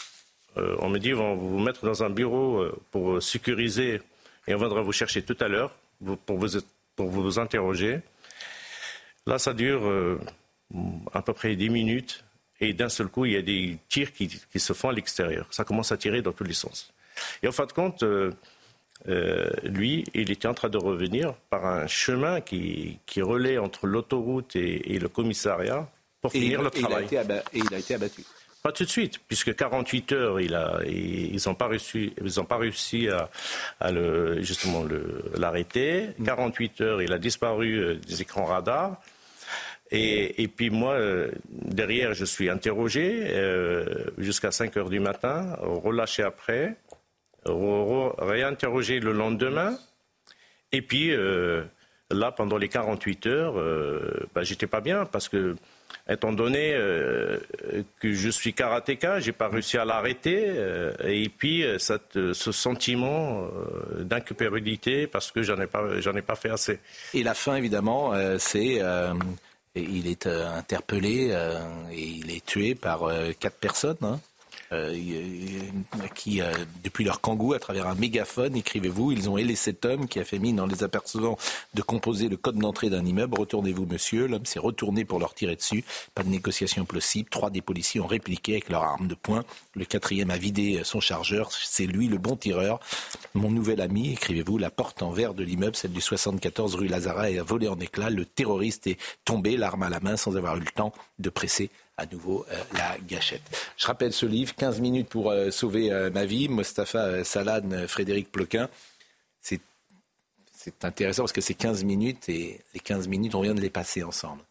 Euh, 0.56 0.76
on 0.80 0.88
me 0.88 0.98
dit, 0.98 1.14
on 1.14 1.34
va 1.34 1.34
vous 1.34 1.58
mettre 1.58 1.84
dans 1.84 2.02
un 2.02 2.10
bureau 2.10 2.66
pour 2.90 3.22
sécuriser 3.22 4.00
et 4.46 4.54
on 4.54 4.58
viendra 4.58 4.80
vous 4.80 4.92
chercher 4.92 5.22
tout 5.22 5.36
à 5.40 5.46
l'heure 5.46 5.72
pour 6.26 6.38
vous, 6.38 6.58
pour 6.96 7.08
vous 7.08 7.38
interroger. 7.38 8.00
Là, 9.26 9.38
ça 9.38 9.52
dure 9.52 9.82
à 11.12 11.22
peu 11.22 11.32
près 11.32 11.54
dix 11.54 11.70
minutes 11.70 12.24
et 12.60 12.72
d'un 12.72 12.88
seul 12.88 13.08
coup, 13.08 13.24
il 13.24 13.32
y 13.32 13.36
a 13.36 13.42
des 13.42 13.78
tirs 13.88 14.12
qui, 14.12 14.28
se 14.56 14.72
font 14.72 14.88
à 14.88 14.92
l'extérieur. 14.92 15.46
Ça 15.50 15.64
commence 15.64 15.92
à 15.92 15.96
tirer 15.96 16.22
dans 16.22 16.32
tous 16.32 16.44
les 16.44 16.54
sens. 16.54 16.92
Et 17.42 17.48
en 17.48 17.52
fin 17.52 17.66
de 17.66 17.72
compte, 17.72 18.02
euh, 18.02 18.32
euh, 19.08 19.48
lui, 19.62 20.04
il 20.14 20.30
était 20.30 20.48
en 20.48 20.54
train 20.54 20.68
de 20.68 20.78
revenir 20.78 21.34
par 21.50 21.66
un 21.66 21.86
chemin 21.86 22.40
qui, 22.40 22.98
qui 23.06 23.22
relaie 23.22 23.58
entre 23.58 23.86
l'autoroute 23.86 24.56
et, 24.56 24.98
le 24.98 25.08
commissariat 25.08 25.88
pour 26.20 26.32
finir 26.32 26.62
le 26.62 26.70
travail. 26.70 27.04
et 27.04 27.58
il 27.58 27.74
a 27.74 27.78
été 27.78 27.94
abattu. 27.94 28.24
Pas 28.60 28.72
tout 28.72 28.84
de 28.84 28.88
suite, 28.88 29.20
puisque 29.28 29.54
48 29.54 30.12
heures, 30.12 30.40
il 30.40 30.54
a, 30.56 30.80
ils 30.84 31.40
n'ont 31.46 31.54
pas 31.54 31.68
réussi, 31.68 32.12
ils 32.20 32.40
ont 32.40 32.44
pas 32.44 32.56
réussi 32.56 33.08
à, 33.08 33.92
le, 33.92 34.42
justement 34.42 34.84
l'arrêter. 35.36 36.08
48 36.24 36.80
heures, 36.80 37.02
il 37.02 37.12
a 37.12 37.18
disparu 37.18 37.78
euh, 37.78 37.94
des 37.94 38.22
écrans 38.22 38.46
radars. 38.46 39.00
Et, 39.90 40.48
puis 40.48 40.70
moi, 40.70 40.94
euh, 40.94 41.30
derrière, 41.50 42.12
je 42.14 42.24
suis 42.24 42.50
interrogé 42.50 43.22
euh, 43.30 44.04
jusqu'à 44.18 44.50
5 44.50 44.76
heures 44.76 44.90
du 44.90 45.00
matin, 45.00 45.56
relâché 45.60 46.22
après, 46.22 46.76
réinterrogé 47.44 49.00
le 49.00 49.12
lendemain. 49.12 49.78
Et 50.72 50.82
puis 50.82 51.16
là, 52.10 52.32
pendant 52.32 52.58
les 52.58 52.68
48 52.68 53.26
heures, 53.26 53.54
bah, 54.34 54.42
j'étais 54.42 54.66
pas 54.66 54.80
bien 54.80 55.06
parce 55.06 55.28
que 55.28 55.56
étant 56.08 56.32
donné 56.32 56.72
euh, 56.72 57.38
que 58.00 58.12
je 58.12 58.28
suis 58.30 58.54
karatéka, 58.54 59.20
j'ai 59.20 59.32
pas 59.32 59.48
réussi 59.48 59.76
à 59.76 59.84
l'arrêter, 59.84 60.44
euh, 60.46 60.92
et 61.04 61.28
puis 61.28 61.64
euh, 61.64 61.78
ce 61.78 62.52
sentiment 62.52 63.48
d'incupérabilité 63.98 65.06
parce 65.06 65.30
que 65.30 65.42
j'en 65.42 65.60
ai 65.60 65.66
j'en 65.98 66.14
ai 66.14 66.22
pas 66.22 66.34
fait 66.34 66.50
assez. 66.50 66.78
Et 67.14 67.22
la 67.22 67.34
fin, 67.34 67.56
évidemment, 67.56 68.12
c'est 68.38 68.80
il 69.82 70.06
est 70.06 70.26
interpellé 70.26 71.34
et 71.92 72.02
il 72.02 72.30
est 72.30 72.44
tué 72.44 72.74
par 72.74 73.10
quatre 73.38 73.56
personnes. 73.56 73.96
Hein. 74.02 74.20
Euh, 74.70 74.94
qui, 76.14 76.42
euh, 76.42 76.52
depuis 76.84 77.02
leur 77.02 77.22
kangou, 77.22 77.54
à 77.54 77.58
travers 77.58 77.86
un 77.86 77.94
mégaphone, 77.94 78.54
écrivez-vous, 78.54 79.12
ils 79.12 79.30
ont 79.30 79.38
ailé 79.38 79.54
cet 79.54 79.86
homme 79.86 80.06
qui 80.08 80.20
a 80.20 80.24
fait 80.24 80.38
mine 80.38 80.60
en 80.60 80.66
les 80.66 80.84
apercevant 80.84 81.38
de 81.72 81.80
composer 81.80 82.28
le 82.28 82.36
code 82.36 82.58
d'entrée 82.58 82.90
d'un 82.90 83.04
immeuble. 83.04 83.38
Retournez-vous, 83.38 83.86
monsieur. 83.86 84.26
L'homme 84.26 84.44
s'est 84.44 84.58
retourné 84.58 85.06
pour 85.06 85.20
leur 85.20 85.32
tirer 85.32 85.56
dessus. 85.56 85.84
Pas 86.14 86.22
de 86.22 86.28
négociation 86.28 86.84
possible. 86.84 87.30
Trois 87.30 87.48
des 87.48 87.62
policiers 87.62 88.00
ont 88.00 88.06
répliqué 88.06 88.52
avec 88.52 88.68
leurs 88.68 88.82
armes 88.82 89.08
de 89.08 89.14
poing. 89.14 89.42
Le 89.74 89.86
quatrième 89.86 90.30
a 90.30 90.36
vidé 90.36 90.82
son 90.84 91.00
chargeur. 91.00 91.50
C'est 91.50 91.86
lui 91.86 92.08
le 92.08 92.18
bon 92.18 92.36
tireur. 92.36 92.80
Mon 93.34 93.50
nouvel 93.50 93.80
ami, 93.80 94.12
écrivez-vous, 94.12 94.58
la 94.58 94.70
porte 94.70 95.02
en 95.02 95.10
verre 95.10 95.34
de 95.34 95.44
l'immeuble, 95.44 95.76
celle 95.76 95.92
du 95.92 96.00
74 96.00 96.74
rue 96.74 96.88
Lazara, 96.88 97.24
a 97.24 97.42
volé 97.42 97.68
en 97.68 97.78
éclats. 97.78 98.10
Le 98.10 98.24
terroriste 98.24 98.86
est 98.86 98.98
tombé, 99.24 99.56
l'arme 99.56 99.82
à 99.82 99.90
la 99.90 100.00
main, 100.00 100.16
sans 100.16 100.36
avoir 100.36 100.56
eu 100.56 100.60
le 100.60 100.70
temps 100.74 100.92
de 101.18 101.28
presser 101.28 101.70
à 101.98 102.06
nouveau 102.06 102.46
euh, 102.50 102.62
la 102.74 102.96
gâchette. 103.06 103.42
Je 103.76 103.86
rappelle 103.86 104.12
ce 104.12 104.24
livre, 104.24 104.54
15 104.54 104.80
minutes 104.80 105.08
pour 105.08 105.30
euh, 105.30 105.50
sauver 105.50 105.92
euh, 105.92 106.10
ma 106.10 106.24
vie, 106.24 106.48
Mostafa 106.48 107.22
Salan, 107.24 107.86
Frédéric 107.86 108.32
Ploquin. 108.32 108.70
C'est, 109.42 109.60
c'est 110.54 110.84
intéressant 110.84 111.24
parce 111.24 111.32
que 111.32 111.40
c'est 111.40 111.54
15 111.54 111.84
minutes 111.84 112.28
et 112.28 112.60
les 112.72 112.80
15 112.80 113.08
minutes, 113.08 113.34
on 113.34 113.42
vient 113.42 113.54
de 113.54 113.60
les 113.60 113.70
passer 113.70 114.02
ensemble. 114.02 114.42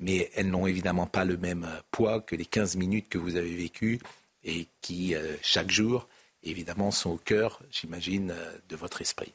Mais 0.00 0.30
elles 0.34 0.50
n'ont 0.50 0.66
évidemment 0.66 1.06
pas 1.06 1.24
le 1.24 1.36
même 1.36 1.66
poids 1.92 2.20
que 2.20 2.34
les 2.34 2.44
15 2.44 2.76
minutes 2.76 3.08
que 3.08 3.18
vous 3.18 3.36
avez 3.36 3.54
vécues 3.54 4.00
et 4.42 4.66
qui, 4.80 5.14
chaque 5.42 5.70
jour, 5.70 6.08
évidemment, 6.46 6.90
sont 6.90 7.10
au 7.10 7.18
cœur, 7.18 7.60
j'imagine, 7.70 8.34
de 8.68 8.76
votre 8.76 9.02
esprit. 9.02 9.34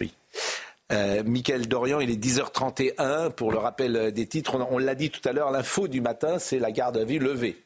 Oui. 0.00 0.12
Euh, 0.92 1.22
Michael 1.24 1.68
Dorian, 1.68 2.00
il 2.00 2.10
est 2.10 2.22
10h31 2.22 3.30
pour 3.30 3.50
le 3.50 3.58
rappel 3.58 4.12
des 4.12 4.26
titres. 4.26 4.56
On, 4.70 4.78
l'a 4.78 4.94
dit 4.94 5.10
tout 5.10 5.26
à 5.26 5.32
l'heure, 5.32 5.50
l'info 5.50 5.88
du 5.88 6.00
matin, 6.00 6.38
c'est 6.38 6.58
la 6.58 6.70
garde 6.70 6.98
à 6.98 7.04
vue 7.04 7.18
levée. 7.18 7.62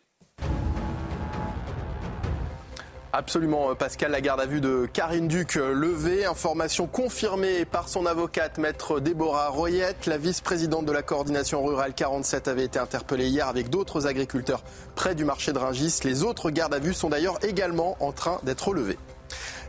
Absolument, 3.19 3.75
Pascal, 3.75 4.11
la 4.11 4.21
garde 4.21 4.43
à 4.43 4.45
vue 4.45 4.61
de 4.61 4.87
Karine 4.93 5.27
Duc 5.27 5.55
levée. 5.55 6.27
Information 6.27 6.87
confirmée 6.87 7.65
par 7.65 7.89
son 7.89 8.05
avocate, 8.05 8.59
maître 8.59 9.01
Déborah 9.01 9.49
Royette. 9.49 10.05
La 10.05 10.19
vice-présidente 10.19 10.85
de 10.85 10.93
la 10.93 11.01
coordination 11.01 11.65
rurale 11.65 11.95
47 11.95 12.47
avait 12.47 12.67
été 12.67 12.79
interpellée 12.79 13.29
hier 13.29 13.49
avec 13.49 13.71
d'autres 13.71 14.07
agriculteurs 14.07 14.63
près 14.97 15.15
du 15.15 15.25
marché 15.25 15.55
de 15.55 15.59
Ringis. 15.59 16.01
Les 16.05 16.25
autres 16.25 16.51
gardes 16.51 16.75
à 16.75 16.79
vue 16.79 16.93
sont 16.93 17.09
d'ailleurs 17.09 17.43
également 17.43 17.97
en 18.01 18.13
train 18.13 18.39
d'être 18.43 18.75
levées. 18.75 18.99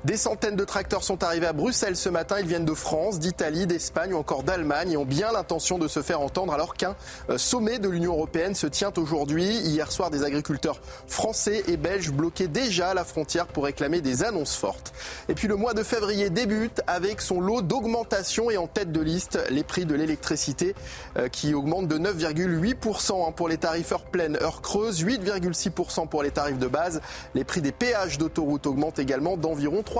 Des 0.07 0.15
centaines 0.15 0.55
de 0.55 0.63
tracteurs 0.63 1.03
sont 1.03 1.21
arrivés 1.21 1.47
à 1.47 1.51
Bruxelles 1.51 1.97
ce 1.97 2.07
matin. 2.07 2.37
Ils 2.39 2.47
viennent 2.47 2.63
de 2.63 2.73
France, 2.73 3.19
d'Italie, 3.19 3.67
d'Espagne 3.67 4.13
ou 4.13 4.17
encore 4.17 4.43
d'Allemagne 4.43 4.93
et 4.93 4.95
ont 4.95 5.03
bien 5.03 5.33
l'intention 5.33 5.77
de 5.77 5.89
se 5.89 6.01
faire 6.01 6.21
entendre 6.21 6.53
alors 6.53 6.75
qu'un 6.75 6.95
euh, 7.29 7.37
sommet 7.37 7.77
de 7.77 7.89
l'Union 7.89 8.13
européenne 8.13 8.55
se 8.55 8.67
tient 8.67 8.93
aujourd'hui. 8.95 9.43
Hier 9.43 9.91
soir, 9.91 10.09
des 10.09 10.23
agriculteurs 10.23 10.79
français 11.07 11.61
et 11.67 11.75
belges 11.75 12.13
bloquaient 12.13 12.47
déjà 12.47 12.93
la 12.93 13.03
frontière 13.03 13.47
pour 13.47 13.65
réclamer 13.65 13.99
des 13.99 14.23
annonces 14.23 14.55
fortes. 14.55 14.93
Et 15.27 15.33
puis 15.33 15.49
le 15.49 15.57
mois 15.57 15.73
de 15.73 15.83
février 15.83 16.29
débute 16.29 16.81
avec 16.87 17.19
son 17.19 17.41
lot 17.41 17.61
d'augmentation 17.61 18.49
et 18.49 18.55
en 18.55 18.67
tête 18.67 18.93
de 18.93 19.01
liste 19.01 19.37
les 19.49 19.65
prix 19.65 19.85
de 19.85 19.93
l'électricité 19.93 20.73
euh, 21.17 21.27
qui 21.27 21.53
augmentent 21.53 21.89
de 21.89 21.97
9,8% 21.97 23.27
hein, 23.27 23.33
pour 23.33 23.49
les 23.49 23.57
tarifs 23.57 23.91
heure 23.91 24.05
pleine, 24.05 24.37
heure 24.37 24.61
creuse, 24.61 25.03
8,6% 25.03 26.07
pour 26.07 26.23
les 26.23 26.31
tarifs 26.31 26.59
de 26.59 26.67
base. 26.67 27.01
Les 27.35 27.43
prix 27.43 27.61
des 27.61 27.73
péages 27.73 28.17
d'autoroute 28.17 28.67
augmentent 28.67 28.99
également 28.99 29.35
d'environ 29.35 29.81
3%. 29.81 29.96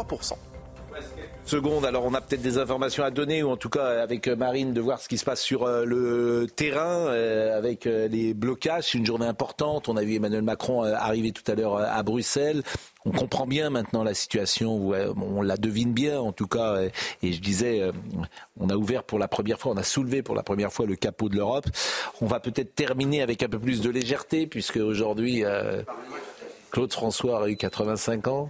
Seconde, 1.45 1.86
alors 1.86 2.03
on 2.03 2.14
a 2.14 2.19
peut-être 2.19 2.41
des 2.41 2.57
informations 2.57 3.06
à 3.06 3.10
donner, 3.10 3.41
ou 3.41 3.49
en 3.49 3.56
tout 3.56 3.69
cas 3.69 4.02
avec 4.02 4.28
Marine, 4.28 4.74
de 4.74 4.82
voir 4.82 4.99
ce 4.99 5.07
qui 5.07 5.18
se 5.18 5.24
passe 5.24 5.41
sur 5.41 5.64
euh, 5.64 5.86
le 5.86 6.45
terrain, 6.53 7.07
euh, 7.07 7.57
avec 7.57 7.88
euh, 7.88 8.10
les 8.10 8.34
blocages. 8.34 8.91
C'est 8.91 8.98
une 8.98 9.06
journée 9.06 9.28
importante. 9.28 9.88
On 9.88 9.95
a 9.95 10.03
vu 10.03 10.15
Emmanuel 10.15 10.41
Macron 10.41 10.84
arriver 10.84 11.32
tout 11.32 11.49
à 11.49 11.56
l'heure 11.56 11.78
à 11.78 12.03
Bruxelles. 12.03 12.64
On 13.06 13.11
comprend 13.11 13.48
bien 13.48 13.69
maintenant 13.69 14.03
la 14.03 14.14
situation, 14.14 14.91
on 15.15 15.41
la 15.41 15.56
devine 15.56 15.94
bien 15.94 16.19
en 16.19 16.34
tout 16.34 16.48
cas. 16.48 16.82
Et 17.24 17.32
je 17.32 17.40
disais, 17.40 17.90
on 18.60 18.68
a 18.68 18.76
ouvert 18.76 19.03
pour 19.03 19.18
la 19.18 19.30
première 19.30 19.57
fois, 19.61 19.72
on 19.72 19.78
a 19.78 19.84
soulevé 19.84 20.22
pour 20.24 20.36
la 20.36 20.44
première 20.44 20.74
fois 20.74 20.86
le 20.86 20.98
capot 20.98 21.30
de 21.30 21.38
l'Europe. 21.38 21.68
On 22.19 22.26
va 22.26 22.41
peut-être 22.41 22.76
terminer 22.76 23.22
avec 23.22 23.44
un 23.44 23.48
peu 23.48 23.60
plus 23.60 23.80
de 23.80 23.90
légèreté, 23.90 24.45
puisque 24.45 24.76
aujourd'hui, 24.76 25.45
Claude 26.72 26.91
François 26.91 27.45
a 27.45 27.48
eu 27.48 27.56
85 27.56 28.28
ans 28.28 28.49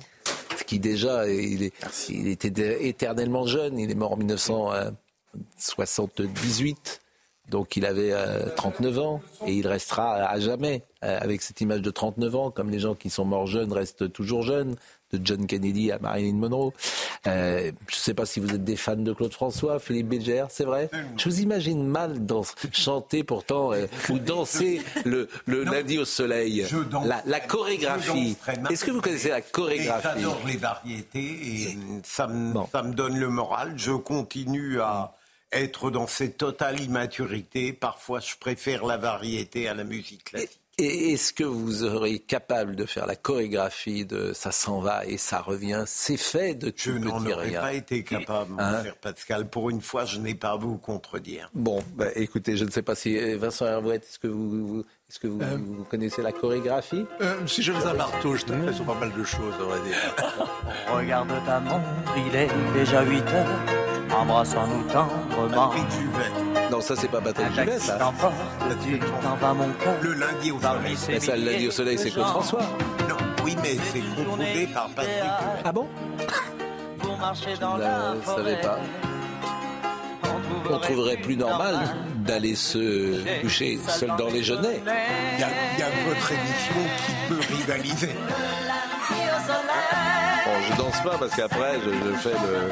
qui 0.65 0.79
déjà, 0.79 1.29
il, 1.29 1.69
il 2.09 2.27
était 2.27 2.87
éternellement 2.87 3.45
jeune. 3.45 3.77
Il 3.79 3.91
est 3.91 3.95
mort 3.95 4.13
en 4.13 4.17
1978. 4.17 7.01
Donc 7.49 7.77
il 7.77 7.85
avait 7.85 8.13
39 8.55 8.97
euh, 8.97 9.01
ans 9.01 9.21
et 9.45 9.53
il 9.53 9.67
restera 9.67 10.15
à 10.15 10.39
jamais 10.39 10.83
euh, 11.03 11.19
avec 11.21 11.41
cette 11.41 11.61
image 11.61 11.81
de 11.81 11.91
39 11.91 12.35
ans, 12.35 12.51
comme 12.51 12.69
les 12.69 12.79
gens 12.79 12.93
qui 12.93 13.09
sont 13.09 13.23
morts 13.23 13.47
jeunes 13.47 13.71
restent 13.71 14.11
toujours 14.11 14.43
jeunes 14.43 14.75
de 15.11 15.19
John 15.23 15.47
Kennedy 15.47 15.91
à 15.91 15.99
Marilyn 15.99 16.35
Monroe. 16.35 16.73
Euh, 17.27 17.71
je 17.87 17.95
ne 17.95 17.99
sais 17.99 18.13
pas 18.13 18.25
si 18.25 18.39
vous 18.39 18.53
êtes 18.53 18.63
des 18.63 18.75
fans 18.75 18.95
de 18.95 19.13
Claude 19.13 19.33
François, 19.33 19.79
Philippe 19.79 20.09
Bégère, 20.09 20.47
c'est 20.49 20.65
vrai 20.65 20.89
Je 21.17 21.29
vous 21.29 21.41
imagine 21.41 21.85
mal 21.85 22.25
dans, 22.25 22.43
chanter 22.71 23.23
pourtant 23.23 23.73
euh, 23.73 23.87
ou 24.09 24.19
danser 24.19 24.81
le, 25.05 25.27
le 25.45 25.63
lundi 25.63 25.97
au 25.97 26.05
soleil. 26.05 26.65
La, 27.05 27.21
la, 27.25 27.39
chorégraphie. 27.39 28.37
Est-ce 28.69 28.85
que 28.85 28.91
vous 28.91 29.01
connaissez 29.01 29.29
la 29.29 29.41
chorégraphie? 29.41 30.03
J'adore 30.03 30.41
les 30.45 30.57
variétés 30.57 31.19
et 31.19 31.77
ça 32.03 32.27
me, 32.27 32.53
ça 32.71 32.83
me 32.83 32.93
donne 32.93 33.17
le 33.17 33.29
moral. 33.29 33.73
Je 33.77 33.91
continue 33.91 34.81
à 34.81 35.13
être 35.51 35.91
dans 35.91 36.07
cette 36.07 36.37
totale 36.37 36.79
immaturité. 36.81 37.73
Parfois, 37.73 38.19
je 38.19 38.35
préfère 38.39 38.85
la 38.85 38.97
variété 38.97 39.67
à 39.67 39.73
la 39.73 39.83
musique 39.83 40.25
classique. 40.25 40.59
Et 40.79 41.13
est-ce 41.13 41.33
que 41.33 41.43
vous 41.43 41.83
aurez 41.83 42.19
capable 42.19 42.75
de 42.75 42.85
faire 42.85 43.07
la 43.07 43.15
chorégraphie 43.15 44.05
de 44.05 44.31
ça 44.33 44.51
s'en 44.51 44.79
va 44.79 45.07
et 45.07 45.17
ça 45.17 45.39
revient? 45.39 45.83
C'est 45.87 46.17
fait 46.17 46.53
de 46.53 46.69
tout 46.69 46.75
Je 46.77 46.91
n'en 46.91 47.25
aurais 47.25 47.51
pas 47.51 47.73
été 47.73 48.03
capable, 48.03 48.51
mon 48.51 48.59
hein? 48.59 48.83
cher 48.83 48.95
Pascal. 48.97 49.49
Pour 49.49 49.71
une 49.71 49.81
fois, 49.81 50.05
je 50.05 50.19
n'ai 50.19 50.35
pas 50.35 50.51
à 50.51 50.55
vous 50.55 50.77
contredire. 50.77 51.49
Bon, 51.55 51.81
bah, 51.95 52.05
écoutez, 52.15 52.55
je 52.57 52.63
ne 52.63 52.69
sais 52.69 52.83
pas 52.83 52.93
si 52.93 53.17
euh, 53.17 53.37
Vincent 53.39 53.65
Hervouet, 53.65 53.95
est-ce 53.95 54.19
que 54.19 54.27
vous, 54.27 54.83
est-ce 55.09 55.19
que 55.19 55.25
vous, 55.25 55.41
euh, 55.41 55.57
connaissez 55.89 56.21
la 56.21 56.31
chorégraphie? 56.31 57.05
euh, 57.21 57.47
Si 57.47 57.63
je 57.63 57.71
faisais 57.73 57.87
un 57.87 57.93
marteau, 57.95 58.35
je 58.35 58.45
taperais 58.45 58.73
sur 58.73 58.85
pas 58.85 58.93
mal 58.93 59.11
de 59.13 59.23
choses, 59.23 59.55
on 59.59 59.65
va 59.69 59.79
dire. 59.79 59.97
Regarde 60.93 61.31
ta 61.47 61.59
montre, 61.59 61.87
il 62.15 62.35
est 62.35 62.49
déjà 62.75 63.01
8 63.03 63.21
heures. 63.29 63.59
Embrassons-nous 64.15 64.83
tendrement. 64.93 65.73
Non, 66.71 66.81
ça, 66.81 66.95
c'est 66.95 67.07
pas 67.07 67.21
Patrick 67.21 67.53
Juvet, 67.53 67.79
ça. 67.79 67.97
Le 70.01 70.13
lundi 70.13 70.51
au 70.51 70.59
soleil. 70.59 70.97
Mais 71.09 71.19
ça, 71.19 71.35
le 71.35 71.51
lundi 71.51 71.67
au 71.67 71.71
soleil, 71.71 71.97
c'est 71.97 72.11
Claude 72.11 72.27
François. 72.27 72.61
Non, 73.07 73.15
oui, 73.43 73.55
mais 73.61 73.77
c'est 73.91 74.01
composé 74.15 74.67
par 74.73 74.89
Patrick 74.89 75.15
Juvet. 75.15 75.61
Ah 75.63 75.71
bon 75.71 75.87
Je 77.01 77.49
ne 77.49 78.35
savais 78.35 78.61
pas. 78.61 78.79
On 80.69 80.79
trouverait 80.79 81.17
plus 81.17 81.37
normal 81.37 81.79
d'aller 82.17 82.55
se 82.55 83.41
coucher 83.41 83.79
seul 83.87 84.11
dans 84.17 84.27
les 84.27 84.43
genêts. 84.43 84.81
Il 85.35 85.39
y, 85.39 85.43
a 85.43 85.89
votre 86.07 86.31
émission 86.31 86.75
qui 87.05 87.13
peut 87.29 87.39
rivaliser. 87.55 88.15
Bon, 90.45 90.61
je 90.69 90.75
danse 90.77 91.01
pas 91.03 91.17
parce 91.17 91.35
qu'après, 91.35 91.79
je, 91.83 92.17
fais 92.17 92.33
le. 92.33 92.69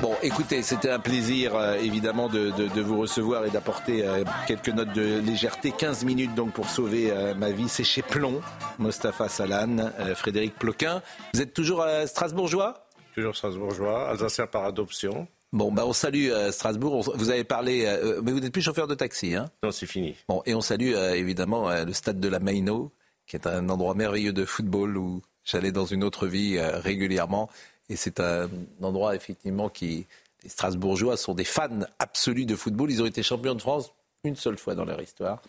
Bon, 0.00 0.14
écoutez, 0.22 0.62
c'était 0.62 0.90
un 0.90 0.98
plaisir 0.98 1.56
euh, 1.56 1.74
évidemment 1.74 2.28
de, 2.28 2.80
vous 2.80 2.98
recevoir 2.98 3.44
et 3.44 3.50
d'apporter 3.50 4.06
euh, 4.06 4.24
quelques 4.46 4.68
notes 4.68 4.92
de 4.92 5.18
légèreté. 5.20 5.72
15 5.76 6.04
minutes 6.04 6.34
donc 6.34 6.52
pour 6.52 6.68
sauver 6.68 7.10
euh, 7.10 7.34
ma 7.34 7.50
vie. 7.50 7.68
C'est 7.68 7.84
chez 7.84 8.02
Plomb, 8.02 8.40
Mostafa 8.78 9.28
Salan, 9.28 9.90
Frédéric 10.14 10.54
Ploquin. 10.54 11.02
Vous 11.34 11.42
êtes 11.42 11.52
toujours 11.52 11.84
strasbourgeois? 12.06 12.86
Toujours 13.14 13.36
strasbourgeois, 13.36 14.10
alsacien 14.10 14.46
par 14.46 14.64
adoption. 14.64 15.26
Bon, 15.52 15.72
bah 15.72 15.84
on 15.86 15.92
salue 15.92 16.28
euh, 16.30 16.52
Strasbourg. 16.52 17.10
Vous 17.14 17.30
avez 17.30 17.44
parlé, 17.44 17.84
euh, 17.86 18.20
mais 18.22 18.32
vous 18.32 18.40
n'êtes 18.40 18.52
plus 18.52 18.62
chauffeur 18.62 18.86
de 18.86 18.94
taxi, 18.94 19.34
hein? 19.34 19.46
Non, 19.62 19.70
c'est 19.70 19.86
fini. 19.86 20.14
Bon, 20.28 20.42
et 20.44 20.54
on 20.54 20.60
salue 20.60 20.92
euh, 20.94 21.14
évidemment 21.14 21.70
le 21.84 21.92
stade 21.92 22.20
de 22.20 22.28
la 22.28 22.38
Maino, 22.38 22.92
qui 23.26 23.36
est 23.36 23.46
un 23.46 23.68
endroit 23.70 23.94
merveilleux 23.94 24.32
de 24.32 24.44
football 24.44 24.98
où 24.98 25.22
j'allais 25.44 25.72
dans 25.72 25.86
une 25.86 26.04
autre 26.04 26.26
vie 26.26 26.60
régulièrement. 26.60 27.48
Et 27.88 27.96
c'est 27.96 28.20
un 28.20 28.48
endroit 28.82 29.14
effectivement 29.14 29.68
qui, 29.68 30.06
les 30.42 30.48
Strasbourgeois 30.48 31.16
sont 31.16 31.34
des 31.34 31.44
fans 31.44 31.80
absolus 31.98 32.46
de 32.46 32.54
football. 32.54 32.90
Ils 32.90 33.02
ont 33.02 33.06
été 33.06 33.22
champions 33.22 33.54
de 33.54 33.60
France 33.60 33.92
une 34.24 34.36
seule 34.36 34.58
fois 34.58 34.74
dans 34.74 34.84
leur 34.84 35.00
histoire. 35.00 35.42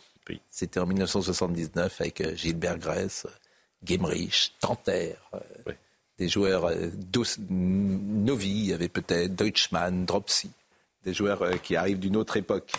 C'était 0.52 0.80
en 0.80 0.86
1979 0.86 2.02
avec 2.02 2.36
Gilbert 2.36 2.78
Grèce, 2.78 3.26
Gemrich, 3.84 4.53
Tanter 4.60 5.16
des 6.20 6.28
joueurs 6.28 6.66
euh, 6.66 6.90
Novi, 7.49 8.49
il 8.49 8.66
y 8.68 8.74
avait 8.74 8.90
peut-être 8.90 9.36
Deutschmann, 9.36 10.06
Dropsy 10.06 10.52
des 11.06 11.14
joueurs 11.14 11.42
euh, 11.42 11.54
qui 11.62 11.76
arrivent 11.76 12.00
d'une 12.00 12.18
autre 12.18 12.38
époque. 12.38 12.72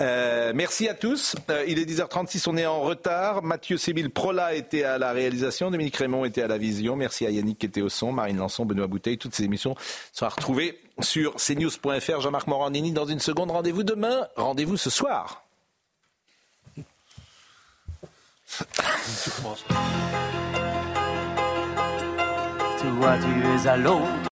Euh, 0.00 0.52
merci 0.54 0.88
à 0.88 0.94
tous. 0.94 1.36
il 1.66 1.78
est 1.78 1.84
10h36, 1.84 2.48
on 2.48 2.56
est 2.56 2.66
en 2.66 2.80
retard. 2.80 3.42
Mathieu 3.42 3.76
Sébil 3.76 4.10
Prola 4.10 4.54
était 4.54 4.84
à 4.84 4.98
la 4.98 5.12
réalisation, 5.12 5.70
Dominique 5.70 5.96
Raymond 5.96 6.24
était 6.24 6.42
à 6.42 6.48
la 6.48 6.58
vision. 6.58 6.96
Merci 6.96 7.26
à 7.26 7.30
Yannick 7.30 7.58
qui 7.58 7.66
était 7.66 7.82
au 7.82 7.88
son, 7.88 8.12
Marine 8.12 8.38
Lançon, 8.38 8.64
Benoît 8.64 8.86
Bouteille. 8.86 9.18
Toutes 9.18 9.34
ces 9.34 9.44
émissions 9.44 9.74
sont 10.12 10.26
à 10.26 10.30
retrouver 10.30 10.78
sur 11.00 11.36
cnews.fr. 11.36 12.20
Jean-Marc 12.20 12.46
Morandini 12.46 12.92
dans 12.92 13.06
une 13.06 13.20
seconde. 13.20 13.50
Rendez-vous 13.50 13.82
demain. 13.82 14.26
Rendez-vous 14.36 14.76
ce 14.76 14.90
soir. 14.90 15.44
tu 22.78 22.86
es 22.86 23.68
à. 23.68 24.31